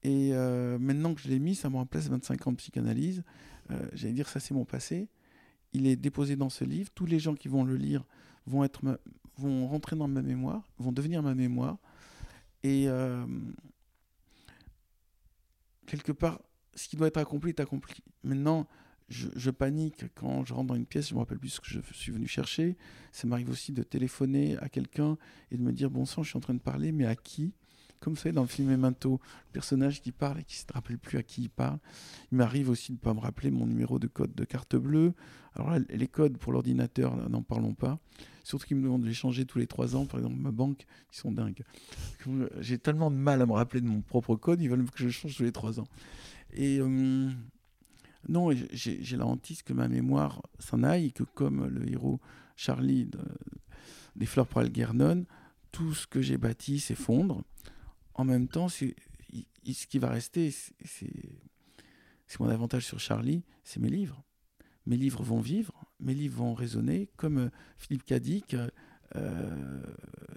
Et 0.02 0.30
euh, 0.32 0.78
maintenant 0.78 1.14
que 1.14 1.20
je 1.20 1.28
l'ai 1.28 1.38
mis, 1.38 1.54
ça 1.54 1.70
me 1.70 1.76
remplace 1.76 2.08
25 2.08 2.46
ans 2.46 2.52
de 2.52 2.56
psychanalyse. 2.56 3.22
Euh, 3.70 3.88
j'allais 3.92 4.12
dire, 4.12 4.28
ça 4.28 4.40
c'est 4.40 4.54
mon 4.54 4.64
passé. 4.64 5.08
Il 5.72 5.86
est 5.86 5.96
déposé 5.96 6.36
dans 6.36 6.48
ce 6.48 6.64
livre. 6.64 6.90
Tous 6.94 7.06
les 7.06 7.18
gens 7.18 7.34
qui 7.34 7.48
vont 7.48 7.64
le 7.64 7.76
lire 7.76 8.04
vont, 8.46 8.64
être 8.64 8.80
vont 9.36 9.66
rentrer 9.66 9.96
dans 9.96 10.08
ma 10.08 10.22
mémoire, 10.22 10.68
vont 10.78 10.92
devenir 10.92 11.22
ma 11.22 11.34
mémoire. 11.34 11.78
Et 12.66 12.88
euh, 12.88 13.24
quelque 15.86 16.10
part, 16.10 16.40
ce 16.74 16.88
qui 16.88 16.96
doit 16.96 17.06
être 17.06 17.16
accompli 17.16 17.50
est 17.50 17.60
accompli. 17.60 17.94
Maintenant, 18.24 18.66
je, 19.08 19.50
panique 19.50 20.06
quand 20.16 20.44
je 20.44 20.52
rentre 20.52 20.66
dans 20.66 20.74
une 20.74 20.84
pièce, 20.84 21.10
je 21.10 21.14
me 21.14 21.20
rappelle 21.20 21.38
plus 21.38 21.50
ce 21.50 21.60
que 21.60 21.68
je 21.68 21.78
suis 21.92 22.10
venu 22.10 22.26
chercher. 22.26 22.76
Ça 23.12 23.28
m'arrive 23.28 23.50
aussi 23.50 23.70
de 23.70 23.84
téléphoner 23.84 24.58
à 24.58 24.68
quelqu'un 24.68 25.16
et 25.52 25.56
de 25.56 25.62
me 25.62 25.72
dire, 25.72 25.90
bon 25.90 26.06
sang, 26.06 26.24
je 26.24 26.30
suis 26.30 26.36
en 26.36 26.40
train 26.40 26.54
de 26.54 26.60
parler, 26.60 26.90
mais 26.90 27.06
à 27.06 27.14
qui? 27.14 27.54
Comme 28.00 28.16
savez, 28.16 28.32
dans 28.32 28.42
le 28.42 28.48
film 28.48 28.68
Memento, 28.68 29.20
le 29.48 29.52
personnage 29.52 30.00
qui 30.00 30.12
parle 30.12 30.40
et 30.40 30.44
qui 30.44 30.56
ne 30.56 30.68
se 30.68 30.72
rappelle 30.72 30.98
plus 30.98 31.18
à 31.18 31.22
qui 31.22 31.42
il 31.42 31.50
parle. 31.50 31.78
Il 32.32 32.38
m'arrive 32.38 32.70
aussi 32.70 32.92
de 32.92 32.96
ne 32.96 33.00
pas 33.00 33.14
me 33.14 33.20
rappeler 33.20 33.50
mon 33.50 33.66
numéro 33.66 33.98
de 33.98 34.06
code 34.06 34.34
de 34.34 34.44
carte 34.44 34.76
bleue. 34.76 35.14
Alors 35.54 35.70
là, 35.70 35.78
les 35.88 36.08
codes 36.08 36.36
pour 36.36 36.52
l'ordinateur, 36.52 37.16
n'en 37.28 37.42
parlons 37.42 37.74
pas. 37.74 37.98
Surtout 38.44 38.66
qu'ils 38.66 38.76
me 38.76 38.82
demandent 38.82 39.02
de 39.02 39.08
les 39.08 39.14
changer 39.14 39.44
tous 39.44 39.58
les 39.58 39.66
trois 39.66 39.96
ans. 39.96 40.06
Par 40.06 40.20
exemple, 40.20 40.36
ma 40.36 40.52
banque, 40.52 40.86
ils 41.12 41.16
sont 41.16 41.32
dingues. 41.32 41.62
J'ai 42.60 42.78
tellement 42.78 43.10
de 43.10 43.16
mal 43.16 43.42
à 43.42 43.46
me 43.46 43.52
rappeler 43.52 43.80
de 43.80 43.86
mon 43.86 44.02
propre 44.02 44.36
code, 44.36 44.60
ils 44.60 44.68
veulent 44.68 44.84
que 44.84 44.98
je 44.98 45.06
le 45.06 45.10
change 45.10 45.36
tous 45.36 45.42
les 45.42 45.52
trois 45.52 45.80
ans. 45.80 45.88
Et... 46.52 46.78
Euh, 46.80 47.30
non, 48.28 48.50
j'ai 48.72 49.16
la 49.16 49.24
hantise 49.24 49.62
que 49.62 49.72
ma 49.72 49.86
mémoire 49.86 50.42
s'en 50.58 50.82
aille, 50.82 51.12
que 51.12 51.22
comme 51.22 51.66
le 51.66 51.88
héros 51.88 52.20
Charlie 52.56 53.08
des 54.16 54.26
Fleurs 54.26 54.46
pour 54.46 54.60
Algernon, 54.60 55.24
tout 55.70 55.94
ce 55.94 56.06
que 56.06 56.20
j'ai 56.20 56.38
bâti 56.38 56.80
s'effondre. 56.80 57.44
En 58.16 58.24
même 58.24 58.48
temps, 58.48 58.68
ce 58.70 58.86
qui 59.62 59.98
va 59.98 60.08
rester, 60.08 60.50
c'est 60.50 62.40
mon 62.40 62.48
avantage 62.48 62.86
sur 62.86 62.98
Charlie, 62.98 63.44
c'est 63.62 63.78
mes 63.78 63.90
livres. 63.90 64.24
Mes 64.86 64.96
livres 64.96 65.22
vont 65.22 65.40
vivre, 65.40 65.86
mes 66.00 66.14
livres 66.14 66.38
vont 66.38 66.54
résonner, 66.54 67.10
comme 67.16 67.38
euh, 67.38 67.48
Philippe 67.76 68.04
Cadic, 68.04 68.56
euh, 69.16 69.82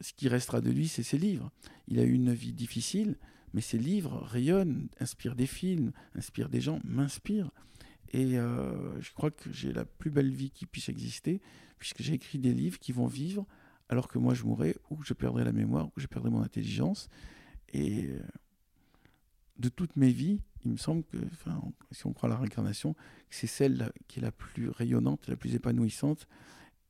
ce 0.01 0.13
qui 0.13 0.27
restera 0.27 0.59
de 0.59 0.71
lui, 0.71 0.87
c'est 0.87 1.03
ses 1.03 1.17
livres. 1.17 1.51
Il 1.87 1.99
a 1.99 2.03
eu 2.03 2.11
une 2.11 2.33
vie 2.33 2.53
difficile, 2.53 3.17
mais 3.53 3.61
ses 3.61 3.77
livres 3.77 4.17
rayonnent, 4.23 4.89
inspirent 4.99 5.35
des 5.35 5.47
films, 5.47 5.91
inspirent 6.15 6.49
des 6.49 6.61
gens, 6.61 6.79
m'inspirent. 6.83 7.51
Et 8.11 8.37
euh, 8.37 8.99
je 9.01 9.11
crois 9.13 9.31
que 9.31 9.53
j'ai 9.53 9.71
la 9.71 9.85
plus 9.85 10.09
belle 10.09 10.31
vie 10.31 10.49
qui 10.49 10.65
puisse 10.65 10.89
exister, 10.89 11.41
puisque 11.77 12.01
j'ai 12.01 12.13
écrit 12.13 12.39
des 12.39 12.53
livres 12.53 12.79
qui 12.79 12.91
vont 12.91 13.07
vivre 13.07 13.45
alors 13.87 14.07
que 14.07 14.17
moi 14.17 14.33
je 14.33 14.43
mourrai, 14.43 14.75
ou 14.89 15.01
je 15.03 15.13
perdrai 15.13 15.43
la 15.43 15.51
mémoire, 15.51 15.87
ou 15.87 15.99
je 15.99 16.07
perdrai 16.07 16.29
mon 16.29 16.41
intelligence. 16.41 17.07
Et 17.73 18.05
euh, 18.07 18.19
de 19.57 19.69
toutes 19.69 19.95
mes 19.95 20.11
vies, 20.11 20.39
il 20.65 20.71
me 20.71 20.77
semble 20.77 21.03
que, 21.03 21.17
si 21.91 22.05
on 22.05 22.13
croit 22.13 22.29
à 22.29 22.31
la 22.31 22.37
réincarnation, 22.37 22.95
c'est 23.29 23.47
celle 23.47 23.91
qui 24.07 24.19
est 24.19 24.21
la 24.21 24.31
plus 24.31 24.69
rayonnante, 24.69 25.27
la 25.27 25.35
plus 25.35 25.55
épanouissante. 25.55 26.27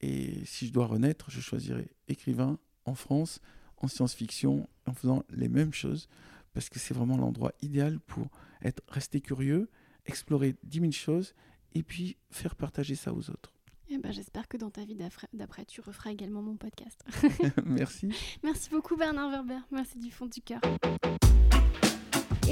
Et 0.01 0.43
si 0.45 0.68
je 0.68 0.73
dois 0.73 0.88
renaître, 0.88 1.30
je 1.30 1.41
choisirai 1.41 1.89
écrivain 2.07 2.57
en 2.85 2.95
France, 2.95 3.41
en 3.77 3.88
science-fiction, 3.88 4.68
en 4.85 4.93
faisant 4.93 5.23
les 5.30 5.49
mêmes 5.49 5.73
choses, 5.73 6.07
parce 6.53 6.69
que 6.69 6.80
c'est 6.80 6.93
vraiment 6.93 7.18
l'endroit 7.18 7.53
idéal 7.61 7.99
pour 7.99 8.30
être 8.61 8.81
resté 8.88 9.22
curieux, 9.22 9.69
explorer 10.06 10.56
10 10.64 10.80
000 10.80 10.91
choses 10.91 11.35
et 11.76 11.84
puis 11.84 12.18
faire 12.31 12.56
partager 12.56 12.95
ça 12.95 13.14
aux 13.14 13.30
autres. 13.30 13.59
Eh 13.91 13.98
ben, 13.98 14.11
J'espère 14.11 14.48
que 14.48 14.57
dans 14.57 14.70
ta 14.70 14.84
vie 14.86 14.95
d'après, 15.34 15.66
tu 15.66 15.82
referas 15.82 16.11
également 16.11 16.41
mon 16.41 16.56
podcast. 16.57 17.03
Merci. 17.66 18.10
Merci 18.44 18.70
beaucoup 18.70 18.95
Bernard 18.95 19.32
Werber. 19.32 19.60
Merci 19.72 19.98
du 19.98 20.11
fond 20.11 20.28
du 20.28 20.41
cœur. 20.41 20.61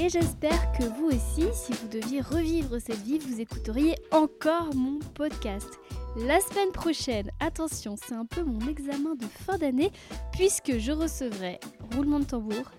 Et 0.00 0.08
j'espère 0.08 0.72
que 0.72 0.84
vous 0.84 1.06
aussi, 1.06 1.48
si 1.52 1.72
vous 1.72 1.88
deviez 1.88 2.20
revivre 2.20 2.80
cette 2.80 3.02
vie, 3.02 3.18
vous 3.18 3.40
écouteriez 3.40 3.96
encore 4.12 4.74
mon 4.74 4.98
podcast. 5.14 5.68
La 6.16 6.40
semaine 6.40 6.72
prochaine, 6.72 7.30
attention, 7.40 7.96
c'est 7.96 8.14
un 8.14 8.24
peu 8.24 8.42
mon 8.42 8.60
examen 8.68 9.14
de 9.14 9.26
fin 9.26 9.58
d'année, 9.58 9.90
puisque 10.32 10.78
je 10.78 10.92
recevrai, 10.92 11.58
roulement 11.94 12.20
de 12.20 12.24
tambour, 12.24 12.70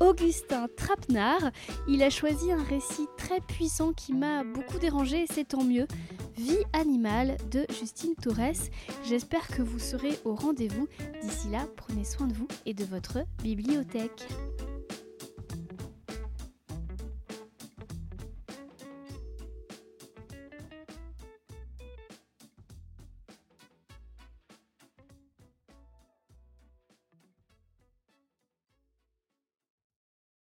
Augustin 0.00 0.68
Trapenard. 0.76 1.50
Il 1.88 2.02
a 2.02 2.10
choisi 2.10 2.52
un 2.52 2.62
récit 2.62 3.06
très 3.16 3.40
puissant 3.40 3.92
qui 3.92 4.12
m'a 4.12 4.44
beaucoup 4.44 4.78
dérangé 4.78 5.26
c'est 5.30 5.48
tant 5.48 5.64
mieux. 5.64 5.86
Vie 6.36 6.64
animale 6.72 7.36
de 7.50 7.66
Justine 7.78 8.14
Torres. 8.14 8.68
J'espère 9.04 9.48
que 9.48 9.62
vous 9.62 9.78
serez 9.78 10.18
au 10.24 10.34
rendez-vous. 10.34 10.88
D'ici 11.22 11.48
là, 11.48 11.66
prenez 11.76 12.04
soin 12.04 12.26
de 12.26 12.34
vous 12.34 12.48
et 12.66 12.74
de 12.74 12.84
votre 12.84 13.18
bibliothèque. 13.42 14.26